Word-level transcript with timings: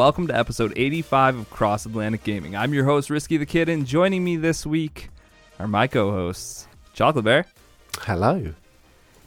Hello, 0.00 0.08
everyone, 0.08 0.30
and 0.30 0.32
welcome 0.32 0.34
to 0.34 0.38
episode 0.38 0.72
85 0.76 1.36
of 1.36 1.50
Cross 1.50 1.84
Atlantic 1.84 2.24
Gaming. 2.24 2.56
I'm 2.56 2.72
your 2.72 2.86
host, 2.86 3.10
Risky 3.10 3.36
the 3.36 3.44
Kid, 3.44 3.68
and 3.68 3.84
joining 3.86 4.24
me 4.24 4.38
this 4.38 4.64
week 4.64 5.10
are 5.58 5.68
my 5.68 5.86
co 5.86 6.10
hosts, 6.10 6.66
Chocolate 6.94 7.26
Bear 7.26 7.44
Hello. 7.98 8.54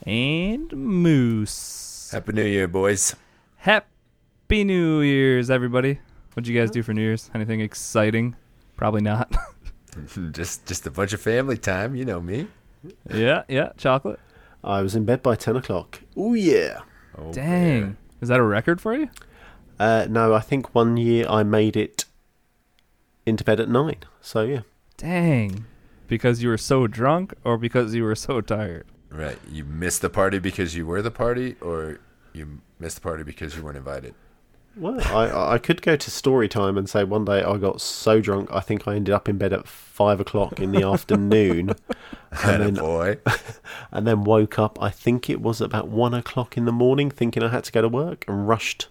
and 0.04 0.72
Moose. 0.72 2.10
Happy 2.10 2.32
New 2.32 2.44
Year, 2.44 2.66
boys. 2.66 3.14
Happy 3.58 4.64
New 4.64 5.00
Year's, 5.00 5.48
everybody. 5.48 6.00
What'd 6.32 6.48
you 6.48 6.58
guys 6.58 6.72
do 6.72 6.82
for 6.82 6.92
New 6.92 7.02
Year's? 7.02 7.30
Anything 7.36 7.60
exciting? 7.60 8.34
Probably 8.76 9.00
not. 9.00 9.32
just 10.32 10.66
just 10.66 10.88
a 10.88 10.90
bunch 10.90 11.12
of 11.12 11.20
family 11.20 11.56
time, 11.56 11.94
you 11.94 12.04
know 12.04 12.20
me. 12.20 12.48
yeah, 13.14 13.44
yeah, 13.48 13.70
chocolate. 13.76 14.18
I 14.64 14.82
was 14.82 14.96
in 14.96 15.04
bed 15.04 15.22
by 15.22 15.36
10 15.36 15.54
o'clock. 15.54 16.00
Oh, 16.16 16.34
yeah. 16.34 16.80
Oh, 17.16 17.32
Dang. 17.32 17.80
man. 17.80 17.96
Is 18.20 18.28
that 18.28 18.40
a 18.40 18.42
record 18.42 18.80
for 18.80 18.92
you? 18.92 19.08
Uh, 19.78 20.06
no, 20.08 20.34
I 20.34 20.40
think 20.40 20.74
one 20.74 20.96
year 20.96 21.26
I 21.28 21.42
made 21.42 21.76
it 21.76 22.04
into 23.26 23.44
bed 23.44 23.60
at 23.60 23.68
9. 23.68 23.96
So, 24.20 24.42
yeah. 24.42 24.60
Dang. 24.96 25.66
Because 26.06 26.42
you 26.42 26.48
were 26.48 26.58
so 26.58 26.86
drunk 26.86 27.34
or 27.44 27.58
because 27.58 27.94
you 27.94 28.04
were 28.04 28.14
so 28.14 28.40
tired? 28.40 28.86
Right. 29.10 29.38
You 29.50 29.64
missed 29.64 30.02
the 30.02 30.10
party 30.10 30.38
because 30.38 30.74
you 30.76 30.86
were 30.86 31.00
the 31.02 31.10
party, 31.10 31.56
or 31.60 32.00
you 32.32 32.60
missed 32.78 32.96
the 32.96 33.00
party 33.02 33.22
because 33.22 33.56
you 33.56 33.62
weren't 33.62 33.76
invited. 33.76 34.14
Well, 34.76 35.00
I, 35.16 35.54
I 35.54 35.58
could 35.58 35.82
go 35.82 35.94
to 35.94 36.10
story 36.10 36.48
time 36.48 36.76
and 36.76 36.88
say 36.88 37.04
one 37.04 37.24
day 37.24 37.44
I 37.44 37.58
got 37.58 37.80
so 37.80 38.20
drunk 38.20 38.48
I 38.52 38.58
think 38.58 38.88
I 38.88 38.96
ended 38.96 39.14
up 39.14 39.28
in 39.28 39.38
bed 39.38 39.52
at 39.52 39.68
5 39.68 40.18
o'clock 40.18 40.58
in 40.58 40.72
the 40.72 40.82
afternoon. 40.86 41.74
And 42.42 42.60
then- 42.64 42.74
boy. 42.74 43.18
and 43.92 44.04
then 44.08 44.24
woke 44.24 44.58
up, 44.58 44.76
I 44.82 44.90
think 44.90 45.30
it 45.30 45.40
was 45.40 45.60
about 45.60 45.86
1 45.86 46.12
o'clock 46.14 46.56
in 46.56 46.64
the 46.64 46.72
morning, 46.72 47.08
thinking 47.08 47.44
I 47.44 47.48
had 47.50 47.62
to 47.64 47.70
go 47.72 47.80
to 47.80 47.88
work 47.88 48.24
and 48.26 48.48
rushed. 48.48 48.88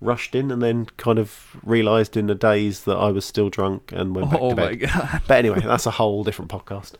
Rushed 0.00 0.34
in 0.34 0.50
and 0.50 0.60
then 0.62 0.86
kind 0.98 1.18
of 1.18 1.56
realised 1.64 2.16
in 2.16 2.26
the 2.26 2.34
days 2.34 2.84
that 2.84 2.96
I 2.96 3.10
was 3.10 3.24
still 3.24 3.48
drunk 3.48 3.92
and 3.92 4.14
went 4.14 4.30
back 4.30 4.40
Oh 4.40 4.50
to 4.50 4.56
my 4.56 4.68
bed. 4.74 4.80
god. 4.90 5.22
But 5.26 5.38
anyway, 5.38 5.60
that's 5.60 5.86
a 5.86 5.90
whole 5.92 6.22
different 6.24 6.50
podcast. 6.50 6.94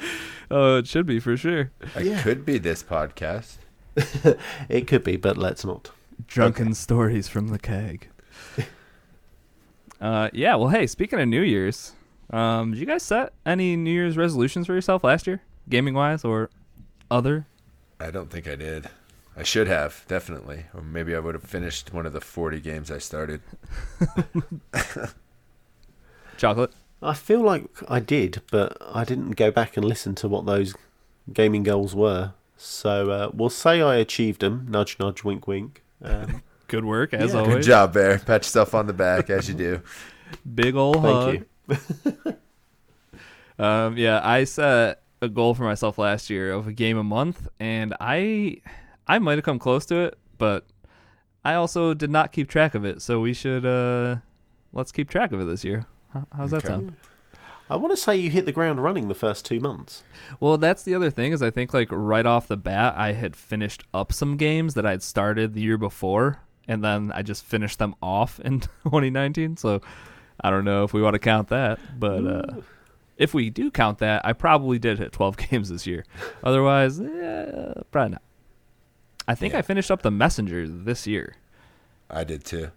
Oh, 0.50 0.78
it 0.78 0.86
should 0.86 1.04
be 1.04 1.20
for 1.20 1.36
sure. 1.36 1.70
It 1.94 2.06
Yeah. 2.06 2.22
could 2.22 2.46
be 2.46 2.56
this 2.56 2.82
podcast. 2.82 3.56
It 4.70 4.86
could 4.86 5.04
be, 5.04 5.16
but 5.18 5.36
let's 5.36 5.62
not. 5.62 5.90
Drunken 6.26 6.72
stories 6.72 7.28
from 7.28 7.48
the 7.48 7.58
keg. 7.58 8.08
uh, 10.00 10.30
yeah. 10.32 10.54
Well, 10.54 10.68
hey, 10.70 10.86
speaking 10.86 11.20
of 11.20 11.28
New 11.28 11.42
Year's, 11.42 11.92
um, 12.30 12.70
did 12.70 12.80
you 12.80 12.86
guys 12.86 13.02
set 13.02 13.32
any 13.44 13.76
New 13.76 13.90
Year's 13.92 14.16
resolutions 14.16 14.66
for 14.66 14.74
yourself 14.74 15.04
last 15.04 15.26
year, 15.26 15.42
gaming 15.68 15.92
wise 15.94 16.24
or 16.24 16.48
other? 17.10 17.46
I 18.00 18.10
don't 18.10 18.30
think 18.30 18.48
I 18.48 18.54
did. 18.56 18.88
I 19.38 19.44
should 19.44 19.68
have, 19.68 20.04
definitely. 20.08 20.64
Or 20.74 20.82
maybe 20.82 21.14
I 21.14 21.20
would 21.20 21.34
have 21.34 21.44
finished 21.44 21.94
one 21.94 22.06
of 22.06 22.12
the 22.12 22.20
40 22.20 22.60
games 22.60 22.90
I 22.90 22.98
started. 22.98 23.40
Chocolate. 26.36 26.72
I 27.00 27.14
feel 27.14 27.40
like 27.42 27.64
I 27.88 28.00
did, 28.00 28.42
but 28.50 28.76
I 28.80 29.04
didn't 29.04 29.32
go 29.36 29.50
back 29.50 29.76
and 29.76 29.84
listen 29.86 30.14
to 30.16 30.28
what 30.28 30.46
those 30.46 30.74
gaming 31.32 31.62
goals 31.62 31.94
were. 31.94 32.32
So 32.56 33.10
uh, 33.10 33.30
we'll 33.32 33.50
say 33.50 33.80
I 33.80 33.96
achieved 33.96 34.40
them. 34.40 34.66
Nudge, 34.68 34.98
nudge, 34.98 35.22
wink, 35.22 35.46
wink. 35.46 35.82
Um, 36.02 36.42
Good 36.66 36.84
work 36.84 37.14
as 37.14 37.32
Yeah. 37.32 37.40
always. 37.40 37.54
Good 37.56 37.62
job, 37.70 37.92
Bear. 37.94 38.18
Pat 38.18 38.42
yourself 38.42 38.74
on 38.74 38.86
the 38.88 38.92
back 38.92 39.30
as 39.30 39.48
you 39.48 39.54
do. 39.54 39.80
Big 40.54 40.74
ol' 40.74 41.00
hug. 41.00 41.44
thank 41.68 41.78
you. 42.26 42.34
Um, 43.58 43.96
yeah, 43.96 44.20
I 44.22 44.44
set 44.44 45.02
a 45.22 45.28
goal 45.28 45.54
for 45.54 45.62
myself 45.64 45.96
last 45.98 46.28
year 46.30 46.52
of 46.52 46.68
a 46.68 46.72
game 46.72 46.96
a 46.98 47.02
month, 47.02 47.48
and 47.58 47.94
I, 48.00 48.60
I 49.08 49.18
might 49.18 49.38
have 49.38 49.44
come 49.44 49.58
close 49.58 49.86
to 49.86 49.96
it, 49.96 50.18
but 50.36 50.66
I 51.44 51.54
also 51.54 51.94
did 51.94 52.10
not 52.10 52.32
keep 52.32 52.48
track 52.48 52.74
of 52.74 52.84
it. 52.84 53.00
So 53.02 53.20
we 53.20 53.32
should, 53.32 53.64
uh, 53.64 54.16
let's 54.72 54.92
keep 54.92 55.08
track 55.08 55.32
of 55.32 55.40
it 55.40 55.44
this 55.44 55.64
year. 55.64 55.86
How, 56.12 56.26
how's 56.36 56.50
that 56.50 56.66
sound? 56.66 56.94
I 57.70 57.76
want 57.76 57.92
to 57.92 57.96
say 57.96 58.16
you 58.16 58.30
hit 58.30 58.46
the 58.46 58.52
ground 58.52 58.82
running 58.82 59.08
the 59.08 59.14
first 59.14 59.44
two 59.44 59.60
months. 59.60 60.02
Well, 60.40 60.56
that's 60.56 60.84
the 60.84 60.94
other 60.94 61.10
thing 61.10 61.32
is 61.32 61.42
I 61.42 61.50
think 61.50 61.74
like 61.74 61.88
right 61.90 62.24
off 62.24 62.48
the 62.48 62.56
bat 62.56 62.94
I 62.96 63.12
had 63.12 63.36
finished 63.36 63.84
up 63.92 64.12
some 64.12 64.36
games 64.36 64.74
that 64.74 64.86
I'd 64.86 65.02
started 65.02 65.52
the 65.52 65.60
year 65.60 65.76
before, 65.76 66.40
and 66.66 66.82
then 66.82 67.12
I 67.14 67.22
just 67.22 67.44
finished 67.44 67.78
them 67.78 67.94
off 68.02 68.40
in 68.40 68.60
2019. 68.84 69.58
So 69.58 69.82
I 70.40 70.50
don't 70.50 70.64
know 70.64 70.84
if 70.84 70.94
we 70.94 71.02
want 71.02 71.14
to 71.14 71.18
count 71.18 71.48
that, 71.48 71.78
but 71.98 72.26
uh, 72.26 72.60
if 73.18 73.34
we 73.34 73.50
do 73.50 73.70
count 73.70 73.98
that, 73.98 74.24
I 74.24 74.32
probably 74.32 74.78
did 74.78 74.98
hit 74.98 75.12
12 75.12 75.36
games 75.50 75.68
this 75.68 75.86
year. 75.86 76.04
Otherwise, 76.42 77.00
eh, 77.00 77.72
probably 77.90 78.12
not. 78.12 78.22
I 79.28 79.34
think 79.36 79.52
Yeah. 79.52 79.60
I 79.60 79.62
finished 79.62 79.90
up 79.92 80.02
the 80.02 80.10
Messenger 80.10 80.66
this 80.66 81.06
year. 81.06 81.36
I 82.10 82.24
did 82.24 82.44
too. 82.44 82.70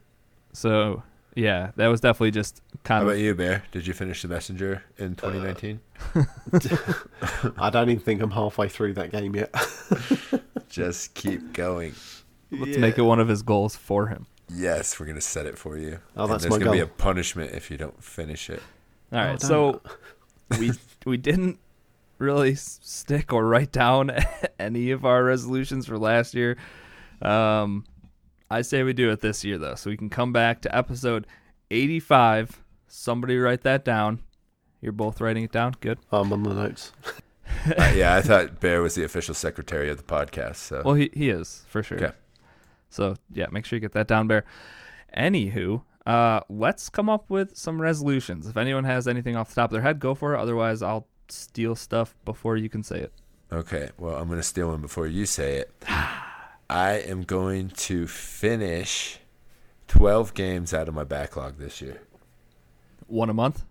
So 0.54 1.02
yeah, 1.34 1.72
that 1.78 1.88
was 1.88 2.02
definitely 2.02 2.32
just 2.32 2.62
kind 2.84 3.02
of 3.02 3.08
How 3.08 3.12
kind 3.12 3.12
about 3.14 3.20
you, 3.24 3.34
Bear? 3.34 3.64
Did 3.72 3.88
you 3.88 3.94
finish 3.94 4.22
the 4.22 4.28
Messenger 4.28 4.84
in 4.98 5.14
uh, 5.24 5.32
2019? 5.32 5.80
I 7.58 7.70
don't 7.70 7.90
even 7.90 8.02
think 8.04 8.22
I'm 8.22 8.32
halfway 8.32 8.68
through 8.68 8.94
that 8.96 9.12
game 9.12 9.36
yet. 9.36 9.54
Just 10.70 11.14
keep 11.14 11.54
going. 11.54 11.94
let's 12.52 12.78
make 12.78 12.98
it 12.98 13.02
one 13.04 13.20
of 13.20 13.28
his 13.28 13.42
goals 13.44 13.76
for 13.76 14.08
him. 14.08 14.28
Yes, 14.54 15.00
we're 15.00 15.06
going 15.06 15.16
to 15.16 15.22
set 15.22 15.46
it 15.46 15.58
for 15.58 15.78
you. 15.78 16.00
Oh, 16.18 16.24
And 16.24 16.34
that's 16.34 16.44
there's 16.44 16.52
my 16.52 16.60
gonna 16.60 16.72
be 16.72 16.80
a 16.82 16.88
punishment 16.88 17.54
if 17.54 17.72
you 17.72 17.78
don't 17.78 18.04
finish 18.04 18.50
it. 18.50 18.62
All 19.14 19.20
right, 19.20 19.42
Oh, 19.44 19.48
so 19.48 19.82
we 20.60 20.72
we 21.06 21.16
didn't 21.18 21.60
really 22.22 22.56
stick 22.56 23.34
or 23.34 23.46
write 23.46 23.72
down 23.72 24.12
any 24.60 24.92
of 24.92 25.06
our 25.06 25.24
resolutions 25.24 25.86
for 25.88 25.98
last 25.98 26.34
year. 26.34 26.58
Um, 27.22 27.86
I 28.50 28.62
say 28.62 28.84
we 28.84 28.94
do 28.94 29.10
it 29.10 29.22
this 29.22 29.44
year 29.44 29.58
though, 29.58 29.76
so 29.76 29.90
we 29.90 29.98
can 29.98 30.10
come 30.10 30.32
back 30.32 30.62
to 30.62 30.76
episode 30.76 31.28
eighty-five. 31.70 32.62
Somebody 32.88 33.38
write 33.38 33.62
that 33.64 33.84
down. 33.86 34.22
You're 34.82 34.92
both 34.92 35.22
writing 35.22 35.44
it 35.44 35.52
down. 35.52 35.76
Good. 35.80 36.00
I'm 36.12 36.32
on 36.32 36.44
the 36.44 36.54
notes. 36.54 36.92
Uh, 37.78 37.92
yeah, 37.94 38.16
I 38.16 38.22
thought 38.22 38.62
Bear 38.62 38.82
was 38.82 38.96
the 38.96 39.04
official 39.04 39.36
secretary 39.36 39.90
of 39.90 39.98
the 39.98 40.04
podcast. 40.04 40.56
So 40.56 40.82
Well, 40.86 40.96
he 40.96 41.10
he 41.14 41.30
is 41.30 41.66
for 41.68 41.84
sure. 41.84 41.98
Okay. 41.98 42.16
So 42.90 43.16
yeah, 43.34 43.48
make 43.52 43.66
sure 43.66 43.76
you 43.76 43.82
get 43.82 43.92
that 43.92 44.08
down, 44.08 44.28
Bear. 44.28 44.46
Anywho, 45.18 45.84
uh, 46.06 46.40
let's 46.50 46.88
come 46.90 47.10
up 47.10 47.30
with 47.30 47.58
some 47.58 47.82
resolutions. 47.82 48.48
If 48.48 48.56
anyone 48.56 48.86
has 48.86 49.06
anything 49.06 49.36
off 49.36 49.50
the 49.50 49.56
top 49.56 49.70
of 49.70 49.74
their 49.74 49.82
head, 49.82 50.00
go 50.00 50.16
for 50.16 50.34
it. 50.34 50.40
Otherwise, 50.40 50.82
I'll 50.82 51.08
steal 51.32 51.76
stuff 51.76 52.16
before 52.26 52.58
you 52.58 52.70
can 52.70 52.84
say 52.84 53.00
it. 53.00 53.14
Okay, 53.52 53.90
well, 53.98 54.16
I'm 54.16 54.28
going 54.28 54.40
to 54.40 54.44
steal 54.44 54.70
one 54.70 54.82
before 54.82 55.08
you 55.08 55.26
say 55.26 55.58
it. 55.58 55.72
Ah. 55.88 56.28
I 56.70 57.00
am 57.00 57.24
going 57.24 57.70
to 57.70 58.08
finish 58.08 59.20
12 59.90 60.34
games 60.34 60.74
out 60.74 60.88
of 60.88 60.94
my 60.94 61.04
backlog 61.04 61.58
this 61.58 61.82
year. 61.82 62.02
One 63.08 63.30
a 63.30 63.34
month. 63.34 63.66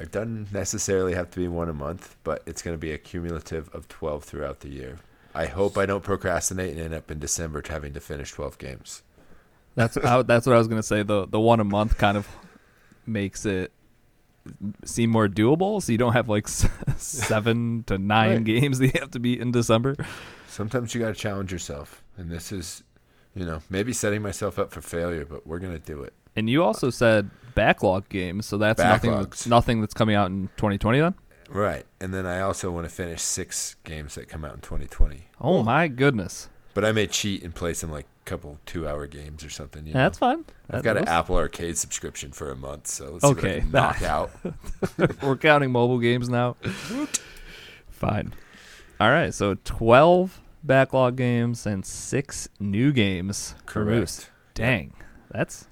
It 0.00 0.10
doesn't 0.10 0.52
necessarily 0.52 1.14
have 1.14 1.30
to 1.30 1.38
be 1.38 1.46
one 1.46 1.68
a 1.68 1.72
month, 1.72 2.16
but 2.24 2.42
it's 2.44 2.60
going 2.60 2.74
to 2.74 2.80
be 2.80 2.90
a 2.90 2.98
cumulative 2.98 3.72
of 3.72 3.86
12 3.86 4.24
throughout 4.24 4.60
the 4.60 4.68
year. 4.68 4.98
I 5.32 5.46
hope 5.46 5.78
I 5.78 5.86
don't 5.86 6.02
procrastinate 6.02 6.72
and 6.72 6.80
end 6.80 6.94
up 6.94 7.08
in 7.08 7.20
December 7.20 7.62
having 7.68 7.92
to 7.94 8.00
finish 8.00 8.32
12 8.32 8.58
games. 8.58 9.04
That's 9.76 9.96
I, 9.96 10.22
that's 10.22 10.46
what 10.46 10.54
I 10.54 10.58
was 10.58 10.68
gonna 10.68 10.84
say. 10.84 11.02
The 11.02 11.26
the 11.26 11.40
one 11.40 11.58
a 11.58 11.64
month 11.64 11.98
kind 11.98 12.16
of 12.16 12.28
makes 13.06 13.44
it 13.44 13.72
seem 14.84 15.10
more 15.10 15.28
doable, 15.28 15.82
so 15.82 15.92
you 15.92 15.98
don't 15.98 16.12
have 16.12 16.28
like 16.28 16.44
s- 16.48 16.68
seven 16.96 17.84
to 17.86 17.98
nine 17.98 18.36
Right. 18.36 18.44
games 18.44 18.78
that 18.78 18.94
you 18.94 19.00
have 19.00 19.10
to 19.12 19.18
beat 19.20 19.40
in 19.40 19.50
December. 19.52 19.96
Sometimes 20.48 20.94
you 20.94 21.00
got 21.00 21.08
to 21.08 21.14
challenge 21.14 21.52
yourself, 21.52 22.02
and 22.16 22.30
this 22.30 22.52
is, 22.52 22.82
you 23.34 23.44
know, 23.44 23.60
maybe 23.70 23.92
setting 23.92 24.22
myself 24.22 24.58
up 24.58 24.70
for 24.70 24.80
failure, 24.80 25.24
but 25.24 25.46
we're 25.46 25.58
going 25.58 25.72
to 25.72 25.78
do 25.84 26.02
it. 26.02 26.12
And 26.36 26.48
you 26.50 26.62
also 26.62 26.90
said 26.90 27.30
backlog 27.54 28.08
games, 28.08 28.46
so 28.46 28.58
that's 28.58 28.80
nothing 28.82 29.10
Backlogs. 29.12 29.46
nothing 29.46 29.80
that's 29.80 29.94
coming 29.94 30.14
out 30.16 30.30
in 30.30 30.48
2020 30.56 31.00
then. 31.00 31.14
Right. 31.48 31.84
And 32.00 32.12
then 32.14 32.26
I 32.26 32.40
also 32.40 32.70
want 32.70 32.88
to 32.88 32.92
finish 32.94 33.20
six 33.20 33.76
games 33.84 34.14
that 34.16 34.28
come 34.28 34.44
out 34.44 34.54
in 34.54 34.60
2020. 34.60 35.26
Oh 35.40 35.62
my 35.62 35.88
goodness, 35.88 36.48
But 36.74 36.84
I 36.84 36.92
may 36.92 37.06
cheat 37.06 37.42
and 37.44 37.54
play 37.54 37.72
some 37.72 37.90
like 37.90 38.06
couple 38.24 38.58
two 38.66 38.88
hour 38.88 39.06
games 39.06 39.44
or 39.44 39.50
something. 39.50 39.86
You 39.86 39.92
Yeah, 39.92 40.02
that's 40.04 40.20
know? 40.20 40.26
fine. 40.36 40.44
I've 40.70 40.82
got 40.82 40.96
an 40.96 41.06
Apple 41.06 41.36
Arcade 41.36 41.78
subscription 41.78 42.32
for 42.32 42.50
a 42.50 42.56
month, 42.56 42.86
so 42.88 43.12
let's 43.12 43.24
see 43.24 43.30
Okay, 43.30 43.56
I 43.58 43.60
can 43.60 43.70
knock 43.70 44.02
out. 44.02 44.30
We're 45.22 45.36
counting 45.36 45.70
mobile 45.70 45.98
games 45.98 46.28
now. 46.28 46.56
Fine. 47.90 48.32
All 49.00 49.10
right, 49.10 49.32
so 49.32 49.56
12 49.64 50.40
backlog 50.62 51.16
games 51.16 51.66
and 51.66 51.84
six 51.84 52.48
new 52.58 52.92
games. 52.92 53.54
Correct. 53.66 54.30
Dang, 54.54 54.94
that's 55.30 55.66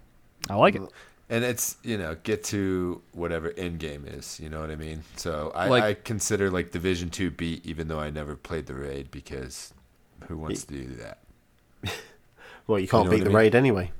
I 0.51 0.55
like 0.57 0.75
it. 0.75 0.83
And 1.31 1.45
it's 1.45 1.77
you 1.83 1.97
know 1.97 2.17
get 2.25 2.45
to 2.45 3.01
whatever 3.13 3.53
end 3.57 3.79
game 3.79 4.05
is. 4.07 4.39
You 4.39 4.51
know 4.51 4.61
what 4.61 4.71
I 4.71 4.77
mean? 4.77 5.03
So 5.17 5.51
I, 5.55 5.69
Like- 5.69 5.85
I 5.85 5.95
consider 5.95 6.51
like 6.51 6.73
Division 6.73 7.11
Two 7.11 7.31
beat, 7.31 7.65
even 7.65 7.89
though 7.89 8.01
I 8.01 8.11
never 8.11 8.37
played 8.37 8.67
the 8.67 8.75
raid 8.75 9.11
because 9.11 9.73
who 10.29 10.37
wants 10.37 10.65
to 10.65 10.73
do 10.75 10.85
that? 10.97 11.19
Well, 12.69 12.79
you 12.79 12.87
can't 12.87 13.07
know 13.07 13.11
beat 13.11 13.19
the 13.19 13.25
I 13.25 13.29
mean? 13.29 13.37
raid 13.37 13.55
anyway. 13.57 13.91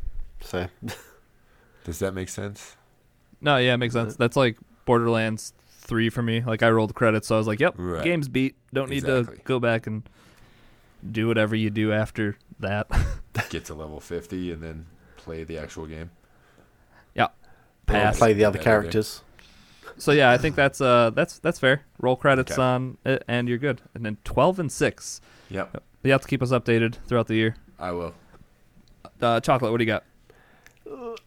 So 0.41 0.69
Does 1.85 1.99
that 1.99 2.15
make 2.15 2.29
sense? 2.29 2.77
No, 3.41 3.57
yeah, 3.57 3.75
it 3.75 3.79
makes 3.79 3.93
sense. 3.93 4.15
That's 4.15 4.37
like 4.37 4.57
Borderlands 4.85 5.53
three 5.81 6.11
for 6.11 6.23
me. 6.23 6.43
Like 6.43 6.63
I 6.63 6.71
rolled 6.71 6.95
credits, 6.95 7.27
so 7.27 7.35
I 7.35 7.39
was 7.39 7.49
like, 7.49 7.59
"Yep, 7.59 7.75
Right. 7.77 8.05
game's 8.05 8.29
beat. 8.29 8.55
Don't 8.73 8.89
need 8.89 8.99
Exactly. 8.99 9.37
to 9.37 9.43
go 9.43 9.59
back 9.59 9.89
and 9.89 10.09
do 11.11 11.27
whatever 11.27 11.57
you 11.57 11.71
do 11.71 11.93
after 11.93 12.37
that." 12.61 12.87
Get 13.51 13.65
to 13.65 13.75
level 13.75 13.99
fifty 13.99 14.53
and 14.53 14.63
then 14.63 14.87
play 15.17 15.43
the 15.43 15.59
actual 15.59 15.87
game. 15.87 16.11
Yeah. 17.17 17.25
I'll 17.25 17.31
Pass. 17.87 18.19
play 18.19 18.33
the 18.33 18.45
other 18.45 18.61
characters. 18.61 19.23
So 19.99 20.13
yeah, 20.13 20.31
I 20.31 20.39
think 20.39 20.55
that's 20.55 20.81
uh 20.81 21.11
that's 21.11 21.41
that's 21.41 21.59
fair. 21.59 21.83
Roll 21.99 22.15
credits 22.15 22.53
Okay. 22.53 22.63
on 22.63 22.97
it, 23.05 23.25
and 23.27 23.49
you're 23.49 23.59
good. 23.59 23.81
And 23.93 24.07
then 24.07 24.19
twelve 24.23 24.61
and 24.61 24.71
six. 24.71 25.21
Yep, 25.51 25.83
You 26.03 26.13
have 26.13 26.23
to 26.23 26.29
keep 26.29 26.43
us 26.43 26.51
updated 26.51 26.97
throughout 27.07 27.29
the 27.29 27.35
year. 27.35 27.57
I 27.79 27.93
will. 27.93 28.15
Uh, 29.21 29.41
chocolate, 29.41 29.71
what 29.71 29.79
do 29.79 29.85
you 29.85 29.91
got? 29.91 30.05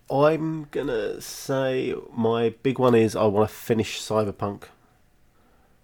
I'm 0.10 0.68
gonna 0.72 1.20
say 1.22 1.96
my 2.16 2.50
big 2.62 2.78
one 2.78 2.94
is 2.94 3.16
I 3.16 3.24
want 3.24 3.50
to 3.50 3.56
finish 3.56 4.02
Cyberpunk. 4.02 4.64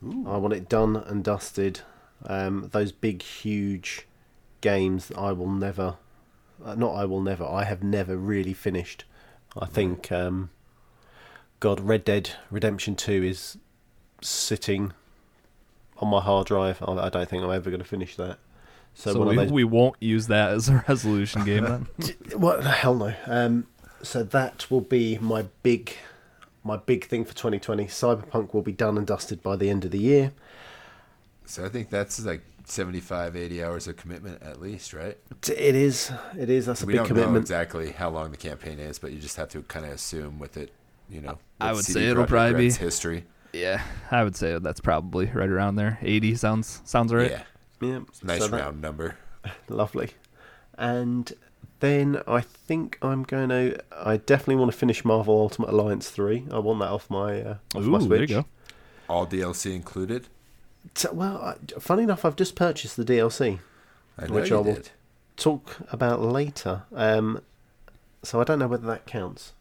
I 0.03 0.37
want 0.37 0.53
it 0.53 0.67
done 0.67 0.95
and 0.95 1.23
dusted. 1.23 1.81
Um, 2.25 2.69
those 2.71 2.91
big, 2.91 3.21
huge 3.23 4.07
games 4.61 5.07
that 5.07 5.17
I 5.17 5.31
will 5.31 5.49
never, 5.49 5.95
uh, 6.63 6.75
not 6.75 6.93
I 6.93 7.05
will 7.05 7.21
never, 7.21 7.45
I 7.45 7.63
have 7.63 7.83
never 7.83 8.15
really 8.15 8.53
finished. 8.53 9.05
I 9.57 9.65
think, 9.65 10.11
um, 10.11 10.49
God, 11.59 11.79
Red 11.79 12.03
Dead 12.05 12.31
Redemption 12.49 12.95
2 12.95 13.23
is 13.23 13.57
sitting 14.21 14.93
on 15.97 16.09
my 16.09 16.21
hard 16.21 16.47
drive. 16.47 16.81
I, 16.81 16.93
I 16.93 17.09
don't 17.09 17.27
think 17.27 17.43
I'm 17.43 17.51
ever 17.51 17.69
going 17.69 17.81
to 17.81 17.87
finish 17.87 18.15
that. 18.15 18.37
So, 18.93 19.13
So, 19.13 19.23
we, 19.23 19.35
those 19.35 19.51
we 19.51 19.63
won't 19.63 19.95
use 19.99 20.27
that 20.27 20.51
as 20.51 20.69
a 20.69 20.83
resolution 20.87 21.43
game 21.45 21.63
then. 21.63 21.87
what 22.35 22.63
the 22.63 22.69
hell 22.69 22.95
no. 22.95 23.13
Um, 23.25 23.67
so 24.03 24.23
that 24.23 24.69
will 24.69 24.81
be 24.81 25.17
my 25.19 25.45
big, 25.63 25.95
my 26.63 26.77
big 26.77 27.05
thing 27.05 27.23
for 27.25 27.33
2020. 27.33 27.85
Cyberpunk 27.85 28.53
will 28.53 28.61
be 28.61 28.71
done 28.71 28.97
and 28.97 29.07
dusted 29.07 29.41
by 29.41 29.55
the 29.55 29.69
end 29.69 29.85
of 29.85 29.91
the 29.91 29.99
year. 29.99 30.33
So 31.45 31.65
I 31.65 31.69
think 31.69 31.89
that's 31.89 32.23
like 32.25 32.43
75, 32.65 33.35
80 33.35 33.63
hours 33.63 33.87
of 33.87 33.97
commitment 33.97 34.41
at 34.41 34.61
least, 34.61 34.93
right? 34.93 35.17
It 35.47 35.75
is, 35.75 36.11
it 36.37 36.49
is. 36.49 36.65
That's 36.67 36.83
a 36.83 36.85
we 36.85 36.93
big 36.93 37.07
don't 37.07 37.17
know 37.33 37.35
exactly 37.35 37.91
how 37.91 38.09
long 38.09 38.31
the 38.31 38.37
campaign 38.37 38.79
is, 38.79 38.99
but 38.99 39.11
you 39.11 39.19
just 39.19 39.37
have 39.37 39.49
to 39.49 39.61
kind 39.63 39.85
of 39.85 39.91
assume 39.91 40.39
with 40.39 40.57
it, 40.57 40.71
you 41.09 41.21
know. 41.21 41.37
I 41.59 41.73
would 41.73 41.83
CD 41.85 41.99
say 41.99 42.05
it'll 42.09 42.23
Projekt 42.23 42.27
probably 42.27 42.53
be- 42.53 42.63
Red's 42.65 42.77
history. 42.77 43.25
yeah, 43.53 43.81
I 44.11 44.23
would 44.23 44.35
say 44.35 44.57
that's 44.59 44.79
probably 44.79 45.25
right 45.27 45.49
around 45.49 45.75
there. 45.75 45.99
Eighty 46.01 46.35
sounds 46.35 46.81
sounds 46.85 47.13
right. 47.13 47.31
Yeah, 47.31 47.43
Yeah, 47.81 47.99
nice 48.23 48.39
so 48.41 48.47
that- 48.47 48.61
round 48.61 48.81
number. 48.81 49.17
lovely. 49.69 50.11
And 50.77 51.31
then 51.79 52.21
I 52.27 52.41
think 52.41 52.97
I'm 53.01 53.23
going 53.23 53.49
to. 53.49 53.83
I 53.91 54.17
definitely 54.17 54.55
want 54.57 54.71
to 54.71 54.77
finish 54.77 55.03
Marvel 55.03 55.39
Ultimate 55.39 55.69
Alliance 55.69 56.09
three. 56.09 56.45
I 56.51 56.59
want 56.59 56.79
that 56.79 56.89
off 56.89 57.09
my 57.09 57.41
uh, 57.41 57.55
off 57.75 57.83
my 57.83 57.99
Switch. 57.99 58.09
there 58.09 58.21
you 58.21 58.27
go. 58.27 58.45
All 59.09 59.25
DLC 59.27 59.75
included. 59.75 60.27
T- 60.95 61.07
well, 61.11 61.37
I, 61.37 61.79
funny 61.79 62.03
enough, 62.03 62.23
I've 62.25 62.35
just 62.35 62.55
purchased 62.55 62.97
the 62.97 63.03
DLC. 63.05 63.59
I 64.17 64.27
know 64.27 64.33
Which 64.33 64.51
I 64.51 64.55
will- 64.55 64.63
did. 64.63 64.89
talk 65.37 65.77
about 65.91 66.21
later. 66.21 66.83
Um, 66.95 67.41
so 68.23 68.39
I 68.39 68.43
don't 68.43 68.59
know 68.59 68.67
whether 68.67 68.87
that 68.87 69.05
counts. 69.07 69.53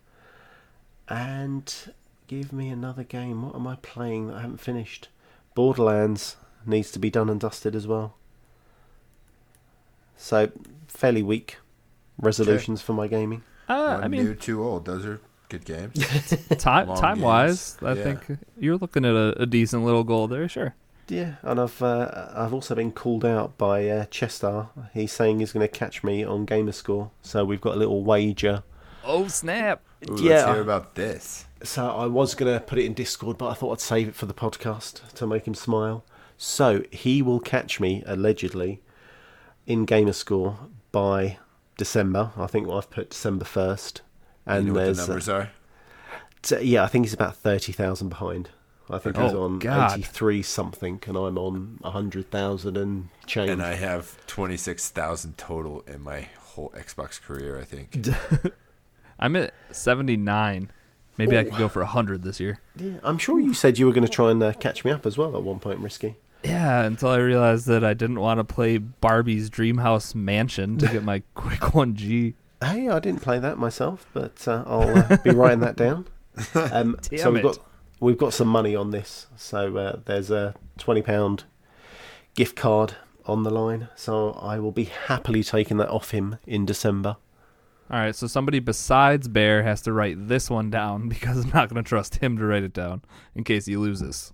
And 1.09 1.75
give 2.29 2.53
me 2.53 2.69
another 2.69 3.03
game. 3.03 3.43
What 3.43 3.55
am 3.57 3.67
I 3.67 3.77
playing 3.83 4.29
that 4.29 4.37
I 4.37 4.41
haven't 4.43 4.61
finished? 4.61 5.09
Borderlands 5.55 6.37
needs 6.67 6.91
to 6.93 6.99
be 6.99 7.11
done 7.11 7.29
and 7.29 7.41
dusted 7.41 7.75
as 7.75 7.87
well. 7.87 8.15
So 10.17 10.51
fairly 10.89 11.23
weak 11.23 11.59
resolutions 12.19 12.83
for 12.83 12.93
my 12.93 13.07
gaming. 13.07 13.43
Uh, 13.69 13.95
One 13.95 14.05
I 14.05 14.09
mean, 14.09 14.25
new, 14.25 14.35
two 14.35 14.63
old. 14.63 14.85
Those 14.85 15.07
are 15.07 15.21
good 15.49 15.65
games. 15.65 15.95
time 16.59 16.89
long 16.89 17.01
time 17.01 17.21
wise. 17.21 17.79
I 17.83 17.93
Yeah. 17.95 18.03
think 18.03 18.39
you're 18.59 18.77
looking 18.77 19.05
at 19.05 19.15
a, 19.15 19.43
a 19.43 19.47
decent 19.47 19.85
little 19.85 20.05
goal 20.05 20.29
there. 20.29 20.49
Sure. 20.49 20.75
Yeah, 21.09 21.37
and 21.43 21.59
I've 21.61 21.83
uh, 21.83 22.29
I've 22.35 22.53
also 22.55 22.75
been 22.75 22.93
called 22.93 23.25
out 23.25 23.59
by 23.59 23.89
uh, 23.89 24.05
Chestar. 24.07 24.69
He's 24.95 25.11
saying 25.13 25.41
he's 25.41 25.53
going 25.53 25.67
to 25.67 25.69
catch 25.69 26.05
me 26.05 26.23
on 26.23 26.47
Gamerscore. 26.47 27.11
So 27.23 27.45
we've 27.45 27.61
got 27.61 27.75
a 27.75 27.79
little 27.79 28.05
wager. 28.05 28.63
Oh 29.05 29.27
snap! 29.27 29.83
Ooh, 30.09 30.17
Yeah. 30.23 30.31
Let's 30.45 30.53
hear 30.53 30.61
about 30.61 30.95
this. 30.95 31.47
So 31.65 31.89
I 31.91 32.07
was 32.07 32.35
going 32.35 32.53
to 32.53 32.61
put 32.61 32.79
it 32.79 32.85
in 32.85 32.95
Discord, 32.95 33.39
but 33.39 33.49
I 33.49 33.55
thought 33.55 33.73
I'd 33.73 33.81
save 33.81 34.09
it 34.09 34.15
for 34.15 34.27
the 34.27 34.35
podcast 34.35 35.13
to 35.15 35.27
make 35.27 35.47
him 35.49 35.55
smile. 35.55 36.05
So 36.43 36.85
he 36.91 37.21
will 37.21 37.39
catch 37.39 37.81
me 37.81 38.03
allegedly 38.07 38.81
in 39.67 39.85
Gamerscore 39.85 40.57
by 40.91 41.37
December. 41.77 42.31
I 42.35 42.47
think 42.47 42.67
I've 42.67 42.89
put 42.89 43.11
December 43.11 43.45
first, 43.45 44.01
and 44.47 44.67
you 44.69 44.73
know 44.73 44.79
what 44.79 44.85
there's 44.87 44.97
the 44.97 45.03
uh, 45.03 45.07
numbers 45.07 45.29
are? 45.29 45.51
t- 46.41 46.61
yeah, 46.63 46.83
I 46.83 46.87
think 46.87 47.05
he's 47.05 47.13
about 47.13 47.37
thirty 47.37 47.73
thousand 47.73 48.09
behind. 48.09 48.49
I 48.89 48.97
think 48.97 49.19
he's 49.19 49.35
Oh, 49.35 49.43
on 49.43 49.59
God. 49.59 49.93
eighty 49.93 50.03
three 50.03 50.41
something, 50.43 51.03
and 51.07 51.15
I'm 51.19 51.37
on 51.37 51.79
hundred 51.85 52.31
thousand 52.31 52.79
and 52.79 53.11
change. 53.27 53.51
And 53.51 53.63
I 53.63 53.75
have 53.75 54.17
26,000 54.27 55.37
total 55.37 55.83
in 55.87 56.01
my 56.01 56.23
whole 56.39 56.71
Xbox 56.75 57.21
career, 57.21 57.59
I 57.61 57.65
think. 57.65 57.99
I'm 59.21 59.37
at 59.37 59.53
seventy 59.73 60.17
nine. 60.17 60.71
Maybe 61.19 61.37
I 61.37 61.41
Oh. 61.41 61.45
could 61.51 61.59
go 61.59 61.69
for 61.69 61.85
hundred 61.85 62.23
this 62.23 62.41
year. 62.41 62.61
yeah, 62.77 62.95
I'm 63.05 63.19
sure 63.19 63.39
you 63.39 63.53
said 63.53 63.79
you 63.79 63.85
were 63.85 63.93
going 63.93 64.07
to 64.07 64.11
try 64.11 64.31
and 64.31 64.43
uh, 64.43 64.55
catch 64.55 64.87
me 64.87 64.91
up 64.91 65.05
as 65.05 65.19
well 65.19 65.37
at 65.37 65.43
one 65.43 65.59
point, 65.59 65.81
Risky. 65.81 66.17
Yeah, 66.43 66.83
until 66.83 67.11
I 67.11 67.19
realized 67.19 67.67
that 67.67 67.85
I 67.85 67.95
didn't 67.95 68.21
want 68.21 68.39
to 68.39 68.45
play 68.45 68.79
Barbie's 68.79 69.51
Dreamhouse 69.51 70.15
Mansion 70.15 70.79
to 70.79 70.87
get 70.89 71.03
my 71.03 71.23
quick 71.35 71.75
one 71.75 71.95
G. 71.95 72.35
Hey, 72.63 72.89
I 72.89 72.99
didn't 72.99 73.23
play 73.23 73.39
that 73.39 73.59
myself, 73.59 74.07
but 74.13 74.47
uh, 74.49 74.65
I'll 74.67 74.99
uh, 74.99 75.17
be 75.19 75.31
writing 75.31 75.61
that 75.61 75.77
down. 75.77 76.07
Um, 76.55 76.97
so 77.19 77.33
we've 77.33 77.41
it. 77.41 77.43
got 77.43 77.59
we've 77.99 78.17
got 78.17 78.33
some 78.33 78.49
money 78.49 78.75
on 78.75 78.93
this. 78.93 79.27
So 79.37 79.77
uh, 79.77 80.01
there's 80.07 80.31
a 80.31 80.55
twenty 80.79 81.03
pound 81.03 81.45
gift 82.35 82.57
card 82.57 82.95
on 83.27 83.43
the 83.43 83.51
line. 83.51 83.89
So 83.95 84.33
I 84.33 84.59
will 84.59 84.73
be 84.73 84.85
happily 84.85 85.43
taking 85.43 85.77
that 85.79 85.91
off 85.91 86.13
him 86.13 86.39
in 86.47 86.65
December. 86.65 87.17
All 87.91 87.99
right, 87.99 88.15
so 88.15 88.29
somebody 88.29 88.61
besides 88.61 89.27
Bear 89.27 89.65
has 89.65 89.83
to 89.83 89.93
write 89.93 90.29
this 90.29 90.49
one 90.49 90.71
down 90.71 91.09
because 91.11 91.45
I'm 91.45 91.51
not 91.51 91.69
going 91.69 91.83
to 91.83 91.89
trust 91.89 92.17
him 92.17 92.37
to 92.39 92.45
write 92.45 92.63
it 92.63 92.73
down 92.73 93.03
in 93.35 93.45
case 93.45 93.67
he 93.67 93.77
loses. 93.77 94.33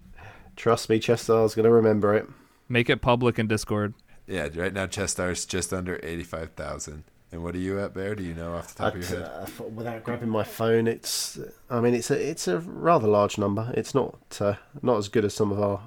Trust 0.56 0.88
me, 0.88 0.98
Chestar's 0.98 1.54
going 1.54 1.64
to 1.64 1.70
remember 1.70 2.14
it. 2.14 2.26
Make 2.68 2.90
it 2.90 3.00
public 3.00 3.38
in 3.38 3.46
Discord. 3.46 3.94
Yeah, 4.26 4.48
right 4.54 4.72
now 4.72 4.86
Chestar's 4.86 5.44
just 5.44 5.72
under 5.72 6.00
85,000. 6.02 7.04
And 7.32 7.42
what 7.42 7.54
are 7.54 7.58
you 7.58 7.78
at, 7.80 7.92
Bear? 7.92 8.14
Do 8.14 8.22
you 8.22 8.34
know 8.34 8.54
off 8.54 8.74
the 8.74 8.82
top 8.84 8.94
of 8.94 9.02
I'd, 9.02 9.10
your 9.10 9.20
head? 9.20 9.30
uh, 9.60 9.64
without 9.64 10.04
grabbing 10.04 10.28
my 10.28 10.44
phone, 10.44 10.86
it's 10.86 11.38
I 11.68 11.80
mean 11.80 11.92
it's 11.92 12.10
a 12.10 12.30
it's 12.30 12.46
a 12.46 12.60
rather 12.60 13.08
large 13.08 13.36
number. 13.36 13.72
It's 13.74 13.94
not 13.94 14.16
uh, 14.40 14.54
not 14.80 14.96
as 14.98 15.08
good 15.08 15.24
as 15.24 15.34
some 15.34 15.50
of 15.50 15.60
our 15.60 15.80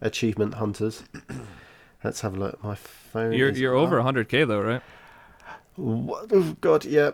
achievement 0.00 0.54
hunters. 0.54 1.04
Let's 2.04 2.22
have 2.22 2.34
a 2.34 2.38
look. 2.38 2.64
My 2.64 2.74
phone. 2.74 3.34
You're 3.34 3.50
is 3.50 3.60
you're 3.60 3.74
over 3.74 4.00
up. 4.00 4.06
100k 4.06 4.48
though, 4.48 4.62
right? 4.62 4.82
What? 5.76 6.30
Oh 6.32 6.56
God, 6.62 6.86
yeah. 6.86 7.10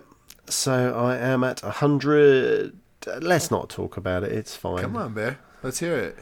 So 0.49 0.97
I 0.97 1.17
am 1.17 1.43
at 1.43 1.63
a 1.65 1.71
hundred. 1.71 2.79
Let's 3.21 3.51
not 3.51 3.69
talk 3.69 3.97
about 3.97 4.23
it. 4.23 4.31
It's 4.31 4.55
fine. 4.55 4.79
Come 4.79 4.97
on, 4.97 5.13
Bear. 5.13 5.39
Let's 5.65 5.81
hear 5.81 5.97
it. 5.97 6.17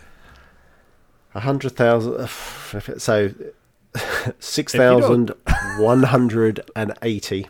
A 1.34 1.40
hundred 1.40 1.72
thousand. 1.76 2.28
So 3.00 3.30
six 4.38 4.72
thousand 4.72 5.32
one 5.78 6.04
hundred 6.04 6.60
and 6.76 6.92
eighty. 7.02 7.48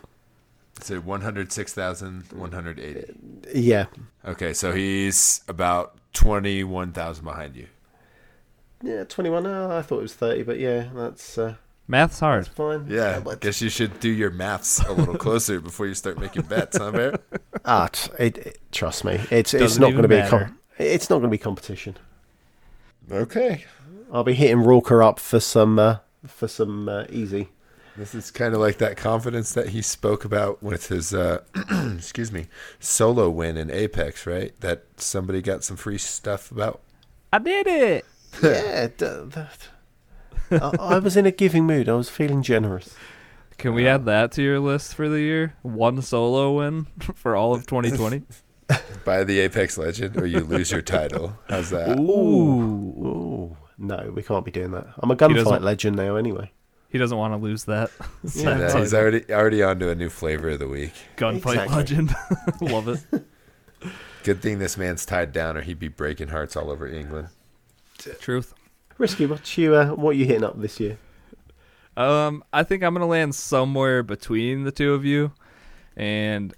So 0.81 0.99
106,180. 0.99 3.05
Yeah. 3.53 3.85
Okay, 4.25 4.53
so 4.53 4.73
he's 4.73 5.39
about 5.47 5.95
21,000 6.13 7.23
behind 7.23 7.55
you. 7.55 7.67
Yeah, 8.83 9.05
twenty-one. 9.05 9.47
Oh, 9.47 9.77
I 9.77 9.81
thought 9.81 9.99
it 9.99 10.03
was 10.03 10.13
thirty, 10.13 10.43
but 10.43 10.59
yeah, 10.59 10.89
that's 10.93 11.37
uh, 11.37 11.55
Math's 11.87 12.19
hard. 12.19 12.43
that's 12.45 12.53
fine. 12.55 12.87
Yeah, 12.89 13.21
but- 13.21 13.39
guess 13.39 13.61
you 13.61 13.69
should 13.69 14.01
do 14.01 14.09
your 14.09 14.31
maths 14.31 14.79
a 14.81 14.91
little 14.91 15.15
closer 15.17 15.61
before 15.61 15.87
you 15.87 15.93
start 15.95 16.19
making 16.19 16.41
bets, 16.43 16.77
huh, 16.77 16.91
Bear? 16.91 17.17
Ah, 17.63 17.87
t- 17.91 18.11
it, 18.19 18.37
it- 18.37 18.59
trust 18.71 19.05
me, 19.05 19.13
it's 19.31 19.53
it's 19.53 19.63
Doesn't 19.63 19.81
not 19.81 19.91
going 19.91 20.01
to 20.03 20.09
be 20.09 20.17
a 20.17 20.27
com- 20.27 20.59
it's 20.77 21.09
not 21.09 21.19
going 21.19 21.29
to 21.29 21.31
be 21.31 21.37
competition. 21.37 21.95
Okay. 23.11 23.65
I'll 24.11 24.23
be 24.23 24.33
hitting 24.33 24.57
Rorker 24.57 25.05
up 25.05 25.19
for 25.19 25.39
some 25.39 25.79
uh, 25.79 25.97
for 26.25 26.47
some 26.47 26.89
uh, 26.89 27.05
easy. 27.09 27.49
This 27.97 28.13
is 28.13 28.29
kind 28.29 28.53
of 28.53 28.59
like 28.59 28.77
that 28.79 28.97
confidence 28.97 29.53
that 29.53 29.69
he 29.69 29.81
spoke 29.81 30.25
about 30.25 30.61
with 30.61 30.89
his, 30.89 31.13
uh, 31.13 31.43
excuse 31.95 32.29
me, 32.29 32.47
solo 32.77 33.29
win 33.29 33.55
in 33.55 33.71
Apex, 33.71 34.27
right? 34.27 34.53
That 34.59 34.83
somebody 34.97 35.41
got 35.41 35.63
some 35.63 35.77
free 35.77 35.97
stuff 35.97 36.51
about. 36.51 36.81
I 37.31 37.39
did 37.39 37.67
it. 37.67 38.05
yeah, 38.43 38.87
d- 38.97 39.31
I, 40.51 40.75
I 40.77 40.99
was 40.99 41.15
in 41.15 41.25
a 41.25 41.31
giving 41.31 41.65
mood. 41.65 41.87
I 41.87 41.93
was 41.93 42.09
feeling 42.09 42.41
generous. 42.41 42.93
Can 43.57 43.73
we 43.73 43.87
add 43.87 44.03
that 44.05 44.33
to 44.33 44.43
your 44.43 44.59
list 44.59 44.93
for 44.93 45.07
the 45.07 45.21
year? 45.21 45.55
One 45.61 46.01
solo 46.01 46.57
win 46.57 46.87
for 47.15 47.35
all 47.35 47.53
of 47.53 47.65
2020. 47.65 48.23
Buy 49.05 49.23
the 49.23 49.39
Apex 49.39 49.77
Legend 49.77 50.17
or 50.17 50.25
you 50.25 50.39
lose 50.39 50.71
your 50.71 50.81
title. 50.81 51.37
How's 51.49 51.69
that? 51.69 51.99
Ooh, 51.99 52.01
ooh. 52.01 53.57
no, 53.77 54.11
we 54.15 54.23
can't 54.23 54.43
be 54.45 54.51
doing 54.51 54.71
that. 54.71 54.87
I'm 54.99 55.11
a 55.11 55.15
gunfight 55.15 55.61
legend 55.61 55.95
now, 55.95 56.15
anyway. 56.15 56.51
He 56.89 56.97
doesn't 56.97 57.17
want 57.17 57.33
to 57.33 57.37
lose 57.37 57.65
that. 57.65 57.91
Yeah, 58.33 58.57
Yeah, 58.59 58.79
he's 58.79 58.93
already 58.93 59.25
already 59.31 59.61
on 59.61 59.79
to 59.79 59.89
a 59.89 59.95
new 59.95 60.09
flavor 60.09 60.49
of 60.51 60.59
the 60.59 60.67
week. 60.67 60.93
Gunfight 61.17 61.65
Exactly. 61.65 61.75
legend. 61.75 62.15
Love 62.61 62.87
it. 62.87 63.25
Good 64.23 64.41
thing 64.41 64.59
this 64.59 64.77
man's 64.77 65.05
tied 65.05 65.31
down, 65.31 65.57
or 65.57 65.61
he'd 65.61 65.77
be 65.79 65.87
breaking 65.89 66.29
hearts 66.29 66.55
all 66.55 66.71
over 66.71 66.87
England. 66.87 67.27
Truth. 68.19 68.53
Risky, 68.97 69.25
what 69.25 69.57
you 69.57 69.75
uh, 69.75 69.87
what 69.89 70.15
you 70.15 70.25
hitting 70.25 70.43
up 70.43 70.59
this 70.59 70.79
year? 70.79 70.97
Um, 71.97 72.43
I 72.51 72.63
think 72.63 72.83
I'm 72.83 72.93
gonna 72.93 73.05
land 73.05 73.35
somewhere 73.35 74.01
between 74.03 74.63
the 74.63 74.71
two 74.71 74.93
of 74.93 75.05
you, 75.05 75.33
and 75.95 76.53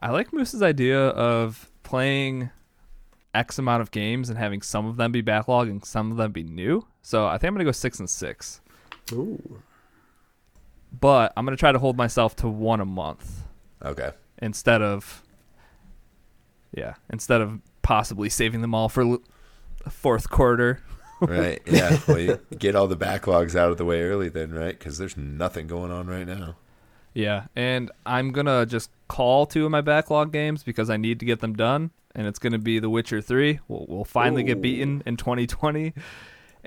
I 0.00 0.10
like 0.10 0.32
Moose's 0.32 0.62
idea 0.62 0.98
of 1.08 1.70
playing 1.82 2.50
X 3.34 3.58
amount 3.58 3.82
of 3.82 3.90
games 3.90 4.28
and 4.30 4.38
having 4.38 4.62
some 4.62 4.86
of 4.86 4.96
them 4.96 5.12
be 5.12 5.20
backlog 5.20 5.68
and 5.68 5.84
some 5.84 6.10
of 6.10 6.16
them 6.16 6.32
be 6.32 6.42
new. 6.44 6.86
So 7.02 7.26
I 7.26 7.32
think 7.38 7.48
I'm 7.48 7.54
gonna 7.54 7.64
go 7.64 7.72
six 7.72 7.98
and 7.98 8.08
six. 8.08 8.60
Ooh. 9.12 9.62
But 10.98 11.32
I'm 11.36 11.44
gonna 11.44 11.56
try 11.56 11.72
to 11.72 11.78
hold 11.78 11.96
myself 11.96 12.36
to 12.36 12.48
one 12.48 12.80
a 12.80 12.84
month 12.84 13.42
Okay. 13.84 14.10
instead 14.40 14.82
of 14.82 15.22
yeah, 16.74 16.94
instead 17.10 17.40
of 17.40 17.60
possibly 17.82 18.28
saving 18.28 18.60
them 18.60 18.74
all 18.74 18.88
for 18.88 19.02
l- 19.02 19.22
fourth 19.88 20.28
quarter. 20.30 20.82
Right. 21.20 21.60
Yeah. 21.66 21.98
well, 22.08 22.18
you 22.20 22.38
get 22.58 22.76
all 22.76 22.86
the 22.86 22.96
backlogs 22.96 23.56
out 23.56 23.70
of 23.70 23.76
the 23.78 23.84
way 23.84 24.02
early 24.02 24.28
then, 24.28 24.52
right? 24.52 24.78
Because 24.78 24.98
there's 24.98 25.16
nothing 25.16 25.66
going 25.66 25.90
on 25.90 26.06
right 26.06 26.26
now. 26.26 26.56
Yeah, 27.18 27.46
and 27.56 27.90
I'm 28.06 28.30
gonna 28.30 28.64
just 28.64 28.90
call 29.08 29.44
two 29.44 29.64
of 29.64 29.72
my 29.72 29.80
backlog 29.80 30.30
games 30.32 30.62
because 30.62 30.88
I 30.88 30.96
need 30.96 31.18
to 31.18 31.26
get 31.26 31.40
them 31.40 31.52
done, 31.52 31.90
and 32.14 32.28
it's 32.28 32.38
gonna 32.38 32.60
be 32.60 32.78
The 32.78 32.88
Witcher 32.88 33.20
Three. 33.20 33.58
We'll, 33.66 33.86
we'll 33.88 34.04
finally 34.04 34.44
get 34.44 34.62
beaten 34.62 35.02
in 35.04 35.16
2020, 35.16 35.94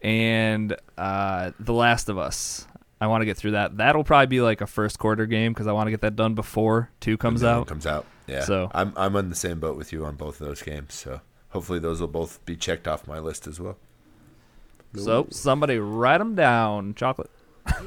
and 0.03 0.75
uh, 0.97 1.51
The 1.57 1.71
Last 1.71 2.09
of 2.09 2.17
Us. 2.17 2.67
I 2.99 3.07
want 3.07 3.21
to 3.21 3.25
get 3.25 3.37
through 3.37 3.51
that. 3.51 3.77
That'll 3.77 4.03
probably 4.03 4.27
be 4.27 4.41
like 4.41 4.59
a 4.59 4.67
first 4.67 4.99
quarter 4.99 5.25
game 5.25 5.53
because 5.53 5.67
I 5.67 5.71
want 5.71 5.87
to 5.87 5.91
get 5.91 6.01
that 6.01 6.17
done 6.17 6.35
before 6.35 6.89
two 6.99 7.15
comes 7.15 7.43
When 7.43 7.51
one 7.51 7.61
out. 7.61 7.67
Comes 7.67 7.87
out. 7.87 8.05
Yeah. 8.27 8.43
So- 8.43 8.69
I'm 8.73 8.91
I'm 8.97 9.15
on 9.15 9.29
the 9.29 9.35
same 9.35 9.61
boat 9.61 9.77
with 9.77 9.93
you 9.93 10.03
on 10.05 10.17
both 10.17 10.41
of 10.41 10.47
those 10.47 10.61
games. 10.61 10.95
So 10.95 11.21
hopefully 11.51 11.79
those 11.79 12.01
will 12.01 12.09
both 12.09 12.45
be 12.45 12.57
checked 12.57 12.89
off 12.89 13.07
my 13.07 13.19
list 13.19 13.47
as 13.47 13.57
well. 13.57 13.77
So 14.97 15.27
somebody 15.29 15.79
write 15.79 16.17
them 16.17 16.35
down. 16.35 16.93
Chocolate. 16.93 17.31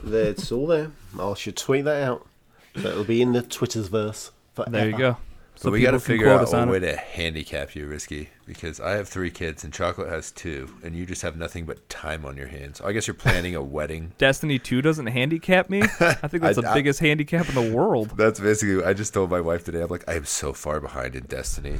There, 0.02 0.30
it's 0.30 0.50
all 0.50 0.66
there. 0.66 0.92
I 1.20 1.34
should 1.34 1.58
tweet 1.58 1.84
that 1.84 2.02
out. 2.02 2.26
So 2.76 2.88
it'll 2.88 3.04
be 3.04 3.22
in 3.22 3.32
the 3.32 3.42
Twitter's 3.42 3.88
verse. 3.88 4.30
Forever. 4.54 4.70
There 4.70 4.88
you 4.90 4.96
go. 4.98 5.16
So 5.56 5.70
we 5.70 5.82
got 5.82 5.92
to 5.92 6.00
figure 6.00 6.28
out 6.28 6.40
us 6.42 6.52
a 6.52 6.66
way 6.66 6.78
it. 6.78 6.80
to 6.80 6.96
handicap 6.96 7.76
you, 7.76 7.86
Risky, 7.86 8.30
because 8.44 8.80
I 8.80 8.92
have 8.96 9.08
three 9.08 9.30
kids 9.30 9.62
and 9.62 9.72
Chocolate 9.72 10.08
has 10.08 10.32
two, 10.32 10.68
and 10.82 10.96
you 10.96 11.06
just 11.06 11.22
have 11.22 11.36
nothing 11.36 11.64
but 11.64 11.88
time 11.88 12.24
on 12.24 12.36
your 12.36 12.48
hands. 12.48 12.80
I 12.80 12.90
guess 12.92 13.06
you're 13.06 13.14
planning 13.14 13.54
a 13.54 13.62
wedding. 13.78 14.12
Destiny 14.18 14.58
2 14.58 14.82
doesn't 14.82 15.06
handicap 15.06 15.70
me. 15.70 15.82
I 15.82 15.86
think 16.26 16.42
that's 16.42 16.58
I- 16.58 16.62
the 16.62 16.68
I- 16.70 16.74
biggest 16.74 16.98
handicap 16.98 17.48
in 17.48 17.54
the 17.54 17.72
world. 17.74 18.10
That's 18.16 18.40
basically. 18.40 18.84
I 18.84 18.94
just 18.94 19.14
told 19.14 19.30
my 19.30 19.40
wife 19.40 19.62
today. 19.62 19.80
I'm 19.82 19.88
like, 19.88 20.08
I 20.08 20.14
am 20.14 20.24
so 20.24 20.52
far 20.52 20.80
behind 20.80 21.14
in 21.14 21.22
Destiny. 21.26 21.76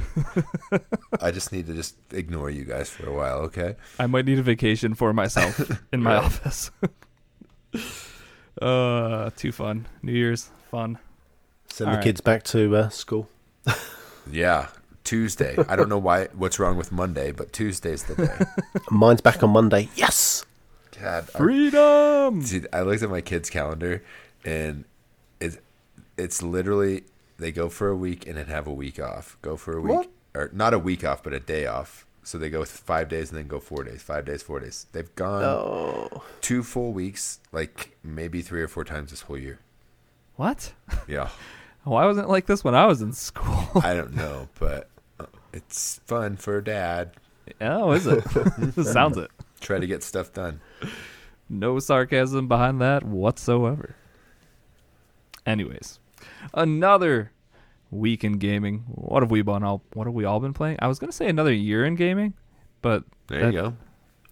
I 1.21 1.31
just 1.31 1.51
need 1.51 1.67
to 1.67 1.73
just 1.73 1.97
ignore 2.13 2.49
you 2.49 2.63
guys 2.63 2.89
for 2.89 3.09
a 3.09 3.13
while, 3.13 3.39
okay? 3.39 3.75
I 3.99 4.07
might 4.07 4.25
need 4.25 4.39
a 4.39 4.43
vacation 4.43 4.93
for 4.95 5.11
myself 5.11 5.59
in 5.91 6.01
my 6.01 6.15
office. 6.15 6.71
Uh, 8.61 9.29
too 9.35 9.51
fun. 9.51 9.87
New 10.01 10.11
Year's 10.13 10.49
fun. 10.71 10.97
Send 11.69 11.89
All 11.89 11.93
the 11.93 11.97
right. 11.97 12.03
kids 12.03 12.21
back 12.21 12.43
to 12.43 12.75
uh, 12.75 12.89
school. 12.89 13.27
Yeah, 14.31 14.67
Tuesday. 15.03 15.55
I 15.69 15.75
don't 15.75 15.89
know 15.89 15.97
why. 15.99 16.27
What's 16.33 16.57
wrong 16.59 16.77
with 16.77 16.91
Monday? 16.91 17.31
But 17.31 17.53
Tuesday's 17.53 18.03
the 18.03 18.15
day. 18.15 18.45
Mine's 18.91 19.21
back 19.21 19.43
on 19.43 19.51
Monday. 19.51 19.89
Yes. 19.95 20.45
God, 20.99 21.25
I- 21.35 21.37
Freedom. 21.37 22.43
I 22.73 22.81
looked 22.81 23.03
at 23.03 23.09
my 23.09 23.21
kids' 23.21 23.49
calendar, 23.49 24.03
and 24.43 24.85
it's 25.39 25.57
it's 26.17 26.41
literally 26.41 27.03
they 27.37 27.51
go 27.51 27.69
for 27.69 27.89
a 27.89 27.95
week 27.95 28.25
and 28.25 28.37
then 28.37 28.47
have 28.47 28.65
a 28.67 28.73
week 28.73 28.99
off. 28.99 29.37
Go 29.41 29.57
for 29.57 29.77
a 29.77 29.81
week, 29.81 29.91
What? 29.91 30.09
or 30.33 30.49
not 30.53 30.73
a 30.73 30.79
week 30.79 31.03
off, 31.03 31.21
but 31.21 31.33
a 31.33 31.39
day 31.39 31.65
off. 31.67 32.04
So 32.25 32.37
they 32.39 32.49
go 32.49 32.59
with 32.59 32.71
five 32.71 33.07
days 33.07 33.29
and 33.29 33.37
then 33.37 33.47
go 33.47 33.59
four 33.59 33.83
days. 33.83 34.01
Five 34.01 34.25
days, 34.25 34.41
four 34.41 34.59
days. 34.59 34.87
They've 34.91 35.13
gone 35.15 35.43
Oh. 35.43 36.23
two 36.41 36.63
full 36.63 36.91
weeks, 36.91 37.39
like 37.51 37.95
maybe 38.03 38.41
three 38.41 38.61
or 38.63 38.67
four 38.67 38.83
times 38.83 39.11
this 39.11 39.21
whole 39.21 39.37
year. 39.37 39.59
What? 40.35 40.73
Yeah, 41.07 41.29
Why 41.83 42.05
wasn't 42.05 42.25
it 42.27 42.29
like 42.31 42.47
this 42.47 42.63
when 42.63 42.73
I 42.75 42.87
was 42.87 43.01
in 43.03 43.13
school? 43.13 43.69
I 43.81 43.93
don't 43.93 44.15
know, 44.15 44.49
but 44.59 44.89
uh, 45.19 45.27
it's 45.53 46.01
fun 46.07 46.35
for 46.35 46.59
dad. 46.61 47.11
oh, 47.61 47.91
is 47.91 48.07
it? 48.07 48.23
Sounds 48.83 49.17
it. 49.17 49.29
Try 49.61 49.77
to 49.79 49.85
get 49.87 50.01
stuff 50.01 50.33
done. 50.33 50.61
No 51.47 51.77
sarcasm 51.77 52.47
behind 52.47 52.81
that 52.81 53.03
whatsoever. 53.03 53.95
Anyways, 55.45 55.99
another 56.55 57.31
week 57.91 58.23
in 58.23 58.33
gaming. 58.33 58.83
What 58.87 59.23
have 59.23 59.31
we 59.31 59.41
been 59.41 59.63
all? 59.63 59.81
What 59.93 60.07
have 60.07 60.13
we 60.13 60.25
all 60.25 60.39
been 60.39 60.53
playing? 60.53 60.77
I 60.81 60.87
was 60.87 60.99
gonna 60.99 61.11
say 61.11 61.27
another 61.27 61.53
year 61.53 61.85
in 61.85 61.95
gaming, 61.95 62.33
but 62.81 63.03
There 63.27 63.41
That- 63.41 63.53
you 63.53 63.59
go. 63.59 63.73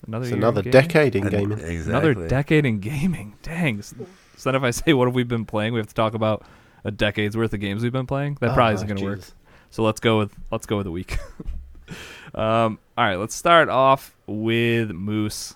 another 0.08 0.24
It's 0.24 0.32
year 0.32 0.38
another 0.38 0.62
in 0.62 0.72
decade 0.72 1.16
in 1.16 1.24
And- 1.24 1.32
gaming. 1.32 1.60
Exactly. 1.60 2.12
Another 2.12 2.28
decade 2.28 2.66
in 2.66 2.80
gaming. 2.80 3.36
Dang. 3.42 3.80
S- 3.80 3.94
So 4.36 4.52
then 4.52 4.56
if 4.56 4.64
I 4.64 4.72
say 4.72 4.94
what 4.94 5.08
have 5.08 5.16
we 5.16 5.24
been 5.24 5.46
playing, 5.46 5.74
we 5.74 5.80
have 5.80 5.88
to 5.88 5.94
talk 5.94 6.14
about 6.14 6.44
a 6.84 6.92
decade's 6.92 7.38
worth 7.38 7.54
of 7.54 7.60
games 7.60 7.82
we've 7.84 7.92
been 7.94 8.08
playing. 8.08 8.38
That 8.42 8.54
probably 8.54 8.72
Oh, 8.74 8.76
isn't 8.76 8.88
going 8.88 8.98
to 9.00 9.04
work. 9.06 9.22
So 9.70 9.84
let's 9.84 10.00
go 10.00 10.18
with 10.20 10.36
let's 10.52 10.66
go 10.66 10.78
with 10.78 10.88
a 10.88 10.92
week. 10.92 11.18
um, 12.36 12.80
all 12.98 13.06
right, 13.06 13.16
let's 13.16 13.36
start 13.36 13.70
off 13.70 14.16
with 14.28 14.92
Moose. 14.92 15.56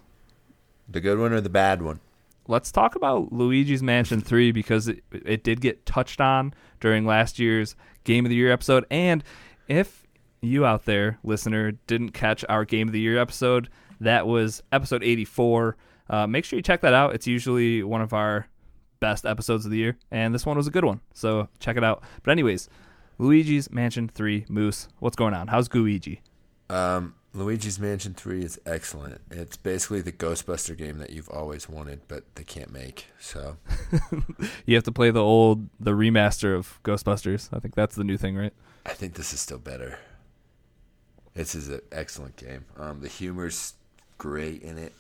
The 0.89 1.01
good 1.01 1.19
one 1.19 1.33
or 1.33 1.41
the 1.41 1.49
bad 1.49 1.81
one? 1.81 1.99
Let's 2.47 2.71
talk 2.71 2.95
about 2.95 3.33
Luigi's 3.33 3.83
Mansion 3.83 4.21
3 4.21 4.51
because 4.53 4.87
it, 4.87 5.03
it 5.11 5.43
did 5.43 5.59
get 5.59 5.85
touched 5.85 6.21
on 6.21 6.53
during 6.79 7.05
last 7.05 7.39
year's 7.39 7.75
Game 8.03 8.25
of 8.25 8.29
the 8.29 8.35
Year 8.35 8.51
episode. 8.51 8.85
And 8.89 9.23
if 9.67 10.05
you 10.41 10.65
out 10.65 10.85
there, 10.85 11.19
listener, 11.23 11.71
didn't 11.87 12.11
catch 12.11 12.43
our 12.47 12.65
Game 12.65 12.87
of 12.87 12.93
the 12.93 12.99
Year 12.99 13.17
episode, 13.17 13.69
that 13.99 14.27
was 14.27 14.61
episode 14.71 15.03
84. 15.03 15.75
Uh, 16.09 16.27
make 16.27 16.45
sure 16.45 16.57
you 16.57 16.63
check 16.63 16.81
that 16.81 16.93
out. 16.93 17.15
It's 17.15 17.27
usually 17.27 17.83
one 17.83 18.01
of 18.01 18.13
our 18.13 18.47
best 18.99 19.25
episodes 19.25 19.65
of 19.65 19.71
the 19.71 19.77
year, 19.77 19.97
and 20.11 20.33
this 20.33 20.45
one 20.45 20.57
was 20.57 20.67
a 20.67 20.71
good 20.71 20.85
one. 20.85 21.01
So 21.13 21.49
check 21.59 21.77
it 21.77 21.83
out. 21.83 22.03
But, 22.23 22.31
anyways, 22.31 22.69
Luigi's 23.17 23.71
Mansion 23.71 24.07
3 24.07 24.45
Moose. 24.49 24.87
What's 24.99 25.15
going 25.15 25.33
on? 25.33 25.47
How's 25.47 25.67
Gooigi? 25.67 26.19
Um, 26.69 27.15
Luigi's 27.37 27.79
Mansion 27.79 28.15
3 28.15 28.43
is 28.43 28.59
excellent. 28.65 29.21
It's 29.29 29.57
basically 29.57 30.01
the 30.01 30.11
Ghostbuster 30.11 30.75
game 30.75 30.97
that 30.97 31.11
you've 31.11 31.29
always 31.29 31.69
wanted, 31.69 32.01
but 32.07 32.23
they 32.33 32.43
can't 32.43 32.73
make. 32.73 33.05
So, 33.19 33.57
You 34.65 34.73
have 34.73 34.83
to 34.85 34.91
play 34.91 35.11
the 35.11 35.23
old, 35.23 35.69
the 35.79 35.91
remaster 35.91 36.55
of 36.55 36.79
Ghostbusters. 36.83 37.49
I 37.53 37.59
think 37.59 37.75
that's 37.75 37.95
the 37.95 38.03
new 38.03 38.17
thing, 38.17 38.35
right? 38.35 38.53
I 38.87 38.93
think 38.93 39.13
this 39.13 39.33
is 39.33 39.39
still 39.39 39.59
better. 39.59 39.99
This 41.35 41.53
is 41.53 41.69
an 41.69 41.81
excellent 41.91 42.37
game. 42.37 42.65
Um, 42.75 43.01
the 43.01 43.07
humor's 43.07 43.75
great 44.17 44.63
in 44.63 44.79
it. 44.79 44.93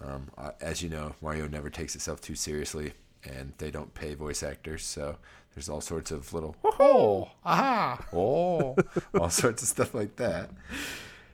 Um, 0.00 0.30
as 0.60 0.82
you 0.82 0.88
know, 0.88 1.16
Mario 1.20 1.48
never 1.48 1.68
takes 1.68 1.96
itself 1.96 2.20
too 2.20 2.36
seriously, 2.36 2.92
and 3.24 3.54
they 3.58 3.72
don't 3.72 3.92
pay 3.92 4.14
voice 4.14 4.44
actors, 4.44 4.84
so 4.84 5.16
there's 5.54 5.68
all 5.68 5.80
sorts 5.80 6.12
of 6.12 6.32
little 6.32 6.54
oh, 6.64 7.32
aha, 7.44 8.06
oh, 8.12 8.76
all 9.18 9.30
sorts 9.30 9.62
of 9.62 9.68
stuff 9.68 9.94
like 9.94 10.16
that. 10.16 10.50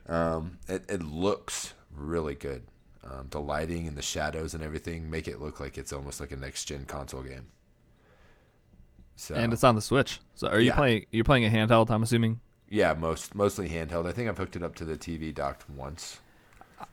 Um, 0.09 0.59
it, 0.69 0.85
it 0.89 1.03
looks 1.03 1.75
really 1.95 2.35
good. 2.35 2.63
Um, 3.05 3.29
the 3.31 3.41
lighting 3.41 3.87
and 3.87 3.97
the 3.97 4.03
shadows 4.03 4.55
and 4.55 4.63
everything 4.63 5.09
make 5.11 5.29
it 5.29 5.41
look 5.41 5.61
like 5.61 5.79
it's 5.79 5.93
almost 5.93 6.21
like 6.21 6.33
a 6.33 6.37
next 6.37 6.65
gen 6.65 6.85
console 6.85 7.23
game. 7.23 7.47
So 9.17 9.35
And 9.35 9.53
it's 9.53 9.65
on 9.65 9.75
the 9.75 9.81
Switch. 9.81 10.21
So 10.35 10.49
are 10.49 10.61
you 10.61 10.67
Yeah. 10.69 10.77
playing? 10.77 11.07
You're 11.11 11.25
playing 11.25 11.45
a 11.45 11.51
handheld. 11.51 11.91
I'm 11.91 12.03
assuming. 12.03 12.41
Yeah, 12.69 12.93
most 12.95 13.35
mostly 13.35 13.69
handheld. 13.69 14.07
I 14.07 14.13
think 14.13 14.29
I've 14.29 14.39
hooked 14.39 14.57
it 14.57 14.63
up 14.63 14.75
to 14.77 14.85
the 14.85 14.97
TV 14.97 15.33
docked 15.35 15.69
once. 15.71 16.21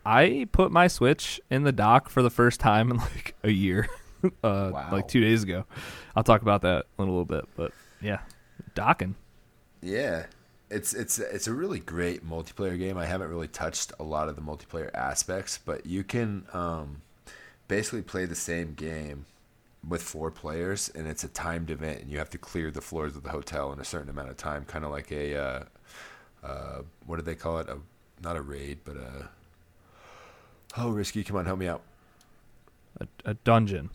I 0.06 0.48
put 0.52 0.72
my 0.72 0.88
Switch 0.88 1.40
in 1.52 1.64
the 1.64 1.72
dock 1.72 2.10
for 2.10 2.22
the 2.24 2.30
first 2.30 2.60
time 2.60 2.90
in 2.92 2.98
like 3.16 3.36
a 3.44 3.52
year, 3.52 3.88
uh, 4.44 4.72
Wow. 4.74 4.90
like 4.92 5.08
two 5.08 5.22
days 5.22 5.44
ago. 5.44 5.66
I'll 6.16 6.24
talk 6.24 6.42
about 6.42 6.62
that 6.62 6.86
in 6.98 7.04
a 7.04 7.08
little 7.08 7.26
bit, 7.26 7.46
but 7.56 7.72
yeah, 8.02 8.20
docking. 8.74 9.16
Yeah, 9.82 10.26
it's 10.70 10.94
it's 10.94 11.20
it's 11.20 11.48
a 11.48 11.54
really 11.54 11.80
great 11.80 12.28
multiplayer 12.28 12.78
game. 12.78 12.98
I 12.98 13.06
haven't 13.06 13.30
really 13.30 13.48
touched 13.48 13.94
a 14.00 14.04
lot 14.04 14.30
of 14.30 14.36
the 14.36 14.42
multiplayer 14.42 14.94
aspects, 14.94 15.60
but 15.64 15.86
you 15.86 16.04
can 16.04 16.46
um, 16.54 17.02
basically 17.68 18.02
play 18.02 18.26
the 18.26 18.36
same 18.36 18.74
game 18.74 19.26
with 19.88 20.02
four 20.02 20.32
players, 20.32 20.90
and 20.90 21.08
it's 21.08 21.24
a 21.24 21.28
timed 21.28 21.70
event, 21.70 22.02
and 22.02 22.12
you 22.12 22.18
have 22.18 22.30
to 22.32 22.38
clear 22.38 22.72
the 22.72 22.82
floors 22.82 23.16
of 23.16 23.24
the 23.24 23.30
hotel 23.30 23.72
in 23.72 23.80
a 23.80 23.86
certain 23.86 24.10
amount 24.10 24.30
of 24.30 24.38
time, 24.38 24.66
kind 24.66 24.84
of 24.84 24.92
like 24.92 25.12
a 25.12 25.36
uh, 25.36 25.64
uh, 26.44 26.82
what 27.06 27.18
do 27.18 27.22
they 27.22 27.36
call 27.36 27.60
it? 27.60 27.70
A 27.70 27.78
not 28.24 28.36
a 28.36 28.42
raid, 28.42 28.80
but 28.86 28.98
a 28.98 29.30
oh, 30.78 30.90
risky. 30.90 31.24
Come 31.24 31.38
on, 31.38 31.46
help 31.46 31.60
me 31.60 31.68
out. 31.68 31.82
A, 33.00 33.08
a 33.26 33.34
dungeon, 33.34 33.90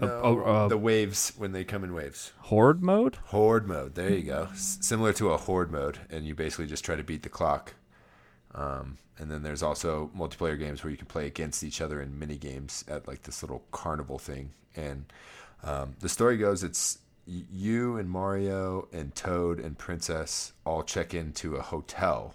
No, 0.00 0.08
a- 0.08 0.64
a 0.66 0.68
the 0.68 0.78
waves 0.78 1.32
when 1.36 1.52
they 1.52 1.64
come 1.64 1.84
in 1.84 1.92
waves. 1.92 2.32
horde 2.38 2.82
mode. 2.82 3.16
Horde 3.26 3.66
mode. 3.66 3.94
There 3.94 4.10
you 4.10 4.22
go. 4.22 4.48
S- 4.52 4.78
similar 4.80 5.12
to 5.14 5.30
a 5.32 5.36
horde 5.36 5.70
mode, 5.70 5.98
and 6.10 6.24
you 6.26 6.34
basically 6.34 6.66
just 6.66 6.84
try 6.84 6.96
to 6.96 7.04
beat 7.04 7.22
the 7.22 7.28
clock. 7.28 7.74
Um, 8.54 8.96
and 9.18 9.30
then 9.30 9.42
there's 9.42 9.62
also 9.62 10.10
multiplayer 10.16 10.58
games 10.58 10.82
where 10.82 10.90
you 10.90 10.96
can 10.96 11.06
play 11.06 11.26
against 11.26 11.62
each 11.62 11.80
other 11.80 12.00
in 12.00 12.18
mini 12.18 12.36
games 12.38 12.84
at 12.88 13.06
like 13.06 13.22
this 13.22 13.42
little 13.42 13.64
carnival 13.70 14.18
thing. 14.18 14.50
And 14.76 15.04
um, 15.62 15.94
the 16.00 16.08
story 16.08 16.36
goes, 16.38 16.62
it's 16.64 16.98
you 17.26 17.96
and 17.98 18.08
Mario 18.10 18.88
and 18.92 19.14
Toad 19.14 19.60
and 19.60 19.78
Princess 19.78 20.52
all 20.66 20.82
check 20.82 21.14
into 21.14 21.54
a 21.56 21.62
hotel, 21.62 22.34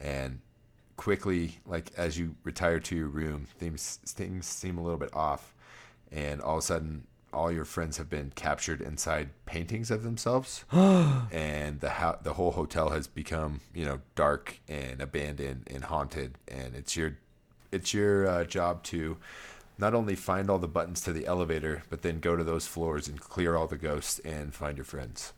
and 0.00 0.40
quickly, 0.96 1.58
like 1.66 1.92
as 1.96 2.18
you 2.18 2.34
retire 2.42 2.80
to 2.80 2.96
your 2.96 3.08
room, 3.08 3.46
things 3.58 3.98
things 4.06 4.46
seem 4.46 4.78
a 4.78 4.82
little 4.82 4.98
bit 4.98 5.12
off, 5.14 5.52
and 6.10 6.40
all 6.40 6.56
of 6.56 6.58
a 6.58 6.66
sudden, 6.66 7.06
all 7.32 7.52
your 7.52 7.64
friends 7.64 7.98
have 7.98 8.08
been 8.08 8.32
captured 8.34 8.80
inside 8.80 9.28
paintings 9.46 9.90
of 9.90 10.02
themselves, 10.02 10.64
and 10.72 11.80
the 11.80 11.90
ho- 11.90 12.18
the 12.22 12.34
whole 12.34 12.52
hotel 12.52 12.90
has 12.90 13.06
become 13.06 13.60
you 13.74 13.84
know 13.84 14.00
dark 14.14 14.60
and 14.68 15.00
abandoned 15.00 15.68
and 15.70 15.84
haunted, 15.84 16.38
and 16.48 16.74
it's 16.74 16.96
your 16.96 17.18
it's 17.70 17.92
your 17.92 18.26
uh, 18.26 18.44
job 18.44 18.82
to 18.84 19.18
not 19.78 19.94
only 19.94 20.16
find 20.16 20.50
all 20.50 20.58
the 20.58 20.68
buttons 20.68 21.00
to 21.02 21.12
the 21.12 21.26
elevator, 21.26 21.82
but 21.88 22.02
then 22.02 22.18
go 22.18 22.34
to 22.34 22.42
those 22.42 22.66
floors 22.66 23.06
and 23.06 23.20
clear 23.20 23.54
all 23.56 23.66
the 23.66 23.76
ghosts 23.76 24.18
and 24.20 24.52
find 24.52 24.76
your 24.76 24.84
friends. 24.84 25.32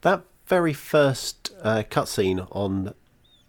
That 0.00 0.24
very 0.46 0.72
first 0.72 1.52
uh, 1.62 1.82
cutscene 1.90 2.46
on 2.50 2.94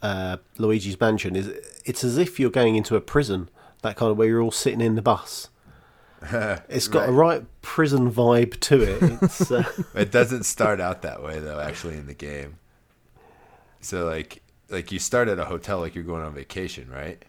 uh, 0.02 0.38
Luigi's 0.58 1.00
Mansion 1.00 1.36
is 1.36 1.48
it's 1.86 2.04
as 2.04 2.18
if 2.18 2.40
you're 2.40 2.50
going 2.50 2.76
into 2.76 2.96
a 2.96 3.02
prison. 3.02 3.50
That 3.82 3.96
kind 3.96 4.12
of 4.12 4.18
where 4.18 4.28
you're 4.28 4.42
all 4.42 4.52
sitting 4.52 4.82
in 4.82 4.96
the 4.96 5.02
bus. 5.02 5.50
It's 6.70 6.88
got 6.88 7.10
a 7.10 7.12
right 7.12 7.44
prison 7.62 8.12
vibe 8.12 8.60
to 8.62 8.82
it. 8.82 9.20
It's 9.22 9.52
uh, 9.52 9.64
it 9.96 10.12
doesn't 10.12 10.44
start 10.44 10.80
out 10.80 11.02
that 11.02 11.22
way 11.24 11.40
though 11.40 11.60
actually 11.60 11.98
in 11.98 12.08
the 12.08 12.14
game 12.14 12.58
so 13.82 14.06
like 14.06 14.42
like 14.70 14.92
you 14.92 15.00
start 15.00 15.28
at 15.28 15.40
a 15.40 15.46
hotel 15.46 15.80
like 15.80 15.94
you're 15.96 16.04
going 16.04 16.24
on 16.24 16.34
vacation 16.34 16.90
right 16.90 17.24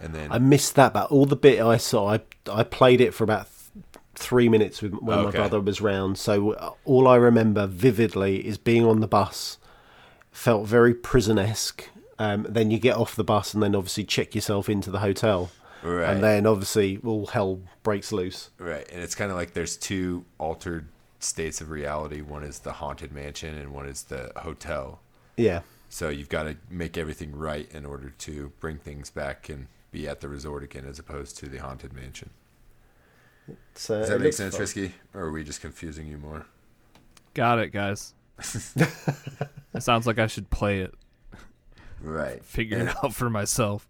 and 0.00 0.14
then 0.14 0.32
I 0.32 0.38
missed 0.38 0.76
that, 0.76 0.94
but 0.94 1.10
all 1.10 1.26
the 1.26 1.36
bit 1.36 1.60
I 1.60 1.76
saw, 1.76 2.14
I 2.14 2.20
I 2.50 2.62
played 2.62 3.00
it 3.00 3.12
for 3.12 3.22
about 3.24 3.46
th- 3.74 4.02
three 4.14 4.48
minutes 4.48 4.80
with, 4.80 4.94
when 4.94 5.24
my 5.24 5.30
brother 5.30 5.60
was 5.60 5.80
round. 5.80 6.16
So 6.16 6.52
uh, 6.52 6.70
all 6.86 7.06
I 7.06 7.16
remember 7.16 7.66
vividly 7.66 8.46
is 8.46 8.56
being 8.56 8.86
on 8.86 9.00
the 9.00 9.06
bus, 9.06 9.58
felt 10.32 10.66
very 10.66 10.94
prison 10.94 11.38
esque. 11.38 11.88
Um, 12.18 12.46
then 12.48 12.70
you 12.70 12.78
get 12.78 12.96
off 12.96 13.14
the 13.14 13.24
bus 13.24 13.54
and 13.54 13.62
then 13.62 13.74
obviously 13.74 14.04
check 14.04 14.34
yourself 14.34 14.68
into 14.68 14.90
the 14.90 15.00
hotel, 15.00 15.50
right. 15.82 16.10
And 16.10 16.22
then 16.22 16.46
obviously 16.46 16.98
all 17.04 17.26
hell 17.26 17.60
breaks 17.82 18.12
loose. 18.12 18.50
right 18.58 18.86
and 18.92 19.02
it's 19.02 19.14
kind 19.14 19.30
of 19.30 19.36
like 19.36 19.52
there's 19.54 19.76
two 19.76 20.24
altered 20.38 20.88
states 21.18 21.60
of 21.60 21.70
reality. 21.70 22.20
One 22.20 22.42
is 22.42 22.60
the 22.60 22.72
haunted 22.72 23.12
mansion 23.12 23.56
and 23.56 23.72
one 23.72 23.86
is 23.86 24.04
the 24.04 24.32
hotel. 24.36 25.00
Yeah, 25.36 25.60
so 25.88 26.08
you've 26.08 26.28
got 26.28 26.42
to 26.44 26.56
make 26.68 26.96
everything 26.98 27.34
right 27.34 27.68
in 27.72 27.84
order 27.86 28.10
to 28.10 28.52
bring 28.60 28.78
things 28.78 29.10
back 29.10 29.48
and 29.48 29.66
be 29.90 30.06
at 30.08 30.20
the 30.20 30.28
resort 30.28 30.62
again 30.62 30.84
as 30.88 30.98
opposed 30.98 31.36
to 31.38 31.46
the 31.48 31.58
haunted 31.58 31.92
mansion. 31.92 32.30
So 33.74 33.98
does 33.98 34.08
that 34.10 34.20
make 34.20 34.32
sense 34.34 34.54
fun. 34.54 34.60
risky? 34.60 34.92
Or 35.14 35.22
are 35.22 35.32
we 35.32 35.42
just 35.42 35.60
confusing 35.60 36.06
you 36.06 36.18
more? 36.18 36.46
Got 37.34 37.58
it, 37.58 37.70
guys. 37.72 38.14
it 38.38 39.82
sounds 39.82 40.06
like 40.06 40.18
I 40.18 40.26
should 40.26 40.48
play 40.50 40.80
it, 40.80 40.94
right. 42.00 42.44
Figure 42.44 42.78
And- 42.78 42.88
it 42.90 42.96
out 43.04 43.14
for 43.14 43.28
myself. 43.30 43.88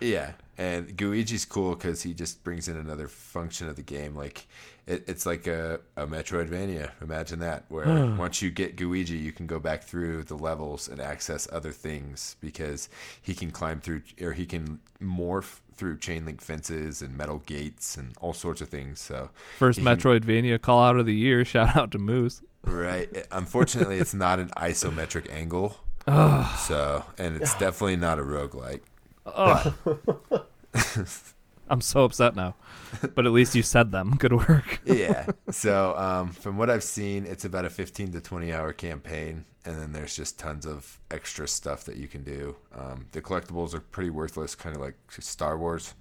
Yeah, 0.00 0.32
and 0.58 0.96
Gooigi's 0.96 1.44
cool 1.44 1.74
because 1.74 2.02
he 2.02 2.14
just 2.14 2.42
brings 2.44 2.68
in 2.68 2.76
another 2.76 3.08
function 3.08 3.68
of 3.68 3.76
the 3.76 3.82
game. 3.82 4.14
Like 4.16 4.46
it, 4.86 5.04
it's 5.06 5.26
like 5.26 5.46
a, 5.46 5.80
a 5.96 6.06
Metroidvania. 6.06 6.90
Imagine 7.02 7.40
that, 7.40 7.64
where 7.68 7.86
once 8.18 8.40
you 8.42 8.50
get 8.50 8.76
Guigi, 8.76 9.20
you 9.22 9.32
can 9.32 9.46
go 9.46 9.58
back 9.58 9.82
through 9.82 10.22
the 10.24 10.36
levels 10.36 10.88
and 10.88 11.00
access 11.00 11.48
other 11.52 11.72
things 11.72 12.36
because 12.40 12.88
he 13.20 13.34
can 13.34 13.50
climb 13.50 13.80
through 13.80 14.02
or 14.20 14.32
he 14.32 14.46
can 14.46 14.80
morph 15.02 15.60
through 15.74 15.98
chain 15.98 16.24
link 16.24 16.40
fences 16.40 17.02
and 17.02 17.14
metal 17.18 17.42
gates 17.44 17.96
and 17.98 18.14
all 18.20 18.32
sorts 18.32 18.62
of 18.62 18.68
things. 18.68 18.98
So 19.00 19.28
First 19.58 19.78
he 19.78 19.84
can- 19.84 19.96
Metroidvania 19.98 20.60
call 20.60 20.82
out 20.82 20.96
of 20.96 21.04
the 21.06 21.14
year. 21.14 21.44
Shout 21.44 21.76
out 21.76 21.90
to 21.92 21.98
Moose. 21.98 22.40
right, 22.64 23.26
unfortunately, 23.30 23.98
it's 23.98 24.14
not 24.14 24.38
an 24.40 24.48
isometric 24.56 25.30
angle. 25.30 25.76
So, 26.66 27.04
and 27.18 27.36
it's 27.36 27.54
definitely 27.58 27.96
not 27.96 28.18
a 28.18 28.22
roguelike. 28.22 28.80
I'm 31.68 31.80
so 31.80 32.04
upset 32.04 32.36
now, 32.36 32.54
but 33.14 33.26
at 33.26 33.32
least 33.32 33.54
you 33.56 33.62
said 33.62 33.90
them. 33.90 34.16
Good 34.18 34.32
work. 34.32 34.80
yeah. 34.84 35.26
So 35.50 35.96
um, 35.96 36.30
from 36.30 36.58
what 36.58 36.70
I've 36.70 36.82
seen, 36.82 37.24
it's 37.24 37.44
about 37.44 37.64
a 37.64 37.70
15 37.70 38.12
to 38.12 38.20
20 38.20 38.52
hour 38.52 38.72
campaign, 38.72 39.44
and 39.64 39.80
then 39.80 39.92
there's 39.92 40.14
just 40.14 40.38
tons 40.38 40.66
of 40.66 41.00
extra 41.10 41.48
stuff 41.48 41.84
that 41.84 41.96
you 41.96 42.08
can 42.08 42.22
do. 42.22 42.56
Um, 42.76 43.06
the 43.12 43.22
collectibles 43.22 43.74
are 43.74 43.80
pretty 43.80 44.10
worthless, 44.10 44.54
kind 44.54 44.76
of 44.76 44.82
like 44.82 44.94
Star 45.08 45.56
Wars, 45.58 45.94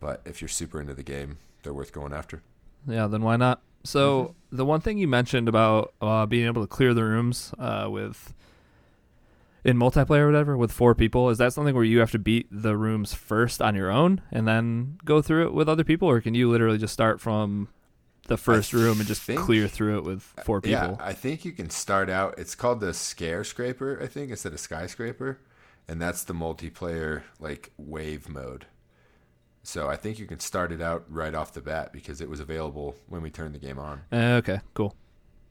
but 0.00 0.20
if 0.24 0.40
you're 0.42 0.48
super 0.48 0.80
into 0.80 0.94
the 0.94 1.02
game, 1.02 1.38
they're 1.62 1.74
worth 1.74 1.92
going 1.92 2.12
after. 2.12 2.42
Yeah, 2.86 3.06
then 3.06 3.22
why 3.22 3.36
not? 3.36 3.62
So 3.84 4.34
the 4.52 4.64
one 4.64 4.80
thing 4.80 4.98
you 4.98 5.08
mentioned 5.08 5.48
about 5.48 5.94
uh, 6.02 6.26
being 6.26 6.46
able 6.46 6.62
to 6.62 6.68
clear 6.68 6.92
the 6.92 7.04
rooms 7.04 7.54
uh, 7.58 7.88
with 7.90 8.34
in 9.64 9.76
multiplayer 9.76 10.20
or 10.20 10.26
whatever 10.26 10.56
with 10.56 10.72
four 10.72 10.94
people 10.94 11.28
is 11.30 11.38
that 11.38 11.52
something 11.52 11.74
where 11.74 11.84
you 11.84 11.98
have 12.00 12.10
to 12.12 12.18
beat 12.18 12.46
the 12.50 12.76
rooms 12.76 13.12
first 13.14 13.60
on 13.60 13.74
your 13.74 13.90
own 13.90 14.20
and 14.30 14.46
then 14.48 14.98
go 15.04 15.20
through 15.20 15.46
it 15.46 15.52
with 15.54 15.68
other 15.68 15.84
people, 15.84 16.08
or 16.08 16.20
can 16.20 16.34
you 16.34 16.50
literally 16.50 16.78
just 16.78 16.92
start 16.92 17.20
from 17.20 17.68
the 18.28 18.36
first 18.36 18.72
room 18.72 18.98
and 18.98 19.08
just 19.08 19.22
think- 19.22 19.40
clear 19.40 19.66
through 19.68 19.98
it 19.98 20.04
with 20.04 20.22
four 20.44 20.60
people? 20.60 20.78
Yeah, 20.78 20.96
I 21.00 21.12
think 21.12 21.44
you 21.44 21.52
can 21.52 21.68
start 21.70 22.08
out. 22.08 22.38
It's 22.38 22.54
called 22.54 22.80
the 22.80 22.94
Scare 22.94 23.44
Scraper, 23.44 23.98
I 24.02 24.06
think, 24.06 24.30
instead 24.30 24.52
of 24.52 24.60
Skyscraper, 24.60 25.38
and 25.88 26.00
that's 26.00 26.24
the 26.24 26.34
multiplayer 26.34 27.22
like 27.38 27.72
wave 27.76 28.28
mode. 28.28 28.66
So 29.62 29.88
I 29.88 29.96
think 29.96 30.18
you 30.18 30.26
can 30.26 30.40
start 30.40 30.72
it 30.72 30.80
out 30.80 31.04
right 31.08 31.34
off 31.34 31.52
the 31.52 31.60
bat 31.60 31.92
because 31.92 32.20
it 32.20 32.30
was 32.30 32.40
available 32.40 32.94
when 33.08 33.20
we 33.20 33.30
turned 33.30 33.54
the 33.54 33.58
game 33.58 33.78
on. 33.78 34.00
Uh, 34.10 34.38
okay, 34.38 34.60
cool. 34.74 34.94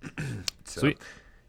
So, 0.65 0.81
Sweet. 0.81 0.99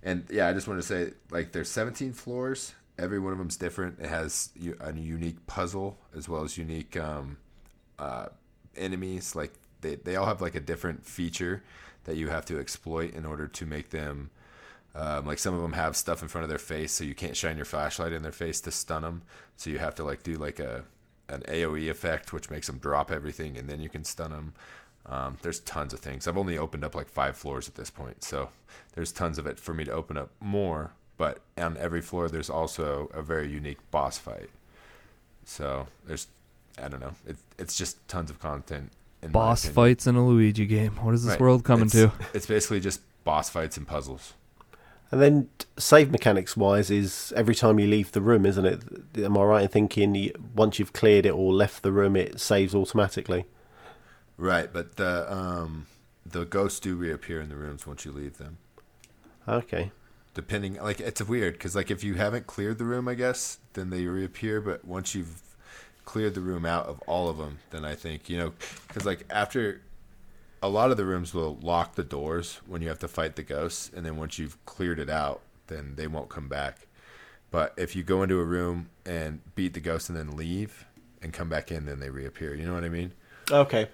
And 0.03 0.27
yeah, 0.31 0.49
I 0.49 0.53
just 0.53 0.67
want 0.67 0.81
to 0.81 0.87
say, 0.87 1.13
like, 1.31 1.53
there's 1.53 1.71
17 1.71 2.13
floors. 2.13 2.75
Every 2.99 3.19
one 3.19 3.33
of 3.33 3.39
them's 3.39 3.57
different. 3.57 3.99
It 4.01 4.09
has 4.09 4.51
a 4.81 4.93
unique 4.93 5.47
puzzle 5.47 5.99
as 6.17 6.29
well 6.29 6.43
as 6.43 6.57
unique 6.59 6.97
um, 6.97 7.39
uh, 7.99 8.27
enemies. 8.77 9.35
Like, 9.35 9.53
they, 9.81 9.97
they 9.97 10.17
all 10.17 10.27
have 10.27 10.41
like 10.41 10.55
a 10.55 10.61
different 10.61 11.07
feature 11.07 11.63
that 12.05 12.17
you 12.17 12.29
have 12.29 12.45
to 12.47 12.59
exploit 12.59 13.15
in 13.15 13.25
order 13.27 13.47
to 13.47 13.67
make 13.67 13.91
them. 13.91 14.31
Um, 14.95 15.25
like 15.25 15.39
some 15.39 15.55
of 15.55 15.63
them 15.63 15.75
have 15.75 15.97
stuff 15.97 16.21
in 16.23 16.29
front 16.29 16.43
of 16.43 16.49
their 16.49 16.59
face, 16.59 16.93
so 16.93 17.05
you 17.05 17.15
can't 17.15 17.37
shine 17.37 17.57
your 17.57 17.65
flashlight 17.65 18.13
in 18.13 18.23
their 18.23 18.33
face 18.33 18.61
to 18.63 18.73
stun 18.73 19.03
them. 19.03 19.23
So 19.57 19.71
you 19.71 19.79
have 19.79 19.95
to 19.97 20.05
like 20.05 20.23
do 20.23 20.35
like 20.35 20.59
a 20.59 20.85
an 21.29 21.43
AOE 21.43 21.89
effect, 21.89 22.33
which 22.33 22.51
makes 22.51 22.67
them 22.67 22.79
drop 22.79 23.13
everything, 23.13 23.57
and 23.57 23.69
then 23.69 23.81
you 23.81 23.89
can 23.89 24.03
stun 24.05 24.33
them. 24.33 24.53
Um, 25.11 25.37
there's 25.43 25.59
tons 25.61 25.93
of 25.93 25.99
things. 26.01 26.29
I've 26.29 26.39
only 26.39 26.57
opened 26.57 26.85
up 26.85 26.95
like 26.95 27.09
five 27.09 27.37
floors 27.37 27.69
at 27.69 27.75
this 27.75 27.91
point, 27.91 28.23
so 28.23 28.49
there's 28.95 29.11
tons 29.13 29.39
of 29.39 29.47
it 29.47 29.59
for 29.59 29.75
me 29.75 29.85
to 29.85 29.91
open 29.91 30.17
up 30.17 30.31
more. 30.41 30.93
But 31.19 31.41
on 31.59 31.77
every 31.77 32.01
floor, 32.01 32.29
there's 32.29 32.49
also 32.49 33.11
a 33.13 33.21
very 33.21 33.51
unique 33.51 33.79
boss 33.91 34.17
fight. 34.19 34.49
So 35.45 35.89
there's, 36.07 36.29
I 36.83 36.89
don't 36.89 37.01
know, 37.01 37.15
it, 37.27 37.37
it's 37.59 37.77
just 37.77 38.07
tons 38.09 38.31
of 38.31 38.39
content. 38.39 38.93
In 39.23 39.33
Boss 39.33 39.67
fights 39.67 40.07
in 40.07 40.15
a 40.17 40.25
Luigi 40.27 40.65
game. 40.65 40.93
What 41.03 41.13
is 41.15 41.25
this 41.25 41.33
Right. 41.33 41.41
world 41.41 41.63
coming 41.65 41.87
It's- 41.89 42.11
to? 42.11 42.27
It's 42.33 42.47
basically 42.47 42.81
just 42.81 43.01
boss 43.25 43.51
fights 43.51 43.77
and 43.77 43.87
puzzles. 43.87 44.33
And 45.11 45.21
then 45.21 45.49
save 45.77 46.11
mechanics 46.13 46.57
wise 46.57 46.89
is 46.91 47.33
every 47.37 47.55
time 47.55 47.79
you 47.81 47.87
leave 47.89 48.13
the 48.13 48.21
room, 48.23 48.47
isn't 48.47 48.65
it? 48.65 48.83
Am 49.19 49.37
I 49.37 49.43
right 49.43 49.63
in 49.65 49.69
thinking 49.69 50.31
once 50.55 50.79
you've 50.79 50.93
cleared 50.93 51.27
it 51.27 51.33
or 51.33 51.53
left 51.53 51.83
the 51.83 51.91
room, 51.93 52.15
it 52.17 52.41
saves 52.41 52.75
automatically? 52.75 53.45
Right, 54.41 54.73
but 54.73 54.97
the 54.97 55.31
um, 55.31 55.87
the 56.25 56.47
ghosts 56.47 56.81
do 56.81 56.97
reappear 56.97 57.41
in 57.43 57.51
the 57.51 57.57
rooms 57.57 57.87
once 57.87 58.05
you 58.07 58.11
leave 58.13 58.39
them. 58.39 58.57
Okay. 59.47 59.91
depending 60.35 60.75
like 60.77 61.01
it's 61.01 61.21
weird 61.23 61.55
because 61.55 61.75
like 61.77 61.91
if 61.91 62.05
you 62.05 62.15
haven't 62.15 62.47
cleared 62.47 62.79
the 62.79 62.85
room 62.85 63.09
i 63.09 63.15
guess 63.15 63.59
then 63.73 63.91
they 63.91 64.05
reappear 64.07 64.61
but 64.61 64.85
once 64.85 65.15
you've 65.15 65.43
cleared 66.05 66.35
the 66.35 66.41
room 66.41 66.65
out 66.65 66.87
of 66.87 67.01
all 67.09 67.29
of 67.29 67.37
them 67.39 67.59
then 67.71 67.85
i 67.85 67.95
think 67.97 68.29
you 68.29 68.39
know 68.39 68.53
because 68.87 69.05
like 69.05 69.25
after 69.29 69.81
a 70.63 70.69
lot 70.69 70.91
of 70.93 70.97
the 70.97 71.05
rooms 71.05 71.35
will 71.35 71.59
lock 71.63 71.97
the 71.97 72.05
doors 72.05 72.61
when 72.67 72.81
you 72.81 72.89
have 72.89 72.99
to 72.99 73.09
fight 73.09 73.35
the 73.35 73.43
ghosts 73.43 73.91
and 73.95 74.07
then 74.07 74.17
once 74.17 74.39
you've 74.39 74.65
cleared 74.67 75.01
it 75.01 75.11
out 75.11 75.41
then 75.67 75.95
they 75.97 76.07
won't 76.07 76.29
come 76.29 76.49
back 76.49 76.87
but 77.51 77.75
if 77.77 77.97
you 77.97 78.03
go 78.05 78.23
into 78.23 78.39
a 78.39 78.45
room 78.45 78.89
and 79.05 79.41
beat 79.57 79.75
the 79.75 79.81
ghost 79.81 80.09
and 80.09 80.17
then 80.17 80.37
leave 80.37 80.85
and 81.23 81.33
come 81.33 81.49
back 81.49 81.73
in 81.73 81.87
then 81.87 81.99
they 81.99 82.11
reappear 82.11 82.55
you 82.55 82.65
know 82.65 82.75
what 82.75 82.85
i 82.85 82.89
mean 82.89 83.13
Okay. 83.51 83.89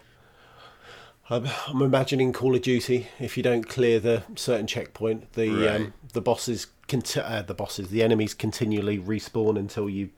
I'm, 1.28 1.46
I'm 1.66 1.82
imagining 1.82 2.32
Call 2.32 2.54
of 2.54 2.62
Duty. 2.62 3.08
If 3.18 3.36
you 3.36 3.42
don't 3.42 3.68
clear 3.68 3.98
the 3.98 4.22
certain 4.36 4.66
checkpoint, 4.66 5.32
the 5.32 5.50
Right. 5.50 5.68
um, 5.80 5.92
the 6.12 6.20
bosses 6.20 6.68
conti- 6.88 7.20
uh, 7.20 7.42
the 7.42 7.54
bosses 7.54 7.88
the 7.88 8.02
enemies 8.02 8.32
continually 8.34 8.98
respawn 8.98 9.58
until 9.58 9.88
you 9.90 10.10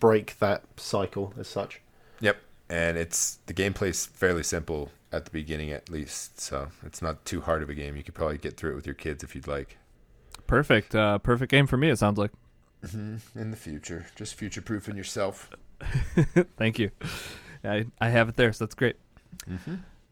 break 0.00 0.38
that 0.38 0.64
cycle 0.76 1.32
as 1.38 1.48
such. 1.48 1.80
Yep. 2.20 2.36
And 2.68 2.98
it's 2.98 3.38
the 3.46 3.54
gameplay's 3.54 4.06
fairly 4.06 4.42
simple 4.42 4.90
at 5.10 5.24
the 5.24 5.30
beginning 5.30 5.70
at 5.72 5.88
least, 5.88 6.38
so 6.38 6.68
it's 6.84 7.00
not 7.00 7.24
too 7.24 7.40
hard 7.40 7.62
of 7.62 7.70
a 7.70 7.74
game. 7.74 7.96
You 7.96 8.02
could 8.02 8.14
probably 8.14 8.36
get 8.36 8.58
through 8.58 8.72
it 8.72 8.76
with 8.76 8.86
your 8.86 8.94
kids 8.94 9.24
if 9.24 9.34
you'd 9.34 9.48
like. 9.48 9.78
Perfect. 10.46 10.94
Uh, 10.94 11.16
perfect 11.18 11.50
game 11.50 11.66
for 11.66 11.78
me. 11.78 11.88
It 11.88 11.98
sounds 11.98 12.18
like. 12.18 12.30
In 12.92 13.50
the 13.50 13.56
future, 13.56 14.06
just 14.14 14.34
future 14.34 14.60
proofing 14.62 14.96
yourself. 14.96 15.50
Thank 16.58 16.78
you. 16.78 16.90
I 17.64 17.86
I 18.00 18.10
have 18.10 18.28
it 18.28 18.36
there, 18.36 18.52
so 18.52 18.64
that's 18.66 18.74
great. 18.74 18.96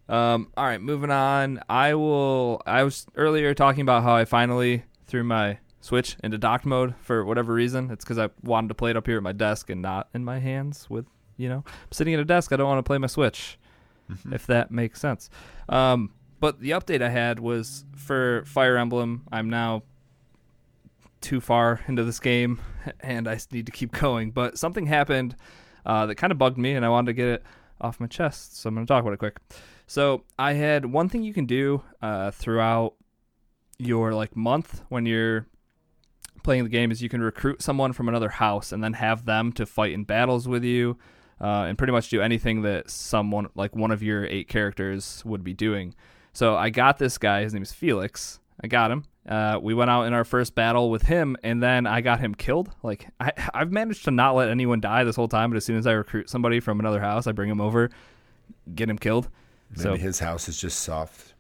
Um, 0.08 0.52
all 0.56 0.64
right, 0.64 0.80
moving 0.80 1.10
on. 1.10 1.60
I 1.68 1.94
will. 1.94 2.62
I 2.66 2.82
was 2.82 3.06
earlier 3.16 3.54
talking 3.54 3.82
about 3.82 4.02
how 4.02 4.14
I 4.14 4.24
finally 4.24 4.84
threw 5.06 5.24
my 5.24 5.58
Switch 5.80 6.16
into 6.22 6.36
docked 6.38 6.66
mode 6.66 6.94
for 7.00 7.24
whatever 7.24 7.54
reason. 7.54 7.90
It's 7.90 8.04
because 8.04 8.18
I 8.18 8.30
wanted 8.42 8.68
to 8.68 8.74
play 8.74 8.90
it 8.90 8.96
up 8.96 9.06
here 9.06 9.16
at 9.16 9.22
my 9.22 9.32
desk 9.32 9.70
and 9.70 9.82
not 9.82 10.08
in 10.14 10.24
my 10.24 10.38
hands. 10.38 10.88
With 10.90 11.06
you 11.36 11.48
know, 11.48 11.64
I'm 11.66 11.92
sitting 11.92 12.14
at 12.14 12.20
a 12.20 12.24
desk. 12.24 12.52
I 12.52 12.56
don't 12.56 12.68
want 12.68 12.78
to 12.78 12.88
play 12.88 12.98
my 12.98 13.06
Switch, 13.06 13.58
if 14.32 14.46
that 14.46 14.70
makes 14.70 15.00
sense. 15.00 15.30
Um, 15.68 16.12
but 16.40 16.46
but 16.46 16.60
the 16.60 16.70
update 16.70 17.02
I 17.02 17.08
had 17.08 17.40
was 17.40 17.84
for 17.96 18.44
Fire 18.46 18.76
Emblem. 18.76 19.24
I'm 19.32 19.50
now 19.50 19.82
too 21.20 21.40
far 21.40 21.80
into 21.88 22.04
this 22.04 22.20
game, 22.20 22.60
and 23.00 23.28
I 23.28 23.38
need 23.50 23.66
to 23.66 23.72
keep 23.72 23.92
going. 23.92 24.30
But 24.30 24.58
something 24.58 24.86
happened 24.86 25.34
uh, 25.84 26.06
that 26.06 26.14
kind 26.14 26.30
of 26.30 26.38
bugged 26.38 26.58
me, 26.58 26.74
and 26.74 26.84
I 26.84 26.88
wanted 26.88 27.06
to 27.06 27.12
get 27.14 27.28
it 27.28 27.42
off 27.80 28.00
my 28.00 28.06
chest. 28.06 28.58
So 28.58 28.68
I'm 28.68 28.74
going 28.74 28.86
to 28.86 28.88
talk 28.88 29.02
about 29.02 29.12
it 29.12 29.18
quick. 29.18 29.38
So 29.86 30.24
I 30.38 30.54
had 30.54 30.86
one 30.86 31.08
thing 31.08 31.22
you 31.22 31.32
can 31.32 31.46
do 31.46 31.82
uh, 32.02 32.32
throughout 32.32 32.94
your 33.78 34.12
like 34.12 34.34
month 34.36 34.82
when 34.88 35.06
you're 35.06 35.46
playing 36.42 36.64
the 36.64 36.70
game 36.70 36.90
is 36.90 37.02
you 37.02 37.08
can 37.08 37.20
recruit 37.20 37.62
someone 37.62 37.92
from 37.92 38.08
another 38.08 38.28
house 38.28 38.72
and 38.72 38.82
then 38.82 38.94
have 38.94 39.24
them 39.24 39.52
to 39.52 39.66
fight 39.66 39.92
in 39.92 40.04
battles 40.04 40.48
with 40.48 40.64
you 40.64 40.96
uh, 41.40 41.64
and 41.68 41.76
pretty 41.76 41.92
much 41.92 42.08
do 42.08 42.20
anything 42.20 42.62
that 42.62 42.90
someone 42.90 43.48
like 43.54 43.74
one 43.76 43.90
of 43.90 44.02
your 44.02 44.24
eight 44.26 44.48
characters 44.48 45.22
would 45.24 45.44
be 45.44 45.52
doing. 45.52 45.94
So 46.32 46.56
i 46.56 46.68
got 46.70 46.98
this 46.98 47.18
guy 47.18 47.42
his 47.42 47.54
name 47.54 47.62
is 47.62 47.72
felix. 47.72 48.40
I 48.60 48.68
got 48.68 48.90
him. 48.90 49.04
Uh, 49.28 49.58
we 49.60 49.74
went 49.74 49.90
out 49.90 50.04
in 50.04 50.12
our 50.12 50.24
first 50.24 50.54
battle 50.54 50.90
with 50.90 51.02
him 51.02 51.36
and 51.42 51.62
then 51.62 51.86
i 51.86 52.00
got 52.00 52.20
him 52.20 52.34
killed. 52.34 52.70
Like 52.82 53.08
I, 53.20 53.32
i've 53.54 53.70
managed 53.70 54.04
to 54.06 54.10
not 54.10 54.34
let 54.34 54.48
anyone 54.48 54.80
die 54.80 55.04
this 55.04 55.16
whole 55.16 55.28
time 55.28 55.50
but 55.50 55.56
as 55.56 55.64
soon 55.64 55.76
as 55.76 55.86
i 55.86 55.92
recruit 55.92 56.30
somebody 56.30 56.60
from 56.60 56.80
another 56.80 57.00
house 57.00 57.26
i 57.26 57.32
bring 57.32 57.50
him 57.50 57.60
over 57.60 57.90
get 58.74 58.88
him 58.88 58.98
killed 58.98 59.28
Maybe 59.70 59.80
so 59.82 59.94
his 59.96 60.18
house 60.18 60.48
is 60.48 60.60
just 60.60 60.80
soft. 60.80 61.34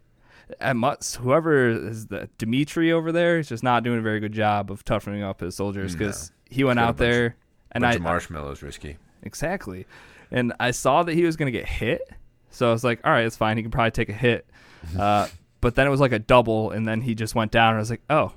at 0.60 0.76
Mutz, 0.76 1.16
whoever 1.16 1.68
is 1.68 2.06
the 2.06 2.28
Dimitri 2.38 2.92
over 2.92 3.12
there 3.12 3.38
is 3.38 3.48
just 3.48 3.62
not 3.62 3.82
doing 3.82 3.98
a 3.98 4.02
very 4.02 4.20
good 4.20 4.32
job 4.32 4.70
of 4.70 4.84
toughening 4.84 5.22
up 5.22 5.40
his 5.40 5.54
soldiers 5.56 5.94
because 5.94 6.32
he 6.50 6.64
went 6.64 6.78
out 6.78 6.96
bunch- 6.96 6.98
there 6.98 7.36
and 7.72 7.82
Bunch 7.82 7.92
I 7.92 7.96
of 7.96 8.02
marshmallows 8.02 8.62
risky. 8.62 8.96
exactly, 9.22 9.86
and 10.30 10.52
I 10.60 10.70
saw 10.70 11.02
that 11.02 11.14
he 11.14 11.24
was 11.24 11.36
gonna 11.36 11.50
get 11.50 11.66
hit, 11.68 12.02
so 12.50 12.68
I 12.68 12.72
was 12.72 12.84
like, 12.84 13.00
all 13.04 13.12
right, 13.12 13.26
it's 13.26 13.36
fine. 13.36 13.56
He 13.56 13.62
can 13.62 13.70
probably 13.72 13.90
take 13.90 14.08
a 14.08 14.12
hit, 14.14 14.46
uh, 14.98 15.28
but 15.60 15.74
then 15.74 15.86
it 15.86 15.90
was 15.90 16.00
like 16.00 16.12
a 16.12 16.18
double, 16.18 16.70
and 16.70 16.86
then 16.86 17.00
he 17.00 17.14
just 17.14 17.34
went 17.34 17.50
down. 17.52 17.70
And 17.70 17.76
I 17.76 17.80
was 17.80 17.90
like, 17.90 18.02
oh, 18.10 18.32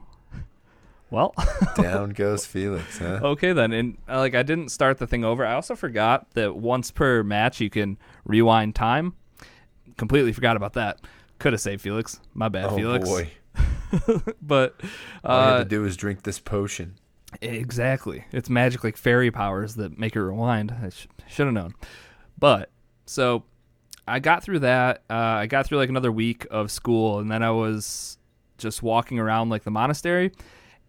well, 1.12 1.34
Down 1.76 2.10
goes 2.16 2.46
Felix, 2.46 3.00
huh? 3.00 3.20
okay 3.24 3.54
then. 3.54 3.72
And 3.74 3.98
uh, 4.08 4.20
like 4.20 4.36
I 4.36 4.44
didn't 4.44 4.70
start 4.70 4.98
the 5.00 5.08
thing 5.08 5.24
over. 5.26 5.46
I 5.46 5.54
also 5.54 5.76
forgot 5.76 6.30
that 6.36 6.56
once 6.56 6.92
per 6.92 7.24
match 7.24 7.60
you 7.62 7.70
can 7.70 7.98
rewind 8.26 8.76
time. 8.76 9.14
Completely 10.00 10.32
forgot 10.34 10.56
about 10.56 10.74
that. 10.74 11.02
Could 11.40 11.54
have 11.54 11.62
saved 11.62 11.82
Felix. 11.82 12.20
My 12.34 12.48
bad, 12.50 12.66
oh 12.72 12.76
Felix. 12.76 13.08
boy. 13.08 13.30
but 14.42 14.80
All 15.24 15.36
you 15.38 15.44
uh, 15.46 15.58
have 15.58 15.64
to 15.64 15.70
do 15.70 15.84
is 15.86 15.98
drink 15.98 16.24
this 16.24 16.40
potion. 16.40 16.96
exactly, 17.42 18.24
it's 18.32 18.50
magic 18.50 18.84
like 18.84 18.96
fairy 18.98 19.30
powers 19.30 19.76
that 19.76 19.98
make 20.00 20.16
it 20.16 20.22
rewind. 20.22 20.72
I 20.84 20.90
sh- 20.90 21.08
should 21.28 21.46
have 21.48 21.54
known. 21.54 21.74
But 22.38 22.72
so 23.06 23.44
I 24.08 24.20
got 24.20 24.44
through 24.44 24.60
that. 24.60 25.04
Uh, 25.10 25.14
I 25.14 25.48
got 25.48 25.66
through 25.66 25.80
like 25.80 25.90
another 25.90 26.12
week 26.12 26.48
of 26.50 26.72
school, 26.72 27.20
and 27.20 27.30
then 27.32 27.44
I 27.44 27.52
was 27.52 28.18
just 28.58 28.82
walking 28.82 29.20
around 29.20 29.50
like 29.50 29.64
the 29.64 29.72
monastery. 29.72 30.32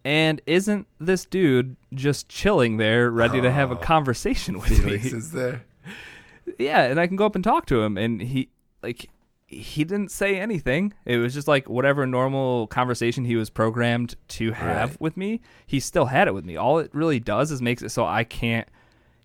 And 0.05 0.41
isn't 0.47 0.87
this 0.99 1.25
dude 1.25 1.75
just 1.93 2.27
chilling 2.29 2.77
there, 2.77 3.11
ready 3.11 3.39
to 3.41 3.51
have 3.51 3.71
a 3.71 3.75
Oh. 3.75 3.77
conversation 3.77 4.57
with 4.57 4.69
Felix 4.69 5.03
me? 5.11 5.17
is 5.17 5.31
there. 5.31 5.63
yeah, 6.57 6.83
and 6.83 6.99
I 6.99 7.07
can 7.07 7.15
go 7.17 7.25
up 7.25 7.35
and 7.35 7.43
talk 7.43 7.65
to 7.67 7.81
him, 7.81 7.97
and 7.97 8.21
he 8.21 8.49
like 8.83 9.09
he 9.47 9.83
didn't 9.83 10.11
say 10.11 10.39
anything. 10.39 10.93
It 11.05 11.17
was 11.17 11.33
just 11.33 11.47
like 11.47 11.67
whatever 11.69 12.07
normal 12.07 12.67
conversation 12.67 13.25
he 13.25 13.35
was 13.35 13.49
programmed 13.49 14.15
to 14.29 14.53
have 14.53 14.91
Right. 14.91 15.01
with 15.01 15.17
me. 15.17 15.41
He 15.67 15.79
still 15.81 16.05
had 16.05 16.27
it 16.27 16.33
with 16.33 16.45
me. 16.45 16.55
All 16.55 16.79
it 16.79 16.89
really 16.93 17.19
does 17.19 17.51
is 17.51 17.61
makes 17.61 17.81
it 17.81 17.89
so 17.89 18.05
I 18.05 18.23
can't 18.23 18.67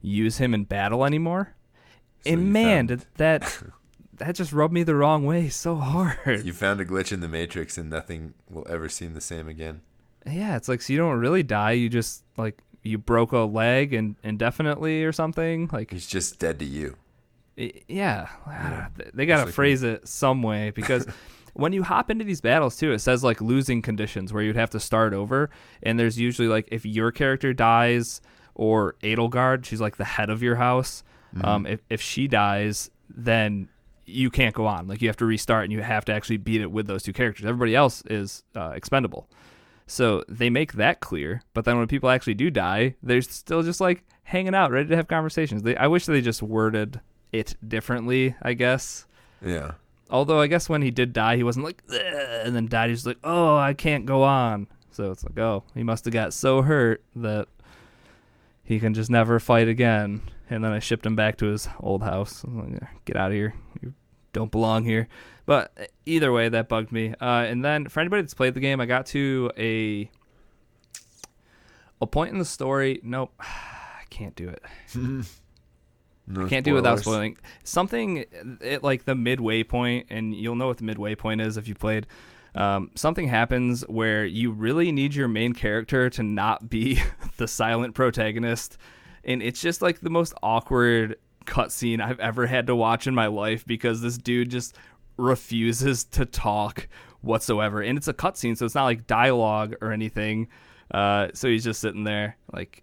use 0.03 0.39
him 0.39 0.53
in 0.55 0.65
battle 0.65 1.05
anymore. 1.05 1.55
So 2.25 2.33
and 2.33 2.53
man, 2.53 2.89
found- 2.89 3.07
that 3.19 3.63
that 4.19 4.35
just 4.35 4.53
rubbed 4.53 4.75
me 4.75 4.83
the 4.83 4.97
wrong 4.97 5.25
way 5.27 5.49
so 5.49 5.77
hard. 5.77 6.45
You 6.45 6.53
found 6.53 6.81
a 6.81 6.85
glitch 6.85 7.13
in 7.13 7.21
the 7.21 7.29
matrix, 7.29 7.79
and 7.79 7.89
nothing 7.91 8.35
will 8.51 8.67
ever 8.69 8.89
seem 8.89 9.15
the 9.15 9.21
same 9.21 9.49
again. 9.49 9.83
yeah, 10.27 10.57
it's 10.57 10.69
like 10.69 10.83
so 10.83 10.93
you 10.93 10.99
don't 10.99 11.19
really 11.21 11.45
die. 11.45 11.73
You 11.73 11.89
just 11.89 12.25
like 12.37 12.61
you 12.83 12.99
broke 12.99 13.31
a 13.33 13.39
leg 13.39 13.93
and 13.95 14.17
indefinitely 14.25 15.05
or 15.05 15.13
something. 15.13 15.69
Like 15.73 15.93
He's 15.93 16.07
just 16.09 16.41
dead 16.41 16.59
to 16.59 16.65
you. 16.65 16.97
Yeah, 17.57 18.29
Yeah. 18.47 18.89
They 19.15 19.27
got 19.27 19.39
to 19.39 19.45
like 19.47 19.55
phrase 19.55 19.83
it 19.83 20.07
some 20.07 20.43
way 20.43 20.71
because 20.75 21.07
when 21.55 21.73
you 21.73 21.83
hop 21.83 22.11
into 22.11 22.25
these 22.25 22.41
battles 22.41 22.77
too, 22.77 22.93
it 22.93 22.99
says 22.99 23.25
like 23.25 23.41
losing 23.41 23.81
conditions 23.83 24.33
where 24.33 24.43
you'd 24.43 24.57
have 24.57 24.71
to 24.71 24.81
start 24.81 25.15
over, 25.15 25.51
and 25.83 25.99
there's 25.99 26.19
usually 26.19 26.49
like 26.49 26.69
if 26.71 26.85
your 26.85 27.11
character 27.11 27.53
dies 27.55 28.21
or 28.55 28.95
Edelgard, 29.03 29.65
she's 29.65 29.81
like 29.81 29.97
the 29.97 30.05
head 30.05 30.31
of 30.31 30.43
your 30.43 30.57
house. 30.57 31.03
Um, 31.43 31.67
if 31.67 31.81
if 31.91 32.01
she 32.01 32.29
dies, 32.29 32.91
then 33.11 33.69
you 34.07 34.31
can't 34.31 34.55
go 34.55 34.67
on. 34.67 34.87
Like 34.87 35.03
you 35.03 35.09
have 35.09 35.17
to 35.19 35.27
restart, 35.27 35.65
and 35.65 35.73
you 35.73 35.83
have 35.83 36.05
to 36.07 36.13
actually 36.13 36.39
beat 36.39 36.61
it 36.61 36.71
with 36.71 36.87
those 36.87 37.03
two 37.03 37.13
characters. 37.13 37.45
Everybody 37.45 37.75
else 37.75 38.03
is 38.07 38.43
uh, 38.55 38.73
expendable. 38.75 39.29
So 39.87 40.25
they 40.29 40.51
make 40.51 40.75
that 40.75 41.01
clear, 41.01 41.43
but 41.55 41.65
then 41.65 41.79
when 41.79 41.87
people 41.87 42.09
actually 42.11 42.35
do 42.35 42.51
die, 42.51 42.97
they're 43.03 43.23
still 43.23 43.63
just 43.63 43.81
like 43.81 44.05
hanging 44.25 44.55
out, 44.55 44.73
ready 44.73 44.89
to 44.89 44.97
have 44.97 45.09
conversations. 45.09 45.63
They, 45.63 45.77
I 45.77 45.87
wish 45.87 46.07
they 46.07 46.21
just 46.21 46.43
worded 46.43 47.01
it 47.39 47.57
differently. 47.67 48.35
I 48.43 48.55
guess. 48.55 49.07
Yeah. 49.45 49.73
Although 50.09 50.41
I 50.41 50.47
guess 50.47 50.69
when 50.69 50.83
he 50.83 50.91
did 50.91 51.13
die, 51.13 51.37
he 51.37 51.43
wasn't 51.43 51.65
like, 51.65 51.83
and 51.91 52.55
then 52.55 52.67
died. 52.67 52.91
He's 52.91 53.07
like, 53.07 53.19
oh, 53.25 53.57
I 53.57 53.75
can't 53.75 54.07
go 54.07 54.23
on. 54.23 54.69
So 54.93 55.11
it's 55.11 55.25
like, 55.25 55.39
oh, 55.39 55.65
he 55.75 55.83
must 55.83 56.05
have 56.05 56.15
got 56.15 56.33
so 56.33 56.63
hurt 56.63 57.03
that 57.17 57.49
he 58.63 58.79
can 58.79 58.95
just 58.95 59.11
never 59.11 59.41
fight 59.41 59.69
again. 59.69 60.23
And 60.49 60.63
then 60.63 60.73
I 60.73 60.79
shipped 60.79 61.05
him 61.05 61.17
back 61.17 61.39
to 61.39 61.47
his 61.47 61.69
old 61.81 62.03
house. 62.03 62.45
Like, 62.47 62.83
Get 63.05 63.17
out 63.17 63.33
of 63.33 63.35
here. 63.35 63.55
You 63.83 63.95
don't 64.33 64.53
belong 64.53 64.85
here. 64.85 65.09
But 65.45 65.91
either 66.05 66.33
way, 66.33 66.49
that 66.49 66.69
bugged 66.69 66.93
me. 66.93 67.15
Uh, 67.21 67.45
and 67.49 67.65
then 67.65 67.89
for 67.89 68.01
anybody 68.01 68.23
that's 68.23 68.35
played 68.35 68.55
the 68.55 68.61
game, 68.61 68.81
I 68.81 68.87
got 68.87 69.07
to 69.07 69.51
a 69.57 70.11
a 72.01 72.07
point 72.07 72.33
in 72.33 72.39
the 72.39 72.45
story. 72.45 73.01
Nope, 73.03 73.33
I 73.41 74.05
can't 74.11 74.37
do 74.37 74.49
it. 74.49 74.63
No 76.27 76.49
Can't 76.49 76.65
do 76.65 76.73
it 76.73 76.75
without 76.75 76.99
spoiling. 76.99 77.37
Something 77.63 78.25
at 78.61 78.83
like 78.83 79.05
the 79.05 79.15
midway 79.15 79.63
point, 79.63 80.07
and 80.11 80.35
you'll 80.35 80.57
know 80.57 80.67
what 80.67 80.79
the 80.79 80.85
midway 80.85 81.15
point 81.15 81.41
is 81.41 81.57
if 81.57 81.69
you 81.69 81.75
played. 81.75 82.07
Um, 82.55 82.91
something 82.95 83.29
happens 83.29 83.83
where 83.83 84.25
you 84.25 84.51
really 84.51 84.91
need 84.91 85.15
your 85.15 85.29
main 85.29 85.53
character 85.53 86.09
to 86.11 86.23
not 86.23 86.69
be 86.69 87.01
the 87.37 87.47
silent 87.47 87.95
protagonist, 87.95 88.79
and 89.25 89.43
it's 89.43 89.61
just 89.61 89.83
like 89.83 90.01
the 90.01 90.11
most 90.11 90.35
awkward 90.43 91.17
cutscene 91.45 92.01
I've 92.01 92.19
ever 92.19 92.47
had 92.47 92.67
to 92.67 92.75
watch 92.75 93.07
in 93.07 93.15
my 93.15 93.27
life 93.27 93.65
because 93.65 94.01
this 94.01 94.19
dude 94.19 94.51
just 94.51 94.75
refuses 95.17 96.05
to 96.05 96.25
talk 96.25 96.89
whatsoever, 97.21 97.83
and 97.83 97.97
it's 97.97 98.09
a 98.09 98.15
cutscene, 98.15 98.57
so 98.57 98.65
it's 98.65 98.75
not 98.75 98.85
like 98.85 99.07
dialogue 99.07 99.77
or 99.81 99.93
anything. 99.93 100.49
Uh, 100.91 101.29
so 101.35 101.49
he's 101.49 101.65
just 101.65 101.81
sitting 101.81 102.05
there 102.05 102.37
like 102.53 102.83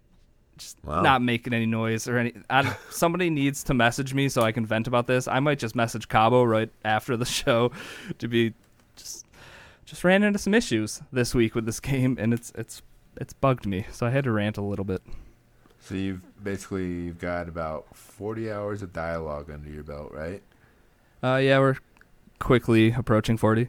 just 0.56 0.76
Wow. 0.84 1.02
not 1.02 1.22
making 1.22 1.52
any 1.52 1.66
noise 1.66 2.06
or 2.08 2.18
any. 2.18 2.32
I, 2.50 2.76
somebody 2.90 3.30
needs 3.30 3.62
to 3.64 3.74
message 3.74 4.14
me 4.14 4.28
so 4.28 4.42
I 4.42 4.52
can 4.52 4.64
vent 4.66 4.86
about 4.86 5.06
this. 5.06 5.26
I 5.28 5.40
might 5.40 5.58
just 5.58 5.74
message 5.74 6.08
Cabo 6.08 6.44
right 6.44 6.70
after 6.84 7.16
the 7.16 7.24
show 7.40 7.72
to 8.18 8.28
be 8.28 8.54
just 8.96 9.26
just 9.84 10.04
ran 10.04 10.22
into 10.22 10.38
some 10.38 10.54
issues 10.54 11.02
this 11.12 11.34
week 11.34 11.54
with 11.54 11.66
this 11.66 11.80
game, 11.80 12.16
and 12.20 12.32
it's 12.32 12.52
it's 12.56 12.82
it's 13.20 13.32
bugged 13.32 13.66
me. 13.66 13.86
So 13.92 14.06
I 14.06 14.10
had 14.10 14.24
to 14.24 14.32
rant 14.32 14.56
a 14.56 14.62
little 14.62 14.84
bit. 14.84 15.02
So 15.80 15.94
you've 15.94 16.22
basically 16.42 16.86
you've 16.86 17.18
got 17.18 17.48
about 17.48 17.94
forty 17.94 18.50
hours 18.50 18.82
of 18.82 18.92
dialogue 18.92 19.50
under 19.50 19.68
your 19.68 19.82
belt, 19.82 20.12
right? 20.12 20.42
Uh, 21.22 21.36
yeah, 21.36 21.58
we're 21.58 21.76
quickly 22.38 22.92
approaching 22.92 23.36
forty. 23.36 23.68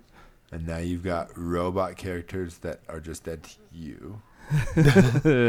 And 0.52 0.68
now 0.68 0.78
you've 0.78 1.04
got 1.04 1.36
robot 1.38 1.98
characters 1.98 2.60
that 2.60 2.80
are 2.88 3.00
just 3.00 3.24
dead 3.24 3.44
to 3.44 3.52
you. 3.74 4.22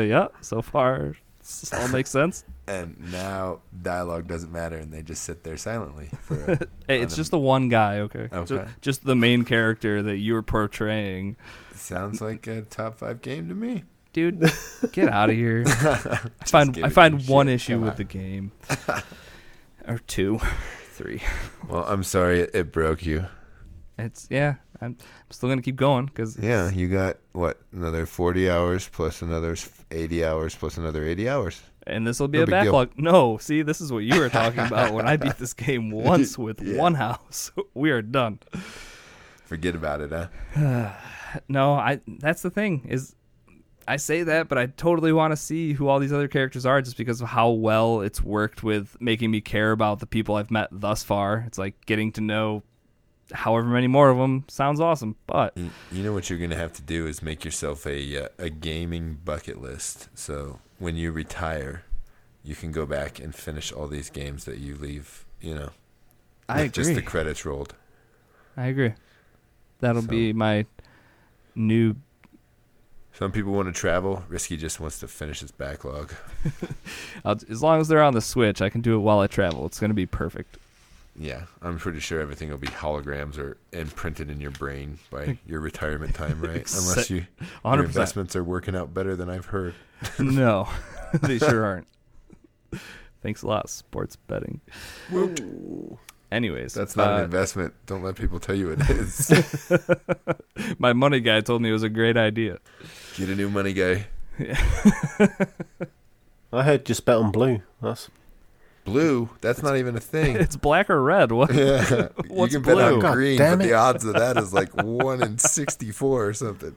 yeah, 0.08 0.28
so 0.40 0.62
far 0.62 1.16
this 1.46 1.72
all 1.72 1.88
makes 1.88 2.10
sense. 2.10 2.44
And 2.68 3.12
now 3.12 3.60
dialogue 3.80 4.26
doesn't 4.26 4.50
matter, 4.50 4.76
and 4.76 4.92
they 4.92 5.00
just 5.00 5.22
sit 5.22 5.44
there 5.44 5.56
silently. 5.56 6.08
For 6.22 6.34
a, 6.50 6.58
Hey, 6.88 7.00
it's 7.00 7.14
just 7.14 7.30
the 7.30 7.38
one 7.38 7.68
guy, 7.68 8.00
okay? 8.00 8.28
Okay. 8.32 8.56
Just, 8.56 8.80
just 8.80 9.04
the 9.04 9.14
main 9.14 9.44
character 9.44 10.02
that 10.02 10.16
you're 10.16 10.42
portraying. 10.42 11.36
sounds 11.76 12.20
like 12.20 12.48
a 12.48 12.62
top 12.62 12.98
five 12.98 13.22
game 13.22 13.48
to 13.50 13.54
me. 13.54 13.84
Dude, 14.12 14.50
get 14.92 15.08
out 15.08 15.30
of 15.30 15.36
here. 15.36 15.62
I 15.64 16.30
find 16.46 16.76
I 16.84 16.88
find 16.88 17.28
one 17.28 17.48
issue 17.48 17.74
Come 17.74 17.82
with 17.82 17.90
on. 17.92 17.96
the 17.98 18.04
game. 18.04 18.50
or 19.86 19.98
two. 20.08 20.40
Three. 20.90 21.22
Well, 21.68 21.84
I'm 21.86 22.02
sorry 22.02 22.40
it, 22.40 22.50
it 22.52 22.72
broke 22.72 23.06
you. 23.06 23.26
It's 23.96 24.26
yeah, 24.28 24.56
I'm, 24.80 24.96
still 25.30 25.48
going 25.48 25.58
to 25.58 25.62
keep 25.62 25.76
going 25.76 26.08
cuz 26.08 26.36
Yeah, 26.40 26.70
you 26.70 26.88
got 26.88 27.16
what 27.32 27.60
another 27.72 28.06
forty 28.06 28.48
hours 28.50 28.88
plus 28.88 29.22
another 29.22 29.56
eighty 29.90 30.24
hours 30.24 30.54
plus 30.54 30.76
another 30.76 31.04
eighty 31.04 31.28
hours. 31.28 31.60
and 31.86 32.06
this 32.06 32.18
will 32.20 32.28
be 32.28 32.38
No 32.38 32.44
a 32.44 32.46
big 32.46 32.52
deal. 32.52 32.72
backlog. 32.72 32.90
No, 32.96 33.38
see, 33.38 33.62
this 33.62 33.80
is 33.80 33.92
what 33.92 34.00
you 34.04 34.18
were 34.18 34.28
talking 34.28 34.60
about 34.60 34.92
when 34.92 35.06
I 35.06 35.16
beat 35.16 35.36
this 35.38 35.54
game 35.66 35.90
once 35.90 36.36
with 36.36 36.60
Yeah. 36.60 36.76
one 36.78 36.94
house. 36.94 37.52
we 37.74 37.90
are 37.90 38.02
done. 38.02 38.40
Forget 39.44 39.74
about 39.76 40.00
it, 40.00 40.10
huh? 40.12 40.92
No, 41.48 41.74
I 41.74 42.00
that's 42.06 42.42
the 42.42 42.50
thing 42.50 42.86
is 42.88 43.14
I 43.88 43.96
say 43.98 44.24
that, 44.24 44.48
but 44.48 44.58
I 44.58 44.66
totally 44.66 45.12
want 45.12 45.30
to 45.32 45.36
see 45.36 45.72
who 45.74 45.86
all 45.86 46.00
these 46.00 46.12
other 46.12 46.26
characters 46.28 46.66
are 46.66 46.82
just 46.82 46.96
because 46.96 47.20
of 47.20 47.28
how 47.28 47.50
well 47.50 48.00
it's 48.00 48.20
worked 48.22 48.64
with 48.64 48.96
making 49.00 49.30
me 49.30 49.40
care 49.40 49.70
about 49.70 50.00
the 50.00 50.06
people 50.06 50.34
I've 50.34 50.50
met 50.50 50.68
thus 50.72 51.04
far. 51.04 51.44
It's 51.46 51.58
like 51.58 51.74
getting 51.86 52.10
to 52.12 52.20
know 52.20 52.64
however 53.32 53.66
many 53.66 53.86
more 53.86 54.08
of 54.10 54.18
them 54.18 54.44
sounds 54.48 54.80
awesome. 54.80 55.16
But 55.26 55.56
You, 55.56 55.70
you 55.92 56.02
know 56.02 56.12
what 56.12 56.30
you're 56.30 56.38
gonna 56.38 56.56
have 56.56 56.72
to 56.74 56.82
do 56.82 57.06
is 57.06 57.22
make 57.22 57.44
yourself 57.44 57.86
a 57.86 58.24
uh, 58.24 58.28
a 58.38 58.50
gaming 58.50 59.18
bucket 59.24 59.60
list. 59.60 60.08
So 60.14 60.60
when 60.78 60.96
you 60.96 61.12
retire, 61.12 61.82
you 62.44 62.54
can 62.54 62.72
go 62.72 62.86
back 62.86 63.18
and 63.18 63.34
finish 63.34 63.72
all 63.72 63.88
these 63.88 64.10
games 64.10 64.44
that 64.44 64.58
you 64.58 64.76
leave. 64.76 65.24
You 65.40 65.54
know, 65.54 65.70
I 66.48 66.62
with 66.64 66.72
just 66.72 66.94
the 66.94 67.02
credits 67.02 67.44
rolled. 67.44 67.74
I 68.56 68.66
agree. 68.66 68.94
That'll 69.80 70.02
So- 70.02 70.08
be 70.08 70.32
my 70.32 70.66
new. 71.54 71.96
Some 73.12 73.32
people 73.32 73.52
want 73.52 73.66
to 73.66 73.72
travel. 73.72 74.24
Risky 74.28 74.58
just 74.58 74.78
wants 74.78 74.98
to 75.00 75.08
finish 75.08 75.40
his 75.40 75.50
backlog. 75.50 76.12
As 77.24 77.62
long 77.62 77.80
as 77.80 77.88
they're 77.88 78.02
on 78.02 78.12
the 78.12 78.20
Switch, 78.20 78.60
I 78.60 78.68
can 78.68 78.82
do 78.82 78.94
it 78.94 78.98
while 78.98 79.20
I 79.20 79.26
travel. 79.26 79.64
It's 79.66 79.80
gonna 79.80 79.94
be 79.94 80.04
perfect. 80.06 80.58
Yeah, 81.18 81.42
I'm 81.62 81.78
pretty 81.78 82.00
sure 82.00 82.20
everything 82.20 82.50
will 82.50 82.58
be 82.58 82.66
holograms 82.66 83.38
or 83.38 83.56
imprinted 83.72 84.30
in 84.30 84.40
your 84.40 84.50
brain 84.50 84.98
by 85.10 85.38
your 85.46 85.60
retirement 85.60 86.14
time, 86.14 86.40
right? 86.40 86.70
Unless 86.74 87.10
you 87.10 87.16
your 87.16 87.26
100. 87.62 87.82
percent 87.82 87.86
investments 87.86 88.36
are 88.36 88.44
working 88.44 88.76
out 88.76 88.92
better 88.92 89.16
than 89.16 89.30
I've 89.30 89.46
heard. 89.46 89.74
No, 90.18 90.68
they 91.22 91.38
sure 91.38 91.64
aren't. 91.64 91.86
Thanks 93.22 93.42
a 93.42 93.46
lot, 93.46 93.70
sports 93.70 94.16
betting. 94.16 94.60
Anyways, 96.30 96.74
That's 96.74 96.96
not 96.96 97.08
uh, 97.12 97.16
an 97.18 97.24
investment. 97.24 97.72
Don't 97.86 98.02
let 98.02 98.16
people 98.16 98.38
tell 98.38 98.54
you 98.54 98.72
it 98.72 98.90
is. 98.90 99.32
my 100.78 100.92
money 100.92 101.20
guy 101.20 101.40
told 101.40 101.62
me 101.62 101.70
it 101.70 101.72
was 101.72 101.82
a 101.82 101.88
great 101.88 102.18
idea. 102.18 102.58
Get 103.16 103.30
a 103.30 103.34
new 103.34 103.48
money 103.48 103.72
guy. 103.72 104.06
Yeah. 104.38 104.60
I 106.52 106.62
heard 106.62 106.84
just 106.84 107.06
bet 107.06 107.16
on 107.16 107.32
blue. 107.32 107.62
That's 107.80 108.10
Blue. 108.86 109.28
That's 109.42 109.62
not 109.62 109.76
even 109.76 109.94
a 109.96 110.00
thing. 110.00 110.36
It's 110.46 110.56
black 110.56 110.88
or 110.88 111.02
red. 111.02 111.32
What? 111.32 111.52
Yeah, 111.52 112.08
What's 112.28 112.54
you 112.54 112.60
can 112.60 112.74
bet 112.76 112.92
on? 112.92 113.00
God 113.00 113.14
green, 113.14 113.36
damn 113.36 113.58
but 113.58 113.64
the 113.64 113.74
odds 113.74 114.04
of 114.04 114.14
that 114.14 114.38
is 114.38 114.54
like 114.54 114.70
one 114.82 115.22
in 115.22 115.36
sixty-four 115.38 116.24
or 116.26 116.32
something. 116.32 116.74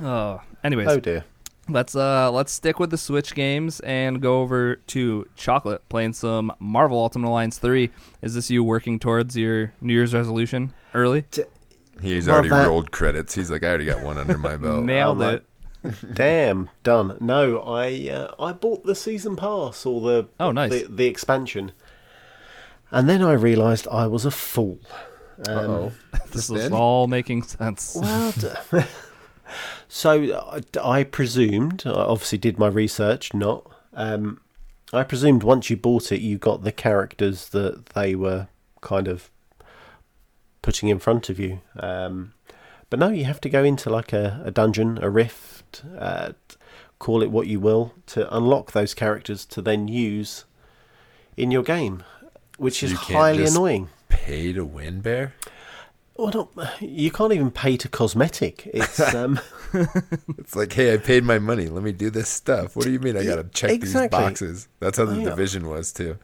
Oh, 0.00 0.40
anyways, 0.62 0.88
oh 0.88 1.00
dear. 1.00 1.24
let's 1.68 1.96
uh 1.96 2.30
let's 2.30 2.52
stick 2.52 2.78
with 2.78 2.90
the 2.90 2.98
Switch 2.98 3.34
games 3.34 3.80
and 3.80 4.20
go 4.20 4.40
over 4.40 4.76
to 4.76 5.28
Chocolate 5.36 5.86
playing 5.88 6.12
some 6.12 6.52
Marvel 6.58 6.98
Ultimate 6.98 7.28
Alliance 7.28 7.58
3. 7.58 7.90
Is 8.22 8.34
this 8.34 8.50
you 8.50 8.62
working 8.62 8.98
towards 8.98 9.36
your 9.36 9.72
New 9.80 9.94
Year's 9.94 10.14
resolution 10.14 10.72
early? 10.94 11.24
He's 12.02 12.28
already 12.28 12.50
rolled 12.50 12.92
credits. 12.92 13.34
He's 13.34 13.50
like, 13.50 13.64
I 13.64 13.68
already 13.68 13.86
got 13.86 14.02
one 14.02 14.18
under 14.18 14.36
my 14.36 14.56
belt. 14.58 14.84
Nailed 14.84 15.22
it. 15.22 15.44
Damn, 16.14 16.70
done. 16.82 17.16
No, 17.20 17.60
I 17.60 18.08
uh, 18.10 18.34
I 18.42 18.52
bought 18.52 18.84
the 18.84 18.94
season 18.94 19.36
pass 19.36 19.84
or 19.86 20.00
the 20.00 20.28
Oh, 20.40 20.52
nice. 20.52 20.70
the, 20.70 20.86
the 20.88 21.06
expansion, 21.06 21.72
and 22.90 23.08
then 23.08 23.22
I 23.22 23.32
realised 23.32 23.86
I 23.88 24.06
was 24.06 24.24
a 24.24 24.30
fool. 24.30 24.78
Um, 25.46 25.56
Uh-oh. 25.58 25.92
This 26.32 26.50
is 26.50 26.70
all 26.72 27.06
making 27.06 27.42
sense. 27.44 27.96
Well, 28.00 28.32
d- 28.32 28.48
so 29.88 30.24
uh, 30.32 30.60
I 30.82 31.04
presumed. 31.04 31.84
I 31.86 31.90
obviously 31.90 32.38
did 32.38 32.58
my 32.58 32.68
research. 32.68 33.32
Not. 33.34 33.66
Um, 33.94 34.40
I 34.92 35.02
presumed 35.02 35.42
once 35.42 35.70
you 35.70 35.76
bought 35.76 36.12
it, 36.12 36.20
you 36.20 36.38
got 36.38 36.62
the 36.62 36.72
characters 36.72 37.48
that 37.50 37.86
they 37.86 38.14
were 38.14 38.48
kind 38.82 39.08
of 39.08 39.30
putting 40.62 40.88
in 40.88 40.98
front 40.98 41.28
of 41.28 41.38
you. 41.40 41.60
Um, 41.78 42.34
but 42.90 42.98
no, 43.00 43.08
you 43.08 43.24
have 43.24 43.40
to 43.42 43.48
go 43.48 43.64
into 43.64 43.90
like 43.90 44.12
a, 44.12 44.42
a 44.44 44.50
dungeon, 44.50 44.98
a 45.02 45.08
rift, 45.10 45.55
uh, 45.98 46.32
call 46.98 47.22
it 47.22 47.30
what 47.30 47.46
you 47.46 47.60
will, 47.60 47.92
to 48.06 48.34
unlock 48.34 48.72
those 48.72 48.94
characters 48.94 49.44
to 49.46 49.62
then 49.62 49.88
use 49.88 50.44
in 51.36 51.50
your 51.50 51.62
game, 51.62 52.02
which 52.58 52.80
So 52.80 52.86
is 52.86 52.92
highly 52.92 53.38
just- 53.44 53.54
annoying. 53.56 53.88
Pay 54.08 54.52
to 54.54 54.64
win, 54.64 55.00
Bear? 55.00 55.34
Well, 56.16 56.30
not, 56.56 56.80
you 56.82 57.10
can't 57.10 57.32
even 57.34 57.50
pay 57.50 57.76
to 57.76 57.88
cosmetic. 57.88 58.66
It's 58.72 58.98
um, 59.14 59.38
It's 60.38 60.56
like, 60.56 60.72
hey, 60.72 60.94
I 60.94 60.96
paid 60.96 61.24
my 61.24 61.38
money. 61.38 61.68
Let 61.68 61.82
me 61.82 61.92
do 61.92 62.08
this 62.08 62.28
stuff. 62.30 62.74
What 62.74 62.86
do 62.86 62.90
you 62.92 62.98
mean 62.98 63.16
I 63.18 63.24
got 63.24 63.36
to 63.36 63.44
check 63.44 63.70
Exactly. 63.70 64.18
these 64.18 64.24
boxes? 64.26 64.68
That's 64.80 64.96
how 64.96 65.04
the 65.04 65.20
I- 65.20 65.24
division 65.24 65.68
was, 65.68 65.92
too. 65.92 66.18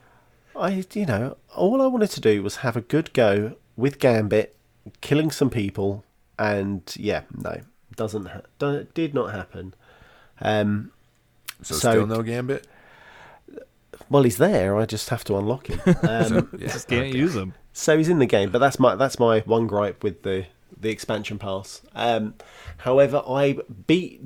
I, 0.57 0.85
you 0.95 1.07
know, 1.07 1.37
all 1.55 1.81
I 1.83 1.87
wanted 1.87 2.11
to 2.11 2.21
do 2.21 2.43
was 2.43 2.57
have 2.57 2.77
a 2.77 2.81
good 2.83 3.13
go 3.15 3.57
with 3.77 3.99
Gambit, 3.99 4.55
killing 5.01 5.31
some 5.31 5.49
people, 5.51 6.05
and 6.39 6.83
yeah, 6.99 7.23
no, 7.35 7.61
doesn't 7.97 8.27
ha- 8.27 8.41
do, 8.59 8.87
did 8.95 9.15
not 9.15 9.33
happen. 9.33 9.75
Um, 10.41 10.93
So, 11.63 11.75
So- 11.77 11.91
still 11.93 12.07
no 12.07 12.23
Gambit? 12.23 12.67
well, 14.11 14.23
he's 14.25 14.37
there. 14.39 14.77
I 14.77 14.85
just 14.87 15.09
have 15.11 15.25
to 15.25 15.37
unlock 15.37 15.69
him. 15.69 15.81
Um, 16.03 16.27
So, 16.29 16.49
yeah, 16.59 16.67
Just 16.73 16.89
can't 16.89 17.07
okay. 17.09 17.17
use 17.17 17.35
them. 17.35 17.55
so 17.73 17.97
he's 17.97 18.09
in 18.09 18.19
the 18.19 18.27
game, 18.27 18.51
but 18.51 18.59
that's 18.59 18.79
my 18.79 18.95
that's 18.97 19.19
my 19.19 19.41
one 19.41 19.67
gripe 19.67 20.03
with 20.03 20.23
the 20.23 20.47
the 20.79 20.91
expansion 20.91 21.39
pass. 21.39 21.83
Um, 21.95 22.35
however, 22.79 23.23
I 23.29 23.59
beat 23.87 24.21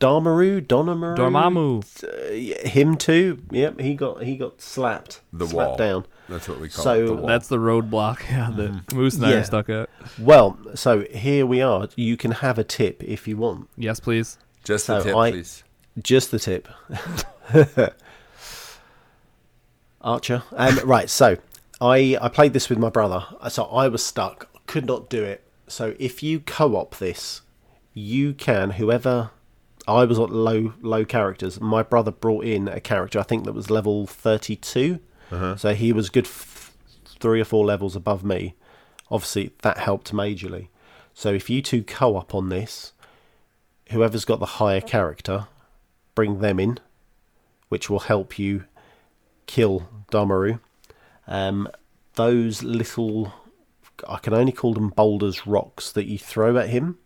Damaru, 0.00 0.60
Donamaru, 0.66 1.16
Dormammu. 1.16 2.64
uh, 2.64 2.68
him 2.68 2.96
too. 2.96 3.42
Yep, 3.50 3.80
he 3.80 3.94
got 3.94 4.22
he 4.22 4.36
got 4.36 4.60
slapped, 4.60 5.20
The 5.32 5.46
slapped 5.46 5.68
wall. 5.70 5.76
down. 5.76 6.06
That's 6.28 6.48
what 6.48 6.58
we 6.60 6.68
call 6.68 6.84
So- 6.84 7.04
it. 7.04 7.06
The. 7.20 7.26
That's 7.26 7.48
the 7.48 7.58
roadblock. 7.58 8.20
Yeah, 8.30 8.50
that 8.56 8.92
Moose 8.94 9.16
and 9.16 9.26
I 9.26 9.32
are 9.34 9.44
stuck 9.44 9.68
at. 9.68 9.88
Well, 10.18 10.56
so 10.74 11.02
here 11.10 11.44
we 11.46 11.60
are. 11.62 11.88
You 11.96 12.16
can 12.16 12.30
have 12.32 12.58
a 12.58 12.64
tip 12.64 13.02
if 13.04 13.28
you 13.28 13.36
want. 13.36 13.68
Yes, 13.76 14.00
please. 14.00 14.38
Just 14.64 14.86
the 14.86 15.00
tip, 15.02 15.14
I- 15.16 15.30
please. 15.32 15.64
Just 16.02 16.30
the 16.30 16.38
tip. 16.38 16.66
Archer. 20.00 20.42
Um, 20.52 20.78
right, 20.84 21.08
so 21.08 21.36
I 21.80 22.16
I 22.20 22.28
played 22.28 22.52
this 22.52 22.68
with 22.68 22.78
my 22.78 22.90
brother. 22.90 23.24
So 23.48 23.64
I 23.64 23.88
was 23.88 24.04
stuck, 24.04 24.48
could 24.66 24.86
not 24.86 25.08
do 25.08 25.22
it. 25.22 25.42
So 25.66 25.94
if 25.98 26.22
you 26.22 26.40
co-op 26.40 26.96
this, 26.98 27.40
you 27.94 28.34
can 28.34 28.70
whoever 28.72 29.30
I 29.88 30.04
was 30.04 30.18
at 30.18 30.30
low 30.30 30.74
low 30.82 31.04
characters. 31.04 31.60
My 31.60 31.82
brother 31.82 32.10
brought 32.10 32.44
in 32.44 32.68
a 32.68 32.80
character 32.80 33.18
I 33.18 33.22
think 33.22 33.44
that 33.44 33.52
was 33.52 33.70
level 33.70 34.06
32. 35.30 35.58
So 35.58 35.74
he 35.74 35.92
was 35.92 36.10
good 36.10 36.26
f- 36.26 36.76
3 37.06 37.40
or 37.40 37.44
4 37.44 37.64
levels 37.64 37.96
above 37.96 38.24
me. 38.24 38.54
Obviously 39.10 39.52
that 39.62 39.78
helped 39.78 40.12
majorly. 40.12 40.68
So 41.14 41.32
if 41.32 41.48
you 41.48 41.62
two 41.62 41.84
co-op 41.84 42.34
on 42.34 42.48
this, 42.48 42.92
whoever's 43.90 44.24
got 44.24 44.40
the 44.40 44.46
higher 44.46 44.80
character 44.80 45.46
bring 46.14 46.40
them 46.40 46.58
in, 46.58 46.78
which 47.68 47.88
will 47.88 48.00
help 48.00 48.38
you 48.38 48.64
kill 49.46 49.88
Damaru. 50.10 50.60
Um, 51.26 51.68
those 52.14 52.62
little, 52.62 53.32
I 54.08 54.18
can 54.18 54.34
only 54.34 54.52
call 54.52 54.74
them 54.74 54.90
boulders, 54.90 55.46
rocks 55.46 55.90
that 55.92 56.06
you 56.06 56.18
throw 56.18 56.56
at 56.56 56.68
him. 56.70 56.98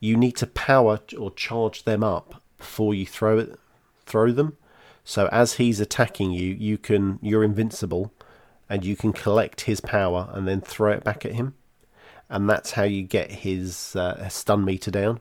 You 0.00 0.16
need 0.16 0.36
to 0.36 0.46
power 0.46 1.00
or 1.18 1.30
charge 1.32 1.84
them 1.84 2.04
up 2.04 2.42
before 2.58 2.94
you 2.94 3.06
throw 3.06 3.38
it, 3.38 3.58
throw 4.06 4.32
them. 4.32 4.56
So 5.04 5.28
as 5.30 5.54
he's 5.54 5.80
attacking 5.80 6.32
you, 6.32 6.54
you 6.54 6.78
can 6.78 7.18
you're 7.22 7.44
invincible, 7.44 8.12
and 8.68 8.84
you 8.84 8.96
can 8.96 9.12
collect 9.12 9.62
his 9.62 9.80
power 9.80 10.30
and 10.32 10.48
then 10.48 10.60
throw 10.60 10.92
it 10.92 11.04
back 11.04 11.24
at 11.24 11.32
him, 11.32 11.54
and 12.28 12.48
that's 12.48 12.72
how 12.72 12.84
you 12.84 13.02
get 13.02 13.30
his 13.30 13.94
uh, 13.96 14.28
stun 14.28 14.64
meter 14.64 14.90
down 14.90 15.20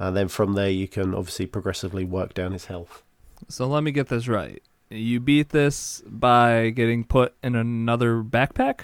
and 0.00 0.16
then 0.16 0.28
from 0.28 0.54
there 0.54 0.70
you 0.70 0.88
can 0.88 1.14
obviously 1.14 1.46
progressively 1.46 2.04
work 2.04 2.32
down 2.32 2.52
his 2.52 2.64
health. 2.64 3.04
So 3.48 3.66
let 3.66 3.84
me 3.84 3.92
get 3.92 4.08
this 4.08 4.26
right. 4.26 4.62
You 4.88 5.20
beat 5.20 5.50
this 5.50 6.02
by 6.06 6.70
getting 6.70 7.04
put 7.04 7.34
in 7.44 7.54
another 7.54 8.22
backpack? 8.22 8.80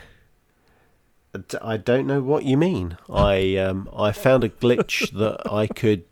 I 1.60 1.78
don't 1.78 2.06
know 2.06 2.20
what 2.20 2.44
you 2.44 2.56
mean. 2.56 2.98
I 3.10 3.56
um, 3.56 3.88
I 3.96 4.12
found 4.12 4.44
a 4.44 4.48
glitch 4.48 5.10
that 5.18 5.50
I 5.50 5.66
could 5.66 6.04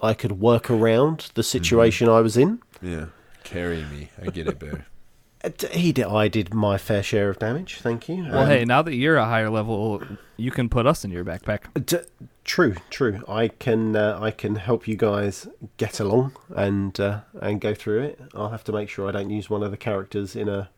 I 0.00 0.14
could 0.14 0.32
work 0.32 0.70
around 0.70 1.30
the 1.34 1.42
situation 1.42 2.08
I 2.08 2.20
was 2.20 2.36
in. 2.36 2.60
Yeah. 2.84 3.06
Carry 3.42 3.82
me. 3.84 4.10
I 4.22 4.26
get 4.30 4.46
it, 4.46 4.58
Bear. 4.58 4.86
Uh, 5.44 5.50
He 5.72 5.92
did. 5.92 6.06
I 6.06 6.28
did 6.28 6.54
my 6.54 6.78
fair 6.78 7.02
share 7.02 7.28
of 7.28 7.38
damage. 7.38 7.76
Thank 7.82 8.08
you. 8.08 8.22
Well, 8.24 8.44
Um, 8.44 8.48
hey, 8.48 8.64
now 8.64 8.80
that 8.80 8.94
you're 8.94 9.16
a 9.18 9.26
higher 9.26 9.50
level, 9.50 10.02
you 10.38 10.50
can 10.50 10.70
put 10.70 10.86
us 10.86 11.04
in 11.04 11.10
your 11.10 11.22
backpack. 11.22 11.64
D- 11.84 11.98
true, 12.44 12.76
true. 12.88 13.22
I 13.28 13.48
can 13.48 13.94
uh, 13.94 14.18
I 14.22 14.30
can 14.30 14.54
help 14.56 14.88
you 14.88 14.96
guys 14.96 15.46
get 15.76 16.00
along 16.00 16.32
and 16.56 16.98
uh, 16.98 17.20
and 17.42 17.60
go 17.60 17.74
through 17.74 18.04
it. 18.04 18.20
I'll 18.34 18.48
have 18.48 18.64
to 18.64 18.72
make 18.72 18.88
sure 18.88 19.06
I 19.06 19.12
don't 19.12 19.28
use 19.28 19.50
one 19.50 19.62
of 19.62 19.70
the 19.70 19.76
characters 19.76 20.34
in 20.34 20.48
a 20.48 20.70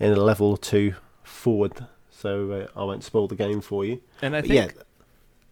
in 0.00 0.12
a 0.12 0.16
level 0.16 0.56
two 0.56 0.94
forward, 1.22 1.86
so 2.10 2.50
uh, 2.50 2.66
I 2.80 2.82
won't 2.82 3.04
spoil 3.04 3.28
the 3.28 3.36
game 3.36 3.60
for 3.60 3.84
you. 3.84 4.00
And 4.22 4.34
I 4.34 4.40
think 4.40 4.54
yeah, 4.54 4.68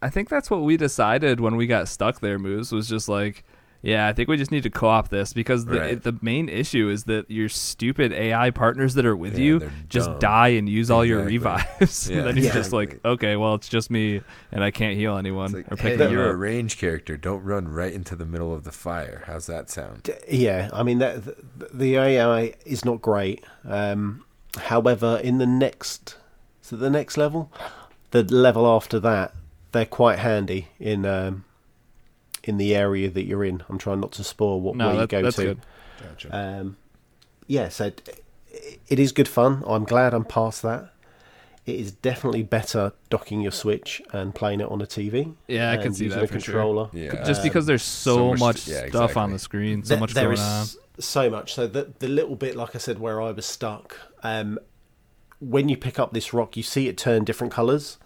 I 0.03 0.11
think 0.11 0.29
that's 0.29 0.51
what 0.51 0.63
we 0.63 0.77
decided 0.77 1.39
when 1.39 1.55
we 1.55 1.69
got 1.69 1.87
stuck 1.87 2.19
there, 2.19 2.41
Moose, 2.41 2.73
was 2.73 2.89
just 2.89 3.09
like, 3.09 3.45
yeah, 3.83 4.09
I 4.09 4.13
think 4.13 4.29
we 4.29 4.37
just 4.37 4.51
need 4.51 4.65
to 4.65 4.71
co-op 4.71 5.09
this 5.09 5.33
because 5.33 5.65
the 5.67 5.79
Right. 5.79 6.03
the 6.03 6.17
main 6.21 6.49
issue 6.49 6.89
is 6.89 7.05
that 7.05 7.31
your 7.31 7.49
stupid 7.49 8.13
AI 8.13 8.51
partners 8.51 8.95
that 8.95 9.07
are 9.07 9.17
with 9.17 9.39
Yeah, 9.39 9.45
you 9.45 9.71
just 9.89 10.09
dumb. 10.11 10.19
die 10.19 10.49
and 10.49 10.69
use 10.69 10.91
all 10.91 11.05
your 11.05 11.23
revives. 11.25 12.11
Yeah, 12.11 12.19
and 12.19 12.27
then 12.29 12.37
you're 12.37 12.53
just 12.53 12.73
like, 12.73 13.01
okay, 13.05 13.37
well, 13.37 13.55
it's 13.55 13.69
just 13.69 13.91
me 13.91 14.21
and 14.53 14.65
I 14.65 14.71
can't 14.71 14.97
heal 14.97 15.17
anyone 15.17 15.47
It's 15.47 15.55
like, 15.55 15.73
or 15.73 15.77
hey, 15.77 15.97
pick 15.97 16.11
you 16.11 16.17
you're 16.17 16.31
a 16.31 16.35
range 16.37 16.79
character. 16.79 17.17
Don't 17.17 17.45
run 17.45 17.69
right 17.69 17.93
into 17.93 18.17
the 18.17 18.27
middle 18.27 18.53
of 18.55 18.65
the 18.65 18.73
fire. 18.73 19.23
How's 19.27 19.47
that 19.47 19.71
sound? 19.71 20.03
D- 20.05 20.13
Yeah, 20.29 20.71
I 20.73 20.83
mean 20.83 20.99
that 20.99 21.25
the, 21.25 21.37
the 21.73 21.97
AI 21.97 22.55
is 22.67 22.85
not 22.85 23.01
great. 23.01 23.45
Um, 23.65 24.25
However, 24.57 25.21
in 25.23 25.39
the 25.39 25.47
next, 25.47 26.17
so 26.63 26.75
the 26.75 26.91
next 26.91 27.17
level, 27.17 27.53
the 28.11 28.25
level 28.25 28.67
after 28.67 28.99
that, 28.99 29.35
they're 29.73 29.85
quite 29.87 30.19
handy 30.19 30.69
in 30.81 31.05
um, 31.07 31.45
in 32.49 32.57
the 32.57 32.75
area 32.75 33.11
that 33.11 33.25
you're 33.25 33.45
in. 33.45 33.63
I'm 33.69 33.79
trying 33.79 34.01
not 34.01 34.13
to 34.13 34.25
spoil 34.25 34.61
what 34.61 34.75
No, 34.77 34.89
where 34.93 35.01
you 35.03 35.07
go 35.07 35.23
that's 35.23 35.37
to. 35.37 35.43
good. 35.45 35.61
Gotcha. 36.03 36.29
Um, 36.37 36.77
yeah, 37.47 37.69
so 37.69 37.87
it, 37.87 38.25
it 38.89 38.99
is 38.99 39.13
good 39.13 39.29
fun. 39.29 39.63
I'm 39.67 39.85
glad 39.85 40.15
I'm 40.15 40.25
past 40.25 40.63
that. 40.63 40.93
It 41.67 41.77
is 41.77 41.93
definitely 41.93 42.43
better 42.43 42.93
docking 43.11 43.43
your 43.43 43.53
Switch 43.53 44.01
and 44.13 44.35
playing 44.35 44.61
it 44.61 44.69
on 44.71 44.81
a 44.81 44.87
TV. 44.87 45.35
Yeah, 45.49 45.71
I 45.71 45.77
can 45.77 45.89
and 45.89 45.97
see 45.97 46.05
using 46.05 46.19
that 46.21 46.25
a 46.25 46.29
for 46.29 46.41
sure. 46.41 46.55
controller. 46.55 46.89
yeah. 46.95 47.25
Just 47.27 47.41
Um, 47.43 47.47
because 47.49 47.67
there's 47.67 47.83
so, 47.83 48.17
so 48.17 48.29
much 48.31 48.41
much, 48.41 48.69
yeah, 48.69 48.89
stuff 48.89 49.17
on 49.19 49.33
the 49.33 49.39
screen, 49.39 49.85
so 49.85 49.91
There- 49.91 50.01
much 50.01 50.15
there 50.15 50.25
going 50.25 50.35
is 50.39 50.41
on. 50.41 51.03
so 51.03 51.29
much. 51.29 51.53
So 51.55 51.67
the 51.67 51.93
the 51.99 52.09
little 52.09 52.37
bit, 52.37 52.57
like 52.57 52.75
I 52.75 52.79
said, 52.79 52.99
where 52.99 53.21
I 53.21 53.31
was 53.33 53.45
stuck. 53.45 53.97
Um, 54.23 54.59
when 55.41 55.69
you 55.69 55.77
pick 55.77 55.99
up 55.99 56.13
this 56.15 56.33
rock, 56.33 56.57
you 56.57 56.63
see 56.63 56.89
it 56.89 56.97
turn 56.97 57.25
different 57.25 57.53
colours. 57.53 57.99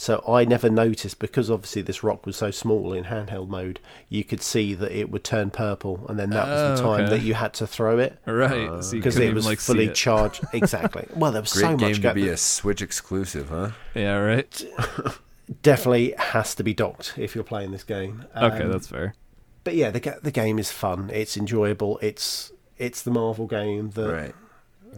So 0.00 0.22
I 0.28 0.44
never 0.44 0.70
noticed 0.70 1.18
because 1.18 1.50
obviously 1.50 1.82
this 1.82 2.04
rock 2.04 2.24
was 2.24 2.36
so 2.36 2.52
small 2.52 2.92
in 2.92 3.04
handheld 3.06 3.48
mode. 3.48 3.80
You 4.08 4.22
could 4.22 4.40
see 4.42 4.72
that 4.74 4.92
it 4.92 5.10
would 5.10 5.24
turn 5.24 5.50
purple, 5.50 6.06
and 6.08 6.16
then 6.16 6.30
that 6.30 6.46
was 6.46 6.78
the 6.80 6.84
Oh, 6.84 6.86
time 6.96 7.04
okay. 7.06 7.16
that 7.18 7.22
you 7.24 7.34
had 7.34 7.52
to 7.54 7.66
throw 7.66 7.98
it 7.98 8.16
Right, 8.24 8.68
Uh, 8.68 8.80
so 8.80 8.92
because 8.92 9.18
it 9.18 9.34
was 9.34 9.44
like 9.44 9.58
fully 9.58 9.86
it. 9.86 9.96
charged. 9.96 10.44
Exactly. 10.52 11.04
Well, 11.16 11.32
there 11.32 11.42
was 11.42 11.52
Great 11.52 11.62
so 11.62 11.76
game 11.76 11.88
much 11.90 12.00
to 12.02 12.14
be 12.14 12.28
a 12.28 12.36
Switch 12.36 12.80
exclusive, 12.80 13.48
huh? 13.48 13.70
Yeah, 13.96 14.18
right. 14.18 14.64
Definitely 15.62 16.14
has 16.16 16.54
to 16.54 16.62
be 16.62 16.74
docked 16.74 17.14
if 17.16 17.34
you're 17.34 17.42
playing 17.42 17.72
this 17.72 17.82
game. 17.84 18.24
Okay, 18.36 18.62
Um, 18.64 18.70
that's 18.70 18.86
fair. 18.86 19.14
But 19.64 19.74
yeah, 19.74 19.90
the 19.90 20.18
the 20.22 20.30
game 20.30 20.58
is 20.60 20.70
fun. 20.70 21.10
It's 21.12 21.36
enjoyable. 21.36 21.98
It's 22.02 22.52
it's 22.76 23.02
the 23.02 23.10
Marvel 23.10 23.46
game 23.48 23.90
that 23.90 24.12
Right. 24.12 24.34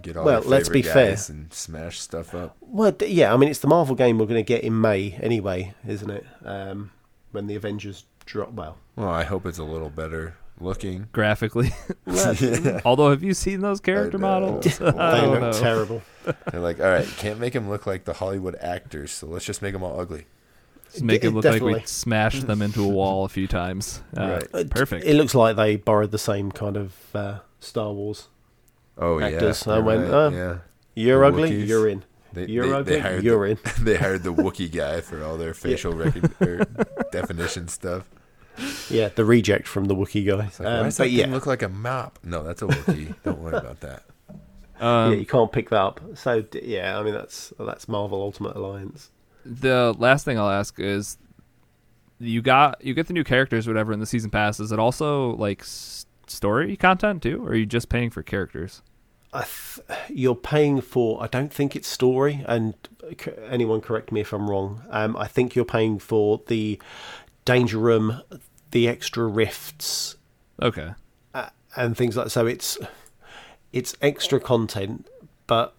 Get 0.03 0.16
all 0.16 0.24
Well, 0.24 0.40
your 0.42 0.50
let's 0.50 0.68
be 0.68 0.83
favorite 0.83 1.18
fair. 1.18 1.35
and 1.37 1.53
smash 1.53 2.00
stuff 2.00 2.35
up. 2.35 2.57
Well, 2.61 2.94
yeah, 3.07 3.33
I 3.35 3.37
mean, 3.37 3.48
it's 3.50 3.59
the 3.59 3.68
Marvel 3.68 3.94
game 3.94 4.18
we're 4.18 4.26
going 4.26 4.42
to 4.42 4.46
get 4.46 4.62
in 4.64 4.81
May 4.81 5.12
anyway, 5.20 5.74
isn't 5.87 6.11
it? 6.11 6.24
Um, 6.44 6.90
when 7.33 7.46
the 7.46 7.55
Avengers 7.57 8.05
drop. 8.24 8.53
Well, 8.53 8.79
Well, 8.96 9.09
I 9.09 9.24
hope 9.24 9.46
it's 9.46 9.59
a 9.59 9.64
little 9.64 9.90
better 9.90 10.37
looking. 10.61 11.09
Graphically, 11.12 11.72
well, 12.07 12.81
although 12.85 13.11
have 13.11 13.22
you 13.22 13.35
seen 13.35 13.61
those 13.61 13.81
character 13.81 14.18
know. 14.18 14.26
models? 14.40 14.64
They 14.79 14.90
don't 14.92 15.31
look 15.31 15.40
know. 15.40 15.53
terrible. 15.53 16.03
They're 16.50 16.61
like, 16.61 16.81
all 16.81 16.87
right, 16.90 17.07
can't 17.18 17.40
make 17.40 17.53
them 17.55 17.68
look 17.68 17.87
like 17.87 18.05
the 18.05 18.12
Hollywood 18.14 18.57
actors, 18.61 19.11
so 19.11 19.26
let's 19.26 19.44
just 19.44 19.62
make 19.62 19.72
them 19.72 19.83
all 19.83 19.98
ugly. 20.00 20.26
Just 20.92 21.03
make 21.05 21.24
It- 21.24 21.29
it 21.29 21.31
look 21.31 21.44
like 21.44 21.55
we 21.62 21.72
definitely. 21.72 21.83
smashed 21.87 22.46
them 22.46 22.62
into 22.62 22.85
a 22.85 22.88
wall 22.88 23.24
a 23.24 23.29
few 23.29 23.46
times. 23.46 24.03
Uh, 24.16 24.40
Right. 24.53 24.70
Perfect. 24.70 25.05
It 25.05 25.14
looks 25.14 25.35
like 25.35 25.57
they 25.57 25.76
borrowed 25.76 26.11
the 26.11 26.18
same 26.18 26.50
kind 26.53 26.76
of 26.76 26.94
uh, 27.14 27.38
Star 27.61 27.92
Wars. 27.92 28.29
Oh 29.00 29.18
Actors, 29.20 29.64
yeah, 29.66 29.72
I 29.74 29.78
went, 29.78 30.02
right, 30.02 30.10
"Oh, 30.10 30.28
yeah. 30.30 30.58
You're 30.94 31.20
The 31.20 31.26
ugly. 31.26 31.50
Wookiees. 31.50 31.66
You're 31.68 31.88
in. 31.88 32.04
They, 32.32 32.46
You're 32.46 32.66
they, 32.66 32.72
ugly. 32.74 32.92
They 32.94 33.00
hired 33.00 33.24
you're 33.24 33.46
the, 33.48 33.52
in. 33.52 33.58
they 33.84 33.96
hired 33.96 34.22
the 34.22 34.32
Wookiee 34.32 34.70
guy 34.70 35.00
for 35.00 35.24
all 35.24 35.36
their 35.36 35.52
facial 35.54 35.92
recon- 35.92 36.32
or 36.40 36.64
definition 37.10 37.66
stuff. 37.68 38.08
Yeah, 38.88 39.08
the 39.08 39.24
reject 39.24 39.66
from 39.66 39.86
the 39.86 39.94
Wookiee 39.96 40.26
guy. 40.26 40.44
It's 40.46 40.60
like, 40.60 40.68
Um, 40.68 40.76
why 40.78 40.82
does 40.84 40.96
that 40.98 41.04
but 41.04 41.08
thing 41.08 41.18
yeah, 41.18 41.26
look 41.26 41.46
like 41.46 41.62
a 41.62 41.68
mop? 41.68 42.18
No, 42.22 42.42
that's 42.44 42.62
a 42.62 42.66
Wookiee. 42.66 43.14
Don't 43.24 43.38
worry 43.40 43.56
about 43.56 43.80
that. 43.80 44.02
Um, 44.78 45.12
yeah, 45.12 45.18
you 45.18 45.26
can't 45.26 45.50
pick 45.50 45.70
that 45.70 45.80
up. 45.80 46.00
So 46.14 46.44
yeah, 46.52 46.98
I 46.98 47.02
mean 47.02 47.14
that's 47.14 47.52
that's 47.58 47.88
Marvel 47.88 48.20
Ultimate 48.22 48.54
Alliance. 48.56 49.10
the 49.44 49.94
last 49.98 50.24
thing 50.24 50.38
I'll 50.38 50.50
ask 50.50 50.78
is, 50.78 51.16
you 52.18 52.42
got 52.42 52.82
you 52.84 52.94
get 52.94 53.06
the 53.06 53.12
new 53.12 53.24
characters, 53.24 53.66
whatever, 53.66 53.92
in 53.92 54.00
the 54.00 54.06
season 54.06 54.30
pass. 54.30 54.60
Is 54.60 54.72
it 54.72 54.78
also 54.78 55.30
like 55.36 55.62
s- 55.62 56.06
story 56.26 56.76
content 56.76 57.22
too, 57.22 57.44
or 57.44 57.50
are 57.50 57.54
you 57.56 57.66
just 57.66 57.88
paying 57.88 58.10
for 58.10 58.22
characters? 58.22 58.82
I 59.32 59.44
th- 59.44 59.86
you're 60.08 60.34
paying 60.34 60.80
for. 60.80 61.22
I 61.22 61.26
don't 61.28 61.52
think 61.52 61.76
it's 61.76 61.86
story, 61.88 62.44
and 62.48 62.74
c- 63.20 63.30
anyone 63.48 63.80
correct 63.80 64.10
me 64.12 64.20
if 64.20 64.32
I'm 64.32 64.50
wrong. 64.50 64.82
Um, 64.90 65.16
I 65.16 65.26
think 65.26 65.54
you're 65.54 65.64
paying 65.64 65.98
for 65.98 66.40
the 66.48 66.80
danger 67.44 67.78
room, 67.78 68.22
the 68.72 68.88
extra 68.88 69.24
rifts, 69.26 70.16
Okay. 70.60 70.94
uh, 71.34 71.50
and 71.76 71.96
things 71.96 72.16
like. 72.16 72.30
So 72.30 72.46
it's 72.46 72.76
it's 73.72 73.94
extra 74.02 74.40
content, 74.40 75.06
but 75.46 75.74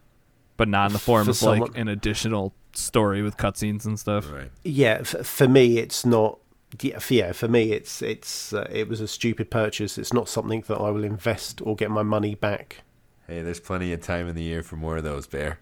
But 0.55 0.69
not 0.69 0.87
in 0.87 0.93
the 0.93 0.99
form 0.99 1.27
of 1.27 1.35
someone- 1.35 1.59
like 1.71 1.77
an 1.77 1.87
additional 1.89 2.53
story 2.73 3.21
with 3.21 3.35
cutscenes 3.35 3.85
and 3.85 3.99
stuff. 3.99 4.31
Right. 4.31 4.49
yeah, 4.63 4.99
f- 5.01 5.25
for 5.25 5.47
me, 5.47 5.77
it's 5.77 6.05
not. 6.05 6.37
Yeah, 6.79 6.99
for, 6.99 7.13
yeah, 7.15 7.33
for 7.33 7.49
me, 7.49 7.73
it's 7.73 8.01
it's 8.01 8.53
uh, 8.53 8.65
it 8.71 8.87
was 8.87 9.01
a 9.01 9.07
stupid 9.09 9.51
purchase. 9.51 9.97
It's 9.97 10.13
not 10.13 10.29
something 10.29 10.61
that 10.67 10.77
I 10.77 10.89
will 10.89 11.03
invest 11.03 11.61
or 11.61 11.75
get 11.75 11.91
my 11.91 12.03
money 12.03 12.33
back. 12.33 12.83
Hey, 13.31 13.41
there's 13.43 13.61
plenty 13.61 13.93
of 13.93 14.01
time 14.01 14.27
in 14.27 14.35
the 14.35 14.43
year 14.43 14.61
for 14.61 14.75
more 14.75 14.97
of 14.97 15.05
those, 15.05 15.25
Bear. 15.25 15.59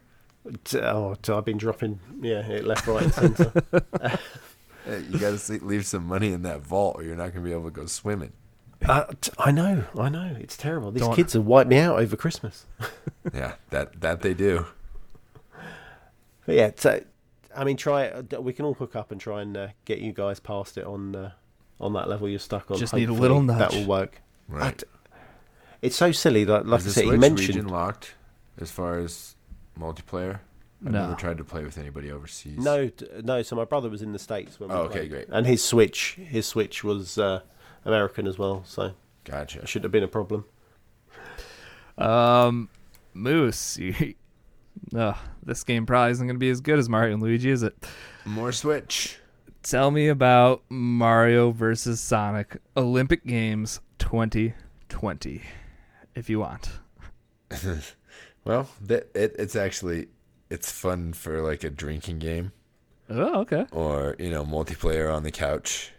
T- 0.64 0.80
Oh, 0.80 1.16
t- 1.22 1.32
I've 1.32 1.46
been 1.46 1.60
dropping 1.60 2.00
yeah, 2.20 2.40
it 2.48 2.66
left, 2.66 2.88
right, 2.88 3.04
and 3.04 3.14
centre. 3.14 3.64
Hey, 4.86 5.04
you 5.10 5.20
got 5.20 5.38
to 5.38 5.64
leave 5.64 5.86
some 5.86 6.08
money 6.08 6.32
in 6.34 6.42
that 6.44 6.62
vault, 6.62 6.96
or 6.98 7.04
you're 7.04 7.16
not 7.16 7.32
going 7.34 7.44
to 7.44 7.48
be 7.48 7.52
able 7.52 7.66
to 7.66 7.70
go 7.70 7.86
swimming. 7.86 8.32
Uh, 8.84 9.04
t- 9.22 9.32
I 9.38 9.52
know, 9.52 9.84
I 9.96 10.10
know. 10.10 10.36
It's 10.40 10.58
terrible. 10.58 10.90
These 10.90 11.04
Don't- 11.04 11.16
kids 11.16 11.34
have 11.34 11.46
wiped 11.46 11.70
me 11.70 11.78
out 11.78 12.00
over 12.00 12.16
Christmas. 12.16 12.66
Yeah, 13.34 13.56
that 13.70 14.02
that 14.02 14.22
they 14.22 14.34
do. 14.34 14.66
But 16.48 16.56
yeah, 16.56 16.72
so, 16.76 17.04
I 17.56 17.64
mean, 17.66 17.78
try 17.78 18.06
it. 18.06 18.34
uh, 18.34 18.42
We 18.42 18.54
can 18.54 18.66
all 18.66 18.74
hook 18.74 18.96
up 18.96 19.12
and 19.12 19.22
try 19.22 19.42
and 19.44 19.56
uh, 19.56 19.68
get 19.86 20.00
you 20.00 20.12
guys 20.14 20.40
past 20.40 20.78
it 20.80 20.86
on 20.86 21.16
uh, 21.16 21.32
on 21.80 21.94
that 21.94 22.10
level 22.10 22.28
you're 22.28 22.40
stuck 22.40 22.72
on. 22.72 22.78
Just 22.78 22.94
need 22.96 23.04
a 23.04 23.08
Hopefully 23.14 23.30
little 23.30 23.44
That 23.44 23.74
will 23.74 23.86
work. 23.86 24.22
Right. 24.48 24.82
D- 25.82 25.88
It's 25.88 25.96
so 25.96 26.12
silly. 26.12 26.46
Like, 26.46 26.66
like 26.66 26.80
Is 26.80 26.86
I 26.86 26.88
the 26.90 26.94
said, 26.94 27.02
you 27.04 27.10
Switch 27.12 27.20
mentioned. 27.22 27.48
region 27.56 27.68
locked 27.68 28.16
as 28.60 28.72
far 28.72 28.98
as 29.00 29.36
multiplayer? 29.80 30.40
I've 30.86 30.92
No. 30.94 31.02
never 31.08 31.16
tried 31.16 31.38
to 31.40 31.44
play 31.44 31.64
with 31.64 31.78
anybody 31.78 32.10
overseas. 32.12 32.58
No, 32.58 32.90
no. 33.24 33.42
So 33.42 33.56
my 33.56 33.66
brother 33.66 33.90
was 33.90 34.02
in 34.02 34.14
the 34.14 34.20
states 34.20 34.60
when 34.60 34.70
we 34.70 34.76
Oh, 34.76 34.80
okay, 34.84 35.00
played. 35.00 35.10
great. 35.10 35.28
And 35.30 35.46
his 35.46 35.64
Switch, 35.64 36.14
his 36.16 36.46
Switch 36.46 36.84
was 36.84 37.18
uh, 37.18 37.42
American 37.86 38.28
as 38.28 38.38
well, 38.38 38.64
so 38.66 38.94
Gotcha. 39.26 39.60
it 39.60 39.68
shouldn't 39.70 39.86
have 39.86 39.92
been 39.92 40.04
a 40.04 40.08
problem. 40.08 40.46
Um, 41.98 42.70
Moose, 43.14 43.78
you, 43.80 44.14
Ugh, 44.96 45.18
this 45.44 45.64
game 45.64 45.86
probably 45.86 46.12
isn't 46.12 46.26
going 46.26 46.36
to 46.36 46.40
be 46.40 46.50
as 46.50 46.62
good 46.62 46.80
as 46.80 46.88
Mario 46.88 47.14
and 47.14 47.22
Luigi, 47.24 47.50
is 47.50 47.64
it? 47.64 47.76
More 48.26 48.52
Switch. 48.52 49.18
Tell 49.64 49.92
me 49.92 50.08
about 50.08 50.64
Mario 50.70 51.52
versus 51.52 52.00
Sonic 52.00 52.58
Olympic 52.78 53.26
Games 53.26 53.82
2020, 54.00 55.44
if 56.16 56.30
you 56.30 56.40
want. 56.40 56.70
Well, 58.46 58.70
that 58.82 59.10
it, 59.14 59.36
it's 59.38 59.56
actually 59.56 60.08
it's 60.50 60.72
fun 60.72 61.14
for 61.14 61.42
like 61.42 61.64
a 61.64 61.70
drinking 61.70 62.20
game 62.20 62.52
Oh, 63.10 63.42
okay. 63.42 63.66
or 63.72 64.16
you 64.18 64.30
know 64.32 64.46
multiplayer 64.46 65.14
on 65.14 65.24
the 65.24 65.32
couch. 65.32 65.92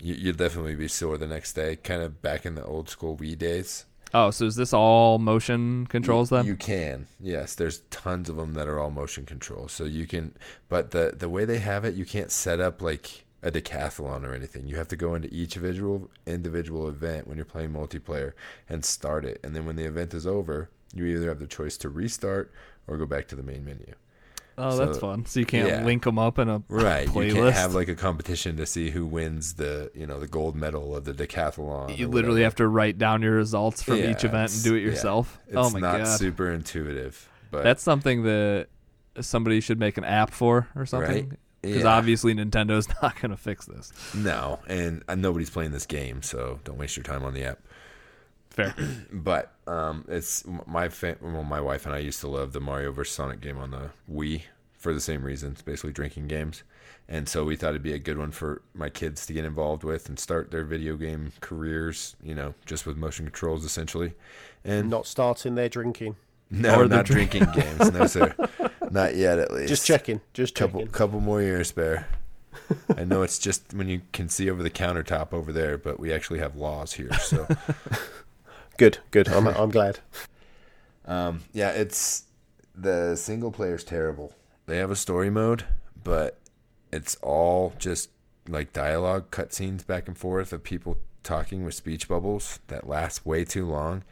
You, 0.00 0.14
you'd 0.14 0.36
definitely 0.36 0.74
be 0.76 0.88
sore 0.88 1.16
the 1.16 1.26
next 1.26 1.54
day, 1.54 1.76
kind 1.76 2.02
of 2.02 2.20
back 2.22 2.44
in 2.44 2.54
the 2.54 2.64
old 2.64 2.88
school 2.88 3.16
Wii 3.16 3.36
days. 3.38 3.86
Oh, 4.14 4.30
so 4.30 4.44
is 4.44 4.56
this 4.56 4.74
all 4.74 5.18
motion 5.18 5.86
controls 5.86 6.28
then? 6.28 6.44
You 6.44 6.54
can, 6.54 7.06
yes. 7.18 7.54
There's 7.54 7.78
tons 7.90 8.28
of 8.28 8.36
them 8.36 8.52
that 8.52 8.68
are 8.68 8.78
all 8.78 8.90
motion 8.90 9.24
controls. 9.24 9.72
so 9.72 9.84
you 9.84 10.06
can. 10.06 10.36
But 10.68 10.90
the 10.90 11.14
the 11.16 11.30
way 11.30 11.44
they 11.46 11.58
have 11.60 11.84
it, 11.86 11.94
you 11.94 12.04
can't 12.04 12.30
set 12.30 12.60
up 12.60 12.82
like 12.82 13.24
a 13.42 13.50
decathlon 13.50 14.24
or 14.24 14.34
anything. 14.34 14.66
You 14.66 14.76
have 14.76 14.88
to 14.88 14.96
go 14.96 15.14
into 15.14 15.28
each 15.34 15.56
individual 15.56 16.10
individual 16.26 16.88
event 16.88 17.26
when 17.26 17.36
you're 17.36 17.44
playing 17.44 17.70
multiplayer 17.70 18.32
and 18.68 18.84
start 18.84 19.24
it, 19.24 19.40
and 19.42 19.54
then 19.54 19.66
when 19.66 19.76
the 19.76 19.84
event 19.84 20.14
is 20.14 20.26
over, 20.26 20.70
you 20.94 21.04
either 21.06 21.28
have 21.28 21.38
the 21.40 21.46
choice 21.46 21.76
to 21.78 21.88
restart 21.88 22.52
or 22.86 22.96
go 22.96 23.06
back 23.06 23.26
to 23.28 23.36
the 23.36 23.42
main 23.42 23.64
menu. 23.64 23.94
oh, 24.58 24.70
so- 24.70 24.84
that's 24.86 24.98
fun. 24.98 25.24
So 25.26 25.40
you 25.40 25.46
can't 25.46 25.68
yeah. 25.68 25.82
link 25.84 26.04
them 26.04 26.18
up 26.18 26.38
in 26.38 26.48
a 26.48 26.62
Right. 26.68 27.08
playlist. 27.08 27.26
You 27.28 27.34
can't 27.34 27.54
have 27.54 27.74
like 27.74 27.88
a 27.88 27.94
competition 27.94 28.56
to 28.58 28.66
see 28.66 28.90
who 28.90 29.06
wins 29.06 29.54
the 29.54 29.90
you 29.94 30.06
know 30.06 30.20
the 30.20 30.26
gold 30.28 30.54
medal 30.56 30.94
of 30.94 31.04
the 31.04 31.12
decathlon. 31.14 31.96
you 31.96 32.06
literally 32.08 32.42
have 32.42 32.54
to 32.56 32.68
write 32.68 32.98
down 32.98 33.22
your 33.22 33.32
results 33.34 33.82
from 33.82 33.96
Yeah, 33.98 34.10
each 34.10 34.24
event 34.24 34.52
and 34.52 34.62
do 34.62 34.74
it 34.74 34.80
yeah. 34.80 34.86
yourself. 34.86 35.38
It's 35.46 35.56
oh 35.56 35.70
my 35.70 35.80
not 35.80 35.98
god, 35.98 36.18
super 36.18 36.50
intuitive, 36.50 37.28
but 37.50 37.64
that's 37.64 37.82
something 37.82 38.22
that 38.24 38.66
somebody 39.20 39.60
should 39.60 39.78
make 39.78 39.96
an 39.98 40.04
app 40.04 40.30
for 40.30 40.68
or 40.76 40.86
something. 40.86 41.30
Right? 41.30 41.38
Because 41.62 41.84
Yeah. 41.84 41.96
obviously 41.96 42.34
Nintendo's 42.34 42.88
not 43.02 43.20
going 43.20 43.30
to 43.30 43.36
fix 43.36 43.66
this. 43.66 43.92
no, 44.14 44.58
and 44.66 45.02
uh, 45.08 45.14
nobody's 45.14 45.50
playing 45.50 45.70
this 45.72 45.86
game, 45.86 46.22
so 46.22 46.58
don't 46.64 46.76
waste 46.78 46.96
your 46.96 47.04
time 47.04 47.24
on 47.24 47.34
the 47.34 47.44
app. 47.44 47.60
Fair. 48.50 48.74
But 49.12 49.52
um, 49.66 50.04
it's 50.08 50.44
my 50.66 50.88
fa- 50.88 51.16
well, 51.22 51.44
my 51.44 51.60
wife 51.60 51.86
and 51.86 51.94
I 51.94 51.98
used 51.98 52.20
to 52.20 52.28
love 52.28 52.52
the 52.52 52.60
Mario 52.60 52.90
vs 52.92 53.14
Sonic 53.14 53.40
game 53.40 53.58
on 53.58 53.70
the 53.70 53.90
Wii 54.12 54.42
for 54.76 54.92
the 54.92 55.00
same 55.00 55.22
reasons, 55.22 55.62
basically 55.62 55.92
drinking 55.92 56.26
games. 56.28 56.64
And 57.08 57.28
so 57.28 57.44
we 57.44 57.56
thought 57.56 57.70
it'd 57.70 57.82
be 57.82 57.92
a 57.92 57.98
good 57.98 58.18
one 58.18 58.30
for 58.32 58.62
my 58.74 58.88
kids 58.88 59.26
to 59.26 59.32
get 59.32 59.44
involved 59.44 59.84
with 59.84 60.08
and 60.08 60.18
start 60.18 60.50
their 60.50 60.64
video 60.64 60.96
game 60.96 61.32
careers, 61.40 62.16
you 62.22 62.34
know, 62.34 62.54
just 62.66 62.86
with 62.86 62.96
motion 62.96 63.26
controls 63.26 63.64
essentially. 63.64 64.14
And 64.64 64.88
Not 64.90 65.06
starting 65.06 65.54
their 65.54 65.68
drinking. 65.68 66.16
no, 66.50 66.80
Or 66.80 66.88
not 66.88 67.04
drinking 67.06 67.46
games, 67.54 67.92
no 67.92 68.06
sir, 68.06 68.34
not 68.92 69.16
yet 69.16 69.38
at 69.38 69.52
least. 69.52 69.68
Just 69.68 69.86
checking. 69.86 70.20
Just 70.32 70.54
couple 70.54 70.80
checking. 70.80 70.92
couple 70.92 71.20
more 71.20 71.42
years 71.42 71.68
spare. 71.68 72.08
I 72.96 73.04
know 73.04 73.22
it's 73.22 73.38
just 73.38 73.72
when 73.74 73.88
you 73.88 74.02
can 74.12 74.28
see 74.28 74.50
over 74.50 74.62
the 74.62 74.70
countertop 74.70 75.32
over 75.32 75.52
there, 75.52 75.78
but 75.78 75.98
we 75.98 76.12
actually 76.12 76.38
have 76.38 76.54
laws 76.54 76.92
here, 76.92 77.12
so 77.14 77.46
Good, 78.76 78.98
good. 79.10 79.28
I'm, 79.28 79.46
I'm 79.46 79.70
glad. 79.70 80.00
Um, 81.04 81.42
yeah, 81.52 81.70
it's 81.70 82.24
the 82.74 83.16
single 83.16 83.52
player's 83.52 83.84
terrible. 83.84 84.34
They 84.66 84.78
have 84.78 84.90
a 84.90 84.96
story 84.96 85.30
mode, 85.30 85.64
but 86.02 86.38
it's 86.92 87.16
all 87.16 87.74
just 87.78 88.10
like 88.48 88.72
dialogue 88.72 89.30
cutscenes 89.30 89.86
back 89.86 90.08
and 90.08 90.16
forth 90.16 90.52
of 90.52 90.62
people 90.62 90.98
talking 91.22 91.64
with 91.64 91.74
speech 91.74 92.08
bubbles 92.08 92.60
that 92.68 92.88
last 92.88 93.24
way 93.26 93.44
too 93.44 93.66
long. 93.66 94.04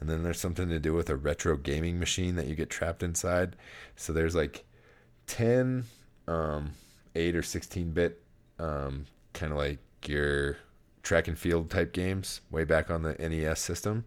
And 0.00 0.10
then 0.10 0.22
there's 0.22 0.40
something 0.40 0.68
to 0.68 0.78
do 0.78 0.92
with 0.92 1.08
a 1.08 1.16
retro 1.16 1.56
gaming 1.56 1.98
machine 1.98 2.36
that 2.36 2.46
you 2.46 2.54
get 2.54 2.70
trapped 2.70 3.02
inside. 3.02 3.56
So 3.96 4.12
there's 4.12 4.34
like 4.34 4.64
10, 5.26 5.84
um, 6.28 6.72
8 7.14 7.34
or 7.34 7.42
16 7.42 7.90
bit, 7.92 8.22
um, 8.58 9.06
kind 9.32 9.52
of 9.52 9.58
like 9.58 9.78
your 10.06 10.58
track 11.02 11.28
and 11.28 11.38
field 11.38 11.70
type 11.70 11.92
games 11.92 12.40
way 12.50 12.64
back 12.64 12.90
on 12.90 13.02
the 13.02 13.14
NES 13.14 13.60
system. 13.60 14.04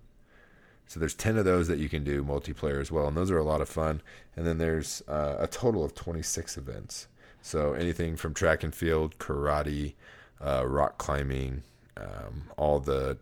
So 0.85 0.99
there's 0.99 1.15
10 1.15 1.37
of 1.37 1.45
those 1.45 1.67
that 1.67 1.77
you 1.77 1.87
can 1.87 2.03
do 2.03 2.23
multiplayer 2.23 2.81
as 2.81 2.91
well. 2.91 3.07
And 3.07 3.15
those 3.15 3.31
are 3.31 3.37
a 3.37 3.43
lot 3.43 3.61
of 3.61 3.69
fun. 3.69 4.01
And 4.35 4.45
then 4.45 4.57
there's 4.57 5.03
uh, 5.07 5.35
a 5.39 5.47
total 5.47 5.83
of 5.83 5.93
26 5.93 6.57
events. 6.57 7.07
So 7.41 7.73
anything 7.73 8.15
from 8.15 8.33
track 8.33 8.63
and 8.63 8.73
field, 8.73 9.17
karate, 9.17 9.93
uh, 10.41 10.67
rock 10.67 10.97
climbing, 10.97 11.63
um, 11.95 12.49
all 12.57 12.79
the 12.79 13.17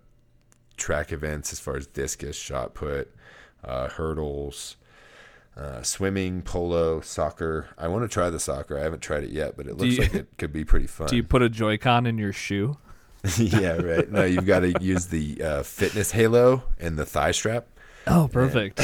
track 0.78 1.12
events 1.12 1.52
as 1.52 1.60
far 1.60 1.76
as 1.76 1.88
discus, 1.88 2.36
shot 2.36 2.74
put, 2.74 3.14
uh, 3.64 3.90
hurdles, 3.90 4.78
uh, 5.58 5.82
swimming, 5.82 6.42
polo, 6.42 7.02
soccer. 7.02 7.68
I 7.78 7.88
want 7.88 8.04
to 8.04 8.08
try 8.08 8.30
the 8.30 8.40
soccer. 8.40 8.78
I 8.78 8.84
haven't 8.84 9.02
tried 9.02 9.24
it 9.24 9.32
yet, 9.32 9.58
but 9.58 9.68
it 9.68 9.76
looks 9.78 9.96
you- 9.96 10.02
like 10.04 10.14
it 10.14 10.28
could 10.38 10.54
be 10.54 10.64
pretty 10.64 10.88
fun. 10.88 11.08
Do 11.10 11.16
you 11.16 11.24
put 11.24 11.42
a 11.42 11.50
Joy-Con 11.50 12.06
in 12.06 12.18
your 12.18 12.34
shoe? 12.34 12.78
yeah, 13.38 13.74
right. 13.74 14.10
No, 14.10 14.24
you've 14.24 14.46
got 14.46 14.60
to 14.60 14.74
use 14.82 15.08
the 15.08 15.42
uh, 15.42 15.64
fitness 15.64 16.12
halo 16.12 16.64
and 16.80 16.98
the 16.98 17.06
thigh 17.06 17.32
strap. 17.32 17.66
Oh, 18.06 18.30
perfect. 18.32 18.80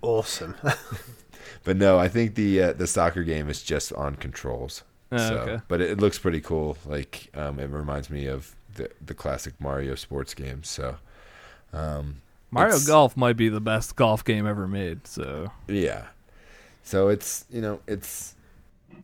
Awesome. 0.00 0.56
But 1.64 1.76
no, 1.76 1.98
I 1.98 2.08
think 2.08 2.34
the 2.34 2.60
uh, 2.60 2.72
the 2.72 2.86
soccer 2.86 3.22
game 3.22 3.48
is 3.48 3.62
just 3.62 3.92
on 3.92 4.16
controls. 4.16 4.82
Oh, 5.12 5.18
so, 5.18 5.34
okay. 5.36 5.62
but 5.68 5.80
it, 5.80 5.90
it 5.90 6.00
looks 6.00 6.18
pretty 6.18 6.40
cool. 6.40 6.76
Like 6.86 7.28
um, 7.34 7.60
it 7.60 7.70
reminds 7.70 8.10
me 8.10 8.26
of 8.26 8.56
the 8.74 8.90
the 9.04 9.14
classic 9.14 9.54
Mario 9.60 9.94
sports 9.94 10.34
games. 10.34 10.68
So 10.68 10.96
um, 11.72 12.22
Mario 12.50 12.78
Golf 12.86 13.16
might 13.16 13.36
be 13.36 13.48
the 13.48 13.60
best 13.60 13.96
golf 13.96 14.24
game 14.24 14.46
ever 14.46 14.68
made. 14.68 15.06
So 15.06 15.50
yeah, 15.68 16.06
so 16.82 17.08
it's 17.08 17.44
you 17.50 17.60
know 17.60 17.80
it's 17.86 18.34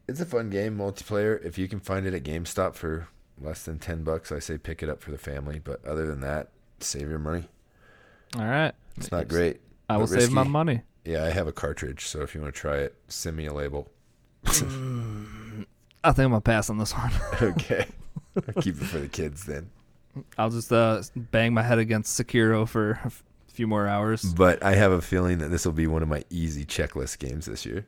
it's 0.07 0.21
a 0.21 0.27
fun 0.27 0.51
game 0.51 0.77
multiplayer. 0.77 1.43
If 1.45 1.59
you 1.59 1.69
can 1.69 1.81
find 1.81 2.07
it 2.07 2.15
at 2.15 2.23
GameStop 2.23 2.75
for 2.75 3.09
less 3.41 3.65
than 3.65 3.79
ten 3.79 4.03
bucks, 4.05 4.31
I 4.33 4.39
say 4.39 4.59
pick 4.59 4.83
it 4.83 4.89
up 4.89 5.03
for 5.03 5.11
the 5.11 5.19
family. 5.19 5.59
But 5.59 5.85
other 5.85 6.07
than 6.07 6.21
that, 6.21 6.49
save 6.81 7.09
your 7.09 7.19
money. 7.19 7.45
all 8.37 8.45
right, 8.45 8.75
It's 8.97 9.11
not 9.11 9.29
great. 9.29 9.61
I 9.89 9.97
will 9.97 10.07
but 10.07 10.21
save 10.21 10.33
my 10.33 10.45
money. 10.45 10.83
Yeah, 11.05 11.25
I 11.25 11.31
have 11.31 11.47
a 11.47 11.53
cartridge, 11.53 12.05
so 12.07 12.21
if 12.21 12.35
you 12.35 12.43
want 12.43 12.55
to 12.55 12.61
try 12.61 12.77
it, 12.77 12.95
send 13.09 13.37
me 13.37 13.47
a 13.47 13.55
label. 13.55 13.89
I 16.05 16.13
think 16.13 16.25
I'm 16.27 16.31
gonna 16.31 16.41
pass 16.41 16.69
on 16.71 16.79
this 16.79 16.93
one. 16.93 17.11
okay, 17.43 17.87
I'll 18.55 18.63
keep 18.63 18.81
it 18.81 18.85
for 18.85 18.99
the 18.99 19.09
kids 19.09 19.45
then. 19.45 19.71
I'll 20.37 20.51
just 20.51 20.73
uh, 20.73 21.03
bang 21.15 21.55
my 21.55 21.63
head 21.63 21.79
against 21.79 22.19
Sekiro 22.19 22.67
for 22.69 23.01
a 23.05 23.13
few 23.53 23.67
more 23.67 23.87
hours. 23.87 24.23
But 24.23 24.63
I 24.63 24.75
have 24.75 24.93
a 24.93 25.01
feeling 25.01 25.39
that 25.39 25.49
this 25.49 25.65
will 25.65 25.73
be 25.73 25.87
one 25.87 26.03
of 26.03 26.09
my 26.09 26.25
easy 26.31 26.65
checklist 26.65 27.19
games 27.19 27.47
this 27.47 27.65
year. 27.65 27.87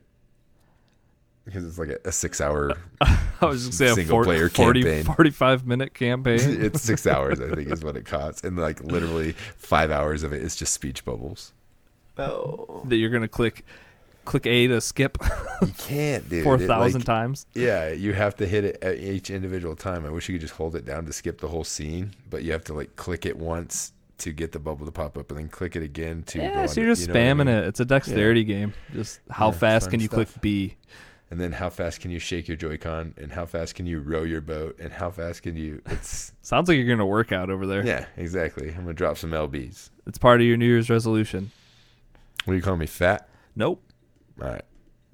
Because 1.45 1.65
it's 1.65 1.79
like 1.79 1.89
a, 1.89 1.97
a 2.05 2.11
six 2.11 2.39
hour, 2.39 2.77
I 3.01 3.17
was 3.41 3.65
just 3.65 3.77
saying 3.77 3.91
a 3.91 3.95
Single 3.95 4.17
40, 4.17 4.27
player 4.27 4.49
40 4.49 4.83
campaign. 4.83 5.15
45 5.15 5.65
minute 5.65 5.93
campaign. 5.93 6.39
it's 6.61 6.81
six 6.81 7.07
hours, 7.07 7.41
I 7.41 7.49
think, 7.55 7.71
is 7.71 7.83
what 7.83 7.97
it 7.97 8.05
costs. 8.05 8.43
And 8.43 8.57
like 8.57 8.83
literally 8.83 9.31
five 9.57 9.89
hours 9.89 10.23
of 10.23 10.33
it 10.33 10.41
is 10.41 10.55
just 10.55 10.73
speech 10.73 11.03
bubbles. 11.03 11.53
oh. 12.17 12.83
that 12.85 12.97
you're 12.97 13.09
gonna 13.09 13.27
click 13.27 13.65
click 14.25 14.45
A 14.45 14.67
to 14.67 14.81
skip 14.81 15.17
You 15.61 15.73
can't, 15.77 16.27
dude. 16.29 16.43
four 16.45 16.57
thousand 16.57 17.01
like- 17.01 17.05
times. 17.05 17.45
Yeah, 17.53 17.89
you 17.91 18.13
have 18.13 18.35
to 18.37 18.47
hit 18.47 18.63
it 18.65 18.77
at 18.83 18.97
each 18.97 19.29
individual 19.29 19.75
time. 19.75 20.05
I 20.05 20.09
wish 20.09 20.29
you 20.29 20.35
could 20.35 20.41
just 20.41 20.53
hold 20.55 20.75
it 20.75 20.85
down 20.85 21.05
to 21.05 21.13
skip 21.13 21.39
the 21.41 21.47
whole 21.47 21.63
scene, 21.63 22.13
but 22.29 22.43
you 22.43 22.51
have 22.51 22.63
to 22.65 22.73
like 22.73 22.95
click 22.95 23.25
it 23.25 23.37
once 23.37 23.93
to 24.19 24.31
get 24.31 24.51
the 24.51 24.59
bubble 24.59 24.85
to 24.85 24.91
pop 24.91 25.17
up 25.17 25.29
and 25.31 25.39
then 25.39 25.49
click 25.49 25.75
it 25.75 25.81
again 25.81 26.21
to 26.23 26.37
Yeah, 26.37 26.67
so 26.67 26.79
you're 26.81 26.91
just 26.91 27.07
you 27.07 27.07
know 27.07 27.13
what 27.13 27.19
I 27.19 27.31
spamming 27.33 27.37
mean? 27.47 27.47
it. 27.55 27.67
It's 27.67 27.79
a 27.79 27.85
dexterity 27.85 28.43
game. 28.43 28.73
Just 28.93 29.19
how 29.31 29.47
Yeah, 29.47 29.57
fast 29.57 29.89
can 29.89 29.99
you 29.99 30.05
stuff. 30.07 30.15
click 30.31 30.41
B? 30.41 30.75
And 31.31 31.39
then 31.39 31.53
how 31.53 31.69
fast 31.69 32.01
can 32.01 32.11
you 32.11 32.19
shake 32.19 32.47
your 32.49 32.57
Joy-Con 32.57 33.13
and 33.17 33.31
how 33.31 33.45
fast 33.45 33.73
can 33.75 33.85
you 33.85 34.01
row 34.01 34.23
your 34.23 34.41
boat 34.41 34.77
and 34.79 34.91
how 34.91 35.09
fast 35.09 35.41
can 35.43 35.55
you 35.55 35.81
it's 35.85 36.33
Sounds 36.41 36.67
like 36.67 36.77
you're 36.77 36.87
gonna 36.89 37.05
work 37.05 37.31
out 37.31 37.49
over 37.49 37.65
there. 37.65 37.83
Yeah, 37.85 38.05
exactly. 38.17 38.67
I'm 38.69 38.81
gonna 38.81 38.93
drop 38.93 39.17
some 39.17 39.31
LBs. 39.31 39.89
It's 40.05 40.17
part 40.17 40.41
of 40.41 40.45
your 40.45 40.57
New 40.57 40.65
Year's 40.67 40.89
resolution. 40.89 41.51
What 42.45 42.51
do 42.53 42.57
you 42.57 42.61
call 42.63 42.75
me? 42.75 42.85
Fat? 42.85 43.27
Nope. 43.55 43.81
All 44.39 44.47
right. 44.47 44.61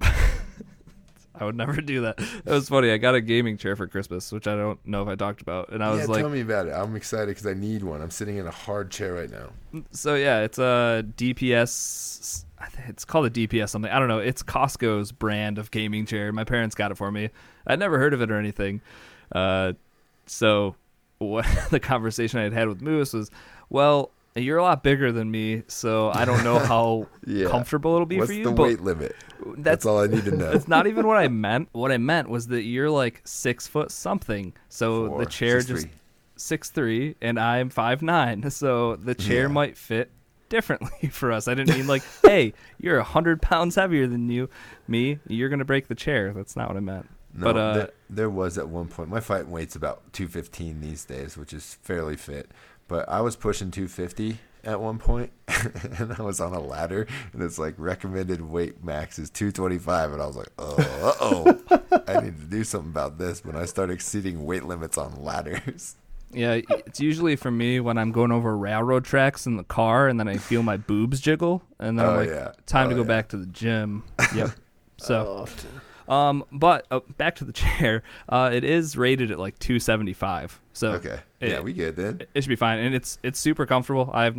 I 1.40 1.44
would 1.44 1.56
never 1.56 1.80
do 1.80 2.02
that. 2.02 2.16
That 2.16 2.46
was 2.46 2.68
funny. 2.68 2.90
I 2.90 2.98
got 2.98 3.14
a 3.14 3.20
gaming 3.20 3.56
chair 3.58 3.76
for 3.76 3.86
Christmas, 3.86 4.32
which 4.32 4.48
I 4.48 4.56
don't 4.56 4.84
know 4.86 5.02
if 5.02 5.08
I 5.08 5.14
talked 5.14 5.40
about. 5.40 5.68
And 5.70 5.84
I 5.84 5.90
was 5.90 6.00
yeah, 6.00 6.06
like, 6.06 6.20
tell 6.20 6.30
me 6.30 6.40
about 6.40 6.66
it. 6.66 6.72
I'm 6.72 6.96
excited 6.96 7.28
because 7.28 7.46
I 7.46 7.54
need 7.54 7.84
one. 7.84 8.02
I'm 8.02 8.10
sitting 8.10 8.38
in 8.38 8.46
a 8.46 8.52
hard 8.52 8.90
chair 8.90 9.14
right 9.14 9.30
now. 9.30 9.82
so 9.92 10.16
yeah, 10.16 10.40
it's 10.40 10.58
a 10.58 11.04
DPS. 11.16 12.44
I 12.58 12.66
think 12.66 12.88
it's 12.88 13.04
called 13.04 13.26
a 13.26 13.30
DPS 13.30 13.68
something. 13.68 13.90
I 13.90 14.00
don't 14.00 14.08
know. 14.08 14.18
It's 14.18 14.42
Costco's 14.42 15.12
brand 15.12 15.58
of 15.58 15.70
gaming 15.70 16.06
chair. 16.06 16.32
My 16.32 16.44
parents 16.44 16.74
got 16.74 16.90
it 16.90 16.96
for 16.96 17.12
me. 17.12 17.30
I'd 17.66 17.78
never 17.78 17.98
heard 17.98 18.14
of 18.14 18.20
it 18.20 18.32
or 18.32 18.38
anything. 18.38 18.80
Uh, 19.30 19.74
so 20.26 20.74
what 21.18 21.46
the 21.70 21.80
conversation 21.80 22.40
I 22.40 22.44
had 22.44 22.52
had 22.52 22.68
with 22.68 22.80
Moose 22.80 23.12
was, 23.12 23.30
well, 23.70 24.10
you're 24.38 24.58
a 24.58 24.62
lot 24.62 24.82
bigger 24.82 25.12
than 25.12 25.30
me, 25.30 25.62
so 25.68 26.10
I 26.10 26.24
don't 26.24 26.42
know 26.44 26.58
how 26.58 27.06
Yeah. 27.26 27.48
comfortable 27.48 27.94
it'll 27.94 28.06
be 28.06 28.18
What's 28.18 28.28
for 28.30 28.34
you. 28.34 28.44
the 28.44 28.50
weight 28.52 28.80
limit? 28.80 29.14
That's, 29.58 29.86
all 29.86 30.00
I 30.00 30.06
need 30.06 30.24
to 30.24 30.30
know. 30.32 30.50
That's 30.52 30.66
not 30.68 30.86
even 30.86 31.06
what 31.06 31.16
I 31.16 31.28
meant. 31.28 31.68
What 31.72 31.92
I 31.92 31.98
meant 31.98 32.28
was 32.28 32.48
that 32.48 32.62
you're 32.62 32.90
like 32.90 33.20
six 33.24 33.66
foot 33.66 33.90
something. 33.90 34.52
So 34.68 35.08
Four, 35.08 35.18
the 35.20 35.26
chair 35.26 35.60
six, 35.60 35.66
just 35.66 35.82
three. 35.86 35.92
six 36.36 36.70
three, 36.70 37.14
and 37.20 37.38
I'm 37.38 37.70
five 37.70 38.02
nine. 38.02 38.42
So 38.50 38.96
the 38.96 39.14
chair 39.14 39.42
Yeah. 39.42 39.48
might 39.48 39.76
fit 39.76 40.10
differently 40.48 41.08
for 41.10 41.30
us. 41.30 41.46
I 41.46 41.54
didn't 41.54 41.76
mean 41.76 41.86
like, 41.86 42.02
hey, 42.22 42.52
you're 42.80 42.98
a 42.98 43.04
hundred 43.04 43.40
pounds 43.42 43.74
heavier 43.76 44.06
than 44.06 44.28
you, 44.30 44.48
me. 44.88 45.18
You're 45.28 45.48
gonna 45.50 45.64
break 45.64 45.88
the 45.88 45.94
chair. 45.94 46.32
That's 46.32 46.56
not 46.56 46.68
what 46.68 46.76
I 46.76 46.80
meant. 46.80 47.08
No, 47.34 47.44
but 47.52 47.56
uh, 47.58 47.74
there, 47.74 47.90
there 48.10 48.30
was 48.30 48.56
at 48.58 48.68
one 48.68 48.88
point. 48.88 49.10
My 49.10 49.20
fight 49.20 49.46
weight's 49.46 49.76
about 49.76 50.12
215 50.14 50.80
these 50.80 51.04
days, 51.04 51.36
which 51.36 51.52
is 51.52 51.74
fairly 51.82 52.16
fit. 52.16 52.50
But 52.88 53.08
I 53.08 53.20
was 53.20 53.36
pushing 53.36 53.70
250 53.70 54.38
at 54.64 54.80
one 54.80 54.98
point, 54.98 55.30
and 55.98 56.14
I 56.18 56.22
was 56.22 56.40
on 56.40 56.52
a 56.52 56.60
ladder, 56.60 57.06
and 57.32 57.42
it's 57.42 57.58
like 57.58 57.74
recommended 57.78 58.40
weight 58.40 58.82
max 58.82 59.18
is 59.18 59.30
225, 59.30 60.12
and 60.14 60.22
I 60.22 60.26
was 60.26 60.36
like, 60.36 60.48
oh, 60.58 60.74
uh 61.02 61.12
oh, 61.20 62.02
I 62.08 62.20
need 62.22 62.38
to 62.40 62.46
do 62.46 62.64
something 62.64 62.90
about 62.90 63.18
this. 63.18 63.44
When 63.44 63.56
I 63.56 63.66
start 63.66 63.90
exceeding 63.90 64.44
weight 64.44 64.64
limits 64.64 64.98
on 64.98 65.22
ladders, 65.22 65.96
yeah, 66.32 66.60
it's 66.68 66.98
usually 67.00 67.36
for 67.36 67.50
me 67.50 67.78
when 67.80 67.96
I'm 67.98 68.10
going 68.10 68.32
over 68.32 68.56
railroad 68.56 69.04
tracks 69.04 69.46
in 69.46 69.56
the 69.56 69.64
car, 69.64 70.08
and 70.08 70.18
then 70.18 70.26
I 70.28 70.36
feel 70.38 70.62
my 70.62 70.76
boobs 70.76 71.20
jiggle, 71.20 71.62
and 71.78 71.98
then 71.98 72.06
I'm 72.06 72.12
Oh, 72.12 72.16
like, 72.16 72.28
yeah. 72.30 72.52
time 72.66 72.86
Oh, 72.86 72.90
to 72.90 72.94
go 72.96 73.02
yeah. 73.02 73.06
back 73.08 73.28
to 73.28 73.36
the 73.36 73.46
gym. 73.46 74.02
Yep. 74.34 74.50
So. 74.98 75.46
Um, 76.08 76.44
but 76.50 76.86
uh, 76.90 77.00
back 77.18 77.36
to 77.36 77.44
the 77.44 77.52
chair. 77.62 78.02
Uh, 78.28 78.50
it 78.52 78.64
is 78.64 78.96
rated 78.96 79.30
at 79.30 79.38
like 79.38 79.58
275. 79.58 80.60
So 80.72 80.92
okay, 80.92 81.20
it, 81.40 81.50
yeah, 81.50 81.60
we 81.60 81.72
good 81.72 81.96
then. 81.96 82.22
it 82.34 82.42
should 82.42 82.48
be 82.48 82.56
fine, 82.56 82.78
and 82.78 82.94
it's 82.94 83.18
it's 83.22 83.38
super 83.38 83.66
comfortable. 83.66 84.10
I 84.12 84.24
have 84.24 84.36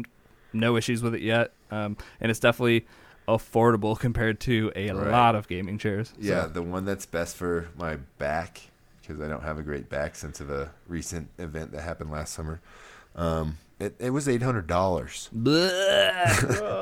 no 0.53 0.76
issues 0.78 1.03
with 1.03 1.13
it 1.15 1.22
yet. 1.22 1.51
Um, 1.72 1.95
and 2.20 2.32
it's 2.32 2.39
definitely 2.39 2.88
affordable 3.28 3.97
compared 4.07 4.39
to 4.41 4.72
a 4.76 4.91
Right. 4.91 5.11
lot 5.11 5.36
of 5.36 5.47
gaming 5.47 5.78
chairs. 5.78 6.09
So- 6.09 6.15
Yeah, 6.20 6.47
the 6.47 6.63
one 6.63 6.86
that's 6.86 7.05
best 7.05 7.36
for 7.38 7.67
my 7.78 7.97
back 8.17 8.61
because 9.01 9.22
I 9.22 9.28
don't 9.28 9.43
have 9.43 9.57
a 9.59 9.63
great 9.63 9.89
back 9.89 10.15
since 10.15 10.39
of 10.39 10.49
a 10.49 10.72
recent 10.88 11.30
event 11.38 11.72
that 11.74 11.82
happened 11.82 12.09
last 12.11 12.34
summer. 12.34 12.61
Um, 13.15 13.57
it 13.80 13.95
it 13.99 14.09
was 14.11 14.28
eight 14.28 14.41
hundred 14.41 14.65
dollars. 14.67 15.30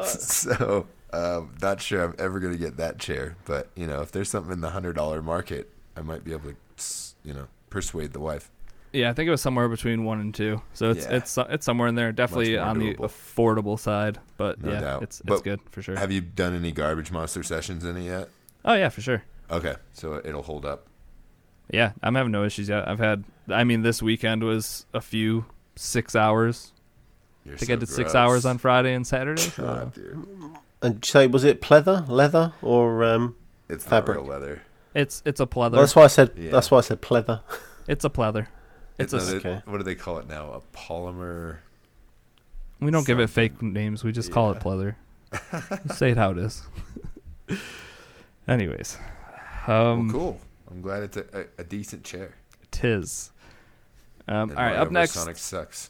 So 0.05 0.87
um, 1.13 1.55
not 1.61 1.81
sure 1.81 2.03
I'm 2.03 2.15
ever 2.19 2.39
gonna 2.39 2.57
get 2.57 2.77
that 2.77 2.99
chair, 2.99 3.35
but 3.45 3.69
you 3.75 3.87
know, 3.87 4.01
if 4.01 4.11
there's 4.11 4.29
something 4.29 4.51
in 4.53 4.61
the 4.61 4.69
hundred 4.71 4.95
dollar 4.95 5.21
market, 5.21 5.69
I 5.95 6.01
might 6.01 6.23
be 6.23 6.31
able 6.33 6.51
to, 6.51 6.85
you 7.23 7.33
know, 7.33 7.47
persuade 7.69 8.13
the 8.13 8.19
wife. 8.19 8.49
yeah, 8.93 9.09
I 9.09 9.13
think 9.13 9.27
it 9.27 9.31
was 9.31 9.41
somewhere 9.41 9.67
between 9.69 10.03
one 10.05 10.19
and 10.19 10.33
two. 10.33 10.61
So 10.73 10.91
it's 10.91 11.05
Yeah. 11.05 11.17
it's 11.17 11.37
it's 11.37 11.65
somewhere 11.65 11.87
in 11.87 11.95
there. 11.95 12.11
Definitely 12.11 12.57
on 12.57 12.79
the 12.79 12.95
affordable 12.95 13.79
side, 13.79 14.19
but 14.37 14.61
No 14.63 14.71
yeah, 14.73 14.79
doubt. 14.81 15.03
it's 15.03 15.19
it's 15.21 15.27
But 15.29 15.43
good 15.43 15.59
for 15.71 15.81
sure. 15.81 15.95
Have 15.97 16.11
you 16.11 16.21
done 16.21 16.53
any 16.55 16.71
garbage 16.71 17.11
monster 17.11 17.43
sessions 17.43 17.83
in 17.85 17.97
it 17.97 18.03
yet? 18.03 18.29
oh 18.65 18.73
yeah, 18.73 18.89
for 18.89 19.01
sure. 19.01 19.23
Okay, 19.49 19.75
so 19.93 20.21
it'll 20.23 20.43
hold 20.43 20.65
up. 20.65 20.87
Yeah, 21.71 21.91
I'm 22.03 22.15
having 22.15 22.31
no 22.31 22.43
issues 22.45 22.69
yet. 22.69 22.87
I've 22.87 22.99
had. 22.99 23.23
I 23.49 23.63
mean, 23.63 23.81
this 23.81 24.01
weekend 24.01 24.43
was 24.43 24.85
a 24.93 25.01
few 25.01 25.45
six 25.75 26.15
hours. 26.15 26.71
You're 27.45 27.55
I 27.55 27.57
think 27.57 27.67
so 27.67 27.73
I 27.73 27.75
did 27.77 27.89
six 27.89 28.15
hours 28.15 28.45
on 28.45 28.57
Friday 28.57 28.93
and 28.93 29.05
Saturday. 29.07 29.41
so- 29.41 29.63
God, 29.63 29.93
dude. 29.93 30.27
And 30.81 30.95
did 30.95 31.07
you 31.07 31.11
say 31.11 31.27
was 31.27 31.43
it 31.43 31.61
pleather, 31.61 32.07
leather, 32.07 32.53
or 32.61 33.03
um? 33.03 33.35
It's 33.69 33.85
not 33.85 33.89
Fabric. 33.89 34.17
real 34.17 34.27
leather. 34.27 34.61
It's 34.93 35.21
it's 35.25 35.39
a 35.39 35.45
pleather. 35.45 35.71
Well, 35.73 35.81
that's 35.81 35.95
why 35.95 36.03
I 36.03 36.07
said. 36.07 36.31
Yeah. 36.37 36.51
That's 36.51 36.69
why 36.71 36.77
I 36.79 36.81
said 36.81 37.01
pleather. 37.01 37.41
It's 37.87 38.05
a 38.05 38.09
pleather. 38.09 38.47
It's 38.97 39.13
a. 39.13 39.17
no, 39.17 39.25
they- 39.25 39.35
okay. 39.37 39.61
What 39.65 39.77
do 39.77 39.83
they 39.83 39.95
call 39.95 40.17
it 40.19 40.27
now? 40.27 40.51
A 40.53 40.61
polymer. 40.77 41.57
We 42.79 42.91
don't 42.91 43.07
give 43.07 43.19
it 43.19 43.29
fake 43.29 43.61
names. 43.61 44.03
We 44.03 44.11
just 44.11 44.31
call 44.31 44.51
it 44.51 44.55
Yeah. 44.57 44.61
pleather. 44.61 44.95
Say 45.95 46.11
it 46.11 46.17
how 46.17 46.31
it 46.31 46.37
is. 46.37 46.63
Anyways, 48.47 48.97
um, 49.67 50.07
well, 50.07 50.11
cool. 50.19 50.41
I'm 50.71 50.81
glad 50.81 51.03
it's 51.03 51.17
a, 51.17 51.25
a, 51.33 51.45
a 51.59 51.63
decent 51.63 52.03
chair. 52.03 52.35
tis. 52.71 53.31
Um, 54.27 54.35
all 54.51 54.55
right, 54.55 54.55
Mario 54.55 54.81
up 54.81 54.91
next, 54.91 55.11
Sonic 55.13 55.37
sucks. 55.37 55.89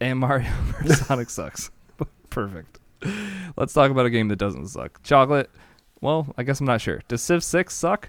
and 0.00 0.18
Mario 0.18 0.48
vs. 0.82 1.06
Sonic 1.06 1.28
sucks. 1.30 1.70
Perfect. 2.30 2.78
Let's 3.56 3.72
talk 3.72 3.90
about 3.90 4.06
a 4.06 4.10
game 4.10 4.28
that 4.28 4.36
doesn't 4.36 4.68
suck. 4.68 5.02
Chocolate. 5.02 5.50
Well, 6.00 6.32
I 6.38 6.42
guess 6.42 6.60
I'm 6.60 6.66
not 6.66 6.80
sure. 6.80 7.02
Does 7.08 7.22
Civ 7.22 7.42
6 7.42 7.74
suck? 7.74 8.08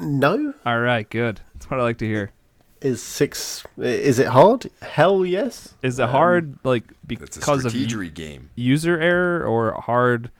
No, 0.00 0.54
All 0.66 0.80
right, 0.80 1.08
good. 1.08 1.40
That's 1.54 1.70
what 1.70 1.80
I 1.80 1.82
like 1.82 1.98
to 1.98 2.06
hear. 2.06 2.30
is 2.82 3.02
six? 3.02 3.64
Is 3.78 4.18
it 4.18 4.26
hard? 4.26 4.70
Hell 4.82 5.24
yes. 5.24 5.72
Is 5.82 5.98
it 5.98 6.02
Um, 6.02 6.10
hard, 6.10 6.58
like 6.64 6.84
It's 7.08 7.36
a 7.36 7.40
because 7.40 7.64
of 7.64 7.74
u- 7.74 8.10
game. 8.10 8.50
user 8.56 9.00
error, 9.00 9.42
or 9.46 9.72
hard? 9.80 10.30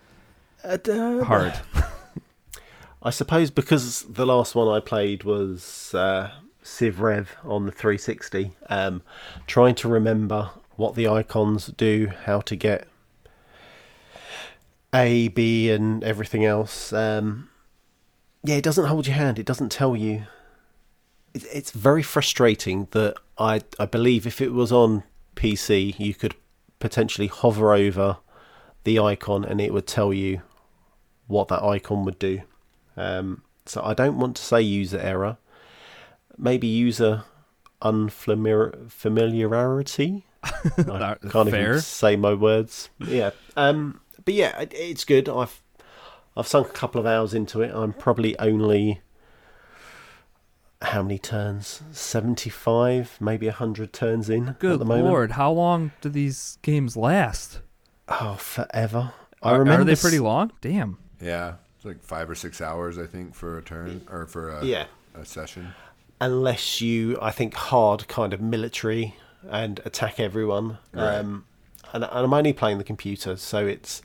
Uh, 0.62 0.76
d- 0.76 1.20
Hard. 1.22 1.54
I 3.02 3.10
suppose 3.10 3.50
because 3.50 4.02
the 4.02 4.26
last 4.26 4.54
one 4.54 4.68
I 4.68 4.80
played 4.80 5.24
was 5.24 5.94
uh, 5.94 6.30
Civ 6.62 7.00
Rev 7.00 7.34
on 7.44 7.66
the 7.66 7.72
360. 7.72 8.52
Um, 8.68 9.02
trying 9.46 9.74
to 9.76 9.88
remember 9.88 10.50
what 10.76 10.94
the 10.96 11.08
icons 11.08 11.66
do, 11.76 12.10
how 12.24 12.40
to 12.42 12.56
get 12.56 12.88
A, 14.94 15.28
B, 15.28 15.70
and 15.70 16.02
everything 16.04 16.44
else. 16.44 16.92
Um, 16.92 17.48
yeah, 18.42 18.56
it 18.56 18.64
doesn't 18.64 18.86
hold 18.86 19.06
your 19.06 19.16
hand. 19.16 19.38
It 19.38 19.46
doesn't 19.46 19.72
tell 19.72 19.96
you. 19.96 20.24
It, 21.34 21.44
it's 21.52 21.70
very 21.72 22.02
frustrating 22.02 22.88
that 22.92 23.14
I 23.38 23.62
I 23.78 23.86
believe 23.86 24.26
if 24.26 24.40
it 24.40 24.52
was 24.52 24.70
on 24.70 25.02
PC, 25.36 25.98
you 25.98 26.14
could 26.14 26.34
potentially 26.78 27.28
hover 27.28 27.72
over 27.72 28.18
the 28.84 28.98
icon 28.98 29.44
and 29.44 29.60
it 29.60 29.72
would 29.72 29.86
tell 29.86 30.12
you 30.12 30.42
what 31.26 31.48
that 31.48 31.62
icon 31.62 32.04
would 32.04 32.18
do. 32.18 32.42
Um, 32.96 33.42
so 33.66 33.82
I 33.82 33.94
don't 33.94 34.18
want 34.18 34.36
to 34.36 34.42
say 34.42 34.60
user 34.60 34.98
error. 34.98 35.38
Maybe 36.36 36.66
user 36.66 37.24
unfamiliar 37.80 38.74
familiarity. 38.88 40.26
I 40.42 41.16
can't 41.30 41.50
Fair. 41.50 41.70
even 41.70 41.80
say 41.80 42.16
my 42.16 42.34
words. 42.34 42.90
Yeah. 42.98 43.30
Um, 43.56 44.00
but 44.24 44.34
yeah, 44.34 44.58
it, 44.60 44.72
it's 44.74 45.04
good. 45.04 45.28
I've 45.28 45.60
I've 46.36 46.46
sunk 46.48 46.68
a 46.68 46.72
couple 46.72 47.00
of 47.00 47.06
hours 47.06 47.34
into 47.34 47.62
it. 47.62 47.72
I'm 47.74 47.92
probably 47.92 48.38
only 48.38 49.00
how 50.82 51.02
many 51.02 51.18
turns? 51.18 51.82
Seventy 51.92 52.50
five, 52.50 53.16
maybe 53.20 53.48
hundred 53.48 53.92
turns 53.92 54.28
in 54.28 54.48
at 54.50 54.58
Good 54.58 54.80
the 54.80 54.84
moment. 54.84 55.06
lord, 55.06 55.30
how 55.32 55.50
long 55.52 55.92
do 56.00 56.08
these 56.08 56.58
games 56.62 56.96
last? 56.96 57.60
Oh, 58.08 58.34
forever. 58.34 59.12
I 59.42 59.52
Are, 59.52 59.58
remember 59.60 59.82
are 59.82 59.84
they 59.84 59.92
s- 59.92 60.02
pretty 60.02 60.18
long? 60.18 60.52
Damn. 60.60 60.98
Yeah, 61.20 61.54
it's 61.76 61.84
like 61.84 62.02
five 62.02 62.28
or 62.28 62.34
six 62.34 62.60
hours, 62.60 62.98
I 62.98 63.06
think, 63.06 63.34
for 63.34 63.56
a 63.58 63.62
turn 63.62 64.02
or 64.10 64.26
for 64.26 64.50
a, 64.50 64.64
Yeah. 64.64 64.86
a 65.14 65.24
session. 65.24 65.72
unless 66.20 66.80
you, 66.80 67.18
I 67.20 67.30
think, 67.30 67.54
hard 67.54 68.06
kind 68.08 68.32
of 68.34 68.40
military 68.40 69.16
and 69.48 69.80
attack 69.84 70.20
everyone. 70.20 70.78
Right. 70.92 71.16
Um, 71.16 71.44
and, 71.94 72.04
and 72.04 72.12
I'm 72.12 72.34
only 72.34 72.52
playing 72.52 72.78
the 72.78 72.84
computer, 72.84 73.36
so 73.36 73.66
it's 73.66 74.02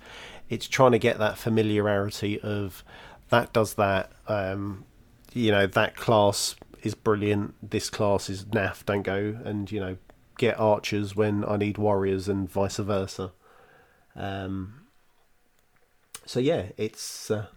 it's 0.50 0.68
trying 0.68 0.92
to 0.94 1.00
get 1.00 1.18
that 1.18 1.38
familiarity 1.38 2.40
of 2.40 2.84
that 3.30 3.52
does 3.52 3.74
that. 3.74 4.12
Um, 4.28 4.86
you 5.34 5.52
know, 5.52 5.68
that 5.68 5.96
class 5.96 6.56
is 6.84 6.96
brilliant. 6.96 7.56
This 7.68 7.90
class 7.90 8.30
is 8.30 8.46
naff. 8.46 8.86
Don't 8.86 9.02
go 9.02 9.38
and 9.44 9.72
you 9.72 9.80
know 9.80 9.98
get 10.38 10.60
archers 10.60 11.16
when 11.16 11.44
I 11.44 11.58
need 11.58 11.78
warriors 11.78 12.30
and 12.30 12.50
vice 12.50 12.78
versa. 12.78 13.32
Um, 14.16 14.88
so 16.26 16.40
yeah, 16.40 16.68
it's 16.78 17.32
uh, 17.32 17.48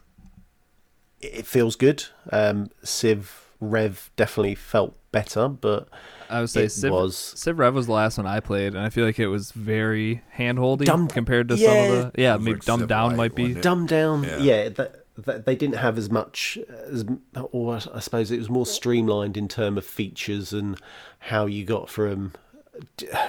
it 1.21 1.47
feels 1.47 1.77
good. 1.77 2.05
Um, 2.33 2.71
Civ 2.83 3.51
Rev 3.61 4.11
definitely 4.17 4.55
felt 4.55 4.97
better, 5.13 5.49
but 5.49 5.89
I 6.33 6.41
would 6.41 6.51
say 6.51 6.65
it 6.65 6.71
Civ, 6.71 6.93
was 6.93 7.17
Civ 7.17 7.59
Rev 7.59 7.75
was 7.75 7.87
the 7.87 7.93
last 7.93 8.17
one 8.17 8.27
I 8.27 8.41
played, 8.41 8.75
and 8.75 8.79
I 8.79 8.89
feel 8.89 9.05
like 9.05 9.19
it 9.19 9.29
was 9.29 9.53
very 9.53 10.23
hand-holdy 10.31 10.87
compared 11.09 11.49
to 11.49 11.57
yeah. 11.57 11.69
some 11.69 11.77
of 11.79 12.13
the 12.13 12.23
yeah, 12.23 12.37
maybe 12.37 12.53
like 12.55 12.65
dumbed 12.65 12.89
down 12.89 13.17
might 13.17 13.35
be. 13.35 13.49
wasn't 13.49 13.63
dumbed 13.63 13.89
down. 13.89 14.25
Yeah. 14.25 14.39
Yeah, 14.39 14.69
that, 14.71 15.05
that 15.19 15.47
they 15.47 15.55
didn't 15.55 15.77
have 15.77 15.99
as 15.99 16.11
much 16.11 16.59
as, 16.87 17.05
or 17.35 17.77
I 17.77 18.01
suppose 18.01 18.31
it 18.31 18.39
was 18.39 18.49
more 18.49 18.67
streamlined 18.67 19.37
in 19.37 19.47
term 19.47 19.77
of 19.77 19.85
features 19.85 20.53
and 20.53 20.81
how 21.19 21.47
you 21.47 21.65
got 21.65 21.91
from 21.91 22.33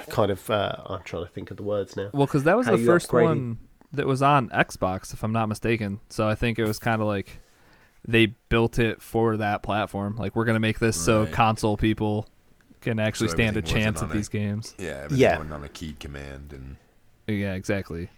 kind 0.08 0.30
of. 0.30 0.48
Uh, 0.48 0.76
I'm 0.86 1.02
trying 1.02 1.26
to 1.26 1.30
think 1.30 1.50
of 1.50 1.58
the 1.58 1.62
words 1.62 1.96
now. 1.96 2.10
Well, 2.12 2.26
because 2.26 2.44
that 2.44 2.56
was 2.56 2.66
How 2.66 2.76
the 2.76 2.84
first 2.84 3.10
upgraded- 3.10 3.24
one 3.24 3.58
that 3.92 4.06
was 4.06 4.22
on 4.22 4.48
Xbox, 4.48 5.12
if 5.12 5.22
I'm 5.22 5.32
not 5.32 5.48
mistaken. 5.48 6.00
So 6.08 6.28
I 6.28 6.34
think 6.34 6.58
it 6.58 6.64
was 6.64 6.78
kind 6.78 7.00
of 7.00 7.06
like 7.06 7.38
they 8.06 8.26
built 8.48 8.78
it 8.78 9.00
for 9.00 9.36
that 9.36 9.62
platform. 9.62 10.16
Like 10.16 10.34
we're 10.34 10.44
gonna 10.44 10.60
make 10.60 10.78
this 10.78 10.96
so 10.96 11.26
console 11.26 11.76
people 11.76 12.28
can 12.84 12.98
actually 13.00 13.28
So 13.28 13.34
stand 13.34 13.56
a 13.56 13.62
chance 13.62 13.98
at 14.02 14.10
on 14.10 14.16
these 14.16 14.28
games. 14.28 14.74
Yeah, 14.78 15.08
Yeah. 15.10 15.38
on 15.38 15.64
a 15.64 15.68
keyed 15.68 15.98
command 15.98 16.52
and 16.52 16.76
Yeah, 17.26 17.54
exactly. 17.54 18.10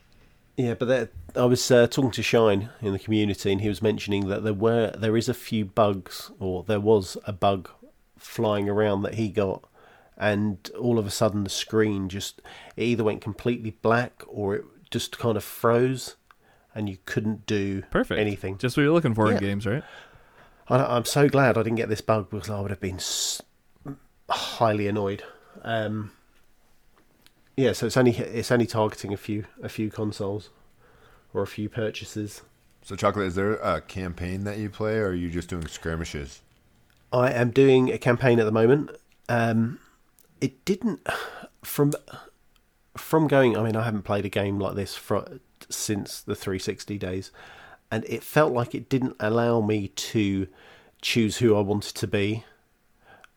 Yeah, 0.56 0.74
but 0.74 0.86
that, 0.88 1.10
I 1.34 1.44
was 1.44 1.70
uh, 1.70 1.86
talking 1.86 2.10
to 2.12 2.22
Shine 2.22 2.70
in 2.80 2.92
the 2.92 2.98
community, 2.98 3.52
and 3.52 3.60
he 3.60 3.68
was 3.68 3.82
mentioning 3.82 4.28
that 4.28 4.42
there 4.42 4.54
were 4.54 4.90
there 4.96 5.16
is 5.16 5.28
a 5.28 5.34
few 5.34 5.64
bugs, 5.66 6.30
or 6.40 6.62
there 6.64 6.80
was 6.80 7.16
a 7.26 7.32
bug 7.32 7.68
flying 8.18 8.66
around 8.68 9.02
that 9.02 9.14
he 9.14 9.28
got, 9.28 9.64
and 10.16 10.70
all 10.80 10.98
of 10.98 11.06
a 11.06 11.10
sudden 11.10 11.44
the 11.44 11.50
screen 11.50 12.08
just 12.08 12.40
it 12.74 12.84
either 12.84 13.04
went 13.04 13.20
completely 13.20 13.72
black 13.82 14.22
or 14.26 14.56
it 14.56 14.64
just 14.90 15.18
kind 15.18 15.36
of 15.36 15.44
froze, 15.44 16.16
and 16.74 16.88
you 16.88 16.96
couldn't 17.04 17.44
do 17.44 17.82
Perfect. 17.90 18.18
anything. 18.18 18.56
Just 18.56 18.78
what 18.78 18.82
you're 18.84 18.94
looking 18.94 19.14
for 19.14 19.30
in 19.30 19.36
games, 19.38 19.66
right? 19.66 19.84
I, 20.68 20.96
I'm 20.96 21.04
so 21.04 21.28
glad 21.28 21.58
I 21.58 21.62
didn't 21.64 21.76
get 21.76 21.90
this 21.90 22.00
bug 22.00 22.30
because 22.30 22.48
I 22.48 22.60
would 22.60 22.70
have 22.70 22.80
been 22.80 22.96
s- 22.96 23.42
highly 24.28 24.88
annoyed. 24.88 25.22
Um, 25.62 26.12
yeah, 27.56 27.72
so 27.72 27.86
it's 27.86 27.96
only 27.96 28.12
it's 28.12 28.50
only 28.50 28.66
targeting 28.66 29.12
a 29.12 29.16
few 29.16 29.44
a 29.62 29.68
few 29.68 29.90
consoles 29.90 30.50
or 31.32 31.42
a 31.42 31.46
few 31.46 31.68
purchases. 31.68 32.42
So, 32.82 32.94
Chocolate, 32.94 33.26
is 33.26 33.34
there 33.34 33.54
a 33.54 33.80
campaign 33.80 34.44
that 34.44 34.58
you 34.58 34.70
play, 34.70 34.96
or 34.98 35.08
are 35.08 35.14
you 35.14 35.28
just 35.28 35.48
doing 35.48 35.66
skirmishes? 35.66 36.42
I 37.12 37.32
am 37.32 37.50
doing 37.50 37.90
a 37.90 37.98
campaign 37.98 38.38
at 38.38 38.44
the 38.44 38.52
moment. 38.52 38.90
Um, 39.28 39.80
it 40.40 40.64
didn't 40.64 41.06
from 41.64 41.92
from 42.96 43.26
going. 43.26 43.56
I 43.56 43.62
mean, 43.62 43.76
I 43.76 43.84
haven't 43.84 44.02
played 44.02 44.24
a 44.24 44.28
game 44.28 44.58
like 44.58 44.74
this 44.74 44.94
for 44.94 45.40
since 45.68 46.20
the 46.20 46.34
360 46.34 46.98
days, 46.98 47.32
and 47.90 48.04
it 48.04 48.22
felt 48.22 48.52
like 48.52 48.74
it 48.74 48.88
didn't 48.88 49.16
allow 49.18 49.60
me 49.60 49.88
to 49.88 50.46
choose 51.00 51.38
who 51.38 51.56
I 51.56 51.60
wanted 51.60 51.94
to 51.96 52.06
be. 52.06 52.44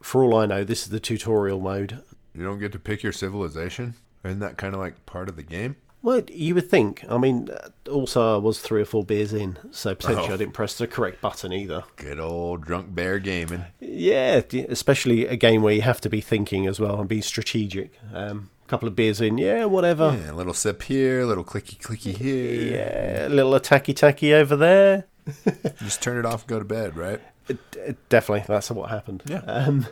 For 0.01 0.23
all 0.23 0.35
I 0.37 0.45
know, 0.45 0.63
this 0.63 0.83
is 0.83 0.89
the 0.89 0.99
tutorial 0.99 1.59
mode. 1.59 2.01
You 2.33 2.43
don't 2.43 2.59
get 2.59 2.71
to 2.73 2.79
pick 2.79 3.03
your 3.03 3.11
civilization? 3.11 3.95
Isn't 4.23 4.39
that 4.39 4.57
kind 4.57 4.73
of 4.73 4.79
like 4.79 5.05
part 5.05 5.29
of 5.29 5.35
the 5.35 5.43
game? 5.43 5.75
Well, 6.01 6.21
you 6.31 6.55
would 6.55 6.69
think. 6.69 7.03
I 7.09 7.17
mean, 7.17 7.49
uh, 7.49 7.89
also 7.91 8.35
I 8.35 8.37
was 8.37 8.59
three 8.59 8.81
or 8.81 8.85
four 8.85 9.03
beers 9.03 9.33
in, 9.33 9.57
so 9.71 9.93
potentially 9.95 10.29
Oh. 10.29 10.33
I 10.33 10.37
didn't 10.37 10.53
press 10.53 10.77
the 10.77 10.87
correct 10.87 11.19
button 11.19 11.51
either. 11.51 11.83
Good 11.97 12.19
old 12.21 12.61
drunk 12.61 12.95
bear 12.95 13.19
gaming. 13.19 13.65
Yeah, 13.81 14.41
especially 14.69 15.25
a 15.27 15.35
game 15.35 15.61
where 15.61 15.73
you 15.73 15.81
have 15.81 15.99
to 16.01 16.09
be 16.09 16.21
thinking 16.21 16.67
as 16.67 16.79
well 16.79 16.99
and 17.01 17.09
be 17.09 17.19
strategic. 17.19 17.91
Um, 18.13 18.49
a 18.65 18.69
couple 18.69 18.87
of 18.87 18.95
beers 18.95 19.19
in, 19.19 19.37
yeah, 19.37 19.65
whatever. 19.65 20.17
Yeah, 20.23 20.31
a 20.31 20.35
little 20.35 20.53
sip 20.53 20.83
here, 20.83 21.21
a 21.21 21.25
little 21.25 21.43
clicky 21.43 21.77
clicky 21.77 22.15
here. 22.15 22.77
Yeah, 22.77 23.27
a 23.27 23.29
little 23.29 23.51
attacky 23.51 23.93
tacky 23.93 24.33
over 24.33 24.55
there. 24.55 25.05
Just 25.79 26.01
turn 26.01 26.17
it 26.17 26.25
off 26.25 26.43
and 26.43 26.49
go 26.49 26.59
to 26.59 26.65
bed, 26.65 26.95
right? 26.95 27.19
D- 27.49 27.95
definitely, 28.09 28.45
that's 28.47 28.71
what 28.71 28.89
happened. 28.89 29.23
Yeah. 29.25 29.39
Um, 29.39 29.87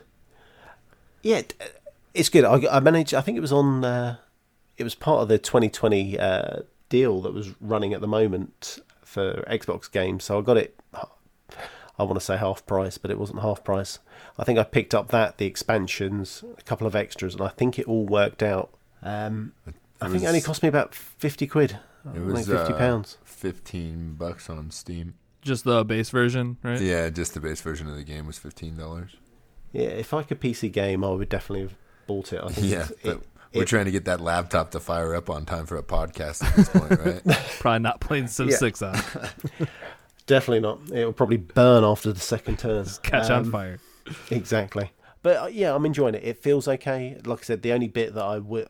yeah, 1.21 1.41
it's 2.13 2.29
good. 2.29 2.45
I, 2.45 2.77
I 2.77 2.79
managed. 2.79 3.13
I 3.13 3.21
think 3.21 3.37
it 3.37 3.41
was 3.41 3.51
on. 3.51 3.83
Uh, 3.83 4.17
it 4.77 4.83
was 4.83 4.95
part 4.95 5.21
of 5.21 5.27
the 5.27 5.37
2020 5.37 6.19
uh, 6.19 6.59
deal 6.89 7.21
that 7.21 7.33
was 7.33 7.53
running 7.59 7.93
at 7.93 8.01
the 8.01 8.07
moment 8.07 8.79
for 9.03 9.43
Xbox 9.49 9.91
games. 9.91 10.23
So 10.23 10.37
I 10.37 10.41
got 10.41 10.57
it. 10.57 10.79
I 11.99 12.03
want 12.03 12.19
to 12.19 12.25
say 12.25 12.37
half 12.37 12.65
price, 12.65 12.97
but 12.97 13.09
it 13.09 13.17
wasn't 13.17 13.41
half 13.41 13.63
price. 13.63 13.99
I 14.37 14.43
think 14.43 14.59
I 14.59 14.63
picked 14.63 14.93
up 14.93 15.09
that, 15.09 15.39
the 15.39 15.47
expansions, 15.47 16.43
a 16.57 16.61
couple 16.61 16.85
of 16.85 16.95
extras, 16.95 17.33
and 17.33 17.41
I 17.41 17.47
think 17.47 17.79
it 17.79 17.87
all 17.87 18.05
worked 18.05 18.43
out. 18.43 18.69
Um, 19.01 19.53
I 19.99 20.09
think 20.09 20.23
it 20.23 20.27
only 20.27 20.41
cost 20.41 20.61
me 20.61 20.69
about 20.69 20.93
50 20.93 21.47
quid. 21.47 21.79
It 22.15 22.21
was 22.21 22.45
think 22.45 22.59
50 22.59 22.73
uh, 22.73 22.77
pounds. 22.77 23.17
Fifteen 23.23 24.13
bucks 24.13 24.49
on 24.49 24.71
Steam. 24.71 25.15
Just 25.47 25.63
the 25.63 25.83
base 25.85 26.09
version, 26.09 26.57
right? 26.61 26.79
Yeah, 26.81 27.09
just 27.09 27.33
the 27.33 27.39
base 27.39 27.61
version 27.61 27.87
of 27.89 27.95
the 27.95 28.03
game 28.03 28.27
was 28.27 28.37
fifteen 28.37 28.75
dollars. 28.75 29.15
Yeah, 29.71 29.83
if 29.87 30.13
I 30.13 30.23
could 30.23 30.39
PC 30.41 30.71
game, 30.71 31.03
I 31.03 31.09
would 31.09 31.29
definitely 31.29 31.61
have 31.63 31.75
bought 32.05 32.33
it. 32.33 32.41
I 32.43 32.49
think 32.49 32.67
Yeah, 32.67 32.79
it's- 32.81 32.93
but 33.03 33.15
it, 33.17 33.21
we're 33.53 33.61
it- 33.63 33.67
trying 33.67 33.85
to 33.85 33.91
get 33.91 34.05
that 34.05 34.19
laptop 34.21 34.71
to 34.71 34.79
fire 34.79 35.15
up 35.15 35.29
on 35.29 35.45
time 35.45 35.65
for 35.65 35.77
a 35.77 35.83
podcast 35.83 36.43
at 36.43 36.55
this 36.55 36.69
point, 36.69 36.99
right? 37.25 37.37
Probably 37.59 37.79
not 37.79 37.99
playing 38.01 38.27
Civ 38.27 38.49
Yeah. 38.49 38.57
6 38.57 38.81
on. 38.81 38.95
Definitely 40.25 40.59
not. 40.59 40.79
It 40.91 41.05
will 41.05 41.13
probably 41.13 41.37
burn 41.37 41.83
after 41.85 42.11
the 42.11 42.19
second 42.19 42.59
turn. 42.59 42.85
Catch 43.03 43.29
on 43.29 43.43
Um, 43.45 43.51
fire. 43.51 43.79
Exactly. 44.29 44.91
But 45.23 45.37
uh, 45.37 45.47
yeah, 45.47 45.73
I'm 45.73 45.85
enjoying 45.85 46.15
it. 46.15 46.23
It 46.23 46.37
feels 46.43 46.67
okay. 46.67 47.17
Like 47.25 47.39
I 47.39 47.43
said, 47.43 47.61
the 47.61 47.71
only 47.71 47.87
bit 47.87 48.13
that 48.15 48.23
I 48.23 48.37
would 48.39 48.67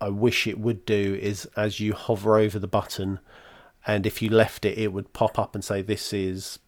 I 0.00 0.08
wish 0.08 0.46
it 0.46 0.58
would 0.58 0.86
do 0.86 1.18
is 1.20 1.46
as 1.56 1.80
you 1.80 1.92
hover 1.94 2.38
over 2.38 2.58
the 2.60 2.68
button, 2.68 3.18
and 3.86 4.06
if 4.06 4.20
you 4.22 4.30
left 4.30 4.64
it, 4.64 4.78
it 4.78 4.92
would 4.92 5.12
pop 5.12 5.38
up 5.38 5.54
and 5.54 5.64
say 5.64 5.82
this 5.82 6.12
is 6.12 6.58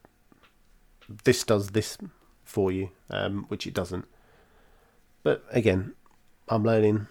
this 1.25 1.45
does 1.45 1.69
this 1.69 1.99
for 2.45 2.73
you, 2.73 2.91
um, 3.11 3.45
which 3.49 3.67
it 3.67 3.75
doesn't. 3.75 4.07
But 5.23 5.45
again, 5.51 5.95
I'm 6.49 6.65
learning 6.65 7.07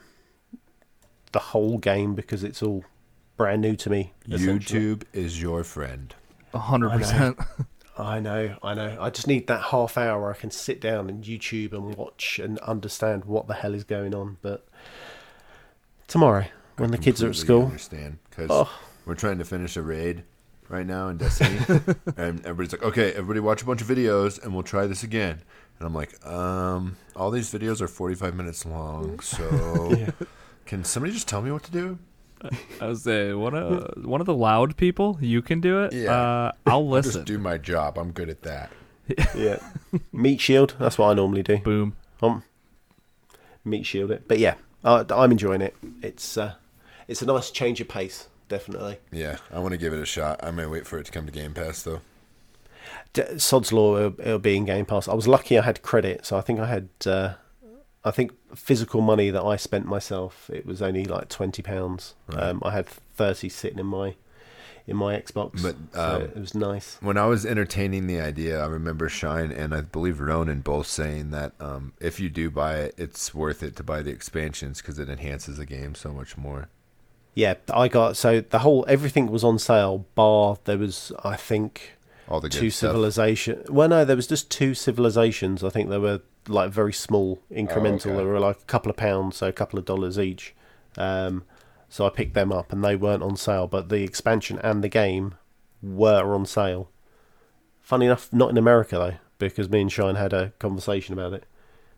the 1.32 1.39
whole 1.39 1.78
game 1.78 2.14
because 2.16 2.43
it's 2.43 2.62
all 2.62 2.84
brand 3.38 3.62
new 3.62 3.76
to 3.78 3.89
me. 3.89 4.14
YouTube 4.28 5.04
is 5.14 5.41
your 5.41 5.64
friend. 5.64 6.14
A 6.54 6.60
hundred 6.60 6.89
I 6.89 6.93
know. 6.93 6.99
percent. 6.99 7.39
I 7.97 8.20
know, 8.20 8.56
I 8.64 8.74
know. 8.74 8.97
I 8.99 9.10
just 9.10 9.28
need 9.28 9.47
that 9.47 9.62
half 9.64 9.97
hour 9.97 10.20
where 10.22 10.32
I 10.32 10.36
can 10.36 10.49
sit 10.52 10.82
down 10.82 11.10
and 11.10 11.24
YouTube 11.24 11.74
and 11.74 11.95
watch 11.95 12.39
and 12.39 12.58
understand 12.60 13.26
what 13.26 13.47
the 13.47 13.54
hell 13.54 13.74
is 13.76 13.84
going 13.84 14.16
on. 14.16 14.38
But 14.41 14.68
tomorrow, 16.08 16.45
when 16.78 16.91
the 16.91 16.97
kids 16.97 17.22
are 17.22 17.30
at 17.30 17.36
school, 17.36 17.66
understand 17.66 18.18
because 18.30 18.47
Oh. 18.49 18.70
We're 19.12 19.16
trying 19.16 19.39
to 19.39 19.43
finish 19.43 19.76
a 19.76 19.82
raid 19.82 20.24
right 20.70 20.86
now 20.86 21.09
in 21.09 21.18
Destiny, 21.18 21.57
and 22.16 22.39
everybody's 22.45 22.72
like, 22.72 22.82
"Okay, 22.82 23.12
everybody, 23.12 23.41
watch 23.41 23.62
a 23.62 23.66
bunch 23.66 23.82
of 23.82 23.88
videos, 23.89 24.41
and 24.41 24.53
we'll 24.53 24.64
try 24.64 24.88
this 24.88 25.03
again." 25.03 25.41
And 25.78 25.86
I'm 25.86 25.93
like, 25.93 26.26
"Um, 26.26 26.95
all 27.14 27.30
these 27.30 27.51
videos 27.51 27.82
are 27.82 27.89
45 27.89 28.34
minutes 28.34 28.66
long, 28.66 29.20
so 29.20 30.07
can 30.66 30.86
somebody 30.86 31.12
just 31.12 31.28
tell 31.28 31.41
me 31.41 31.51
what 31.51 31.64
to 31.64 31.72
do?" 31.72 31.99
I 32.80 32.88
was 32.88 33.03
say 33.03 33.34
one 33.34 33.53
of 33.53 34.05
one 34.05 34.22
of 34.22 34.28
the 34.28 34.34
loud 34.34 34.78
people. 34.78 35.18
You 35.20 35.41
can 35.41 35.59
do 35.59 35.84
it. 35.84 35.91
Yeah. 35.91 36.14
Uh, 36.16 36.51
I'll 36.66 36.74
I'll 36.76 36.89
listen. 36.89 37.12
just 37.12 37.26
do 37.26 37.38
my 37.38 37.57
job. 37.57 37.97
I'm 37.97 38.14
good 38.14 38.30
at 38.30 38.43
that. 38.43 38.72
yeah, 39.36 39.59
meat 40.14 40.39
shield. 40.39 40.76
That's 40.80 40.97
what 40.97 41.09
I 41.09 41.14
normally 41.16 41.43
do. 41.43 41.57
Boom. 41.57 41.97
Um, 42.24 42.43
meat 43.66 43.86
shield 43.86 44.09
it. 44.09 44.26
But 44.30 44.39
yeah, 44.39 44.55
I, 44.86 45.03
I'm 45.09 45.32
enjoying 45.34 45.59
it. 45.59 45.76
It's 46.01 46.38
uh, 46.38 46.53
it's 47.09 47.22
a 47.22 47.26
nice 47.26 47.51
change 47.51 47.82
of 47.82 47.89
pace, 47.89 48.30
definitely. 48.52 48.97
Yeah, 49.12 49.38
I 49.52 49.60
want 49.60 49.72
to 49.72 49.78
give 49.78 49.93
it 49.93 49.99
a 49.99 50.06
shot. 50.06 50.41
I 50.43 50.52
may 50.52 50.66
wait 50.66 50.86
for 50.86 50.99
it 50.99 51.06
to 51.06 51.12
come 51.12 51.26
to 51.26 51.32
Game 51.32 51.54
Pass 51.54 51.82
though. 51.82 52.02
D- 53.14 53.38
Sod's 53.39 53.72
Law 53.72 53.97
it'll, 53.97 54.22
it'll 54.22 54.39
be 54.39 54.58
in 54.58 54.66
Game 54.66 54.86
Pass. 54.86 55.08
I 55.08 55.14
was 55.14 55.28
lucky 55.28 55.58
I 55.58 55.64
had 55.64 55.82
credit, 55.82 56.26
so 56.26 56.38
I 56.38 56.41
think 56.41 56.60
I 56.60 56.68
had. 56.68 56.89
Uh, 57.06 57.34
I 58.04 58.12
think 58.12 58.32
physical 58.56 58.99
money 58.99 59.30
that 59.30 59.43
I 59.43 59.56
spent 59.58 59.86
myself, 59.86 60.49
it 60.52 60.66
was 60.66 60.82
only 60.82 61.06
like 61.06 61.30
twenty 61.30 61.62
pounds. 61.62 62.16
Right. 62.28 62.43
Um, 62.43 62.62
I 62.66 62.72
had 62.72 62.88
thirty 62.88 63.47
sitting 63.47 63.80
in 63.80 63.86
my 63.86 64.16
in 64.88 64.97
my 64.97 65.16
Xbox, 65.16 65.62
But, 65.62 65.76
so 65.93 66.16
um, 66.16 66.22
it 66.24 66.38
was 66.38 66.54
nice. 66.54 66.97
When 67.02 67.16
I 67.16 67.28
was 67.28 67.45
entertaining 67.45 68.08
the 68.08 68.20
idea, 68.20 68.60
I 68.60 68.66
remember 68.66 69.08
Shine 69.08 69.52
and 69.52 69.74
I 69.74 69.82
believe 69.82 70.20
Ronan 70.20 70.62
both 70.62 70.88
saying 70.88 71.32
that 71.32 71.54
um, 71.60 71.93
if 72.02 72.20
you 72.20 72.30
do 72.30 72.49
buy 72.49 72.80
it, 72.80 72.95
it's 72.97 73.34
worth 73.34 73.64
it 73.64 73.76
to 73.78 73.84
buy 73.84 74.02
the 74.02 74.12
expansions 74.12 74.82
because 74.82 74.99
it 74.99 75.08
enhances 75.08 75.58
the 75.58 75.66
game 75.68 75.95
so 75.95 76.12
much 76.12 76.36
more. 76.36 76.68
Yeah, 77.34 77.56
I 77.74 77.88
got 77.88 78.18
so 78.18 78.42
the 78.42 78.60
whole 78.60 78.86
everything 78.88 79.28
was 79.28 79.44
on 79.44 79.58
sale. 79.60 80.06
Bar 80.16 80.58
there 80.66 80.78
was, 80.78 81.12
I 81.24 81.36
think, 81.36 81.98
All 82.28 82.42
the 82.42 82.50
two 82.50 82.70
civilization. 82.70 83.64
Well, 83.70 83.88
no, 83.90 84.04
there 84.06 84.16
was 84.16 84.28
just 84.28 84.52
two 84.52 84.74
civilizations. 84.74 85.64
I 85.64 85.70
think 85.70 85.90
they 85.90 85.98
were 85.98 86.22
like 86.48 86.72
very 86.72 86.94
small, 86.94 87.42
incremental. 87.52 88.08
okay. 88.08 88.18
They 88.18 88.24
were 88.26 88.40
like 88.40 88.58
a 88.58 88.66
couple 88.66 88.90
of 88.90 88.98
pounds, 88.98 89.38
so 89.38 89.48
a 89.48 89.54
couple 89.54 89.80
of 89.80 89.86
dollars 89.86 90.20
each. 90.20 90.54
Um, 90.98 91.44
so 91.88 92.06
I 92.06 92.10
picked 92.10 92.34
them 92.34 92.52
up, 92.52 92.72
and 92.74 92.84
they 92.84 92.96
weren't 92.96 93.24
on 93.24 93.36
sale. 93.38 93.68
But 93.68 93.90
the 93.90 94.04
expansion 94.04 94.60
and 94.64 94.84
the 94.84 94.90
game 94.90 95.36
were 95.82 96.34
on 96.34 96.46
sale. 96.46 96.90
Funny 97.82 98.06
enough, 98.06 98.32
not 98.32 98.50
in 98.50 98.58
America 98.58 98.96
though, 98.98 99.16
because 99.38 99.70
me 99.70 99.82
and 99.82 99.92
Shine 99.92 100.16
had 100.16 100.34
a 100.34 100.52
conversation 100.60 101.14
about 101.14 101.34
it, 101.34 101.46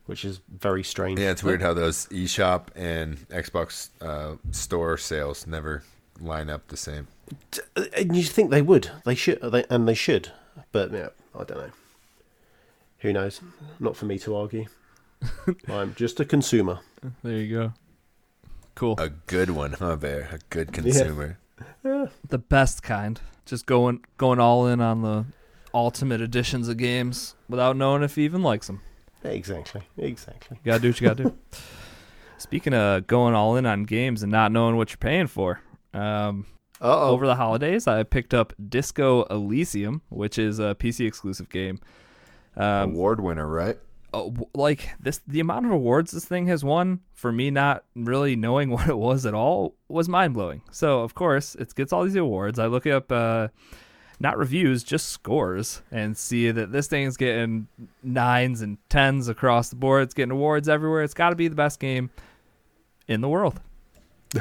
which 0.05 0.25
is 0.25 0.41
very 0.49 0.83
strange. 0.83 1.19
Yeah, 1.19 1.31
it's 1.31 1.43
weird 1.43 1.61
how 1.61 1.73
those 1.73 2.07
eShop 2.07 2.67
and 2.75 3.17
Xbox 3.29 3.89
uh, 4.01 4.35
store 4.51 4.97
sales 4.97 5.47
never 5.47 5.83
line 6.19 6.49
up 6.49 6.67
the 6.67 6.77
same. 6.77 7.07
And 7.97 8.15
you 8.15 8.23
think 8.23 8.51
they 8.51 8.61
would? 8.61 8.91
They 9.05 9.15
should, 9.15 9.41
they, 9.41 9.65
and 9.69 9.87
they 9.87 9.93
should. 9.93 10.31
But 10.71 10.91
yeah, 10.91 11.09
I 11.37 11.43
don't 11.43 11.57
know. 11.57 11.71
Who 12.99 13.13
knows? 13.13 13.41
Not 13.79 13.95
for 13.95 14.05
me 14.05 14.19
to 14.19 14.35
argue. 14.35 14.65
I'm 15.67 15.95
just 15.95 16.19
a 16.19 16.25
consumer. 16.25 16.79
There 17.23 17.33
you 17.33 17.55
go. 17.55 17.73
Cool. 18.75 18.95
A 18.97 19.09
good 19.09 19.51
one, 19.51 19.73
huh, 19.73 19.95
Bear? 19.95 20.29
A 20.31 20.39
good 20.49 20.71
consumer. 20.73 21.37
the 21.83 22.37
best 22.37 22.81
kind. 22.83 23.19
Just 23.45 23.65
going 23.65 24.03
going 24.17 24.39
all 24.39 24.67
in 24.67 24.79
on 24.81 25.01
the 25.01 25.25
ultimate 25.73 26.21
editions 26.21 26.67
of 26.69 26.77
games 26.77 27.35
without 27.49 27.75
knowing 27.75 28.03
if 28.03 28.15
he 28.15 28.23
even 28.23 28.41
likes 28.41 28.67
them. 28.67 28.81
Exactly. 29.23 29.81
Exactly. 29.97 30.57
You 30.63 30.71
gotta 30.71 30.81
do 30.81 30.89
what 30.89 31.01
you 31.01 31.07
gotta 31.07 31.23
do. 31.23 31.37
Speaking 32.37 32.73
of 32.73 33.07
going 33.07 33.35
all 33.35 33.55
in 33.55 33.65
on 33.65 33.83
games 33.83 34.21
and 34.23 34.31
not 34.31 34.51
knowing 34.51 34.75
what 34.75 34.91
you're 34.91 34.97
paying 34.97 35.27
for, 35.27 35.61
um, 35.93 36.45
over 36.81 37.25
the 37.25 37.35
holidays 37.35 37.87
I 37.87 38.03
picked 38.03 38.33
up 38.33 38.53
Disco 38.69 39.23
Elysium, 39.25 40.01
which 40.09 40.37
is 40.37 40.59
a 40.59 40.75
PC 40.75 41.07
exclusive 41.07 41.49
game. 41.49 41.79
Um, 42.57 42.91
Award 42.91 43.21
winner, 43.21 43.47
right? 43.47 43.77
uh, 44.13 44.29
like 44.53 44.89
this 44.99 45.21
the 45.27 45.39
amount 45.39 45.65
of 45.65 45.71
awards 45.71 46.11
this 46.11 46.25
thing 46.25 46.47
has 46.47 46.63
won 46.63 46.99
for 47.13 47.31
me 47.31 47.49
not 47.49 47.83
really 47.95 48.35
knowing 48.35 48.69
what 48.71 48.87
it 48.87 48.97
was 48.97 49.25
at 49.25 49.33
all 49.33 49.75
was 49.87 50.07
mind-blowing 50.07 50.61
so 50.71 51.01
of 51.01 51.15
course 51.15 51.55
it 51.55 51.73
gets 51.75 51.91
all 51.91 52.03
these 52.03 52.15
awards 52.15 52.59
i 52.59 52.65
look 52.67 52.85
up 52.85 53.11
uh 53.11 53.47
not 54.19 54.37
reviews 54.37 54.83
just 54.83 55.09
scores 55.09 55.81
and 55.91 56.15
see 56.17 56.49
that 56.51 56.71
this 56.71 56.87
thing 56.87 57.05
is 57.05 57.17
getting 57.17 57.67
nines 58.03 58.61
and 58.61 58.77
tens 58.89 59.27
across 59.27 59.69
the 59.69 59.75
board 59.75 60.03
it's 60.03 60.13
getting 60.13 60.31
awards 60.31 60.69
everywhere 60.69 61.03
it's 61.03 61.13
got 61.13 61.29
to 61.31 61.35
be 61.35 61.47
the 61.47 61.55
best 61.55 61.79
game 61.79 62.09
in 63.07 63.21
the 63.21 63.29
world 63.29 63.59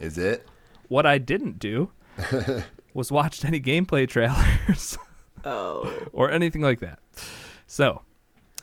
Is 0.00 0.18
it? 0.18 0.46
what 0.88 1.06
i 1.06 1.18
didn't 1.18 1.58
do 1.58 1.90
was 2.94 3.10
watch 3.10 3.44
any 3.44 3.60
gameplay 3.60 4.08
trailers 4.08 4.98
Oh. 5.46 5.92
or 6.12 6.30
anything 6.30 6.62
like 6.62 6.80
that 6.80 6.98
so 7.66 8.02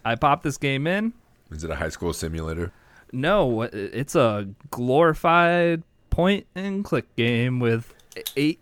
i 0.05 0.15
popped 0.15 0.43
this 0.43 0.57
game 0.57 0.85
in 0.87 1.13
Is 1.51 1.63
it 1.63 1.69
a 1.71 1.75
high 1.75 1.89
school 1.89 2.13
simulator? 2.13 2.71
No, 3.13 3.63
it's 3.63 4.15
a 4.15 4.47
glorified 4.69 5.83
point 6.09 6.47
and 6.55 6.83
click 6.85 7.13
game 7.17 7.59
with 7.59 7.93
eight 8.37 8.59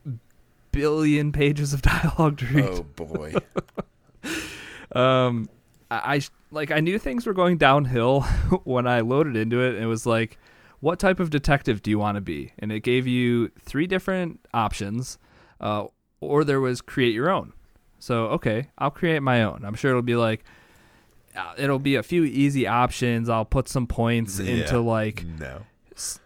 billion 0.71 1.31
pages 1.31 1.73
of 1.73 1.81
dialogue 1.93 2.37
to 2.39 2.45
read. 2.47 2.65
Oh 2.65 2.83
boy. 2.83 3.33
Um, 4.91 5.49
I, 5.91 6.15
I 6.15 6.21
like 6.51 6.71
I 6.71 6.79
knew 6.79 6.97
things 6.97 7.25
were 7.25 7.33
going 7.33 7.57
downhill 7.57 8.21
when 8.63 8.87
I 8.87 9.01
loaded 9.01 9.35
into 9.35 9.61
it. 9.61 9.75
And 9.75 9.83
it 9.83 9.87
was 9.87 10.05
like, 10.05 10.37
what 10.79 10.99
type 10.99 11.19
of 11.19 11.29
detective 11.29 11.81
do 11.81 11.91
you 11.91 11.99
want 11.99 12.15
to 12.15 12.21
be? 12.21 12.53
And 12.59 12.71
it 12.71 12.79
gave 12.81 13.05
you 13.05 13.49
three 13.61 13.85
different 13.87 14.39
options, 14.53 15.17
uh, 15.61 15.85
or 16.21 16.43
there 16.43 16.59
was 16.59 16.81
create 16.81 17.13
your 17.13 17.29
own. 17.29 17.53
So 17.99 18.25
okay, 18.27 18.69
I'll 18.77 18.91
create 18.91 19.21
my 19.21 19.43
own. 19.43 19.63
I'm 19.63 19.75
sure 19.75 19.91
it'll 19.91 20.01
be 20.01 20.15
like. 20.15 20.43
uh, 21.35 21.53
It'll 21.57 21.79
be 21.79 21.95
a 21.95 22.03
few 22.03 22.23
easy 22.23 22.65
options. 22.65 23.29
I'll 23.29 23.45
put 23.45 23.67
some 23.69 23.85
points 23.87 24.39
Yeah. 24.39 24.55
into 24.55 24.79
like 24.79 25.23
no. 25.39 25.61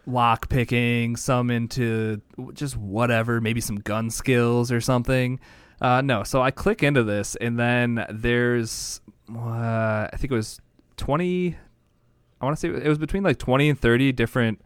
Lock 0.06 0.48
picking, 0.48 1.16
some 1.16 1.50
into 1.50 2.20
just 2.52 2.76
whatever, 2.76 3.40
maybe 3.40 3.60
some 3.60 3.76
gun 3.76 4.10
skills 4.10 4.70
or 4.72 4.80
something. 4.80 5.40
Uh, 5.80 6.00
no, 6.00 6.22
so 6.22 6.40
I 6.42 6.50
click 6.50 6.82
into 6.82 7.02
this, 7.02 7.36
and 7.36 7.58
then 7.58 8.06
there's, 8.08 9.00
uh, 9.34 10.08
I 10.12 10.16
think 10.16 10.32
it 10.32 10.36
was 10.36 10.60
20, 10.96 11.56
I 12.40 12.44
want 12.44 12.56
to 12.56 12.60
say 12.60 12.68
it 12.68 12.88
was 12.88 12.98
between 12.98 13.22
like 13.22 13.38
20 13.38 13.70
and 13.70 13.78
30 13.78 14.12
different 14.12 14.60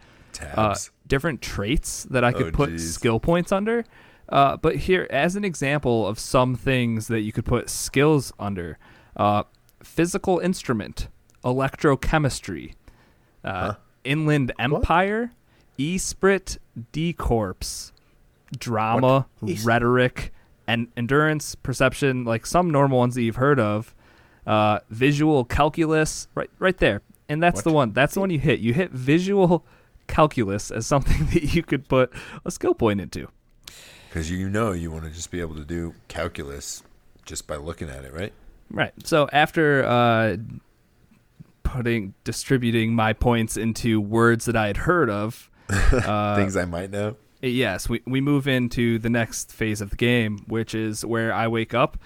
uh, 0.54 0.76
different 1.06 1.40
traits 1.42 2.04
that 2.10 2.22
I 2.22 2.32
could 2.32 2.48
Oh, 2.48 2.50
put 2.52 2.70
geez. 2.70 2.94
skill 2.94 3.18
points 3.18 3.50
under. 3.50 3.84
Uh, 4.28 4.56
but 4.58 4.76
here, 4.76 5.06
as 5.10 5.34
an 5.36 5.44
example 5.44 6.06
of 6.06 6.18
some 6.18 6.54
things 6.54 7.08
that 7.08 7.20
you 7.22 7.32
could 7.32 7.46
put 7.46 7.70
skills 7.70 8.30
under, 8.38 8.78
uh, 9.16 9.44
physical 9.82 10.38
instrument, 10.38 11.08
electrochemistry, 11.44 12.74
uh, 13.42 13.74
inland 14.04 14.52
empire, 14.58 15.32
esprit, 15.78 16.58
de 16.92 17.12
corps, 17.12 17.92
drama, 18.58 19.26
Es- 19.46 19.64
rhetoric, 19.64 20.32
and 20.66 20.88
endurance, 20.96 21.54
perception, 21.54 22.24
like 22.24 22.46
some 22.46 22.70
normal 22.70 22.98
ones 22.98 23.14
that 23.14 23.22
you've 23.22 23.36
heard 23.36 23.58
of, 23.60 23.94
uh, 24.46 24.80
visual 24.90 25.44
calculus, 25.44 26.28
right, 26.34 26.50
right 26.58 26.78
there, 26.78 27.02
and 27.28 27.42
that's 27.42 27.56
What? 27.56 27.64
the 27.64 27.72
one. 27.72 27.92
That's 27.92 28.14
the 28.14 28.20
one 28.20 28.30
you 28.30 28.38
hit. 28.38 28.60
You 28.60 28.72
hit 28.74 28.90
visual 28.90 29.64
calculus 30.06 30.70
as 30.70 30.86
something 30.86 31.26
that 31.32 31.54
you 31.54 31.62
could 31.62 31.88
put 31.88 32.12
a 32.44 32.50
skill 32.50 32.74
point 32.74 33.00
into. 33.00 33.28
Because 34.08 34.30
you 34.30 34.48
know 34.48 34.72
you 34.72 34.90
want 34.90 35.04
to 35.04 35.10
just 35.10 35.30
be 35.30 35.40
able 35.40 35.54
to 35.56 35.64
do 35.64 35.94
calculus 36.08 36.82
just 37.26 37.46
by 37.46 37.56
looking 37.56 37.90
at 37.90 38.04
it, 38.06 38.12
right? 38.14 38.32
Right. 38.70 38.92
So 39.04 39.28
after 39.32 39.84
uh, 39.84 40.36
putting 41.72 42.14
distributing 42.24 42.94
my 42.94 43.12
points 43.12 43.56
into 43.56 44.00
words 44.00 44.44
that 44.46 44.56
I 44.56 44.66
had 44.68 44.78
heard 44.78 45.10
of, 45.10 45.50
uh, 45.70 46.36
Things 46.36 46.56
I 46.56 46.64
might 46.64 46.90
know. 46.90 47.16
yes, 47.42 47.88
we 47.88 48.00
we 48.06 48.20
move 48.20 48.48
into 48.48 48.98
the 48.98 49.10
next 49.10 49.52
phase 49.52 49.80
of 49.80 49.90
the 49.90 49.96
game, 49.96 50.38
which 50.46 50.74
is 50.74 51.04
where 51.04 51.32
I 51.32 51.48
wake 51.48 51.74
up 51.74 51.98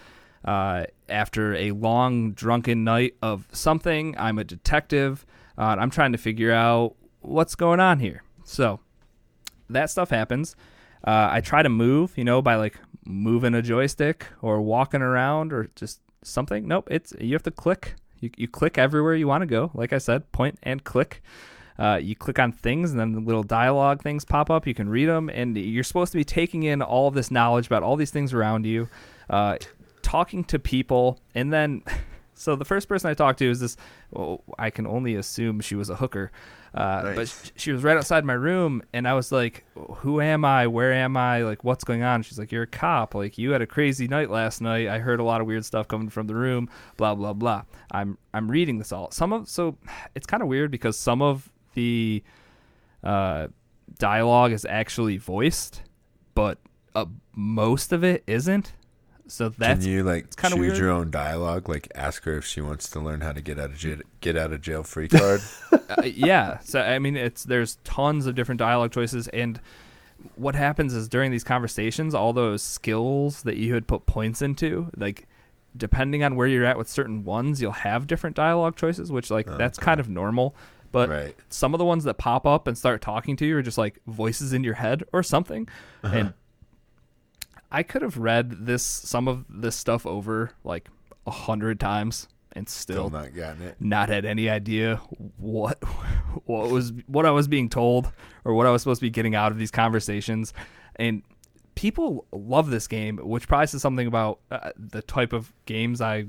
uh, 0.45 0.85
after 1.09 1.55
a 1.55 1.71
long 1.73 2.33
drunken 2.33 2.85
night 2.85 3.15
of 3.23 3.47
something. 3.53 4.17
I'm 4.19 4.39
a 4.39 4.45
detective. 4.45 5.25
Uh, 5.57 5.77
I'm 5.79 5.91
trying 5.91 6.13
to 6.13 6.19
figure 6.19 6.53
out 6.53 6.97
what's 7.21 7.55
going 7.55 7.79
on 7.79 8.01
here. 8.01 8.23
So 8.45 8.81
that 9.71 9.91
stuff 9.91 10.11
happens. 10.11 10.57
Uh, 11.05 11.29
I 11.31 11.41
try 11.41 11.63
to 11.63 11.69
move, 11.69 12.17
you 12.17 12.25
know, 12.25 12.43
by 12.43 12.57
like 12.57 12.79
moving 13.05 13.55
a 13.55 13.63
joystick 13.63 14.27
or 14.41 14.61
walking 14.61 15.03
around 15.03 15.53
or 15.53 15.69
just 15.77 16.01
something. 16.25 16.67
Nope, 16.67 16.89
it's 16.91 17.13
you 17.21 17.33
have 17.35 17.43
to 17.45 17.51
click. 17.51 17.95
You 18.23 18.31
you 18.37 18.49
click 18.49 18.79
everywhere 18.79 19.15
you 19.15 19.27
want 19.27 19.43
to 19.43 19.47
go. 19.47 19.71
Like 19.75 19.93
I 19.93 19.99
said, 19.99 20.31
point 20.33 20.59
and 20.63 20.83
click. 20.83 21.23
Uh, 21.79 21.99
you 22.01 22.15
click 22.15 22.39
on 22.39 22.53
things, 22.53 22.93
and 22.93 23.01
then 23.01 23.13
the 23.13 23.21
little 23.21 23.43
dialogue 23.43 24.03
things 24.03 24.25
pop 24.25 24.51
up. 24.51 24.67
You 24.67 24.75
can 24.75 24.89
read 24.89 25.07
them, 25.07 25.29
and 25.29 25.57
you're 25.57 25.83
supposed 25.83 26.13
to 26.13 26.19
be 26.19 26.25
taking 26.25 26.63
in 26.63 26.81
all 26.81 27.11
this 27.11 27.31
knowledge 27.31 27.67
about 27.67 27.83
all 27.83 27.97
these 27.97 28.11
things 28.11 28.33
around 28.33 28.65
you, 28.65 28.89
uh, 29.29 29.57
talking 30.01 30.45
to 30.45 30.59
people, 30.59 31.21
and 31.35 31.53
then. 31.53 31.83
So 32.35 32.57
the 32.57 32.65
first 32.65 32.89
person 32.89 33.09
I 33.09 33.15
talked 33.15 33.39
to 33.39 33.49
is 33.49 33.61
this. 33.61 33.77
Well, 34.11 34.43
I 34.59 34.71
can 34.71 34.85
only 34.85 35.15
assume 35.15 35.61
she 35.61 35.77
was 35.77 35.91
a 35.91 35.95
hooker, 35.95 36.33
uh, 36.75 37.03
Nice. 37.15 37.15
but 37.17 37.53
she 37.57 37.71
was 37.73 37.83
right 37.85 37.97
outside 37.97 38.25
my 38.25 38.33
room, 38.33 38.83
and 38.93 39.07
I 39.07 39.15
was 39.15 39.31
like, 39.31 39.65
"Who 39.75 40.21
am 40.21 40.45
I? 40.45 40.67
Where 40.67 40.93
am 40.93 41.17
I? 41.17 41.43
Like, 41.43 41.65
what's 41.65 41.85
going 41.85 42.03
on?" 42.03 42.23
She's 42.23 42.39
like, 42.39 42.51
"You're 42.51 42.63
a 42.63 42.67
cop. 42.67 43.15
Like, 43.15 43.37
you 43.39 43.51
had 43.51 43.61
a 43.63 43.67
crazy 43.67 44.09
night 44.09 44.31
last 44.31 44.61
night. 44.61 44.89
I 44.89 44.99
heard 44.99 45.21
a 45.21 45.25
lot 45.25 45.41
of 45.41 45.47
weird 45.47 45.65
stuff 45.65 45.87
coming 45.89 46.09
from 46.09 46.27
the 46.29 46.35
room. 46.35 46.69
Blah 46.97 47.15
blah 47.15 47.33
blah." 47.35 47.65
I'm 47.91 48.17
I'm 48.33 48.51
reading 48.51 48.79
this 48.79 48.91
all. 48.93 49.11
Some 49.11 49.33
of 49.33 49.49
so 49.49 49.77
it's 50.15 50.27
kind 50.27 50.43
of 50.43 50.49
weird 50.49 50.71
because 50.71 50.99
some 50.99 51.21
of 51.23 51.51
the 51.75 52.23
uh, 53.05 53.49
dialogue 53.99 54.53
is 54.53 54.65
actually 54.65 55.17
voiced, 55.19 55.83
but 56.35 56.59
uh, 56.95 57.07
most 57.35 57.93
of 57.93 58.03
it 58.05 58.23
isn't. 58.27 58.73
So 59.33 59.49
that's 59.49 59.83
Can 59.83 59.91
you 59.91 60.03
like 60.03 60.37
kinda 60.37 60.57
choose 60.57 60.61
weird. 60.61 60.77
your 60.77 60.91
own 60.91 61.11
dialogue? 61.11 61.67
Like 61.69 61.89
ask 61.95 62.23
her 62.25 62.37
if 62.37 62.45
she 62.45 62.61
wants 62.61 62.91
to 62.91 63.01
learn 63.01 63.23
how 63.23 63.33
to 63.33 63.41
get 63.41 63.59
out 63.59 63.71
of 63.71 63.79
jail, 63.79 63.99
get 64.21 64.37
out 64.37 64.53
of 64.53 64.61
jail 64.61 64.83
free 64.83 65.09
card. 65.09 65.41
uh, 65.73 66.03
yeah. 66.05 66.59
So 66.61 66.81
I 66.83 66.99
mean, 66.99 67.17
it's 67.17 67.45
there's 67.45 67.79
tons 67.83 68.27
of 68.27 68.35
different 68.35 68.59
dialogue 68.59 68.93
choices, 68.93 69.29
and 69.29 69.59
what 70.37 70.55
happens 70.55 70.93
is 70.93 71.09
during 71.09 71.31
these 71.31 71.45
conversations, 71.45 72.15
all 72.15 72.33
those 72.35 72.63
skills 72.63 73.43
that 73.45 73.57
you 73.57 73.73
had 73.73 73.87
put 73.87 74.05
points 74.05 74.43
into, 74.43 74.91
like 74.97 75.27
depending 75.75 76.23
on 76.23 76.37
where 76.37 76.47
you're 76.47 76.67
at 76.67 76.77
with 76.77 76.89
certain 76.89 77.25
ones, 77.25 77.63
you'll 77.63 77.73
have 77.73 78.07
different 78.07 78.37
dialogue 78.37 78.77
choices, 78.77 79.11
which 79.11 79.31
like 79.31 79.47
that's 79.47 79.79
kind 79.79 79.99
of 79.99 80.09
normal. 80.11 80.55
But 80.93 81.09
Right. 81.09 81.35
some 81.49 81.73
of 81.73 81.79
the 81.79 81.87
ones 81.87 82.05
that 82.05 82.19
pop 82.19 82.47
up 82.47 82.67
and 82.67 82.77
start 82.77 83.01
talking 83.01 83.35
to 83.37 83.47
you 83.47 83.57
are 83.57 83.63
just 83.63 83.79
like 83.79 83.99
voices 84.07 84.53
in 84.53 84.63
your 84.63 84.75
head 84.75 85.03
or 85.11 85.23
something, 85.23 85.67
and 86.03 86.35
I 87.73 87.83
could 87.83 88.03
have 88.03 88.19
read 88.19 88.67
this 88.67 88.83
some 88.85 89.27
of 89.27 89.45
this 89.49 89.75
stuff 89.75 90.07
over 90.07 90.53
like 90.63 90.89
a 91.27 91.31
hundred 91.31 91.81
times 91.81 92.29
and 92.55 92.69
Still 92.69 93.09
still 93.09 93.11
not 93.11 93.35
gotten 93.35 93.63
it. 93.63 93.77
not 93.81 94.11
had 94.11 94.25
any 94.27 94.51
idea 94.51 94.97
what 95.39 95.83
what 96.45 96.71
was 96.71 96.93
what 97.07 97.25
I 97.27 97.31
was 97.31 97.49
being 97.49 97.69
told 97.71 98.13
or 98.45 98.53
what 98.55 98.67
I 98.67 98.71
was 98.71 98.83
supposed 98.83 99.01
to 99.01 99.07
be 99.07 99.11
getting 99.11 99.35
out 99.35 99.53
of 99.53 99.59
these 99.59 99.71
conversations. 99.71 100.53
And 100.97 101.23
people 101.75 102.27
love 102.31 102.71
this 102.71 102.87
game, 102.87 103.17
which 103.17 103.49
probably 103.49 103.69
says 103.69 103.81
something 103.81 104.07
about 104.07 104.41
uh, 104.51 104.73
the 104.77 105.01
type 105.01 105.33
of 105.33 105.51
games 105.65 106.03
I 106.03 106.27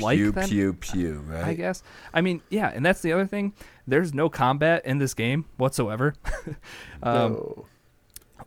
like. 0.00 0.16
pew 0.18 0.32
then, 0.32 0.48
pew 0.48 0.72
pew. 0.74 1.24
Right. 1.28 1.44
I 1.44 1.54
guess. 1.54 1.84
I 2.12 2.22
mean, 2.22 2.42
yeah, 2.50 2.72
and 2.74 2.84
that's 2.84 3.00
the 3.02 3.12
other 3.12 3.26
thing. 3.26 3.52
There's 3.86 4.12
no 4.12 4.28
combat 4.28 4.84
in 4.84 4.98
this 4.98 5.14
game 5.14 5.44
whatsoever. 5.58 6.14
um, 7.04 7.32
No. 7.34 7.66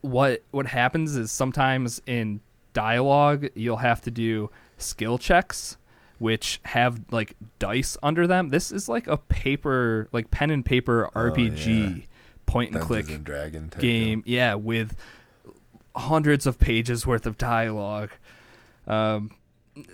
What 0.06 0.44
what 0.52 0.68
happens 0.68 1.16
is 1.16 1.32
sometimes 1.32 2.02
in 2.06 2.40
dialogue 2.74 3.48
you'll 3.56 3.78
have 3.78 4.02
to 4.02 4.12
do 4.12 4.50
skill 4.78 5.18
checks 5.18 5.78
which 6.18 6.60
have 6.64 7.02
like 7.12 7.36
dice 7.60 7.98
under 8.02 8.26
them. 8.26 8.50
This 8.50 8.72
is 8.72 8.88
like 8.88 9.08
a 9.08 9.18
paper 9.18 10.08
like 10.12 10.32
pen 10.32 10.50
and 10.50 10.66
paper 10.66 11.10
rpg 11.14 11.98
yeah. 12.00 12.06
point 12.46 12.72
and 12.72 12.80
Dungeons 12.80 12.88
click 12.88 13.16
and 13.16 13.26
Dragon 13.26 13.70
type 13.70 13.82
game. 13.82 14.24
yeah 14.26 14.56
with 14.56 14.96
hundreds 15.96 16.46
of 16.46 16.60
pages 16.60 17.06
worth 17.06 17.26
of 17.26 17.38
dialogue. 17.38 18.12
Um 18.88 19.32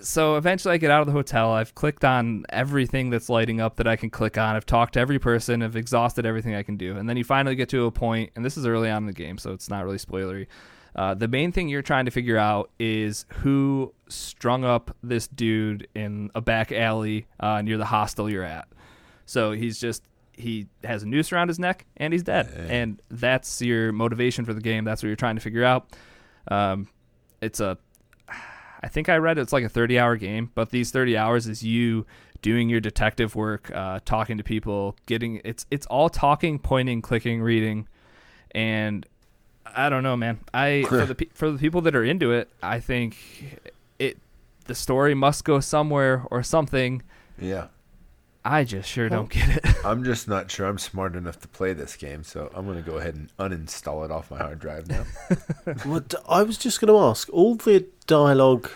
so 0.02 0.36
eventually 0.36 0.74
I 0.74 0.78
get 0.78 0.92
out 0.92 1.02
of 1.02 1.08
the 1.08 1.14
hotel. 1.14 1.52
I've 1.52 1.74
clicked 1.76 2.06
on 2.06 2.46
everything 2.50 3.10
that's 3.10 3.30
lighting 3.30 3.60
up 3.60 3.78
that 3.78 3.88
I 3.88 3.96
can 3.96 4.10
click 4.10 4.38
on. 4.38 4.56
I've 4.56 4.66
talked 4.66 4.94
to 4.94 5.00
every 5.00 5.20
person. 5.20 5.64
I've 5.64 5.76
exhausted 5.76 6.26
everything 6.26 6.56
I 6.56 6.64
can 6.64 6.78
do. 6.78 6.98
And 6.98 7.10
then 7.10 7.18
you 7.18 7.24
finally 7.24 7.56
get 7.56 7.70
to 7.70 7.86
a 7.86 7.92
point, 7.92 8.32
and 8.36 8.46
this 8.46 8.58
is 8.58 8.66
early 8.66 8.90
on 8.90 9.04
in 9.04 9.08
the 9.08 9.14
game, 9.14 9.38
so 9.38 9.52
it's 9.52 9.70
not 9.70 9.84
really 9.84 9.98
spoilery. 9.98 10.48
Uh, 10.96 11.14
the 11.14 11.28
main 11.28 11.52
thing 11.52 11.70
you're 11.70 11.82
trying 11.82 12.06
to 12.06 12.12
figure 12.12 12.38
out 12.38 12.70
is 12.78 13.26
who 13.40 13.94
strung 14.10 14.66
up 14.66 14.96
this 15.02 15.28
dude 15.28 15.88
in 15.96 16.30
a 16.36 16.42
back 16.42 16.72
alley 16.72 17.28
uh, 17.40 17.62
near 17.62 17.78
the 17.78 17.86
hostel 17.86 18.30
you're 18.30 18.44
at. 18.44 18.68
So 19.26 19.54
he's 19.54 19.80
just 19.80 20.04
he 20.34 20.68
has 20.84 21.04
a 21.04 21.06
noose 21.06 21.32
around 21.32 21.48
his 21.48 21.60
neck 21.60 21.86
and 21.98 22.12
he's 22.14 22.24
dead, 22.24 22.48
and 22.70 23.02
that's 23.10 23.62
your 23.62 23.92
motivation 23.94 24.44
for 24.44 24.54
the 24.54 24.62
game. 24.62 24.84
That's 24.84 25.02
what 25.02 25.08
you're 25.08 25.16
trying 25.16 25.36
to 25.36 25.42
figure 25.42 25.64
out. 25.64 25.96
Um, 26.50 26.90
it's 27.42 27.60
a 27.62 27.78
I 28.84 28.88
think 28.88 29.10
I 29.10 29.18
read 29.18 29.38
it's 29.38 29.54
like 29.54 29.64
a 29.64 29.70
30 29.70 30.00
hour 30.00 30.16
game, 30.16 30.52
but 30.56 30.72
these 30.72 30.92
30 30.92 31.18
hours 31.18 31.48
is 31.48 31.64
you 31.64 32.06
doing 32.42 32.70
your 32.70 32.80
detective 32.80 33.36
work, 33.36 33.72
uh, 33.74 34.00
talking 34.06 34.38
to 34.38 34.44
people, 34.44 34.96
getting 35.06 35.42
it's 35.44 35.66
it's 35.70 35.86
all 35.88 36.10
talking, 36.10 36.60
pointing, 36.60 37.02
clicking, 37.02 37.42
reading, 37.42 37.88
and 38.52 39.06
I 39.66 39.90
don't 39.90 40.04
know, 40.04 40.18
man. 40.18 40.40
I 40.54 40.86
for 40.90 41.06
the 41.06 41.28
for 41.34 41.52
the 41.52 41.60
people 41.60 41.82
that 41.82 41.96
are 41.96 42.04
into 42.04 42.32
it, 42.32 42.50
I 42.62 42.80
think 42.80 43.18
it 44.00 44.18
the 44.66 44.76
story 44.76 45.14
must 45.14 45.44
go 45.44 45.60
somewhere 45.60 46.26
or 46.32 46.44
something. 46.44 47.04
Yeah. 47.40 47.68
I 48.44 48.64
just 48.64 48.90
sure 48.90 49.08
don't 49.08 49.30
get 49.30 49.58
it. 49.58 49.71
I'm 49.84 50.04
just 50.04 50.28
not 50.28 50.52
sure 50.52 50.68
I'm 50.68 50.78
smart 50.78 51.16
enough 51.16 51.40
to 51.42 51.48
play 51.48 51.74
this 51.74 51.96
game, 51.96 52.24
so 52.24 52.52
I'm 52.54 52.66
gonna 52.68 52.82
go 52.82 52.98
ahead 52.98 53.16
and 53.16 53.36
uninstall 53.38 54.06
it 54.06 54.12
off 54.12 54.30
my 54.32 54.38
hard 54.38 54.60
drive 54.60 54.88
now. 54.88 55.06
What 55.84 56.14
I 56.28 56.44
was 56.44 56.58
just 56.58 56.80
going 56.80 56.94
to 56.94 57.00
ask, 57.00 57.30
all 57.32 57.56
the 57.56 57.86
dialogue, 58.08 58.70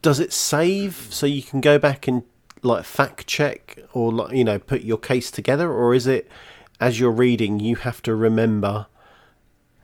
does 0.00 0.18
it 0.20 0.32
save 0.32 0.94
so 1.10 1.26
you 1.26 1.42
can 1.42 1.60
go 1.60 1.78
back 1.78 2.08
and 2.08 2.22
like 2.62 2.84
fact 2.84 3.26
check 3.26 3.78
or 3.92 4.12
like 4.12 4.34
you 4.34 4.44
know 4.44 4.58
put 4.58 4.82
your 4.82 4.98
case 4.98 5.30
together, 5.30 5.70
or 5.72 5.94
is 5.94 6.06
it 6.06 6.28
as 6.80 6.98
you're 6.98 7.10
reading 7.12 7.60
you 7.60 7.76
have 7.76 8.02
to 8.02 8.14
remember? 8.14 8.86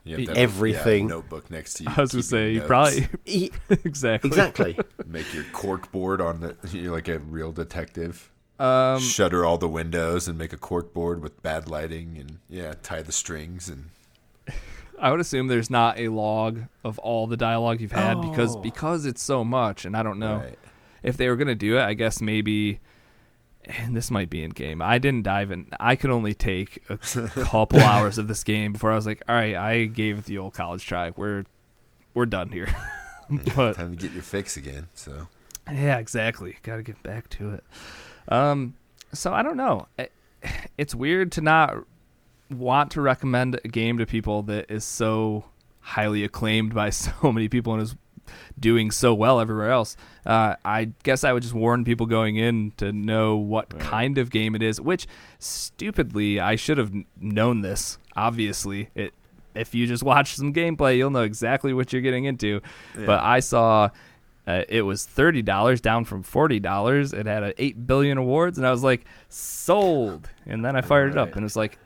You 0.03 0.17
have 0.17 0.33
to 0.33 0.39
Everything. 0.39 1.07
yeah, 1.07 1.15
notebook 1.15 1.51
next 1.51 1.75
to 1.75 1.83
you. 1.83 1.89
I 1.95 2.01
was 2.01 2.11
gonna 2.11 2.23
say 2.23 2.51
you 2.53 2.59
notes. 2.59 2.67
probably 2.67 3.07
exactly 3.69 4.29
exactly. 4.29 4.77
make 5.05 5.33
your 5.33 5.43
cork 5.53 5.91
board 5.91 6.19
on 6.19 6.41
the. 6.41 6.55
You're 6.71 6.91
like 6.93 7.07
a 7.07 7.19
real 7.19 7.51
detective. 7.51 8.29
Um, 8.59 8.99
Shutter 8.99 9.45
all 9.45 9.57
the 9.57 9.69
windows 9.69 10.27
and 10.27 10.37
make 10.37 10.51
a 10.53 10.57
cork 10.57 10.93
board 10.93 11.21
with 11.21 11.41
bad 11.41 11.69
lighting, 11.69 12.17
and 12.19 12.39
yeah, 12.49 12.73
tie 12.83 13.01
the 13.01 13.11
strings 13.13 13.69
and 13.69 13.89
I 15.01 15.11
would 15.11 15.21
assume 15.21 15.47
there's 15.47 15.69
not 15.69 15.97
a 15.97 16.09
log 16.09 16.63
of 16.83 16.99
all 16.99 17.25
the 17.25 17.37
dialogue 17.37 17.79
you've 17.79 17.93
had 17.93 18.19
because 18.21 18.57
Oh. 18.57 18.59
because 18.59 19.05
it's 19.05 19.23
so 19.23 19.45
much, 19.45 19.85
and 19.85 19.95
I 19.95 20.03
don't 20.03 20.19
know 20.19 20.37
Right. 20.39 20.59
if 21.03 21.15
they 21.15 21.29
were 21.29 21.37
gonna 21.37 21.55
do 21.55 21.77
it. 21.77 21.81
I 21.83 21.93
guess 21.93 22.19
maybe, 22.19 22.81
and 23.63 23.95
this 23.95 24.11
might 24.11 24.29
be 24.29 24.43
in 24.43 24.49
game. 24.49 24.81
I 24.81 24.97
didn't 24.97 25.23
dive 25.23 25.51
in. 25.51 25.67
I 25.79 25.95
could 25.95 26.09
only 26.09 26.33
take 26.33 26.83
a 26.89 26.97
couple 27.43 27.79
hours 27.79 28.17
of 28.17 28.27
this 28.27 28.43
game 28.43 28.73
before 28.73 28.91
I 28.91 28.95
was 28.95 29.05
like, 29.05 29.23
all 29.29 29.35
right, 29.35 29.55
I 29.55 29.85
gave 29.85 30.17
it 30.19 30.25
the 30.25 30.37
old 30.37 30.53
college 30.53 30.85
try. 30.85 31.11
We're 31.15 31.45
we're 32.13 32.25
done 32.25 32.49
here. 32.49 32.67
but 33.55 33.77
time 33.77 33.95
to 33.95 34.01
get 34.01 34.11
your 34.11 34.23
fix 34.23 34.57
again. 34.57 34.87
So 34.95 35.27
yeah, 35.71 35.97
exactly. 35.97 36.57
Got 36.63 36.75
to 36.77 36.83
get 36.83 37.01
back 37.03 37.29
to 37.29 37.51
it. 37.53 37.63
Um, 38.29 38.75
so 39.13 39.33
I 39.33 39.41
don't 39.43 39.57
know. 39.57 39.87
I- 39.97 40.09
It's 40.77 40.95
weird 40.95 41.31
to 41.33 41.41
not 41.41 41.75
want 42.49 42.91
to 42.91 43.01
recommend 43.01 43.59
a 43.63 43.67
game 43.67 43.97
to 43.97 44.05
people 44.05 44.41
that 44.43 44.71
is 44.71 44.83
so 44.85 45.45
highly 45.81 46.23
acclaimed 46.23 46.73
by 46.73 46.89
so 46.91 47.31
many 47.31 47.49
people 47.49 47.73
and 47.73 47.81
is 47.81 47.95
doing 48.59 48.91
so 48.91 49.13
well 49.13 49.39
everywhere 49.39 49.71
else. 49.71 49.97
Uh, 50.25 50.55
I 50.63 50.91
guess 51.03 51.23
I 51.23 51.33
would 51.33 51.41
just 51.43 51.53
warn 51.55 51.83
people 51.83 52.05
going 52.05 52.35
in 52.37 52.71
to 52.77 52.91
know 52.93 53.35
what 53.37 53.77
kind 53.79 54.17
of 54.19 54.29
game 54.29 54.53
it 54.55 54.61
is. 54.61 54.79
Which, 54.79 55.07
stupidly, 55.39 56.39
I 56.39 56.55
should 56.55 56.77
have 56.77 56.91
known 57.19 57.61
this. 57.61 57.97
Obviously, 58.15 58.89
it. 58.95 59.13
If 59.55 59.73
you 59.73 59.87
just 59.87 60.03
watch 60.13 60.35
some 60.35 60.53
gameplay, 60.53 60.97
you'll 60.97 61.09
know 61.09 61.23
exactly 61.23 61.73
what 61.73 61.91
you're 61.91 62.03
getting 62.03 62.25
into. 62.25 62.61
But 62.95 63.21
I 63.23 63.39
saw 63.39 63.89
uh, 64.49 64.63
it 64.67 64.81
was 64.81 65.05
thirty 65.05 65.41
dollars, 65.41 65.79
down 65.81 66.05
from 66.05 66.23
forty 66.23 66.59
dollars. 66.59 67.13
It 67.13 67.25
had 67.27 67.43
a 67.43 67.61
eight 67.61 67.85
billion 67.85 68.17
awards, 68.17 68.57
and 68.57 68.65
I 68.65 68.71
was 68.71 68.83
like, 68.83 69.05
sold. 69.29 70.29
And 70.45 70.65
then 70.65 70.75
I 70.75 70.81
fired 70.81 71.11
it 71.11 71.17
up, 71.17 71.35
and 71.35 71.45
it's 71.45 71.55
like, 71.55 71.77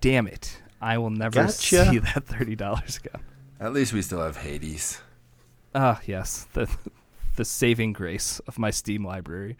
damn 0.00 0.26
it, 0.26 0.60
I 0.80 0.98
will 0.98 1.10
never 1.10 1.34
Gotcha. 1.42 1.52
see 1.86 1.98
that 1.98 2.24
thirty 2.26 2.56
dollars 2.56 2.98
again. 3.04 3.22
at 3.60 3.72
least 3.72 3.92
we 3.92 4.02
still 4.02 4.20
have 4.20 4.36
Hades. 4.38 5.00
Ah, 5.74 6.00
yes, 6.06 6.46
the 6.54 6.68
the 7.36 7.44
saving 7.44 7.92
grace 7.92 8.40
of 8.48 8.58
my 8.58 8.70
Steam 8.70 9.04
library. 9.04 9.56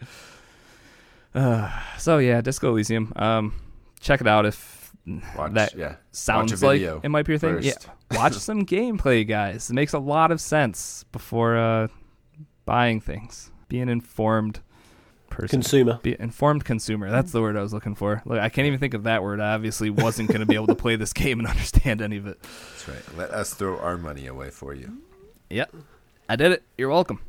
Uh, 1.35 1.71
so 1.99 2.19
yeah, 2.19 2.41
Disco 2.41 2.71
Elysium. 2.71 3.13
Um, 3.17 3.55
check 4.01 4.21
it 4.21 4.27
out 4.27 4.47
if 4.47 4.93
Watch, 5.37 5.53
that 5.53 5.75
yeah, 5.77 5.97
sounds 6.11 6.63
like 6.63 6.81
it 6.83 7.09
might 7.09 7.25
be 7.25 7.33
your 7.33 7.39
thing. 7.39 7.55
first. 7.57 7.89
Yeah, 8.11 8.19
watch 8.19 8.33
some 8.49 8.67
gameplay, 8.67 9.27
guys. 9.27 9.71
It 9.71 9.75
makes 9.75 9.93
a 9.93 9.99
lot 9.99 10.31
of 10.31 10.41
sense 10.41 11.05
before 11.13 11.57
uh, 11.57 11.89
buying 12.69 13.01
things. 13.01 13.51
Being 13.69 13.89
informed. 13.89 14.61
person. 15.31 15.49
Consumer. 15.49 16.01
Be 16.03 16.13
an 16.13 16.21
informed 16.21 16.67
consumer. 16.67 17.11
That's 17.11 17.33
the 17.33 17.41
word 17.41 17.57
I 17.57 17.63
was 17.63 17.73
looking 17.73 17.95
for. 17.95 18.21
Look, 18.27 18.39
I 18.39 18.51
can't 18.51 18.67
even 18.67 18.79
think 18.79 18.93
of 18.93 19.05
that 19.05 19.23
word. 19.23 19.41
I 19.41 19.55
obviously 19.55 19.89
wasn't 19.89 20.29
going 20.29 20.41
to 20.41 20.47
be 20.47 20.55
able 20.55 20.67
to 20.67 20.75
play 20.75 20.95
this 20.97 21.13
game 21.15 21.39
and 21.39 21.49
understand 21.49 22.03
any 22.03 22.19
of 22.19 22.27
it. 22.27 22.43
That's 22.43 22.89
right. 22.89 23.17
Let 23.17 23.31
us 23.31 23.55
throw 23.55 23.79
our 23.79 23.97
money 23.97 24.27
away 24.27 24.51
for 24.51 24.75
you. 24.75 24.99
Yep. 25.49 25.75
I 26.29 26.37
did 26.37 26.53
it. 26.53 26.63
You're 26.77 26.91
welcome. 26.91 27.21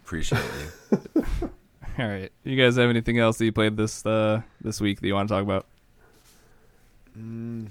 Appreciate 0.00 0.42
you. 0.42 1.22
All 1.98 2.06
right. 2.06 2.30
You 2.44 2.62
guys 2.62 2.76
have 2.76 2.90
anything 2.90 3.18
else 3.18 3.38
that 3.38 3.46
you 3.46 3.52
played 3.52 3.78
this 3.78 4.04
uh, 4.04 4.42
this 4.60 4.78
week 4.78 5.00
that 5.00 5.06
you 5.06 5.14
want 5.14 5.26
to 5.30 5.34
talk 5.34 5.42
about? 5.42 5.64
Mm, 7.18 7.68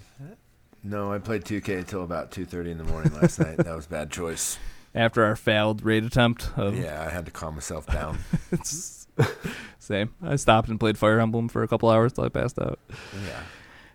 no, 0.84 1.14
I 1.14 1.20
played 1.20 1.44
2K 1.44 1.78
until 1.78 2.04
about 2.04 2.32
2:30 2.32 2.72
in 2.72 2.78
the 2.80 2.84
morning 2.84 3.14
last 3.14 3.40
night. 3.40 3.58
That 3.58 3.76
was 3.76 3.86
a 3.86 3.90
bad 3.90 4.10
choice. 4.10 4.58
After 4.96 5.24
our 5.24 5.36
failed 5.36 5.84
raid 5.84 6.04
attempt 6.04 6.50
of 6.58 6.78
Yeah, 6.78 7.04
I 7.06 7.10
had 7.10 7.26
to 7.26 7.32
calm 7.32 7.56
myself 7.56 7.86
down. 7.88 8.20
same. 9.80 10.14
I 10.22 10.36
stopped 10.36 10.70
and 10.70 10.80
played 10.80 10.98
Fire 10.98 11.20
Emblem 11.20 11.48
for 11.48 11.64
a 11.64 11.68
couple 11.68 11.90
hours 11.90 12.14
till 12.14 12.24
I 12.24 12.30
passed 12.30 12.60
out. 12.60 12.80
Yeah. 13.26 13.44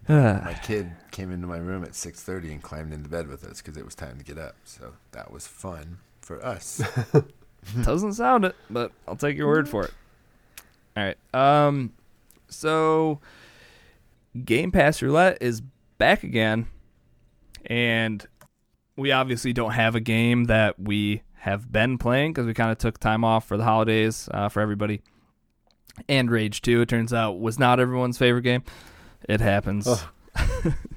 My 0.09 0.55
kid 0.63 0.93
came 1.11 1.33
into 1.33 1.47
my 1.47 1.57
room 1.57 1.83
at 1.83 1.93
6:30 1.93 2.53
and 2.53 2.63
climbed 2.63 2.93
into 2.93 3.09
bed 3.09 3.27
with 3.27 3.43
us 3.45 3.63
because 3.63 3.79
it 3.79 3.85
was 3.85 3.95
time 3.95 4.19
to 4.19 4.25
get 4.25 4.37
up. 4.39 4.55
So 4.65 4.93
that 5.13 5.33
was 5.33 5.47
fun 5.47 5.99
for 6.21 6.45
us. 6.45 6.83
Doesn't 7.83 8.13
sound 8.13 8.45
it, 8.45 8.55
but 8.69 8.93
I'll 9.09 9.17
take 9.17 9.39
your 9.39 9.49
word 9.49 9.69
for 9.69 9.85
it. 9.85 9.95
All 10.97 11.05
right. 11.05 11.17
Um 11.33 11.93
so 12.49 13.21
Game 14.45 14.71
Pass 14.71 15.01
Roulette 15.01 15.39
is 15.41 15.63
back 15.97 16.23
again 16.23 16.67
and 17.67 18.27
we 18.97 19.13
obviously 19.13 19.53
don't 19.53 19.73
have 19.73 19.95
a 19.95 20.01
game 20.01 20.45
that 20.45 20.79
we 20.79 21.23
have 21.35 21.71
been 21.71 21.99
playing 21.99 22.33
because 22.33 22.47
we 22.47 22.55
kind 22.55 22.71
of 22.71 22.79
took 22.79 22.99
time 22.99 23.25
off 23.25 23.47
for 23.47 23.57
the 23.57 23.65
holidays 23.65 24.29
uh, 24.33 24.49
for 24.49 24.61
everybody. 24.61 25.03
And 26.09 26.31
Rage 26.31 26.63
2, 26.63 26.81
it 26.83 26.89
turns 26.89 27.13
out, 27.13 27.39
was 27.39 27.59
not 27.59 27.81
everyone's 27.81 28.19
favorite 28.19 28.43
game. 28.43 28.63
It 29.29 29.41
happens. 29.41 29.87
Oh. 29.89 30.11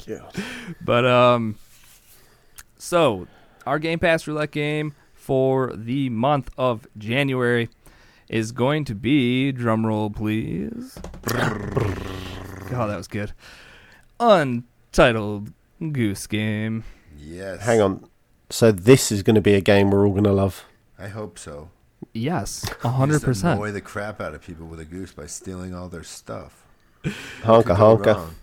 God. 0.07 0.33
But 0.81 1.05
um, 1.05 1.55
so 2.77 3.27
our 3.65 3.79
Game 3.79 3.99
Pass 3.99 4.27
Roulette 4.27 4.51
game 4.51 4.95
for 5.13 5.73
the 5.75 6.09
month 6.09 6.49
of 6.57 6.87
January 6.97 7.69
is 8.29 8.51
going 8.51 8.85
to 8.85 8.95
be 8.95 9.53
drumroll, 9.53 10.13
please. 10.15 10.97
oh, 11.33 12.87
that 12.87 12.97
was 12.97 13.07
good. 13.07 13.33
Untitled 14.19 15.51
Goose 15.91 16.27
Game. 16.27 16.83
Yes. 17.19 17.61
Hang 17.61 17.81
on. 17.81 18.09
So 18.49 18.71
this 18.71 19.11
is 19.11 19.23
going 19.23 19.35
to 19.35 19.41
be 19.41 19.53
a 19.55 19.61
game 19.61 19.91
we're 19.91 20.05
all 20.05 20.11
going 20.13 20.23
to 20.23 20.31
love. 20.31 20.65
I 20.97 21.07
hope 21.07 21.37
so. 21.37 21.69
Yes, 22.13 22.65
a 22.83 22.89
hundred 22.89 23.21
percent. 23.21 23.59
Annoy 23.59 23.71
the 23.71 23.81
crap 23.81 24.21
out 24.21 24.33
of 24.33 24.41
people 24.41 24.67
with 24.67 24.79
a 24.79 24.85
goose 24.85 25.11
by 25.11 25.25
stealing 25.25 25.73
all 25.73 25.89
their 25.89 26.03
stuff. 26.03 26.63
Honka 27.03 27.75
honka. 27.75 28.15
wrong. 28.15 28.35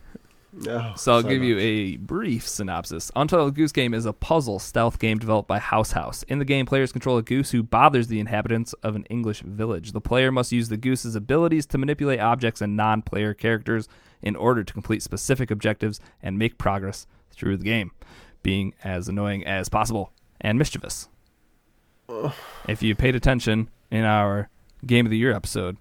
Oh, 0.68 0.92
So 0.96 1.14
I'll 1.14 1.22
so 1.22 1.28
give 1.28 1.42
you 1.42 1.58
a 1.58 1.96
brief 1.96 2.46
synopsis. 2.46 3.10
Untitled 3.16 3.54
Goose 3.56 3.72
Game 3.72 3.92
is 3.92 4.06
a 4.06 4.12
puzzle 4.12 4.58
stealth 4.60 4.98
game 5.00 5.18
developed 5.18 5.48
by 5.48 5.58
House 5.58 5.92
House. 5.92 6.22
In 6.24 6.38
the 6.38 6.44
game, 6.44 6.64
players 6.64 6.92
control 6.92 7.16
a 7.18 7.22
goose 7.22 7.50
who 7.50 7.62
bothers 7.64 8.06
the 8.06 8.20
inhabitants 8.20 8.72
of 8.74 8.94
an 8.94 9.04
English 9.10 9.40
village. 9.40 9.92
The 9.92 10.00
player 10.00 10.30
must 10.30 10.52
use 10.52 10.68
the 10.68 10.76
goose's 10.76 11.16
abilities 11.16 11.66
to 11.66 11.78
manipulate 11.78 12.20
objects 12.20 12.60
and 12.60 12.76
non-player 12.76 13.34
characters 13.34 13.88
in 14.22 14.36
order 14.36 14.62
to 14.62 14.72
complete 14.72 15.02
specific 15.02 15.50
objectives 15.50 15.98
and 16.22 16.38
make 16.38 16.56
progress 16.56 17.06
through 17.32 17.56
the 17.56 17.64
game, 17.64 17.90
being 18.44 18.74
as 18.84 19.08
annoying 19.08 19.44
as 19.44 19.68
possible 19.68 20.12
and 20.40 20.56
mischievous. 20.56 21.08
If 22.68 22.82
you 22.82 22.94
paid 22.94 23.16
attention 23.16 23.68
in 23.90 24.04
our 24.04 24.48
Game 24.86 25.06
of 25.06 25.10
the 25.10 25.18
Year 25.18 25.32
episode, 25.32 25.76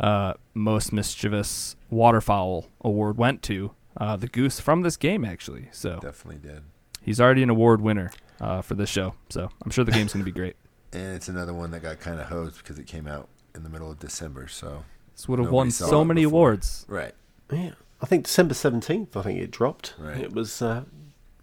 uh, 0.00 0.34
most 0.54 0.92
mischievous 0.92 1.76
waterfowl 1.90 2.66
award 2.80 3.16
went 3.18 3.42
to 3.44 3.72
uh, 3.98 4.16
the 4.16 4.26
goose 4.26 4.58
from 4.58 4.82
this 4.82 4.96
game, 4.96 5.24
actually. 5.24 5.68
So 5.72 5.98
Definitely 6.00 6.38
did. 6.48 6.62
he's 7.02 7.20
already 7.20 7.42
an 7.42 7.50
award 7.50 7.80
winner 7.80 8.10
uh, 8.40 8.62
for 8.62 8.74
this 8.74 8.88
show. 8.90 9.14
So 9.28 9.50
I'm 9.64 9.70
sure 9.70 9.84
the 9.84 9.92
game's 9.92 10.12
going 10.12 10.24
to 10.24 10.30
be 10.30 10.34
great. 10.38 10.56
And 10.92 11.14
it's 11.14 11.28
another 11.28 11.52
one 11.54 11.70
that 11.72 11.82
got 11.82 12.00
kind 12.00 12.18
of 12.20 12.26
hosed 12.28 12.58
because 12.58 12.78
it 12.78 12.86
came 12.86 13.06
out 13.06 13.28
in 13.54 13.62
the 13.62 13.68
middle 13.68 13.90
of 13.90 13.98
December. 13.98 14.48
So 14.48 14.84
This 15.14 15.28
would 15.28 15.38
have 15.38 15.50
won 15.50 15.70
so 15.70 16.04
many 16.04 16.22
before. 16.24 16.38
awards. 16.50 16.84
right. 16.88 17.14
Yeah, 17.52 17.72
I 18.02 18.06
think 18.06 18.24
December 18.24 18.54
seventeenth. 18.54 19.16
I 19.16 19.22
think 19.22 19.38
it 19.40 19.52
dropped. 19.52 19.94
Right. 19.98 20.16
It 20.20 20.32
was 20.34 20.60
uh, 20.60 20.82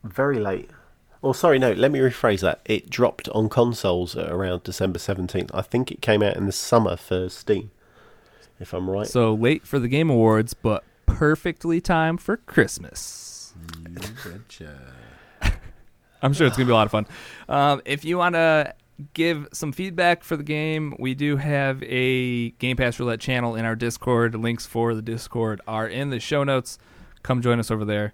very 0.04 0.40
late. 0.40 0.70
Oh, 1.24 1.32
sorry, 1.32 1.58
no. 1.58 1.72
Let 1.72 1.92
me 1.92 2.00
rephrase 2.00 2.42
that. 2.42 2.62
It 2.66 2.90
dropped 2.90 3.30
on 3.30 3.48
consoles 3.48 4.16
at 4.16 4.30
around 4.30 4.64
December 4.64 5.00
seventeenth. 5.00 5.52
I 5.54 5.62
think 5.62 5.92
it 5.92 6.02
came 6.02 6.22
out 6.22 6.36
in 6.36 6.46
the 6.46 6.52
summer 6.52 6.98
for 6.98 7.30
Steam, 7.30 7.72
if 8.60 8.74
I'm 8.74 8.90
right. 8.90 9.08
So 9.08 9.34
late 9.34 9.66
for 9.66 9.80
the 9.80 9.88
Game 9.88 10.10
Awards, 10.10 10.54
but 10.54 10.84
perfectly 11.06 11.80
timed 11.80 12.22
for 12.22 12.38
Christmas. 12.38 13.54
You. 14.60 14.70
I'm 16.22 16.34
sure 16.34 16.48
it's 16.48 16.58
gonna 16.58 16.66
be 16.66 16.72
a 16.72 16.76
lot 16.76 16.88
of 16.88 16.92
fun. 16.92 17.08
Um, 17.48 17.82
if 17.86 18.04
you 18.04 18.18
want 18.18 18.36
to 18.36 18.74
give 19.14 19.48
some 19.54 19.72
feedback 19.72 20.24
for 20.24 20.38
the 20.38 20.44
game, 20.44 20.96
we 21.00 21.14
do 21.14 21.38
have 21.38 21.82
a 21.84 22.52
Game 22.52 22.78
Pass 22.78 23.00
Roulette 23.00 23.20
channel 23.20 23.56
in 23.56 23.66
our 23.66 23.76
Discord. 23.76 24.36
Links 24.36 24.66
for 24.66 24.94
the 24.94 25.02
Discord 25.02 25.62
are 25.68 25.88
in 25.88 26.10
the 26.10 26.20
show 26.20 26.44
notes. 26.44 26.78
Come 27.22 27.42
join 27.42 27.60
us 27.60 27.72
over 27.72 27.86
there, 27.86 28.14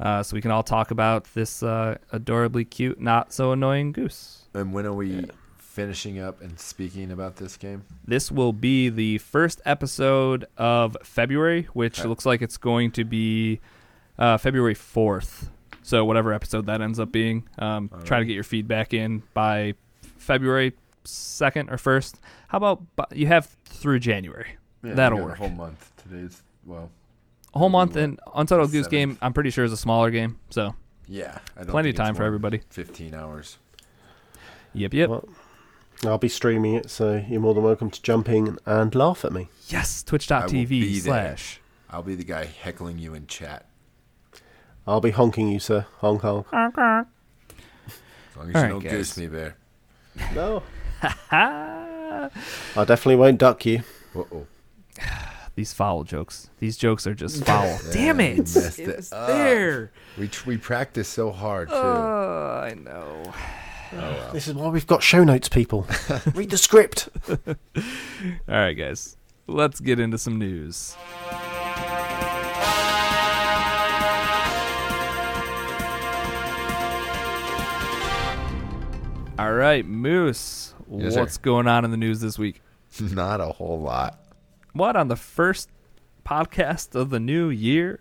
uh, 0.00 0.22
so 0.22 0.34
we 0.34 0.40
can 0.40 0.50
all 0.50 0.62
talk 0.64 0.90
about 0.90 1.24
this 1.34 1.62
uh, 1.62 1.98
adorably 2.10 2.64
cute, 2.64 3.00
not 3.00 3.32
so 3.32 3.52
annoying 3.52 3.92
goose. 3.92 4.44
And 4.54 4.72
when 4.72 4.86
are 4.86 4.92
we 4.94 5.26
finishing 5.58 6.18
up 6.18 6.40
and 6.42 6.58
speaking 6.58 7.12
about 7.12 7.36
this 7.36 7.56
game? 7.56 7.84
This 8.04 8.32
will 8.32 8.52
be 8.52 8.88
the 8.88 9.18
first 9.18 9.60
episode 9.64 10.46
of 10.56 10.96
February, 11.04 11.68
which 11.74 12.00
Okay. 12.00 12.08
looks 12.08 12.26
like 12.26 12.42
it's 12.42 12.56
going 12.56 12.90
to 12.92 13.04
be 13.04 13.60
uh, 14.18 14.36
February 14.38 14.74
4th. 14.74 15.48
So, 15.82 16.04
whatever 16.04 16.32
episode 16.32 16.66
that 16.66 16.80
ends 16.82 16.98
up 17.00 17.10
being, 17.10 17.48
um, 17.58 17.88
All 17.92 18.00
try 18.02 18.18
to 18.18 18.24
get 18.24 18.34
your 18.34 18.44
feedback 18.44 18.92
in 18.92 19.22
by 19.34 19.74
February 20.18 20.74
2nd 21.04 21.70
or 21.72 21.76
1st. 21.76 22.16
How 22.48 22.58
about 22.58 22.82
bu- 22.96 23.16
you 23.16 23.26
have 23.28 23.46
through 23.64 24.00
January? 24.00 24.56
Yeah, 24.84 24.94
That'll 24.94 25.18
we 25.18 25.24
work. 25.24 25.34
A 25.34 25.38
whole 25.38 25.48
month. 25.50 25.90
Today's 26.02 26.42
well. 26.66 26.90
A 27.54 27.58
whole 27.58 27.68
month, 27.68 27.94
what, 27.96 28.04
and 28.04 28.20
Untitled 28.34 28.70
Goose? 28.72 28.86
Game, 28.86 29.18
I'm 29.20 29.32
pretty 29.32 29.50
sure, 29.50 29.64
is 29.64 29.72
a 29.72 29.76
smaller 29.76 30.10
game. 30.10 30.38
So, 30.50 30.74
Yeah. 31.08 31.38
I 31.56 31.60
don't 31.60 31.70
plenty 31.70 31.90
of 31.90 31.96
time 31.96 32.14
for 32.14 32.22
everybody. 32.24 32.60
Fifteen 32.70 33.14
hours. 33.14 33.58
Yep, 34.72 34.94
yep. 34.94 35.08
Well, 35.10 35.28
I'll 36.04 36.18
be 36.18 36.28
streaming 36.28 36.74
it, 36.74 36.88
so 36.90 37.22
you're 37.28 37.40
more 37.40 37.52
than 37.54 37.64
welcome 37.64 37.90
to 37.90 38.00
jump 38.02 38.28
in 38.28 38.56
and 38.66 38.94
laugh 38.94 39.24
at 39.24 39.32
me. 39.32 39.48
yes, 39.68 40.02
I 40.06 40.12
will 40.12 40.18
twitch.tv 40.18 40.92
there. 40.92 41.00
slash. 41.02 41.60
I'll 41.90 42.02
be 42.02 42.14
the 42.14 42.24
guy 42.24 42.44
heckling 42.44 42.98
you 42.98 43.14
in 43.14 43.26
chat. 43.26 43.66
I'll 44.86 45.00
be 45.00 45.10
honking 45.10 45.48
you, 45.48 45.58
sir. 45.58 45.86
Honk 45.98 46.22
honk. 46.22 46.46
honk, 46.48 46.74
honk. 46.76 47.08
As 47.88 48.36
long 48.36 48.48
as 48.50 48.54
All 48.54 48.60
you 48.60 48.64
right, 48.64 48.68
don't 48.70 48.82
guys. 48.84 48.92
goose 48.92 49.16
me, 49.18 49.26
bear. 49.26 49.56
No, 50.34 50.62
I 51.32 52.30
definitely 52.76 53.16
won't 53.16 53.38
duck 53.38 53.66
you. 53.66 53.82
Uh 54.14 54.20
oh. 54.32 54.46
These 55.60 55.74
foul 55.74 56.04
jokes. 56.04 56.48
These 56.58 56.78
jokes 56.78 57.06
are 57.06 57.14
just 57.14 57.44
foul. 57.50 57.78
Damn 57.92 58.18
it! 58.20 58.38
messed 58.38 58.78
It 58.78 58.88
it 58.88 58.96
was 58.96 59.12
up. 59.12 59.26
there. 59.26 59.92
We 60.16 60.26
tr- 60.28 60.48
we 60.48 60.56
practice 60.56 61.06
so 61.06 61.30
hard 61.30 61.68
too. 61.68 61.74
Oh, 61.74 62.62
I 62.64 62.72
know. 62.72 63.22
oh 63.26 63.32
well. 63.92 64.32
This 64.32 64.48
is 64.48 64.54
why 64.54 64.68
we've 64.68 64.86
got 64.86 65.02
show 65.02 65.22
notes, 65.22 65.50
people. 65.50 65.86
Read 66.34 66.48
the 66.48 66.56
script. 66.56 67.10
All 67.28 67.54
right, 68.48 68.72
guys. 68.72 69.18
Let's 69.46 69.80
get 69.80 70.00
into 70.00 70.16
some 70.16 70.38
news. 70.38 70.96
All 79.38 79.52
right, 79.54 79.86
Moose. 79.86 80.74
Yes, 80.90 81.14
sir. 81.14 81.20
what's 81.20 81.38
going 81.38 81.66
on 81.66 81.84
in 81.86 81.90
the 81.90 81.96
news 81.96 82.20
this 82.20 82.38
week? 82.38 82.60
Not 83.00 83.40
a 83.40 83.46
whole 83.46 83.80
lot. 83.80 84.18
What 84.72 84.96
on 84.96 85.08
the 85.08 85.16
first 85.16 85.68
podcast 86.24 86.94
of 86.94 87.10
the 87.10 87.20
new 87.20 87.48
year? 87.50 87.98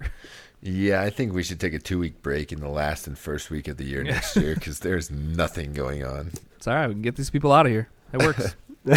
Yeah, 0.62 1.02
I 1.02 1.10
think 1.10 1.34
we 1.34 1.44
should 1.44 1.60
take 1.60 1.74
a 1.74 1.80
two 1.80 2.00
week 2.00 2.22
break 2.22 2.52
in 2.52 2.60
the 2.60 2.70
last 2.70 3.08
and 3.08 3.18
first 3.18 3.50
week 3.50 3.68
of 3.68 3.78
the 3.78 3.86
year 3.86 4.04
next 4.16 4.36
year 4.36 4.56
because 4.56 4.80
there's 4.80 5.10
nothing 5.10 5.74
going 5.74 6.04
on. 6.06 6.32
It's 6.58 6.68
all 6.68 6.76
right. 6.76 6.88
We 6.88 6.94
can 6.94 7.02
get 7.02 7.16
these 7.16 7.30
people 7.30 7.52
out 7.52 7.66
of 7.66 7.72
here. 7.72 7.90
It 8.14 8.20
works. 8.20 8.56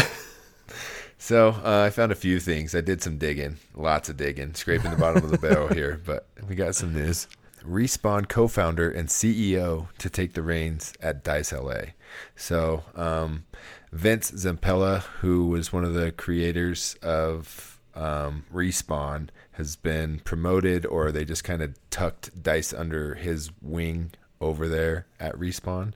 So 1.22 1.50
uh, 1.50 1.84
I 1.86 1.90
found 1.90 2.10
a 2.10 2.16
few 2.16 2.40
things. 2.40 2.74
I 2.74 2.80
did 2.80 3.00
some 3.00 3.16
digging, 3.16 3.58
lots 3.76 4.08
of 4.08 4.16
digging, 4.16 4.54
scraping 4.54 4.90
the 4.90 4.96
bottom 4.96 5.22
of 5.22 5.30
the 5.30 5.38
barrel 5.38 5.68
here, 5.72 6.00
but 6.04 6.26
we 6.48 6.56
got 6.56 6.74
some 6.74 6.92
news. 6.92 7.28
Respawn 7.64 8.28
co-founder 8.28 8.90
and 8.90 9.08
CEO 9.08 9.86
to 9.98 10.10
take 10.10 10.32
the 10.32 10.42
reins 10.42 10.92
at 11.00 11.22
Dice 11.22 11.52
LA. 11.52 11.92
So 12.34 12.82
um, 12.96 13.44
Vince 13.92 14.30
Zampella, 14.32 15.02
who 15.20 15.48
was 15.48 15.72
one 15.72 15.84
of 15.84 15.94
the 15.94 16.12
creators 16.12 16.96
of 17.02 17.80
um, 17.94 18.44
Respawn, 18.52 19.28
has 19.52 19.76
been 19.76 20.20
promoted, 20.20 20.86
or 20.86 21.12
they 21.12 21.24
just 21.24 21.44
kind 21.44 21.62
of 21.62 21.76
tucked 21.90 22.42
Dice 22.42 22.72
under 22.72 23.14
his 23.14 23.50
wing 23.60 24.12
over 24.40 24.66
there 24.66 25.06
at 25.20 25.34
Respawn. 25.36 25.92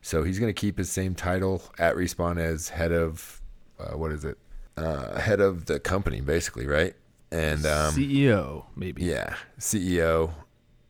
So 0.00 0.24
he's 0.24 0.38
going 0.38 0.52
to 0.52 0.58
keep 0.58 0.78
his 0.78 0.90
same 0.90 1.14
title 1.14 1.62
at 1.78 1.94
Respawn 1.94 2.38
as 2.38 2.70
head 2.70 2.92
of 2.92 3.40
uh, 3.78 3.96
what 3.96 4.10
is 4.10 4.24
it? 4.24 4.38
uh, 4.76 5.20
head 5.20 5.40
of 5.40 5.66
the 5.66 5.78
company, 5.80 6.20
basically, 6.20 6.66
right? 6.66 6.94
And 7.30 7.66
um, 7.66 7.94
CEO 7.94 8.64
maybe. 8.76 9.04
yeah, 9.04 9.34
CEO, 9.58 10.32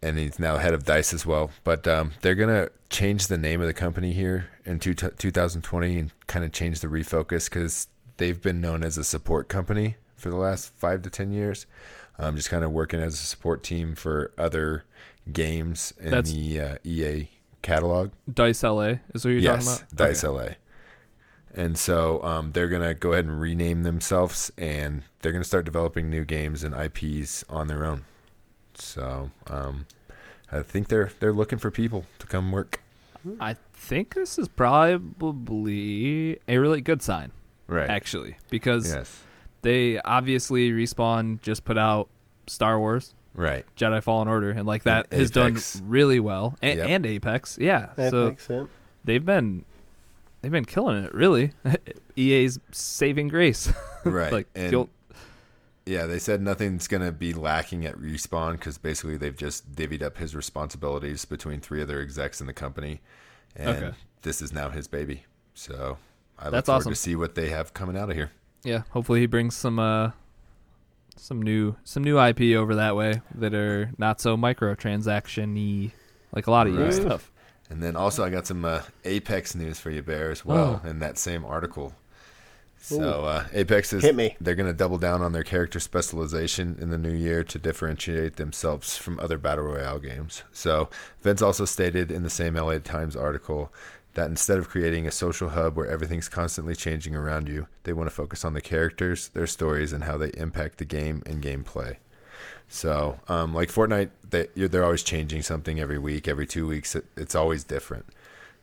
and 0.05 0.19
he's 0.19 0.39
now 0.39 0.59
head 0.59 0.75
of 0.75 0.85
Dice 0.85 1.15
as 1.15 1.25
well. 1.25 1.51
But 1.65 1.89
um, 1.89 2.13
they're 2.21 2.35
gonna 2.35 2.69
change 2.91 3.27
the 3.29 3.39
name 3.39 3.61
of 3.61 3.67
the 3.67 3.73
company 3.75 4.13
here 4.13 4.51
in 4.65 4.79
two, 4.79 4.95
2020 4.95 5.99
and 5.99 6.13
kind 6.27 6.45
of 6.45 6.53
change 6.53 6.81
the 6.81 6.89
refocus 6.89 7.49
because 7.49 7.89
they've 8.19 8.41
been 8.41 8.61
known 8.61 8.85
as 8.85 8.99
a 8.99 9.05
support 9.05 9.49
company 9.49 9.97
for 10.17 10.29
the 10.31 10.37
last 10.37 10.73
five 10.77 11.03
to 11.03 11.11
ten 11.11 11.33
years. 11.33 11.67
Um, 12.19 12.37
just 12.37 12.51
kind 12.51 12.63
of 12.63 12.71
working 12.71 13.01
as 13.01 13.15
a 13.15 13.17
support 13.17 13.63
team 13.65 13.95
for 13.97 14.31
other 14.39 14.85
games 15.33 15.93
in 15.99 16.11
That's- 16.11 16.31
the 16.33 16.61
uh, 16.61 16.77
EA 16.85 17.29
catalog. 17.63 18.11
Dice 18.33 18.63
LA 18.63 18.99
is 19.15 19.25
what 19.25 19.31
you're 19.31 19.39
yes, 19.41 19.65
talking 19.65 19.87
about. 19.91 19.97
Dice 19.97 20.23
Okay. 20.25 20.45
LA. 20.49 20.55
And 21.57 21.79
so 21.79 22.23
um, 22.23 22.53
they're 22.53 22.69
gonna 22.69 22.95
go 22.95 23.13
ahead 23.13 23.25
and 23.25 23.41
rename 23.41 23.85
themselves, 23.85 24.53
and 24.59 25.03
they're 25.23 25.33
gonna 25.33 25.45
start 25.45 25.65
developing 25.65 26.11
new 26.11 26.25
games 26.25 26.63
and 26.63 26.75
IPs 26.75 27.45
on 27.49 27.69
their 27.69 27.85
own. 27.87 28.05
So 28.75 29.31
um, 29.49 29.87
I 30.53 30.63
think 30.63 30.89
they're 30.89 31.11
they're 31.21 31.33
looking 31.33 31.59
for 31.59 31.71
people 31.71 32.05
to 32.19 32.27
come 32.27 32.53
work. 32.53 32.81
I 33.41 33.57
think 33.73 34.15
this 34.15 34.39
is 34.39 34.49
probably 34.49 36.39
a 36.49 36.59
really 36.59 36.81
good 36.81 37.03
sign, 37.03 37.33
Right. 37.67 37.89
actually, 37.89 38.37
because 38.51 38.93
Yes. 38.93 39.23
they 39.63 39.99
obviously 40.01 40.71
respawn 40.73 41.41
just 41.41 41.65
put 41.65 41.79
out 41.79 42.09
Star 42.47 42.79
Wars 42.79 43.15
Right. 43.37 43.65
Jedi 43.77 44.01
Fallen 44.03 44.29
Order, 44.29 44.51
and 44.51 44.65
like 44.67 44.85
that 44.85 45.07
And 45.11 45.21
has 45.21 45.31
done 45.31 45.59
really 45.83 46.21
well, 46.21 46.57
and, 46.63 46.79
Yep. 46.79 46.89
and 46.89 47.07
Apex, 47.07 47.59
yeah. 47.61 47.89
So 47.97 48.29
Apex, 48.29 48.47
yeah. 48.49 48.65
they've 49.05 49.25
been 49.25 49.65
they've 50.43 50.53
been 50.53 50.65
killing 50.67 51.03
it, 51.05 51.13
really. 51.15 51.53
EA's 52.17 52.59
saving 52.71 53.29
grace, 53.29 53.73
Right. 54.05 54.33
like 54.33 54.47
and 54.55 54.71
you'll- 54.71 54.91
yeah, 55.87 56.07
they 56.07 56.19
said 56.19 56.41
nothing's 56.41 56.89
gonna 56.89 57.13
be 57.13 57.33
lacking 57.35 57.85
at 57.85 57.97
respawn 57.97 58.53
because 58.53 58.79
basically 58.79 59.17
they've 59.17 59.37
just 59.37 59.73
divvied 59.73 60.03
up 60.03 60.17
his 60.19 60.35
responsibilities 60.35 61.25
between 61.25 61.61
three 61.61 61.83
other 61.83 62.01
execs 62.01 62.41
in 62.41 62.47
the 62.47 62.53
company, 62.53 63.01
and 63.57 63.69
Okay. 63.77 63.97
this 64.23 64.41
is 64.43 64.53
now 64.53 64.71
his 64.71 64.89
baby. 64.89 65.25
So 65.55 65.99
I 66.39 66.45
look 66.47 66.53
That's 66.53 66.67
forward 66.67 66.79
awesome. 66.81 66.93
to 66.93 66.97
see 66.97 67.15
what 67.17 67.35
they 67.35 67.51
have 67.51 67.75
coming 67.75 67.97
out 67.97 68.11
of 68.11 68.17
here. 68.17 68.31
yeah. 68.65 68.83
Hopefully, 68.91 69.21
he 69.21 69.27
brings 69.27 69.55
some 69.57 69.79
uh 69.79 70.11
some 71.17 71.41
new 71.41 71.77
some 71.85 72.03
new 72.03 72.19
IP 72.21 72.57
over 72.57 72.75
that 72.75 72.97
way 72.97 73.21
that 73.37 73.55
are 73.55 73.91
not 73.99 74.21
so 74.21 74.37
microtransaction-y, 74.37 75.93
like 76.33 76.47
a 76.47 76.51
lot 76.51 76.67
of 76.67 76.77
Right. 76.77 76.93
stuff. 76.93 77.31
And 77.71 77.83
then 77.83 77.97
also, 77.97 78.23
I 78.25 78.31
got 78.31 78.47
some 78.47 78.65
uh, 78.65 78.83
Apex 79.05 79.55
news 79.55 79.81
for 79.81 79.91
you, 79.91 80.03
Bear, 80.03 80.31
as 80.31 80.45
well, 80.45 80.83
Oh. 80.85 80.89
in 80.89 80.99
that 80.99 81.17
same 81.19 81.45
article. 81.45 81.95
So 82.85 83.25
uh, 83.25 83.47
Apex 83.55 83.95
is 83.95 84.03
Hit 84.03 84.15
me. 84.15 84.37
they're 84.43 84.55
going 84.55 84.71
to 84.71 84.77
double 84.77 84.99
down 84.99 85.23
on 85.23 85.33
their 85.33 85.43
character 85.43 85.81
specialization 85.81 86.77
in 86.79 86.91
the 86.91 86.99
new 86.99 87.15
year 87.15 87.43
to 87.43 87.59
differentiate 87.59 88.37
themselves 88.37 88.99
from 88.99 89.19
other 89.21 89.39
battle 89.39 89.65
royale 89.65 89.99
games. 89.99 90.43
So 90.53 90.91
Vince 91.23 91.41
also 91.41 91.65
stated 91.65 92.11
in 92.11 92.25
the 92.25 92.31
same 92.31 92.57
LA 92.57 92.81
Times 92.81 93.17
article 93.17 93.73
that 94.13 94.29
instead 94.29 94.59
of 94.59 94.69
creating 94.69 95.07
a 95.07 95.11
social 95.11 95.49
hub 95.49 95.79
where 95.79 95.87
everything's 95.87 96.29
constantly 96.29 96.75
changing 96.75 97.17
around 97.17 97.49
you, 97.49 97.69
they 97.85 97.95
want 97.95 98.11
to 98.11 98.15
focus 98.15 98.45
on 98.45 98.53
the 98.53 98.61
characters, 98.61 99.29
their 99.29 99.47
stories, 99.47 99.95
and 99.95 100.05
how 100.05 100.19
they 100.19 100.31
impact 100.37 100.77
the 100.77 100.85
game 100.85 101.23
and 101.25 101.43
gameplay. 101.43 101.97
So, 102.69 103.19
um, 103.29 103.55
like 103.55 103.71
Fortnite, 103.71 104.11
they 104.29 104.49
you're, 104.55 104.69
they're 104.69 104.85
always 104.85 105.03
changing 105.03 105.41
something 105.41 105.81
every 105.81 105.99
week, 105.99 106.29
every 106.29 106.47
two 106.47 106.67
weeks. 106.67 106.95
It, 106.95 107.07
it's 107.17 107.35
always 107.35 107.65
different. 107.65 108.05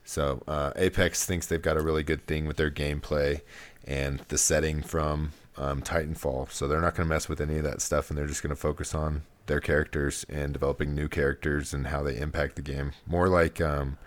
So, 0.04 0.42
uh, 0.48 0.72
Apex 0.76 1.24
thinks 1.24 1.46
they've 1.46 1.62
got 1.62 1.76
a 1.76 1.82
really 1.82 2.02
good 2.02 2.26
thing 2.26 2.46
with 2.46 2.56
their 2.56 2.70
gameplay 2.70 3.42
and 3.86 4.20
the 4.28 4.38
setting 4.38 4.82
from 4.82 5.32
um, 5.56 5.82
Titanfall. 5.82 6.50
So 6.50 6.66
they're 6.68 6.80
not 6.80 6.94
going 6.94 7.08
to 7.08 7.14
mess 7.14 7.28
with 7.28 7.40
any 7.40 7.58
of 7.58 7.64
that 7.64 7.80
stuff, 7.82 8.08
and 8.10 8.18
they're 8.18 8.26
just 8.26 8.42
going 8.42 8.50
to 8.54 8.60
focus 8.60 8.94
on 8.94 9.22
their 9.46 9.60
characters 9.60 10.24
and 10.28 10.52
developing 10.52 10.94
new 10.94 11.08
characters 11.08 11.74
and 11.74 11.88
how 11.88 12.02
they 12.02 12.16
impact 12.16 12.56
the 12.56 12.62
game. 12.62 12.92
More 13.06 13.28
like, 13.28 13.60
um, 13.60 13.98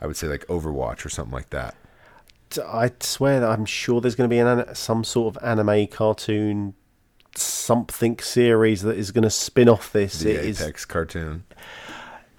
I 0.00 0.06
would 0.06 0.16
say, 0.16 0.26
like 0.28 0.46
Overwatch 0.48 1.04
or 1.04 1.08
something 1.08 1.32
like 1.32 1.50
that. 1.50 1.74
I 2.66 2.90
swear 3.00 3.40
that 3.40 3.48
I'm 3.50 3.64
sure 3.64 4.00
there's 4.02 4.14
going 4.14 4.28
to 4.28 4.34
be 4.34 4.38
an 4.38 4.74
some 4.74 5.04
sort 5.04 5.34
of 5.36 5.42
anime 5.42 5.86
cartoon 5.86 6.74
something 7.34 8.18
series 8.18 8.82
that 8.82 8.98
is 8.98 9.10
going 9.10 9.22
to 9.22 9.30
spin 9.30 9.68
off 9.68 9.90
this. 9.92 10.20
The 10.20 10.32
It 10.32 10.44
is- 10.44 10.60
Apex 10.60 10.84
cartoon. 10.84 11.44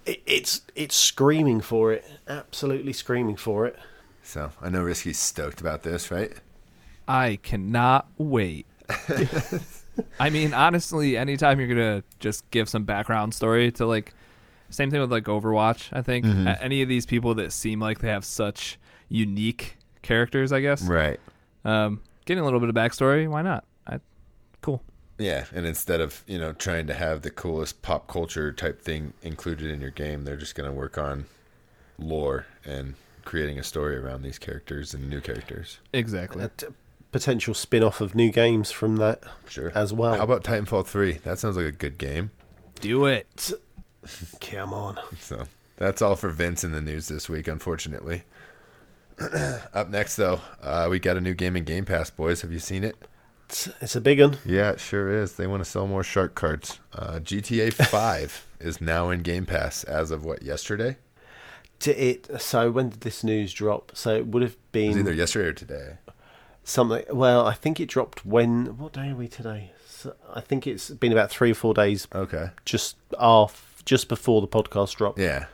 it, 0.05 0.21
it's 0.27 0.61
it's 0.75 0.95
screaming 0.95 1.61
for 1.61 1.91
it, 1.91 2.05
absolutely 2.27 2.93
screaming 2.93 3.35
for 3.37 3.65
it. 3.65 3.75
So 4.21 4.51
I 4.61 4.69
know 4.69 4.83
Risky's 4.83 5.17
stoked 5.17 5.59
about 5.61 5.81
this, 5.81 6.11
right? 6.11 6.31
I 7.07 7.37
cannot 7.43 8.07
wait. 8.17 8.65
I 10.19 10.29
mean, 10.29 10.53
honestly, 10.53 11.17
anytime 11.17 11.59
you're 11.59 11.67
gonna 11.69 12.03
just 12.19 12.49
give 12.51 12.67
some 12.69 12.83
background 12.83 13.33
story 13.33 13.71
to 13.73 13.85
like, 13.85 14.13
same 14.69 14.89
thing 14.89 14.99
with 15.01 15.11
like 15.11 15.25
Overwatch. 15.25 15.89
I 15.93 16.01
think 16.01 16.25
Mhm. 16.25 16.57
Any 16.61 16.81
of 16.81 16.89
these 16.89 17.05
people 17.05 17.35
that 17.35 17.51
seem 17.51 17.79
like 17.79 17.99
they 17.99 18.07
have 18.09 18.25
such 18.25 18.79
unique 19.09 19.77
characters, 20.01 20.51
I 20.51 20.61
guess. 20.61 20.81
Right. 20.83 21.19
Um, 21.63 22.01
getting 22.25 22.41
a 22.41 22.45
little 22.45 22.59
bit 22.59 22.69
of 22.69 22.75
backstory, 22.75 23.29
why 23.29 23.41
not? 23.43 23.65
I, 23.87 23.99
cool. 24.61 24.81
Yeah, 25.19 25.45
and 25.53 25.65
instead 25.67 26.01
of 26.01 26.23
you 26.25 26.39
know 26.39 26.53
trying 26.53 26.87
to 26.87 26.93
have 26.95 27.21
the 27.21 27.29
coolest 27.29 27.81
pop 27.83 28.07
culture 28.07 28.51
type 28.51 28.81
thing 28.81 29.13
included 29.21 29.69
in 29.69 29.79
your 29.79 29.91
game, 29.91 30.23
they're 30.23 30.37
just 30.37 30.55
going 30.55 30.69
to 30.69 30.75
work 30.75 30.97
on 30.97 31.25
lore 31.99 32.47
and 32.65 32.95
creating 33.23 33.59
a 33.59 33.63
story 33.63 33.95
around 33.95 34.23
these 34.23 34.39
characters 34.39 34.93
and 34.95 35.07
new 35.09 35.21
characters. 35.21 35.79
Exactly. 35.93 36.43
A 36.43 36.47
t- 36.49 36.65
potential 37.13 37.53
spin 37.53 37.83
off 37.83 38.01
of 38.01 38.13
new 38.15 38.31
games 38.31 38.71
from 38.71 38.97
that 38.97 39.21
Sure. 39.47 39.71
as 39.73 39.93
well. 39.93 40.15
How 40.17 40.23
about 40.23 40.43
Titanfall 40.43 40.85
three? 40.85 41.13
That 41.23 41.39
sounds 41.39 41.55
like 41.55 41.65
a 41.67 41.71
good 41.71 41.97
game. 41.97 42.31
Do 42.81 43.05
it. 43.05 43.51
Come 44.41 44.73
on. 44.73 44.99
So 45.19 45.45
that's 45.77 46.01
all 46.01 46.15
for 46.17 46.29
Vince 46.29 46.63
in 46.65 46.71
the 46.73 46.81
news 46.81 47.07
this 47.07 47.29
week, 47.29 47.47
unfortunately. 47.47 48.23
Up 49.73 49.89
next, 49.89 50.15
though, 50.17 50.41
uh, 50.61 50.87
we 50.89 50.99
got 50.99 51.15
a 51.17 51.21
new 51.21 51.33
game 51.33 51.55
in 51.55 51.63
Game 51.63 51.85
Pass, 51.85 52.09
boys. 52.09 52.41
Have 52.41 52.51
you 52.51 52.59
seen 52.59 52.83
it? 52.83 52.95
It's, 53.47 53.67
it's 53.79 53.95
a 53.95 54.01
big 54.01 54.19
one. 54.19 54.37
Yeah, 54.45 54.71
it 54.71 54.79
sure 54.79 55.11
is. 55.11 55.33
They 55.33 55.45
want 55.47 55.63
to 55.63 55.69
sell 55.69 55.85
more 55.87 56.03
shark 56.03 56.33
cards. 56.35 56.79
Uh, 56.93 57.19
GTA 57.19 57.71
5 57.89 58.47
is 58.59 58.81
now 58.81 59.09
in 59.11 59.21
Game 59.21 59.45
Pass 59.45 59.83
as 59.83 60.09
of 60.11 60.25
what, 60.25 60.41
yesterday? 60.41 60.97
To 61.81 61.91
it. 62.03 62.41
So 62.41 62.71
when 62.71 62.89
did 62.89 63.01
this 63.01 63.23
news 63.23 63.53
drop? 63.53 63.91
So 63.93 64.15
it 64.15 64.27
would 64.27 64.41
have 64.41 64.53
It 64.53 64.55
was 64.55 64.95
been 64.95 64.99
either 64.99 65.13
yesterday 65.13 65.49
or 65.49 65.53
today. 65.53 65.97
Something. 66.63 67.03
Well, 67.11 67.45
I 67.45 67.53
think 67.53 67.79
it 67.79 67.87
dropped 67.89 68.25
when. 68.25 68.77
What 68.77 68.93
day 68.93 69.09
are 69.09 69.15
we 69.15 69.27
today? 69.27 69.71
So 69.85 70.15
I 70.33 70.41
think 70.41 70.65
it's 70.67 70.89
been 70.89 71.11
about 71.11 71.29
three 71.29 71.51
or 71.51 71.55
four 71.55 71.73
days 71.73 72.07
Okay. 72.13 72.49
just 72.65 72.97
off, 73.17 73.81
just 73.85 74.07
before 74.09 74.41
the 74.41 74.47
podcast 74.47 74.95
dropped. 74.95 75.19
Yeah. 75.19 75.45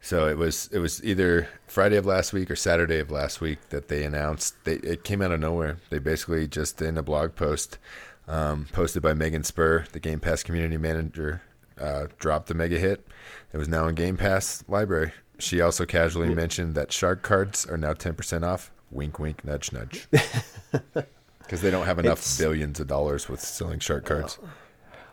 So 0.00 0.26
it 0.26 0.36
was 0.36 0.68
it 0.72 0.78
was 0.80 1.02
either 1.04 1.48
Friday 1.68 1.96
of 1.96 2.04
last 2.06 2.32
week 2.32 2.50
or 2.50 2.56
Saturday 2.56 2.98
of 2.98 3.10
last 3.10 3.40
week 3.40 3.58
that 3.70 3.88
they 3.88 4.04
announced. 4.04 4.56
They 4.64 4.74
it 4.76 5.04
came 5.04 5.22
out 5.22 5.30
of 5.32 5.40
nowhere. 5.40 5.76
They 5.90 5.98
basically 6.00 6.48
just 6.48 6.82
in 6.82 6.98
a 6.98 7.02
blog 7.02 7.34
post 7.36 7.78
um, 8.26 8.66
posted 8.72 9.02
by 9.02 9.14
Megan 9.14 9.42
Spurr, 9.42 9.86
the 9.92 10.00
Game 10.00 10.18
Pass 10.18 10.42
community 10.42 10.76
manager, 10.76 11.42
uh, 11.80 12.06
dropped 12.18 12.48
the 12.48 12.54
mega 12.54 12.78
hit. 12.78 13.06
It 13.52 13.58
was 13.58 13.68
now 13.68 13.86
in 13.86 13.94
Game 13.94 14.16
Pass 14.16 14.64
library. 14.66 15.12
She 15.38 15.60
also 15.60 15.86
casually 15.86 16.34
mentioned 16.34 16.74
that 16.74 16.92
shark 16.92 17.22
cards 17.22 17.64
are 17.66 17.76
now 17.78 17.92
ten 17.92 18.14
percent 18.14 18.44
off. 18.44 18.70
Wink, 18.92 19.18
wink, 19.18 19.44
nudge, 19.44 19.72
nudge. 19.72 20.06
Because 21.38 21.60
they 21.60 21.70
don't 21.70 21.84
have 21.86 21.98
enough 21.98 22.18
It's- 22.20 22.38
billions 22.38 22.80
of 22.80 22.86
dollars 22.86 23.28
with 23.28 23.40
selling 23.40 23.78
shark 23.78 24.06
cards. 24.06 24.38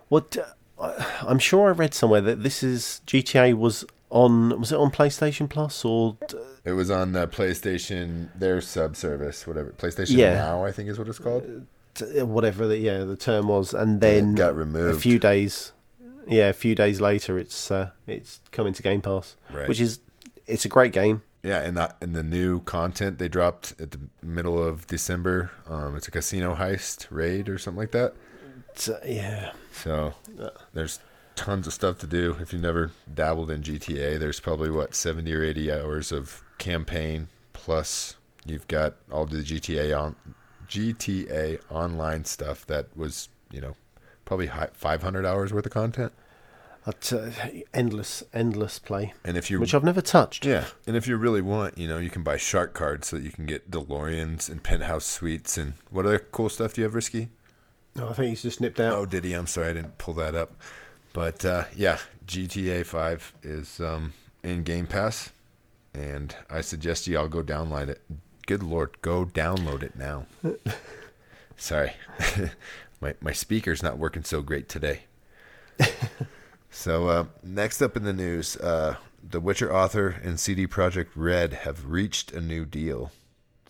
What? 0.07 0.37
Uh, 0.77 0.93
I'm 1.21 1.39
sure 1.39 1.67
I 1.67 1.71
read 1.71 1.93
somewhere 1.93 2.21
that 2.21 2.43
this 2.43 2.63
is 2.63 3.01
GTA 3.07 3.55
was 3.55 3.83
on. 4.09 4.57
Was 4.59 4.71
it 4.71 4.77
on 4.77 4.89
PlayStation 4.91 5.49
Plus 5.49 5.83
or? 5.83 6.17
It 6.63 6.73
was 6.73 6.89
on 6.89 7.11
the 7.11 7.27
PlayStation, 7.27 8.29
their 8.37 8.61
sub 8.61 8.95
service, 8.95 9.45
whatever. 9.45 9.71
PlayStation 9.71 10.15
Yeah. 10.17 10.35
Now, 10.35 10.63
I 10.63 10.71
think 10.71 10.87
is 10.87 10.97
what 10.97 11.09
it's 11.09 11.19
called. 11.19 11.65
t- 11.95 12.21
whatever 12.21 12.67
the 12.67 12.77
yeah 12.77 13.03
the 13.03 13.17
term 13.17 13.49
was, 13.49 13.73
and 13.73 13.99
then 13.99 14.35
got 14.35 14.55
a 14.57 14.93
few 14.93 15.19
days. 15.19 15.73
Yeah, 16.25 16.49
a 16.49 16.53
few 16.53 16.73
days 16.75 17.01
later, 17.01 17.37
it's 17.37 17.69
uh, 17.69 17.89
it's 18.07 18.39
coming 18.51 18.71
to 18.73 18.83
Game 18.83 19.01
Pass, 19.01 19.35
Right. 19.51 19.67
which 19.67 19.81
is 19.81 19.99
it's 20.47 20.63
a 20.63 20.69
great 20.69 20.93
game. 20.93 21.23
Yeah, 21.43 21.61
and 21.61 21.77
that 21.77 21.95
and 22.01 22.15
the 22.15 22.23
new 22.23 22.59
content 22.61 23.17
they 23.17 23.29
dropped 23.29 23.73
at 23.79 23.91
the 23.91 23.99
middle 24.21 24.61
of 24.61 24.87
December. 24.87 25.51
Um, 25.67 25.95
it's 25.95 26.07
a 26.07 26.11
casino 26.11 26.55
heist 26.55 27.07
raid 27.09 27.47
or 27.47 27.57
something 27.57 27.79
like 27.79 27.91
that. 27.91 28.13
Uh, 28.87 28.97
yeah, 29.05 29.51
So 29.73 30.13
there's 30.73 30.99
tons 31.35 31.67
of 31.67 31.73
stuff 31.73 31.97
to 31.99 32.07
do. 32.07 32.35
If 32.39 32.53
you've 32.53 32.61
never 32.61 32.91
dabbled 33.13 33.51
in 33.51 33.61
GTA, 33.61 34.19
there's 34.19 34.39
probably 34.39 34.69
what 34.69 34.95
seventy 34.95 35.33
or 35.33 35.43
eighty 35.43 35.71
hours 35.71 36.11
of 36.11 36.43
campaign 36.57 37.29
plus 37.53 38.15
you've 38.45 38.67
got 38.67 38.95
all 39.11 39.25
the 39.25 39.37
GTA 39.37 39.97
on 39.97 40.15
GTA 40.67 41.59
online 41.69 42.25
stuff 42.25 42.65
that 42.67 42.87
was 42.95 43.29
you 43.51 43.61
know 43.61 43.75
probably 44.25 44.47
500 44.47 45.25
hours 45.25 45.51
worth 45.51 45.65
of 45.65 45.71
content. 45.71 46.13
But, 46.89 47.13
uh, 47.13 47.29
endless, 47.71 48.23
endless 48.33 48.79
play, 48.79 49.13
And 49.23 49.37
if 49.37 49.51
you 49.51 49.59
which 49.59 49.75
I've 49.75 49.83
never 49.83 50.01
touched. 50.01 50.43
Yeah, 50.43 50.65
and 50.87 50.95
if 50.95 51.05
you 51.05 51.17
really 51.17 51.39
want, 51.39 51.77
you 51.77 51.87
know, 51.87 51.99
you 51.99 52.09
can 52.09 52.23
buy 52.23 52.37
shark 52.37 52.73
cards 52.73 53.09
so 53.09 53.17
that 53.17 53.23
you 53.23 53.29
can 53.29 53.45
get 53.45 53.69
DeLoreans 53.69 54.49
and 54.49 54.63
penthouse 54.63 55.05
suites 55.05 55.55
and 55.55 55.73
what 55.91 56.07
other 56.07 56.17
cool 56.17 56.49
stuff 56.49 56.73
do 56.73 56.81
you 56.81 56.85
have, 56.85 56.95
Risky? 56.95 57.29
No, 57.95 58.09
I 58.09 58.13
think 58.13 58.29
he's 58.29 58.41
just 58.41 58.59
nipped 58.59 58.79
out. 58.79 58.93
Oh, 58.93 59.05
did 59.05 59.23
he? 59.23 59.33
I'm 59.33 59.45
sorry, 59.45 59.67
I 59.69 59.73
didn't 59.73 59.99
pull 59.99 60.15
that 60.15 60.33
up. 60.33 60.53
But 61.13 61.45
uh, 61.45 61.65
yeah, 61.75 61.99
GTA 62.25 62.83
5 62.87 63.33
is 63.43 63.79
um, 63.79 64.13
in 64.41 64.63
Game 64.63 64.87
Pass, 64.87 65.29
and 65.93 66.35
I 66.49 66.61
suggest 66.61 67.05
you 67.05 67.19
all 67.19 67.27
go 67.27 67.43
download 67.43 67.89
it. 67.89 68.01
Good 68.47 68.63
lord, 68.63 68.99
go 69.03 69.25
download 69.25 69.83
it 69.83 69.95
now. 69.95 70.25
sorry, 71.55 71.91
my 72.99 73.13
my 73.21 73.31
speaker's 73.31 73.83
not 73.83 73.99
working 73.99 74.23
so 74.23 74.41
great 74.41 74.67
today. 74.67 75.01
so 76.71 77.07
uh, 77.07 77.25
next 77.43 77.81
up 77.81 77.97
in 77.97 78.03
the 78.03 78.13
news, 78.13 78.55
uh, 78.57 78.95
The 79.27 79.39
Witcher 79.39 79.73
author 79.73 80.15
and 80.23 80.39
CD 80.39 80.67
Projekt 80.67 81.09
Red 81.15 81.53
have 81.53 81.85
reached 81.85 82.31
a 82.31 82.41
new 82.41 82.65
deal. 82.65 83.11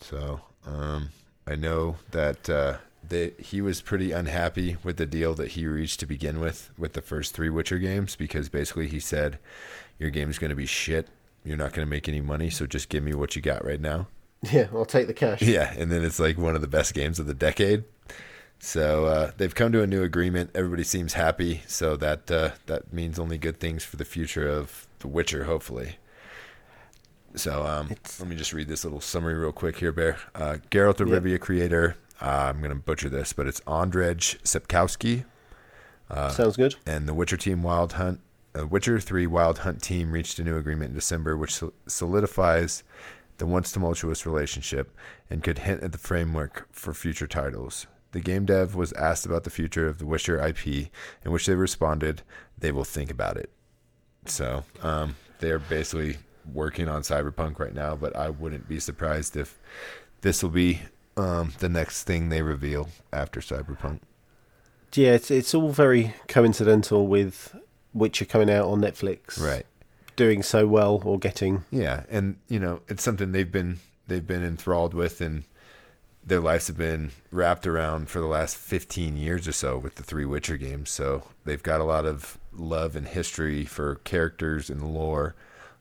So 0.00 0.40
um, 0.66 1.10
I 1.46 1.54
know 1.54 1.96
that 2.10 2.48
uh, 2.48 2.78
they, 3.06 3.32
he 3.38 3.60
was 3.60 3.82
pretty 3.82 4.12
unhappy 4.12 4.76
with 4.82 4.96
the 4.96 5.06
deal 5.06 5.34
that 5.34 5.52
he 5.52 5.66
reached 5.66 6.00
to 6.00 6.06
begin 6.06 6.40
with 6.40 6.70
with 6.78 6.92
the 6.92 7.02
first 7.02 7.34
three 7.34 7.50
Witcher 7.50 7.78
games 7.78 8.16
because 8.16 8.48
basically 8.48 8.88
he 8.88 9.00
said, 9.00 9.38
"Your 9.98 10.10
game's 10.10 10.38
going 10.38 10.50
to 10.50 10.56
be 10.56 10.66
shit. 10.66 11.08
You're 11.44 11.56
not 11.56 11.72
going 11.72 11.86
to 11.86 11.90
make 11.90 12.08
any 12.08 12.20
money, 12.20 12.50
so 12.50 12.66
just 12.66 12.88
give 12.88 13.02
me 13.02 13.14
what 13.14 13.34
you 13.34 13.42
got 13.42 13.64
right 13.64 13.80
now." 13.80 14.06
Yeah, 14.50 14.68
I'll 14.72 14.86
take 14.86 15.06
the 15.06 15.14
cash. 15.14 15.42
Yeah, 15.42 15.74
and 15.76 15.90
then 15.90 16.02
it's 16.04 16.18
like 16.18 16.38
one 16.38 16.54
of 16.54 16.60
the 16.60 16.68
best 16.68 16.94
games 16.94 17.18
of 17.18 17.26
the 17.26 17.34
decade. 17.34 17.84
So 18.62 19.06
uh, 19.06 19.30
they've 19.38 19.54
come 19.54 19.72
to 19.72 19.82
a 19.82 19.86
new 19.86 20.02
agreement. 20.02 20.50
Everybody 20.54 20.84
seems 20.84 21.14
happy, 21.14 21.62
so 21.66 21.96
that 21.96 22.30
uh, 22.30 22.50
that 22.66 22.92
means 22.92 23.18
only 23.18 23.38
good 23.38 23.58
things 23.58 23.84
for 23.84 23.96
the 23.96 24.04
future 24.04 24.46
of 24.48 24.86
The 24.98 25.08
Witcher, 25.08 25.44
hopefully. 25.44 25.96
So 27.34 27.64
um, 27.64 27.88
let 28.18 28.28
me 28.28 28.36
just 28.36 28.52
read 28.52 28.68
this 28.68 28.84
little 28.84 29.00
summary 29.00 29.34
real 29.34 29.52
quick 29.52 29.78
here, 29.78 29.92
Bear. 29.92 30.18
Uh, 30.34 30.58
Geralt 30.70 31.00
of 31.00 31.08
Yeah. 31.08 31.16
Rivia 31.20 31.40
creator, 31.40 31.96
uh, 32.20 32.50
I'm 32.52 32.58
going 32.58 32.70
to 32.70 32.74
butcher 32.74 33.08
this, 33.08 33.32
but 33.32 33.46
it's 33.46 33.60
Andrzej 33.60 34.38
Sapkowski 34.42 35.24
Sounds 36.32 36.56
good. 36.56 36.74
and 36.86 37.08
the 37.08 37.14
Witcher 37.14 37.36
team 37.36 37.62
Wild 37.62 37.94
Hunt, 37.94 38.20
uh, 38.58 38.66
Witcher 38.66 38.98
3 39.00 39.26
Wild 39.28 39.58
Hunt 39.60 39.80
team 39.80 40.10
reached 40.12 40.38
a 40.40 40.44
new 40.44 40.56
agreement 40.56 40.90
in 40.90 40.94
December, 40.96 41.36
which 41.36 41.62
solidifies 41.86 42.82
the 43.38 43.46
once 43.46 43.70
tumultuous 43.72 44.26
relationship 44.26 44.94
and 45.30 45.42
could 45.42 45.58
hint 45.60 45.82
at 45.82 45.92
the 45.92 45.98
framework 45.98 46.66
for 46.72 46.92
future 46.92 47.28
titles. 47.28 47.86
The 48.12 48.20
game 48.20 48.44
dev 48.44 48.74
was 48.74 48.92
asked 48.94 49.24
about 49.24 49.44
the 49.44 49.50
future 49.50 49.86
of 49.86 49.98
the 49.98 50.06
Witcher 50.06 50.40
IP, 50.44 50.66
in 51.24 51.30
which 51.30 51.46
they 51.46 51.54
responded, 51.54 52.22
"They 52.58 52.72
will 52.72 52.84
think 52.84 53.10
about 53.10 53.36
it." 53.36 53.50
So 54.26 54.64
um, 54.82 55.16
they're 55.38 55.58
basically 55.58 56.18
working 56.52 56.88
on 56.88 57.02
Cyberpunk 57.02 57.58
right 57.58 57.74
now, 57.74 57.94
but 57.96 58.16
I 58.16 58.30
wouldn't 58.30 58.68
be 58.68 58.80
surprised 58.80 59.36
if 59.36 59.58
this 60.22 60.42
will 60.42 60.50
be 60.50 60.82
um, 61.16 61.52
the 61.58 61.68
next 61.68 62.04
thing 62.04 62.28
they 62.28 62.42
reveal 62.42 62.88
after 63.12 63.40
Cyberpunk. 63.40 64.00
Yeah, 64.94 65.12
it's 65.12 65.30
it's 65.30 65.54
all 65.54 65.70
very 65.70 66.14
coincidental 66.28 67.06
with 67.06 67.54
Witcher 67.94 68.24
coming 68.24 68.50
out 68.50 68.66
on 68.66 68.80
Netflix, 68.80 69.40
Right. 69.40 69.66
Doing 70.16 70.42
so 70.42 70.66
well 70.66 71.00
or 71.04 71.18
getting 71.18 71.64
Yeah, 71.70 72.02
and 72.10 72.36
you 72.48 72.58
know, 72.58 72.80
it's 72.88 73.02
something 73.02 73.32
they've 73.32 73.50
been 73.50 73.78
they've 74.08 74.26
been 74.26 74.44
enthralled 74.44 74.92
with 74.92 75.20
and 75.20 75.44
their 76.24 76.40
lives 76.40 76.66
have 76.66 76.76
been 76.76 77.10
wrapped 77.30 77.66
around 77.66 78.08
for 78.08 78.20
the 78.20 78.26
last 78.26 78.56
15 78.56 79.16
years 79.16 79.48
or 79.48 79.52
so 79.52 79.78
with 79.78 79.94
the 79.94 80.02
three 80.02 80.24
Witcher 80.24 80.56
games. 80.56 80.90
So 80.90 81.24
they've 81.44 81.62
got 81.62 81.80
a 81.80 81.84
lot 81.84 82.04
of 82.04 82.38
love 82.52 82.96
and 82.96 83.06
history 83.06 83.64
for 83.64 83.96
characters 83.96 84.70
and 84.70 84.94
lore. 84.94 85.34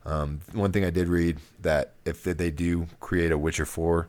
Um, 0.05 0.41
one 0.53 0.71
thing 0.71 0.85
I 0.85 0.89
did 0.89 1.07
read 1.07 1.39
that 1.61 1.93
if 2.05 2.23
they 2.23 2.51
do 2.51 2.87
create 2.99 3.31
a 3.31 3.37
Witcher 3.37 3.65
4, 3.65 4.07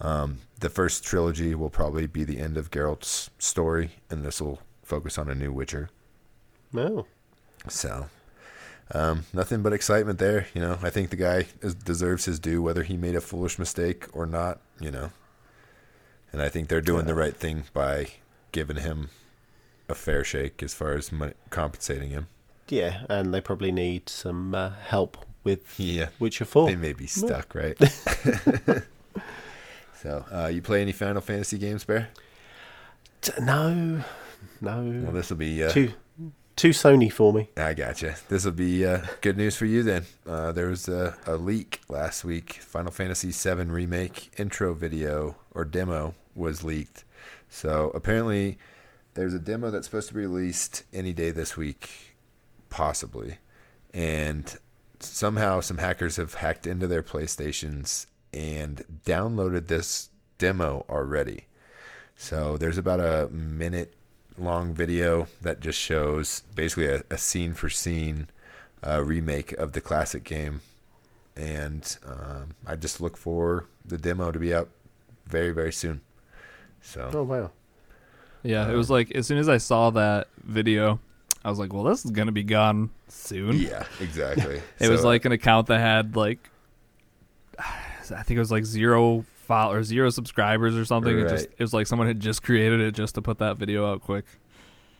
um, 0.00 0.38
the 0.60 0.70
first 0.70 1.04
trilogy 1.04 1.54
will 1.54 1.70
probably 1.70 2.06
be 2.06 2.24
the 2.24 2.38
end 2.38 2.56
of 2.56 2.70
Geralt's 2.70 3.30
story, 3.38 3.90
and 4.10 4.24
this 4.24 4.40
will 4.40 4.60
focus 4.82 5.18
on 5.18 5.28
a 5.28 5.34
new 5.34 5.52
Witcher. 5.52 5.90
no. 6.72 7.06
So, 7.68 8.08
um, 8.92 9.26
nothing 9.34 9.62
but 9.62 9.74
excitement 9.74 10.18
there. 10.18 10.46
You 10.54 10.62
know, 10.62 10.78
I 10.82 10.88
think 10.88 11.10
the 11.10 11.16
guy 11.16 11.46
is, 11.60 11.74
deserves 11.74 12.24
his 12.24 12.38
due, 12.38 12.62
whether 12.62 12.82
he 12.82 12.96
made 12.96 13.14
a 13.14 13.20
foolish 13.20 13.58
mistake 13.58 14.06
or 14.14 14.24
not. 14.24 14.60
You 14.80 14.90
know, 14.90 15.10
and 16.32 16.40
I 16.42 16.48
think 16.48 16.68
they're 16.68 16.80
doing 16.80 17.06
the 17.06 17.14
right 17.14 17.36
thing 17.36 17.64
by 17.72 18.08
giving 18.52 18.76
him 18.76 19.10
a 19.88 19.94
fair 19.94 20.24
shake 20.24 20.62
as 20.62 20.74
far 20.74 20.92
as 20.92 21.10
money, 21.12 21.32
compensating 21.50 22.10
him. 22.10 22.28
Yeah, 22.68 23.02
and 23.08 23.34
they 23.34 23.40
probably 23.40 23.72
need 23.72 24.08
some 24.08 24.54
uh, 24.54 24.70
help 24.86 25.24
with 25.42 25.78
Yeah, 25.78 26.10
Witcher 26.18 26.44
Four. 26.44 26.68
they 26.68 26.76
may 26.76 26.92
be 26.92 27.06
stuck, 27.06 27.54
right? 27.54 27.76
so, 30.00 30.24
uh, 30.32 30.46
you 30.46 30.62
play 30.62 30.82
any 30.82 30.92
Final 30.92 31.20
Fantasy 31.20 31.58
games, 31.58 31.84
Bear? 31.84 32.08
No, 33.40 34.02
no. 34.60 35.00
Well, 35.04 35.12
this 35.12 35.30
will 35.30 35.36
be 35.36 35.62
uh, 35.64 35.70
too 35.70 35.92
too 36.60 36.70
Sony 36.70 37.10
for 37.10 37.32
me. 37.32 37.48
I 37.56 37.72
gotcha. 37.72 38.16
This 38.28 38.44
will 38.44 38.52
be 38.52 38.84
uh, 38.84 39.00
good 39.22 39.38
news 39.38 39.56
for 39.56 39.64
you 39.64 39.82
then. 39.82 40.04
Uh, 40.26 40.52
there 40.52 40.66
was 40.66 40.88
a, 40.88 41.16
a 41.26 41.36
leak 41.36 41.80
last 41.88 42.22
week. 42.22 42.52
Final 42.60 42.92
Fantasy 42.92 43.30
VII 43.32 43.64
Remake 43.64 44.30
intro 44.38 44.74
video 44.74 45.36
or 45.52 45.64
demo 45.64 46.14
was 46.34 46.62
leaked. 46.62 47.04
So 47.48 47.90
apparently, 47.94 48.58
there's 49.14 49.32
a 49.32 49.38
demo 49.38 49.70
that's 49.70 49.86
supposed 49.86 50.08
to 50.08 50.14
be 50.14 50.20
released 50.20 50.82
any 50.92 51.14
day 51.14 51.30
this 51.30 51.56
week, 51.56 51.88
possibly. 52.68 53.38
And 53.94 54.54
somehow, 54.98 55.60
some 55.60 55.78
hackers 55.78 56.16
have 56.16 56.34
hacked 56.34 56.66
into 56.66 56.86
their 56.86 57.02
PlayStations 57.02 58.04
and 58.34 58.84
downloaded 59.06 59.68
this 59.68 60.10
demo 60.36 60.84
already. 60.90 61.46
So 62.16 62.58
there's 62.58 62.76
about 62.76 63.00
a 63.00 63.30
minute 63.32 63.94
long 64.38 64.74
video 64.74 65.26
that 65.42 65.60
just 65.60 65.78
shows 65.78 66.42
basically 66.54 66.86
a, 66.86 67.02
a 67.10 67.18
scene 67.18 67.54
for 67.54 67.68
scene 67.68 68.28
uh, 68.86 69.02
remake 69.02 69.52
of 69.52 69.72
the 69.72 69.80
classic 69.80 70.24
game. 70.24 70.60
And 71.36 71.96
um, 72.06 72.54
I 72.66 72.76
just 72.76 73.00
look 73.00 73.16
for 73.16 73.66
the 73.84 73.98
demo 73.98 74.30
to 74.32 74.38
be 74.38 74.52
out 74.54 74.68
very, 75.26 75.52
very 75.52 75.72
soon. 75.72 76.00
So, 76.82 77.10
Oh 77.12 77.22
wow. 77.22 77.50
Yeah, 78.42 78.70
it 78.70 78.74
was 78.74 78.88
like 78.88 79.10
as 79.12 79.26
soon 79.26 79.38
as 79.38 79.48
I 79.48 79.58
saw 79.58 79.90
that 79.90 80.28
video, 80.42 80.98
I 81.44 81.50
was 81.50 81.58
like, 81.58 81.72
"Well, 81.74 81.84
this 81.84 82.04
is 82.04 82.10
gonna 82.10 82.32
be 82.32 82.42
gone 82.42 82.88
soon." 83.08 83.56
yeah, 83.56 83.84
exactly. 84.00 84.62
It 84.80 84.88
was 84.88 85.04
like 85.04 85.26
an 85.26 85.32
account 85.32 85.66
that 85.66 85.78
had 85.78 86.16
like, 86.16 86.48
I 87.58 88.22
think 88.22 88.30
it 88.30 88.38
was 88.38 88.50
like 88.50 88.64
zero 88.64 89.26
file 89.50 89.72
or 89.72 89.82
zero 89.82 90.10
subscribers 90.10 90.76
or 90.76 90.84
something. 90.84 91.18
It 91.18 91.28
just 91.28 91.46
it 91.46 91.58
was 91.58 91.74
like 91.74 91.88
someone 91.88 92.06
had 92.06 92.20
just 92.20 92.44
created 92.44 92.80
it 92.80 92.92
just 92.94 93.16
to 93.16 93.22
put 93.22 93.38
that 93.38 93.56
video 93.56 93.84
out 93.90 94.00
quick. 94.00 94.24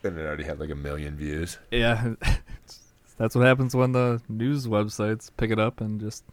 and 0.02 0.18
it 0.18 0.22
already 0.22 0.42
had 0.42 0.58
like 0.58 0.70
a 0.70 0.74
million 0.74 1.16
views. 1.16 1.56
Yeah, 1.70 2.14
that's 3.16 3.36
what 3.36 3.46
happens 3.46 3.76
when 3.76 3.92
the 3.92 4.20
news 4.28 4.66
websites 4.66 5.30
pick 5.36 5.52
it 5.52 5.60
up 5.60 5.80
and 5.80 6.00
just, 6.00 6.24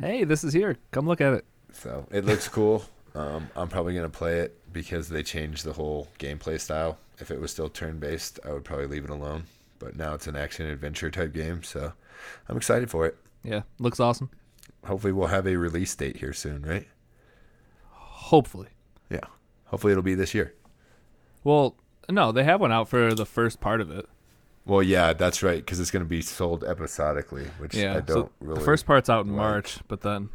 hey, 0.00 0.22
this 0.22 0.44
is 0.44 0.52
here. 0.52 0.76
Come 0.92 1.08
look 1.08 1.20
at 1.20 1.32
it. 1.32 1.44
So 1.72 2.06
it 2.12 2.24
looks 2.24 2.48
cool. 2.48 2.84
Um, 3.16 3.48
I'm 3.54 3.68
probably 3.68 3.94
gonna 3.94 4.08
play 4.08 4.40
it 4.40 4.58
because 4.72 5.08
they 5.08 5.22
changed 5.22 5.64
the 5.64 5.72
whole 5.72 6.08
gameplay 6.18 6.60
style. 6.60 6.98
If 7.20 7.30
it 7.30 7.40
was 7.40 7.52
still 7.52 7.68
turn 7.68 8.00
based, 8.00 8.40
I 8.44 8.50
would 8.52 8.64
probably 8.64 8.88
leave 8.88 9.04
it 9.04 9.10
alone. 9.10 9.44
But 9.78 9.94
now 9.94 10.14
it's 10.14 10.26
an 10.26 10.34
action 10.34 10.66
adventure 10.66 11.12
type 11.12 11.32
game, 11.32 11.62
so 11.62 11.92
I'm 12.48 12.56
excited 12.56 12.90
for 12.90 13.06
it. 13.06 13.16
Yeah, 13.44 13.62
looks 13.78 14.00
awesome. 14.00 14.30
Hopefully, 14.84 15.12
we'll 15.12 15.28
have 15.28 15.46
a 15.46 15.54
release 15.54 15.94
date 15.94 16.16
here 16.16 16.32
soon, 16.32 16.62
right? 16.62 16.88
Hopefully. 18.34 18.66
Yeah. 19.10 19.20
Hopefully, 19.66 19.92
it'll 19.92 20.02
be 20.02 20.16
this 20.16 20.34
year. 20.34 20.54
Well, 21.44 21.76
no, 22.10 22.32
they 22.32 22.42
have 22.42 22.60
one 22.60 22.72
out 22.72 22.88
for 22.88 23.14
the 23.14 23.24
first 23.24 23.60
part 23.60 23.80
of 23.80 23.92
it. 23.92 24.08
Well, 24.66 24.82
yeah, 24.82 25.12
that's 25.12 25.40
right, 25.42 25.58
because 25.58 25.78
it's 25.78 25.92
going 25.92 26.04
to 26.04 26.08
be 26.08 26.20
sold 26.20 26.64
episodically, 26.64 27.44
which 27.58 27.74
Yeah, 27.76 27.98
I 27.98 28.00
don't 28.00 28.32
really. 28.40 28.58
the 28.58 28.64
first 28.64 28.86
part's 28.86 29.08
out 29.08 29.24
in 29.24 29.32
like. 29.32 29.36
March, 29.36 29.78
but 29.86 30.00
then 30.00 30.30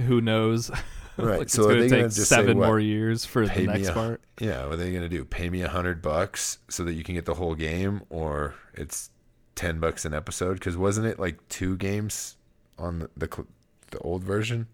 who 0.00 0.20
knows? 0.20 0.70
Right, 1.16 1.38
like 1.38 1.48
so 1.48 1.62
it's 1.62 1.68
going 1.68 1.82
to 1.82 1.88
gonna 1.88 2.02
take 2.02 2.12
just 2.16 2.28
say, 2.28 2.34
seven 2.34 2.58
what, 2.58 2.66
more 2.66 2.80
years 2.80 3.24
for 3.24 3.46
the 3.46 3.66
next 3.68 3.86
a- 3.86 3.92
part. 3.92 4.20
Yeah, 4.40 4.64
what 4.64 4.72
are 4.72 4.76
they 4.78 4.90
going 4.90 5.04
to 5.04 5.08
do? 5.08 5.24
Pay 5.24 5.48
me 5.48 5.62
a 5.62 5.68
hundred 5.68 6.02
bucks 6.02 6.58
so 6.68 6.82
that 6.82 6.94
you 6.94 7.04
can 7.04 7.14
get 7.14 7.24
the 7.24 7.34
whole 7.34 7.54
game, 7.54 8.02
or 8.10 8.56
it's 8.72 9.10
ten 9.54 9.78
bucks 9.78 10.04
an 10.04 10.12
episode? 10.12 10.54
Because 10.54 10.76
wasn't 10.76 11.06
it 11.06 11.20
like 11.20 11.38
two 11.48 11.76
games 11.76 12.36
on 12.80 12.98
the 12.98 13.10
the, 13.16 13.46
the 13.92 13.98
old 14.00 14.24
version? 14.24 14.66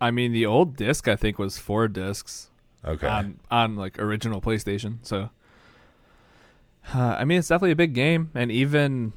I 0.00 0.10
mean, 0.10 0.32
the 0.32 0.46
old 0.46 0.76
disc 0.76 1.08
I 1.08 1.16
think 1.16 1.38
was 1.38 1.58
four 1.58 1.88
discs 1.88 2.50
Okay, 2.84 3.06
on 3.06 3.40
on 3.50 3.76
like 3.76 3.98
original 3.98 4.40
PlayStation. 4.40 4.98
So, 5.02 5.30
uh, 6.94 7.16
I 7.18 7.24
mean, 7.24 7.38
it's 7.40 7.48
definitely 7.48 7.72
a 7.72 7.76
big 7.76 7.94
game, 7.94 8.30
and 8.34 8.50
even 8.52 9.12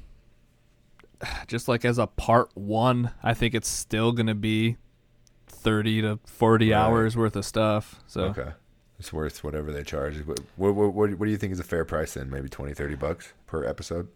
just 1.48 1.68
like 1.68 1.86
as 1.86 1.98
a 1.98 2.08
part 2.08 2.50
one, 2.56 3.12
I 3.24 3.34
think 3.34 3.54
it's 3.54 3.68
still 3.70 4.12
going 4.12 4.28
to 4.28 4.36
be 4.36 4.78
thirty 5.48 6.02
to 6.02 6.20
forty 6.26 6.72
Right. 6.72 6.78
hours 6.80 7.16
worth 7.16 7.36
of 7.36 7.46
stuff. 7.46 8.02
So, 8.08 8.22
okay, 8.26 8.52
it's 9.00 9.14
worth 9.14 9.44
whatever 9.44 9.72
they 9.72 9.84
charge. 9.84 10.18
What, 10.26 10.40
what 10.56 10.74
what 10.76 10.94
what 10.94 11.10
what 11.16 11.26
do 11.26 11.32
you 11.32 11.38
think 11.38 11.54
is 11.54 11.60
a 11.60 11.64
fair 11.64 11.86
price 11.86 12.16
then? 12.16 12.30
Maybe 12.30 12.50
20, 12.50 12.74
30 12.74 12.96
bucks 12.96 13.34
per 13.46 13.64
episode. 13.66 14.08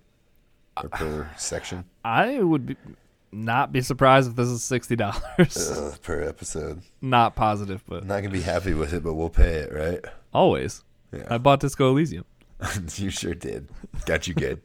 or 0.81 0.89
per 0.89 1.29
section 1.37 1.85
I 2.03 2.39
would 2.41 2.65
be, 2.65 2.75
not 3.35 3.71
be 3.71 3.81
surprised 3.81 4.29
if 4.29 4.35
this 4.35 4.47
is 4.47 4.63
sixty 4.63 4.95
dollars. 4.95 5.97
Per 6.01 6.21
episode. 6.23 6.81
not 7.01 7.35
positive, 7.35 7.83
but 7.87 8.01
I'm 8.03 8.07
not 8.07 8.21
gonna 8.21 8.29
be 8.29 8.41
happy 8.41 8.73
with 8.73 8.93
it, 8.93 9.03
but 9.03 9.13
we'll 9.13 9.29
pay 9.29 9.55
it, 9.55 9.73
right? 9.73 10.03
always. 10.33 10.83
Yeah. 11.13 11.27
I 11.29 11.37
bought 11.37 11.61
Disco 11.61 11.89
Elysium. 11.91 12.25
you 12.95 13.09
sure 13.09 13.33
did. 13.33 13.69
Got 14.05 14.27
you 14.27 14.33
good. 14.33 14.61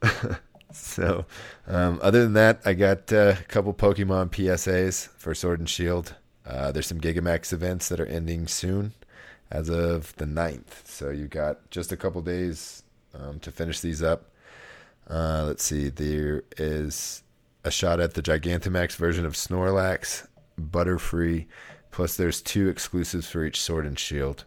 so, 0.72 1.24
um, 1.66 1.98
other 2.02 2.22
than 2.22 2.34
that, 2.34 2.60
I 2.64 2.74
got 2.74 3.12
uh, 3.12 3.34
a 3.38 3.44
couple 3.44 3.74
Pokemon 3.74 4.30
PSAs 4.30 5.08
for 5.16 5.34
Sword 5.34 5.58
and 5.58 5.68
Shield. 5.68 6.14
Uh, 6.46 6.70
there's 6.70 6.86
some 6.86 7.00
Gigamax 7.00 7.52
events 7.52 7.88
that 7.88 7.98
are 7.98 8.06
ending 8.06 8.46
soon, 8.46 8.92
as 9.50 9.68
of 9.68 10.14
the 10.16 10.24
9th. 10.24 10.86
So 10.86 11.10
you 11.10 11.26
got 11.26 11.68
just 11.70 11.90
a 11.90 11.96
couple 11.96 12.20
days 12.22 12.84
um, 13.12 13.40
to 13.40 13.50
finish 13.50 13.80
these 13.80 14.02
up. 14.02 14.30
Uh, 15.08 15.44
let's 15.46 15.64
see. 15.64 15.88
There 15.88 16.44
is 16.58 17.23
a 17.64 17.70
shot 17.70 18.00
at 18.00 18.14
the 18.14 18.22
Gigantamax 18.22 18.96
version 18.96 19.24
of 19.24 19.34
Snorlax, 19.34 20.26
Butterfree. 20.60 21.46
Plus, 21.90 22.16
there's 22.16 22.42
two 22.42 22.68
exclusives 22.68 23.28
for 23.28 23.44
each 23.44 23.60
Sword 23.60 23.86
and 23.86 23.98
Shield, 23.98 24.44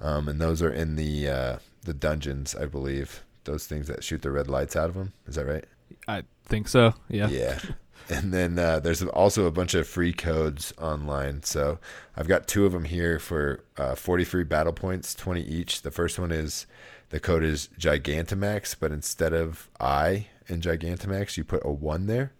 um, 0.00 0.28
and 0.28 0.40
those 0.40 0.62
are 0.62 0.72
in 0.72 0.96
the 0.96 1.28
uh, 1.28 1.58
the 1.82 1.94
dungeons, 1.94 2.54
I 2.54 2.66
believe. 2.66 3.24
Those 3.44 3.66
things 3.66 3.88
that 3.88 4.02
shoot 4.04 4.22
the 4.22 4.30
red 4.30 4.48
lights 4.48 4.76
out 4.76 4.88
of 4.88 4.94
them. 4.94 5.12
Is 5.26 5.34
that 5.34 5.46
right? 5.46 5.64
I 6.08 6.22
think 6.46 6.68
so. 6.68 6.94
Yeah. 7.08 7.28
Yeah. 7.28 7.58
And 8.10 8.34
then 8.34 8.58
uh, 8.58 8.80
there's 8.80 9.02
also 9.02 9.46
a 9.46 9.50
bunch 9.50 9.72
of 9.72 9.88
free 9.88 10.12
codes 10.12 10.74
online. 10.78 11.42
So 11.42 11.78
I've 12.16 12.28
got 12.28 12.46
two 12.46 12.66
of 12.66 12.72
them 12.72 12.84
here 12.84 13.18
for 13.18 13.64
uh, 13.78 13.94
40 13.94 14.24
free 14.24 14.44
battle 14.44 14.74
points, 14.74 15.14
20 15.14 15.40
each. 15.40 15.80
The 15.80 15.90
first 15.90 16.18
one 16.18 16.30
is 16.30 16.66
the 17.08 17.18
code 17.20 17.42
is 17.42 17.70
Gigantamax, 17.78 18.76
but 18.78 18.92
instead 18.92 19.32
of 19.32 19.70
I 19.80 20.26
in 20.48 20.60
Gigantamax, 20.60 21.36
you 21.38 21.44
put 21.44 21.64
a 21.64 21.70
one 21.70 22.06
there. 22.06 22.32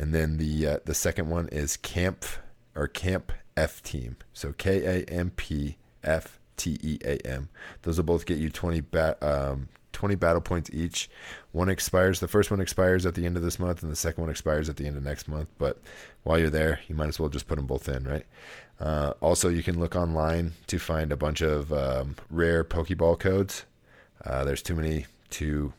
And 0.00 0.14
then 0.14 0.38
the 0.38 0.66
uh, 0.66 0.78
the 0.86 0.94
second 0.94 1.28
one 1.28 1.48
is 1.48 1.76
Camp 1.76 2.24
or 2.74 2.88
Camp 2.88 3.32
F 3.54 3.82
Team. 3.82 4.16
So 4.32 4.54
K 4.54 4.82
A 4.86 5.04
M 5.04 5.30
P 5.36 5.76
F 6.02 6.40
T 6.56 6.78
E 6.82 6.98
A 7.04 7.18
M. 7.26 7.50
Those 7.82 7.98
will 7.98 8.04
both 8.04 8.24
get 8.24 8.38
you 8.38 8.48
20 8.48 8.80
bat 8.80 9.22
um, 9.22 9.68
20 9.92 10.14
battle 10.14 10.40
points 10.40 10.70
each. 10.72 11.10
One 11.52 11.68
expires. 11.68 12.20
The 12.20 12.28
first 12.28 12.50
one 12.50 12.62
expires 12.62 13.04
at 13.04 13.14
the 13.14 13.26
end 13.26 13.36
of 13.36 13.42
this 13.42 13.58
month, 13.58 13.82
and 13.82 13.92
the 13.92 13.96
second 13.96 14.22
one 14.22 14.30
expires 14.30 14.70
at 14.70 14.76
the 14.76 14.86
end 14.86 14.96
of 14.96 15.02
next 15.02 15.28
month. 15.28 15.50
But 15.58 15.78
while 16.22 16.38
you're 16.38 16.48
there, 16.48 16.80
you 16.88 16.94
might 16.94 17.08
as 17.08 17.20
well 17.20 17.28
just 17.28 17.46
put 17.46 17.56
them 17.56 17.66
both 17.66 17.86
in, 17.86 18.04
right? 18.04 18.24
Uh, 18.80 19.12
also, 19.20 19.50
you 19.50 19.62
can 19.62 19.78
look 19.78 19.96
online 19.96 20.54
to 20.68 20.78
find 20.78 21.12
a 21.12 21.16
bunch 21.16 21.42
of 21.42 21.70
um, 21.74 22.16
rare 22.30 22.64
Pokeball 22.64 23.18
codes. 23.18 23.66
Uh, 24.24 24.44
there's 24.44 24.62
too 24.62 24.74
many 24.74 25.04
to 25.28 25.74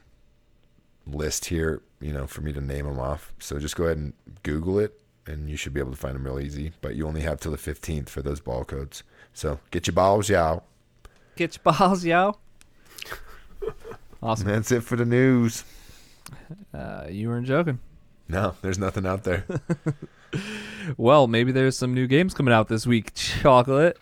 list 1.07 1.45
here, 1.45 1.81
you 2.01 2.11
know, 2.11 2.27
for 2.27 2.41
me 2.41 2.51
to 2.53 2.61
name 2.61 2.85
them 2.85 2.99
off. 2.99 3.33
So 3.39 3.59
just 3.59 3.75
go 3.75 3.85
ahead 3.85 3.97
and 3.97 4.13
Google 4.43 4.79
it, 4.79 4.99
and 5.27 5.49
you 5.49 5.55
should 5.55 5.73
be 5.73 5.79
able 5.79 5.91
to 5.91 5.97
find 5.97 6.15
them 6.15 6.25
real 6.25 6.39
easy. 6.39 6.71
But 6.81 6.95
you 6.95 7.07
only 7.07 7.21
have 7.21 7.39
till 7.39 7.51
the 7.51 7.57
15th 7.57 8.09
for 8.09 8.21
those 8.21 8.39
ball 8.39 8.63
codes. 8.65 9.03
So 9.33 9.59
get 9.71 9.87
your 9.87 9.93
balls, 9.93 10.29
y'all. 10.29 10.63
Get 11.35 11.57
your 11.63 11.73
balls, 11.73 12.03
y'all. 12.05 12.39
Awesome. 14.23 14.45
That's 14.49 14.71
it 14.71 14.83
for 14.83 14.95
the 14.95 15.05
news. 15.05 15.63
Uh, 16.71 17.07
you 17.09 17.27
weren't 17.29 17.47
joking. 17.47 17.79
No, 18.29 18.53
there's 18.61 18.77
nothing 18.77 19.05
out 19.07 19.23
there. 19.23 19.45
Well, 20.97 21.27
maybe 21.27 21.51
there's 21.51 21.77
some 21.77 21.93
new 21.93 22.07
games 22.07 22.33
coming 22.33 22.53
out 22.53 22.67
this 22.67 22.87
week. 22.87 23.13
Chocolate. 23.13 23.97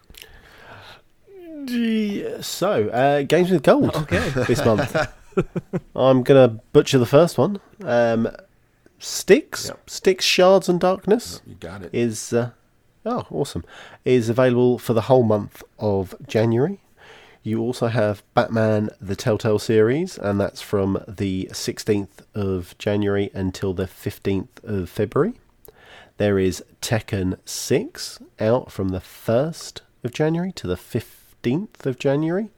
Yeah, 1.67 2.41
So, 2.41 2.87
uh, 2.89 3.23
games 3.23 3.49
with 3.51 3.63
gold 3.63 3.95
Okay. 3.95 4.29
this 4.47 4.63
month. 4.63 4.95
I'm 5.95 6.23
gonna 6.23 6.59
butcher 6.73 6.97
the 6.97 7.05
first 7.05 7.37
one. 7.37 7.59
Um, 7.83 8.29
Styx, 8.99 9.67
Yep. 9.67 9.89
Styx, 9.89 10.25
Shards, 10.25 10.67
and 10.69 10.79
Darkness 10.79 11.41
You 11.45 11.55
got 11.55 11.81
it. 11.83 11.89
is 11.93 12.33
uh, 12.33 12.51
oh 13.05 13.25
awesome. 13.31 13.63
Is 14.05 14.29
available 14.29 14.77
for 14.77 14.93
the 14.93 15.01
whole 15.03 15.23
month 15.23 15.63
of 15.77 16.15
January. 16.27 16.79
You 17.43 17.61
also 17.61 17.87
have 17.87 18.23
Batman: 18.33 18.89
The 18.99 19.15
Telltale 19.15 19.59
series, 19.59 20.17
and 20.17 20.39
that's 20.39 20.61
from 20.61 21.01
the 21.07 21.47
16th 21.53 22.25
of 22.35 22.77
January 22.77 23.31
until 23.33 23.73
the 23.73 23.85
15th 23.85 24.61
of 24.63 24.89
February. 24.89 25.33
There 26.17 26.37
is 26.37 26.61
Tekken 26.81 27.37
6 27.45 28.19
out 28.41 28.73
from 28.73 28.89
the 28.89 28.99
1st 28.99 29.79
of 30.03 30.11
January 30.11 30.51
to 30.51 30.67
the 30.67 30.75
15th 30.75 31.85
of 31.85 31.97
January, 31.97 32.49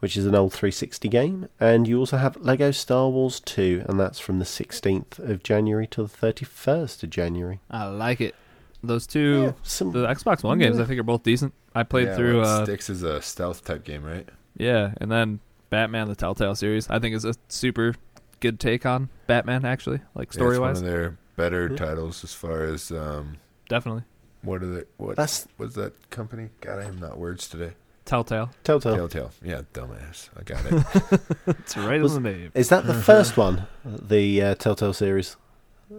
which 0.00 0.16
is 0.16 0.26
an 0.26 0.34
old 0.34 0.52
360 0.52 1.08
game. 1.08 1.48
And 1.58 1.86
you 1.88 1.98
also 1.98 2.16
have 2.18 2.36
Lego 2.36 2.70
Star 2.70 3.08
Wars 3.08 3.40
2, 3.40 3.84
and 3.88 3.98
that's 3.98 4.18
from 4.18 4.38
the 4.38 4.44
16th 4.44 5.18
of 5.18 5.42
January 5.42 5.86
to 5.88 6.02
the 6.02 6.08
31st 6.08 7.02
of 7.04 7.10
January. 7.10 7.60
I 7.70 7.86
like 7.86 8.20
it. 8.20 8.34
Those 8.82 9.06
two, 9.06 9.42
Yeah, 9.46 9.52
some- 9.62 9.92
the 9.92 10.06
Xbox 10.06 10.42
One 10.42 10.58
games, 10.58 10.78
I 10.78 10.84
think 10.84 11.00
are 11.00 11.02
both 11.02 11.22
decent. 11.22 11.54
I 11.74 11.82
played 11.82 12.08
Yeah, 12.08 12.16
through, 12.16 12.38
what, 12.38 12.46
uh, 12.46 12.64
Styx 12.64 12.90
is 12.90 13.02
a 13.02 13.20
stealth 13.22 13.64
type 13.64 13.84
game, 13.84 14.04
right? 14.04 14.28
yeah, 14.56 14.92
and 14.98 15.10
then 15.10 15.40
Batman: 15.70 16.08
The 16.08 16.14
Telltale 16.14 16.54
series. 16.54 16.88
I 16.88 16.98
think 17.00 17.14
is 17.16 17.24
a 17.24 17.34
super 17.48 17.94
good 18.40 18.60
take 18.60 18.86
on 18.86 19.08
Batman. 19.26 19.64
Actually, 19.64 20.00
like 20.14 20.28
Yeah, 20.28 20.38
story 20.38 20.56
it's 20.56 20.60
one 20.60 20.70
of 20.76 20.82
their 20.82 21.16
better 21.36 21.68
Yeah. 21.70 21.76
titles 21.76 22.22
as 22.22 22.32
far 22.32 22.62
as 22.64 22.92
um, 22.92 23.38
definitely 23.68 24.04
what 24.42 24.62
are 24.62 24.72
they? 24.72 24.82
What 24.98 25.16
That's 25.16 25.48
was 25.58 25.74
that 25.74 26.10
company? 26.10 26.50
God, 26.60 26.78
I 26.78 26.84
am 26.84 26.98
not 26.98 27.18
words 27.18 27.48
today. 27.48 27.72
Telltale. 28.06 28.50
Telltale. 28.64 28.94
Telltale. 28.96 29.30
Yeah, 29.44 29.62
dumbass. 29.74 30.30
I 30.38 30.42
got 30.44 30.64
it. 30.64 31.20
It's 31.58 31.76
right 31.76 32.00
Was- 32.00 32.16
in 32.16 32.22
the 32.22 32.30
name. 32.32 32.52
Is 32.54 32.68
that 32.70 32.86
the 32.86 32.94
first 33.10 33.36
one, 33.36 33.66
the 33.84 34.40
uh, 34.42 34.54
Telltale 34.54 34.92
series 34.94 35.36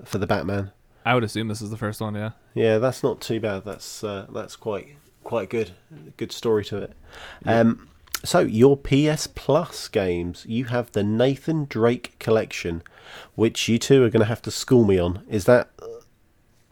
for 0.06 0.18
the 0.18 0.26
Batman? 0.28 0.72
I 1.06 1.14
would 1.14 1.24
assume 1.24 1.48
this 1.48 1.62
is 1.62 1.70
the 1.70 1.78
first 1.78 2.02
one. 2.02 2.16
Yeah. 2.16 2.32
Yeah, 2.54 2.80
that's 2.80 3.04
not 3.04 3.22
too 3.22 3.40
bad. 3.40 3.64
That's 3.66 4.04
uh, 4.04 4.26
that's 4.34 4.56
quite 4.56 4.96
quite 5.24 5.50
good. 5.50 5.72
Good 6.18 6.32
story 6.32 6.66
to 6.66 6.78
it. 6.78 6.94
Um, 7.46 7.90
so 8.26 8.40
your 8.40 8.76
PS 8.78 9.28
Plus 9.28 9.88
games, 9.90 10.46
you 10.48 10.66
have 10.66 10.92
the 10.94 11.04
Nathan 11.04 11.66
Drake 11.66 12.18
collection, 12.20 12.82
which 13.36 13.68
you 13.70 13.78
two 13.78 14.04
are 14.04 14.10
going 14.10 14.22
to 14.22 14.26
have 14.28 14.42
to 14.44 14.52
school 14.52 14.84
me 14.86 14.98
on. 14.98 15.24
Is 15.30 15.46
that 15.46 15.70
uh, 15.82 15.86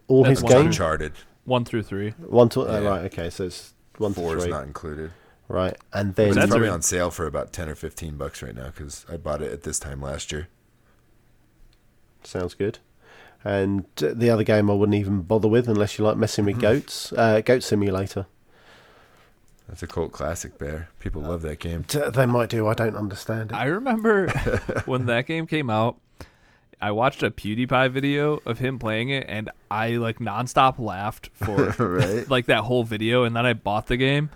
all 0.08 0.24
That's 0.24 0.40
his 0.40 0.44
one 0.44 0.52
games? 0.54 0.66
Uncharted. 0.68 1.14
One 1.46 1.64
through 1.66 1.84
three. 1.84 2.12
One 2.12 2.50
to 2.50 2.62
Yeah. 2.62 2.66
oh, 2.68 2.84
right. 2.86 3.06
Okay, 3.06 3.30
so 3.30 3.44
it's 3.46 3.74
one 3.98 4.14
Four 4.14 4.36
to 4.36 4.42
is 4.42 4.48
not 4.48 4.64
included. 4.66 5.12
Right, 5.48 5.78
and 5.94 6.16
then 6.16 6.30
It's 6.38 6.48
probably 6.48 6.70
on 6.70 6.82
sale 6.82 7.12
for 7.12 7.28
about 7.28 7.54
ten 7.54 7.70
or 7.70 7.76
fifteen 7.76 8.18
bucks 8.18 8.42
right 8.42 8.56
now 8.56 8.66
because 8.68 9.06
I 9.10 9.18
bought 9.18 9.42
it 9.44 9.52
at 9.52 9.62
this 9.64 9.78
time 9.78 10.02
last 10.02 10.32
year. 10.32 10.48
sounds 12.24 12.54
good. 12.56 12.80
And 13.44 13.86
uh, 14.02 14.14
the 14.16 14.32
other 14.32 14.44
game 14.44 14.72
I 14.72 14.74
wouldn't 14.74 14.96
even 14.96 15.22
bother 15.22 15.48
with 15.48 15.68
unless 15.68 16.00
you 16.00 16.06
like 16.06 16.18
messing 16.18 16.46
with 16.46 16.60
goats. 16.60 17.14
Uh, 17.14 17.42
Goat 17.42 17.62
Simulator. 17.62 18.26
That's 19.68 19.84
a 19.84 19.88
cult 19.88 20.12
classic, 20.12 20.58
Bear. 20.58 20.90
People 21.00 21.22
love 21.22 21.42
that 21.44 21.60
game. 21.60 21.84
T- 21.84 22.00
They 22.00 22.26
might 22.26 22.50
do. 22.50 22.68
I 22.68 22.74
don't 22.74 22.96
understand 22.96 23.52
it. 23.52 23.56
I 23.56 23.66
remember 23.66 24.30
when 24.86 25.06
that 25.08 25.28
game 25.28 25.46
came 25.48 25.70
out. 25.70 25.98
I 26.82 26.92
watched 26.92 27.24
a 27.24 27.32
PewDiePie 27.32 27.90
video 27.92 28.42
of 28.46 28.60
him 28.60 28.80
playing 28.80 29.10
it, 29.10 29.26
and 29.30 29.50
I 29.72 29.92
like 29.92 30.18
nonstop 30.20 30.78
laughed 30.80 31.30
for 31.34 31.70
right? 31.80 32.28
like 32.30 32.48
that 32.48 32.64
whole 32.64 32.84
video. 32.84 33.24
And 33.24 33.36
then 33.36 33.46
I 33.46 33.54
bought 33.54 33.88
the 33.88 33.98
game, 33.98 34.30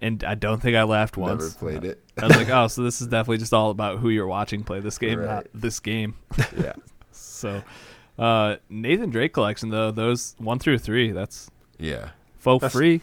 and 0.00 0.24
I 0.24 0.34
don't 0.34 0.60
think 0.60 0.76
I 0.76 0.82
laughed 0.82 1.16
once. 1.16 1.30
Never 1.30 1.44
once. 1.44 1.54
played 1.54 1.84
it. 1.84 2.02
I 2.20 2.26
was 2.26 2.36
like, 2.36 2.48
oh, 2.50 2.66
so 2.66 2.82
this 2.82 3.00
is 3.00 3.06
definitely 3.06 3.38
just 3.38 3.52
all 3.54 3.70
about 3.70 3.98
who 4.00 4.08
you're 4.08 4.26
watching 4.26 4.64
play 4.64 4.80
this 4.80 4.98
game, 4.98 5.24
not 5.24 5.46
this 5.54 5.78
game. 5.80 6.16
Yeah. 6.58 6.72
So, 7.12 7.62
uh, 8.18 8.56
Nathan 8.68 9.10
Drake 9.10 9.32
collection 9.32 9.70
though, 9.70 9.90
those 9.90 10.34
one 10.38 10.58
through 10.58 10.78
three, 10.78 11.12
that's 11.12 11.50
Yeah. 11.78 12.10
faux 12.38 12.60
That's- 12.62 12.72
free. 12.72 13.02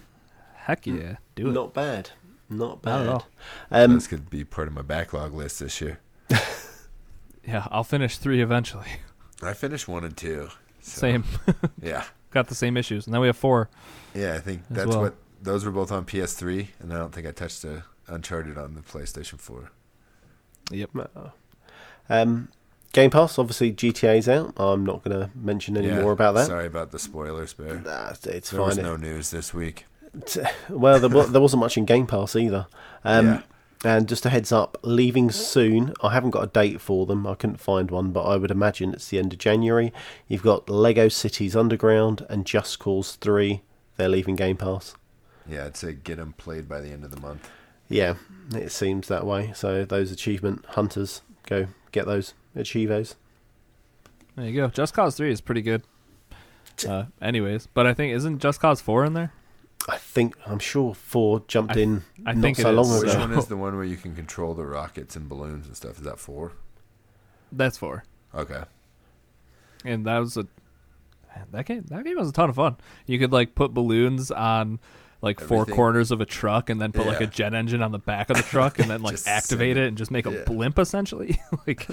Heck 0.56 0.86
yeah, 0.86 1.16
do 1.36 1.48
it. 1.50 1.54
Not 1.54 1.74
bad. 1.74 2.10
Not 2.50 2.84
Not 2.84 3.02
at 3.02 3.06
bad. 3.06 3.08
all. 3.08 3.28
Um, 3.72 3.94
this 3.96 4.06
could 4.08 4.30
be 4.30 4.44
part 4.44 4.68
of 4.68 4.74
my 4.74 4.82
backlog 4.82 5.34
list 5.34 5.60
this 5.62 5.80
year. 5.82 6.00
Yeah, 7.46 7.66
I'll 7.72 7.84
finish 7.86 8.18
three 8.18 8.42
eventually. 8.42 8.88
I 9.42 9.54
finished 9.54 9.88
one 9.88 10.04
and 10.04 10.18
two. 10.18 10.50
so, 10.82 11.00
Same, 11.00 11.24
Yeah. 11.82 12.04
got 12.32 12.48
the 12.48 12.56
same 12.56 12.76
issues, 12.76 13.06
and 13.08 13.14
then 13.14 13.22
we 13.22 13.28
have 13.28 13.38
four. 13.38 13.70
Yeah, 14.14 14.34
I 14.34 14.40
think 14.40 14.64
that's 14.70 14.88
well. 14.90 15.02
what 15.04 15.16
those 15.42 15.66
were 15.66 15.72
both 15.72 15.92
on 15.92 16.06
PS3, 16.06 16.68
and 16.80 16.94
I 16.94 16.98
don't 16.98 17.14
think 17.14 17.28
I 17.28 17.32
touched 17.32 17.62
the 17.62 17.84
Uncharted 18.08 18.58
on 18.58 18.76
the 18.76 18.82
PlayStation 18.82 19.40
4. 19.40 19.70
Yep. 20.72 20.90
um, 22.10 22.50
Game 22.94 23.10
Pass, 23.10 23.38
obviously 23.38 23.72
GTA's 23.74 24.28
out. 24.30 24.54
I'm 24.58 24.86
not 24.86 25.04
going 25.04 25.18
to 25.20 25.30
mention 25.36 25.78
any 25.78 25.88
Yeah, 25.88 26.02
more 26.02 26.12
about 26.14 26.34
that. 26.36 26.48
Sorry 26.48 26.66
about 26.66 26.92
the 26.92 27.00
spoilers, 27.00 27.54
Bear. 27.54 27.80
Nah, 27.82 28.14
it's 28.24 28.50
There 28.52 28.62
was 28.62 28.78
no 28.78 28.96
news 28.96 29.30
this 29.32 29.54
week. 29.54 29.86
well, 30.70 31.00
there, 31.00 31.10
wa- 31.10 31.26
there 31.26 31.42
wasn't 31.42 31.60
much 31.60 31.78
in 31.78 31.86
Game 31.86 32.08
Pass 32.08 32.36
either. 32.36 32.68
Um, 33.04 33.26
Yeah. 33.28 33.42
And 33.86 34.10
just 34.10 34.26
a 34.26 34.32
heads 34.32 34.52
up, 34.52 34.76
leaving 34.82 35.30
soon. 35.30 35.94
I 36.02 36.12
haven't 36.12 36.32
got 36.32 36.44
a 36.44 36.48
date 36.48 36.82
for 36.82 37.06
them. 37.06 37.28
I 37.28 37.36
couldn't 37.36 37.60
find 37.60 37.92
one, 37.92 38.10
but 38.12 38.24
I 38.24 38.36
would 38.36 38.50
imagine 38.50 38.92
it's 38.92 39.10
the 39.10 39.20
end 39.20 39.34
of 39.34 39.38
January. 39.40 39.94
You've 40.28 40.42
got 40.42 40.68
Lego 40.68 41.10
Cities 41.10 41.56
Underground 41.56 42.26
and 42.28 42.44
Just 42.48 42.80
Cause 42.80 43.18
3. 43.18 43.62
They're 43.98 44.10
leaving 44.10 44.36
Game 44.36 44.58
Pass. 44.58 44.96
Yeah, 45.50 45.66
I'd 45.66 45.78
say 45.78 45.94
get 45.94 46.18
them 46.18 46.34
played 46.34 46.68
by 46.68 46.82
the 46.82 46.90
end 46.92 47.04
of 47.04 47.12
the 47.12 47.20
month. 47.20 47.50
Yeah, 47.90 48.16
it 48.54 48.72
seems 48.72 49.08
that 49.08 49.26
way. 49.26 49.52
So 49.56 49.86
those 49.86 50.12
achievement 50.12 50.66
hunters 50.70 51.22
go 51.46 51.68
get 51.92 52.06
those 52.06 52.34
achievos. 52.56 53.16
There 54.36 54.46
you 54.46 54.56
go. 54.62 54.68
Just 54.68 54.94
Cause 54.94 55.16
Three 55.16 55.32
is 55.32 55.42
pretty 55.42 55.62
good. 55.62 55.84
Uh, 56.88 57.06
anyways, 57.22 57.68
but 57.68 57.88
I 57.88 57.94
think 57.94 58.14
isn't 58.14 58.40
Just 58.40 58.60
Cause 58.60 58.82
Four 58.82 59.06
in 59.06 59.14
there? 59.14 59.32
I 59.90 59.98
think 59.98 60.36
I'm 60.46 60.60
sure 60.60 60.94
four 60.94 61.44
jumped 61.48 61.78
I- 61.78 61.80
in 61.80 62.04
I 62.26 62.34
not 62.34 62.42
think 62.42 62.58
so 62.58 62.72
long 62.72 62.86
is, 62.88 63.04
Which 63.04 63.12
ago. 63.14 63.14
so- 63.14 63.20
one 63.30 63.34
is 63.40 63.46
the 63.48 63.58
one 63.58 63.76
where 63.78 63.86
you 63.86 63.96
can 63.96 64.16
control 64.16 64.54
the 64.54 64.66
rockets 64.66 65.16
and 65.16 65.30
balloons 65.30 65.66
and 65.66 65.76
stuff? 65.78 65.98
Is 65.98 66.04
that 66.04 66.20
four? 66.20 66.52
That's 67.52 67.78
four. 67.78 68.04
Okay. 68.36 68.64
and 69.86 70.06
that 70.06 70.20
was 70.20 70.36
a 70.36 70.46
that 71.52 71.66
game. 71.66 71.86
That 71.90 72.04
game 72.04 72.18
was 72.18 72.30
a 72.30 72.34
ton 72.34 72.50
of 72.50 72.56
fun. 72.58 72.76
You 73.06 73.18
could 73.20 73.32
like 73.32 73.56
put 73.56 73.74
balloons 73.74 74.30
on 74.32 74.80
like 75.22 75.40
four 75.40 75.62
Everything. 75.62 75.76
corners 75.76 76.12
of 76.12 76.22
a 76.22 76.26
truck, 76.26 76.70
and 76.70 76.80
then 76.80 76.92
put 76.92 77.08
like 77.08 77.22
a 77.22 77.28
jet 77.28 77.54
engine 77.54 77.82
on 77.82 77.92
the 77.92 78.00
back 78.00 78.30
of 78.30 78.38
the 78.38 78.44
truck, 78.44 78.78
and 78.80 78.90
then 78.90 79.02
like 79.04 79.18
activate 79.26 79.76
it 79.78 79.84
it. 79.84 79.88
and 79.88 79.98
just 79.98 80.12
make 80.12 80.26
a 80.26 80.32
Yeah. 80.32 80.44
blimp 80.46 80.78
essentially. 80.80 81.40
like 81.68 81.88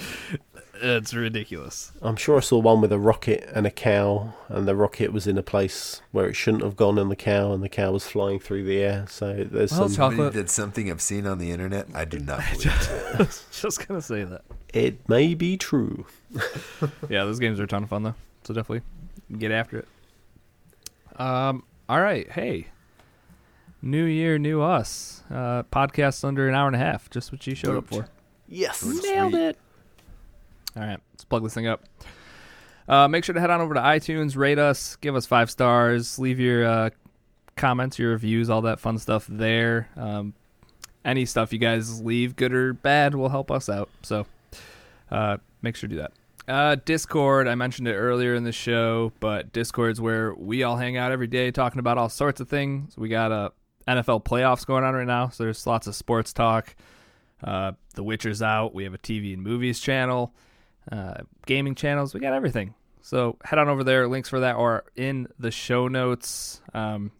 it's 0.81 1.13
ridiculous. 1.13 1.91
I'm 2.01 2.17
sure 2.17 2.37
I 2.37 2.41
saw 2.41 2.59
one 2.59 2.81
with 2.81 2.91
a 2.91 2.99
rocket 2.99 3.49
and 3.53 3.65
a 3.65 3.71
cow, 3.71 4.33
and 4.49 4.67
the 4.67 4.75
rocket 4.75 5.11
was 5.13 5.25
in 5.25 5.37
a 5.37 5.43
place 5.43 6.01
where 6.11 6.27
it 6.27 6.35
shouldn't 6.35 6.63
have 6.63 6.75
gone, 6.75 6.99
and 6.99 7.09
the 7.09 7.15
cow, 7.15 7.51
and 7.53 7.63
the 7.63 7.69
cow 7.69 7.91
was 7.93 8.05
flying 8.07 8.39
through 8.39 8.63
the 8.65 8.77
air. 8.77 9.05
So 9.09 9.33
there's 9.49 9.71
Well, 9.71 9.89
some. 9.89 9.95
Chocolate. 9.95 10.17
Somebody 10.17 10.33
did 10.37 10.49
something 10.49 10.91
I've 10.91 11.01
seen 11.01 11.25
on 11.25 11.39
the 11.39 11.51
internet. 11.51 11.87
I 11.95 12.05
do 12.05 12.19
not 12.19 12.41
believe 12.51 13.19
it. 13.21 13.43
just 13.51 13.87
gonna 13.87 14.01
say 14.01 14.23
that. 14.23 14.41
It 14.73 15.07
may 15.09 15.33
be 15.33 15.55
true. 15.57 16.05
Yeah, 17.09 17.23
those 17.23 17.39
games 17.39 17.59
are 17.59 17.63
a 17.63 17.67
ton 17.67 17.83
of 17.83 17.89
fun 17.89 18.03
though. 18.03 18.15
So 18.43 18.53
definitely 18.53 18.81
get 19.39 19.51
after 19.51 19.79
it. 19.79 19.87
Um. 21.19 21.63
All 21.87 22.01
right. 22.01 22.29
Hey. 22.29 22.67
New 23.85 24.05
year, 24.05 24.39
new 24.39 24.63
us. 24.63 25.21
Uh, 25.29 25.61
podcast 25.71 26.23
under 26.23 26.49
an 26.49 26.55
hour 26.55 26.65
and 26.65 26.75
a 26.75 26.79
half. 26.79 27.07
Just 27.11 27.31
what 27.31 27.45
you 27.45 27.53
showed 27.53 27.77
up 27.77 27.87
for. 27.87 28.07
Yes. 28.47 28.83
Nailed 28.83 29.33
Sweet. 29.33 29.41
it. 29.41 29.57
All 30.75 30.81
right, 30.81 30.99
let's 31.13 31.23
plug 31.23 31.43
this 31.43 31.53
thing 31.53 31.67
up. 31.67 31.83
Uh, 32.87 33.07
make 33.07 33.23
sure 33.23 33.33
to 33.33 33.39
head 33.39 33.51
on 33.51 33.61
over 33.61 33.75
to 33.75 33.79
iTunes, 33.79 34.35
rate 34.35 34.57
us, 34.57 34.95
give 34.95 35.15
us 35.15 35.27
five 35.27 35.51
stars, 35.51 36.17
leave 36.17 36.39
your 36.39 36.65
uh, 36.65 36.89
comments, 37.55 37.99
your 37.99 38.09
reviews, 38.09 38.49
all 38.49 38.63
that 38.63 38.79
fun 38.79 38.97
stuff 38.97 39.27
there. 39.29 39.87
Um, 39.95 40.33
any 41.05 41.27
stuff 41.27 41.53
you 41.53 41.59
guys 41.59 42.01
leave, 42.01 42.35
good 42.35 42.53
or 42.55 42.73
bad, 42.73 43.13
will 43.13 43.29
help 43.29 43.51
us 43.51 43.69
out. 43.69 43.89
So 44.01 44.25
uh, 45.11 45.37
make 45.61 45.75
sure 45.75 45.87
to 45.87 45.95
do 45.95 46.01
that. 46.01 46.11
Uh, 46.47 46.75
Discord, 46.83 47.47
I 47.47 47.53
mentioned 47.53 47.87
it 47.87 47.93
earlier 47.93 48.33
in 48.33 48.45
the 48.45 48.51
show, 48.51 49.11
but 49.19 49.53
Discord's 49.53 50.01
where 50.01 50.33
we 50.33 50.63
all 50.63 50.77
hang 50.77 50.97
out 50.97 51.11
every 51.11 51.27
day 51.27 51.51
talking 51.51 51.77
about 51.77 51.99
all 51.99 52.09
sorts 52.09 52.41
of 52.41 52.49
things. 52.49 52.97
We 52.97 53.09
got 53.09 53.31
uh, 53.31 53.49
NFL 53.87 54.23
playoffs 54.25 54.65
going 54.65 54.83
on 54.83 54.93
right 54.93 55.07
now, 55.07 55.29
so 55.29 55.43
there's 55.43 55.65
lots 55.67 55.87
of 55.87 55.95
sports 55.95 56.33
talk. 56.33 56.75
Uh, 57.43 57.73
the 57.93 58.03
Witcher's 58.03 58.41
out. 58.41 58.73
We 58.73 58.83
have 58.83 58.93
a 58.93 58.97
TV 58.97 59.33
and 59.33 59.43
movies 59.43 59.79
channel, 59.79 60.33
uh, 60.91 61.15
gaming 61.45 61.75
channels. 61.75 62.13
We 62.13 62.19
got 62.19 62.33
everything. 62.33 62.73
So 63.01 63.37
head 63.43 63.59
on 63.59 63.69
over 63.69 63.83
there. 63.83 64.07
Links 64.07 64.29
for 64.29 64.39
that 64.39 64.55
are 64.55 64.85
in 64.95 65.27
the 65.37 65.51
show 65.51 65.87
notes. 65.87 66.61
Um, 66.73 67.11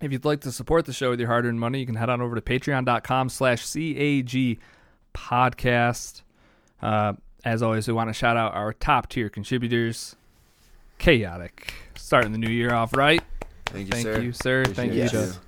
if 0.00 0.12
you'd 0.12 0.24
like 0.24 0.40
to 0.42 0.52
support 0.52 0.84
the 0.84 0.92
show 0.92 1.10
with 1.10 1.20
your 1.20 1.28
hard-earned 1.28 1.58
money, 1.58 1.80
you 1.80 1.86
can 1.86 1.94
head 1.94 2.08
on 2.08 2.20
over 2.20 2.34
to 2.34 2.40
patreon.com 2.40 3.28
slash 3.28 3.66
CAG 3.72 4.58
podcast. 5.14 6.22
Uh, 6.80 7.14
as 7.44 7.62
always, 7.62 7.88
we 7.88 7.94
want 7.94 8.10
to 8.10 8.14
shout 8.14 8.36
out 8.36 8.54
our 8.54 8.72
top 8.72 9.08
tier 9.08 9.28
contributors. 9.28 10.16
Chaotic. 10.98 11.74
Starting 11.96 12.32
the 12.32 12.38
new 12.38 12.50
year 12.50 12.72
off 12.72 12.94
right. 12.94 13.22
Thank 13.66 13.94
you, 13.94 14.02
sir. 14.02 14.14
Thank 14.14 14.16
sir. 14.16 14.20
you, 14.22 14.32
sir. 14.32 14.64
Thank 14.66 14.92
you 14.94 15.42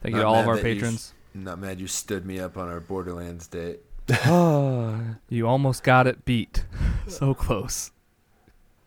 thank 0.00 0.14
you 0.14 0.22
Not 0.22 0.22
to 0.22 0.28
all 0.28 0.40
of 0.40 0.48
our 0.48 0.56
that 0.56 0.66
you- 0.68 0.74
patrons. 0.74 1.14
Not 1.34 1.58
mad 1.60 1.78
you 1.80 1.86
stood 1.86 2.24
me 2.26 2.40
up 2.40 2.56
on 2.56 2.68
our 2.68 2.80
Borderlands 2.80 3.46
date. 3.46 3.80
you 5.28 5.46
almost 5.46 5.82
got 5.82 6.06
it 6.06 6.24
beat. 6.24 6.64
So 7.06 7.32
close. 7.32 7.90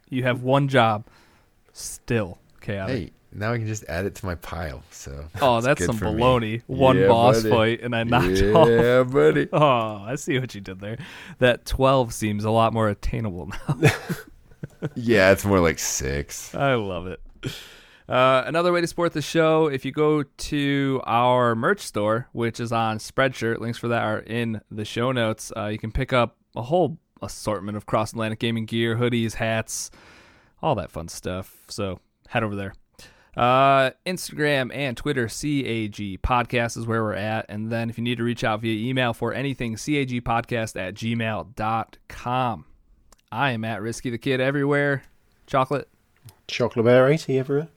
You 0.10 0.22
have 0.24 0.44
one 0.44 0.68
job. 0.68 1.06
Still 1.74 2.38
chaotic. 2.60 2.96
Hey, 2.96 3.12
now 3.32 3.52
I 3.54 3.58
can 3.58 3.66
just 3.66 3.84
add 3.86 4.06
it 4.06 4.14
to 4.16 4.26
my 4.28 4.36
pile. 4.36 4.84
So 4.92 5.26
oh, 5.42 5.58
it's 5.58 5.66
that's 5.66 5.84
some 5.86 5.98
for 5.98 6.12
me. 6.12 6.22
baloney. 6.22 6.62
One 6.68 6.98
Yeah, 7.00 7.08
boss 7.08 7.42
buddy. 7.42 7.50
fight, 7.50 7.82
and 7.82 7.96
I 7.96 8.04
knocked 8.04 8.44
off. 8.44 8.68
Yeah, 8.70 9.02
buddy. 9.04 9.48
Oh, 9.54 10.04
I 10.06 10.16
see 10.18 10.38
what 10.38 10.54
you 10.54 10.62
did 10.62 10.82
there. 10.82 11.00
That 11.40 11.66
12 11.66 12.14
seems 12.14 12.44
a 12.44 12.52
lot 12.52 12.74
more 12.74 12.90
attainable 12.90 13.48
now. 13.48 13.90
Yeah, 14.94 15.32
it's 15.32 15.44
more 15.46 15.60
like 15.60 15.80
six. 15.80 16.54
I 16.54 16.76
love 16.76 17.08
it. 17.08 17.20
Uh, 18.10 18.44
another 18.46 18.72
way 18.74 18.82
to 18.82 18.88
support 18.88 19.14
the 19.14 19.22
show, 19.22 19.68
if 19.68 19.86
you 19.86 19.92
go 19.92 20.24
to 20.24 21.02
our 21.06 21.56
merch 21.56 21.80
store, 21.82 22.28
which 22.34 22.60
is 22.60 22.72
on 22.72 22.98
Spreadshirt, 22.98 23.60
links 23.60 23.78
for 23.78 23.88
that 23.90 24.04
are 24.04 24.20
in 24.20 24.62
the 24.70 24.86
show 24.86 25.12
notes. 25.12 25.52
Uh, 25.56 25.68
you 25.68 25.78
can 25.78 25.92
pick 25.92 26.12
up 26.12 26.38
a 26.56 26.62
whole 26.62 26.98
assortment 27.22 27.78
of 27.78 27.86
cross 27.86 28.12
Atlantic 28.12 28.40
gaming 28.40 28.66
gear, 28.66 28.98
hoodies, 28.98 29.36
hats, 29.36 29.92
all 30.62 30.76
that 30.76 30.92
fun 30.92 31.08
stuff. 31.08 31.66
So 31.70 32.00
head 32.28 32.44
over 32.44 32.56
there. 32.56 32.74
Uh, 33.38 33.92
Instagram 34.06 34.76
and 34.76 34.98
Twitter, 34.98 35.28
CAG 35.28 36.22
Podcast 36.22 36.78
is 36.78 36.86
where 36.86 37.02
we're 37.02 37.14
at. 37.14 37.46
And 37.48 37.72
then 37.72 37.90
if 37.90 37.98
you 37.98 38.04
need 38.04 38.18
to 38.18 38.24
reach 38.24 38.44
out 38.44 38.62
via 38.62 38.90
email 38.90 39.14
for 39.14 39.34
anything, 39.34 39.76
CAG 39.76 40.24
Podcast 40.24 40.76
at 40.80 40.96
gmail.com. 40.96 42.66
I 43.32 43.52
am 43.52 43.64
at 43.64 43.82
Risky 43.82 44.10
the 44.10 44.18
Kid 44.18 44.42
everywhere. 44.42 45.04
Chocolate. 45.48 45.88
Chocolate 46.48 46.86
Bear 46.86 47.08
80 47.08 47.40
everywhere. 47.40 47.70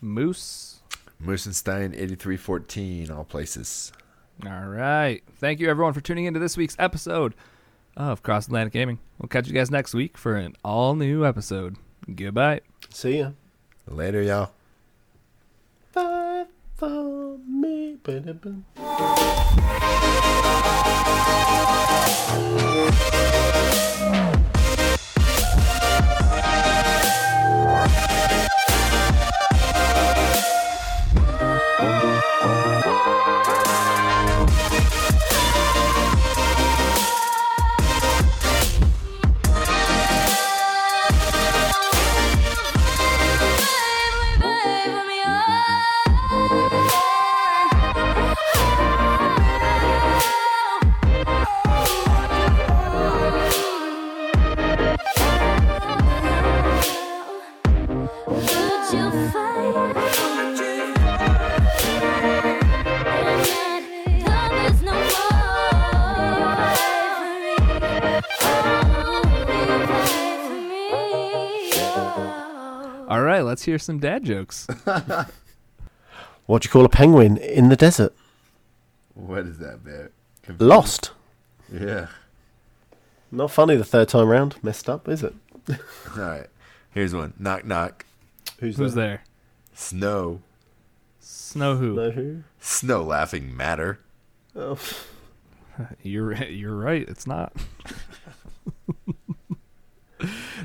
Moose. 0.00 0.80
Moosenstein 1.22 1.94
eighty 1.96 2.14
three 2.14 2.36
fourteen, 2.36 3.10
all 3.10 3.24
places. 3.24 3.92
All 4.46 4.66
right. 4.66 5.22
Thank 5.36 5.58
you, 5.60 5.68
everyone, 5.68 5.92
for 5.92 6.00
tuning 6.00 6.26
into 6.26 6.38
this 6.38 6.56
week's 6.56 6.76
episode 6.78 7.34
of 7.96 8.22
Cross 8.22 8.46
Atlantic 8.46 8.72
Gaming. 8.72 9.00
We'll 9.18 9.28
catch 9.28 9.48
you 9.48 9.54
guys 9.54 9.70
next 9.70 9.94
week 9.94 10.16
for 10.16 10.36
an 10.36 10.54
all 10.64 10.94
new 10.94 11.26
episode. 11.26 11.76
Goodbye. 12.14 12.60
See 12.90 13.18
ya. 13.18 13.30
Later, 13.88 14.22
y'all. 14.22 14.52
Bye 15.92 16.46
for 16.76 17.38
me. 17.38 17.96
ba-da-ba. 18.02 18.62
Right. 32.40 32.78
Let's 34.38 34.67
hear 73.68 73.78
some 73.78 73.98
dad 73.98 74.24
jokes. 74.24 74.66
What 76.46 76.62
do 76.62 76.66
you 76.66 76.70
call 76.70 76.86
a 76.86 76.88
penguin 76.88 77.36
in 77.36 77.68
the 77.68 77.76
desert? 77.76 78.14
What 79.12 79.40
is 79.40 79.58
that, 79.58 79.84
bear? 79.84 80.12
Lost. 80.58 81.10
Yeah. 81.70 82.06
Not 83.30 83.50
funny 83.50 83.76
the 83.76 83.84
third 83.84 84.08
time 84.08 84.28
round. 84.28 84.56
Messed 84.62 84.88
up, 84.88 85.08
is 85.10 85.22
it? 85.22 85.34
All 85.68 85.76
right. 86.16 86.46
Here's 86.90 87.14
one. 87.14 87.34
Knock 87.38 87.66
knock. 87.66 88.06
Who's, 88.60 88.78
Who's 88.78 88.94
there? 88.94 89.24
Snow. 89.74 90.40
Snow 91.20 91.76
who? 91.76 91.92
No, 91.92 92.10
who? 92.12 92.44
Snow 92.60 93.02
laughing 93.02 93.54
matter. 93.54 94.00
Oh. 94.56 94.78
You're 96.02 96.32
you're 96.44 96.74
right. 96.74 97.06
It's 97.06 97.26
not. 97.26 97.52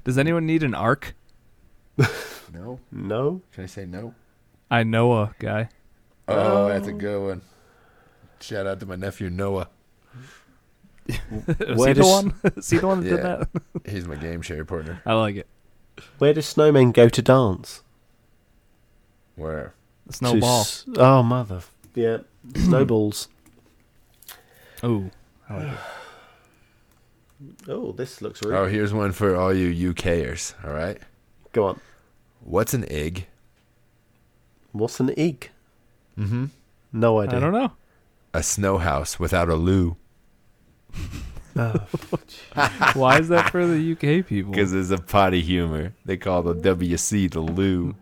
Does 0.06 0.18
anyone 0.18 0.46
need 0.46 0.64
an 0.64 0.74
ark? 0.74 1.14
No. 2.54 2.80
No. 2.92 3.42
Can 3.52 3.64
I 3.64 3.68
say 3.68 3.86
no? 3.86 4.14
I 4.70 4.84
know 4.84 5.14
a 5.14 5.34
guy. 5.40 5.70
Oh, 6.28 6.68
that's 6.70 6.88
a 6.88 6.94
good 6.94 7.22
one. 7.28 7.42
Shout 8.40 8.68
out 8.68 8.80
to 8.80 8.86
my 8.86 8.96
nephew 8.96 9.30
Noah. 9.30 9.70
Is 11.08 11.18
Where 11.78 11.88
he 11.90 11.94
the 11.94 12.02
does- 12.02 12.24
one? 12.24 12.34
Is 12.58 12.70
he 12.70 12.78
the 12.78 12.88
one 12.88 13.02
that 13.02 13.10
did 13.10 13.18
Yeah. 13.18 13.44
that? 13.54 13.62
He's 13.92 14.08
my 14.08 14.16
game 14.16 14.42
share 14.42 14.64
partner. 14.66 15.02
I 15.06 15.14
like 15.14 15.36
it. 15.36 15.48
Where 16.18 16.34
do 16.34 16.42
snowmen 16.42 16.94
go 16.94 17.10
to 17.10 17.22
dance? 17.22 17.82
Where? 19.36 19.74
To 20.08 20.14
Snowball. 20.14 20.62
s- 20.62 20.86
oh, 20.98 21.24
mother. 21.24 21.62
Yeah. 21.96 22.20
Snowballs. 22.56 23.28
Oh, 24.82 25.10
I 25.50 25.56
like 25.58 25.74
it. 25.74 25.80
Oh, 27.68 27.92
this 27.92 28.22
looks 28.22 28.42
really. 28.44 28.56
Oh, 28.58 28.66
here's 28.68 28.94
one 28.94 29.12
for 29.12 29.36
all 29.36 29.54
you 29.54 29.94
UKers. 29.94 30.54
All 30.66 30.72
right. 30.74 30.98
Go 31.52 31.66
on. 31.68 31.80
What's 32.44 32.74
an 32.74 32.86
egg? 32.92 33.28
What's 34.72 35.00
an 35.00 35.14
egg? 35.18 35.50
Mm-hmm. 36.18 36.46
No 36.92 37.20
idea. 37.22 37.38
I 37.38 37.40
don't 37.40 37.54
know. 37.54 37.72
A 38.34 38.44
snow 38.44 38.78
house 38.78 39.20
without 39.20 39.50
a 39.50 39.56
loo. 39.56 39.98
Oh, 41.56 41.76
Why 42.96 43.20
is 43.20 43.28
that 43.30 43.52
for 43.52 43.68
the 43.68 43.92
UK 43.92 44.26
people? 44.26 44.52
Because 44.52 44.74
it's 44.74 44.90
a 44.90 44.98
potty 44.98 45.42
humor. 45.42 45.94
They 46.04 46.18
call 46.18 46.42
the 46.42 46.56
WC 46.56 47.30
the 47.30 47.42
loo. 47.42 47.94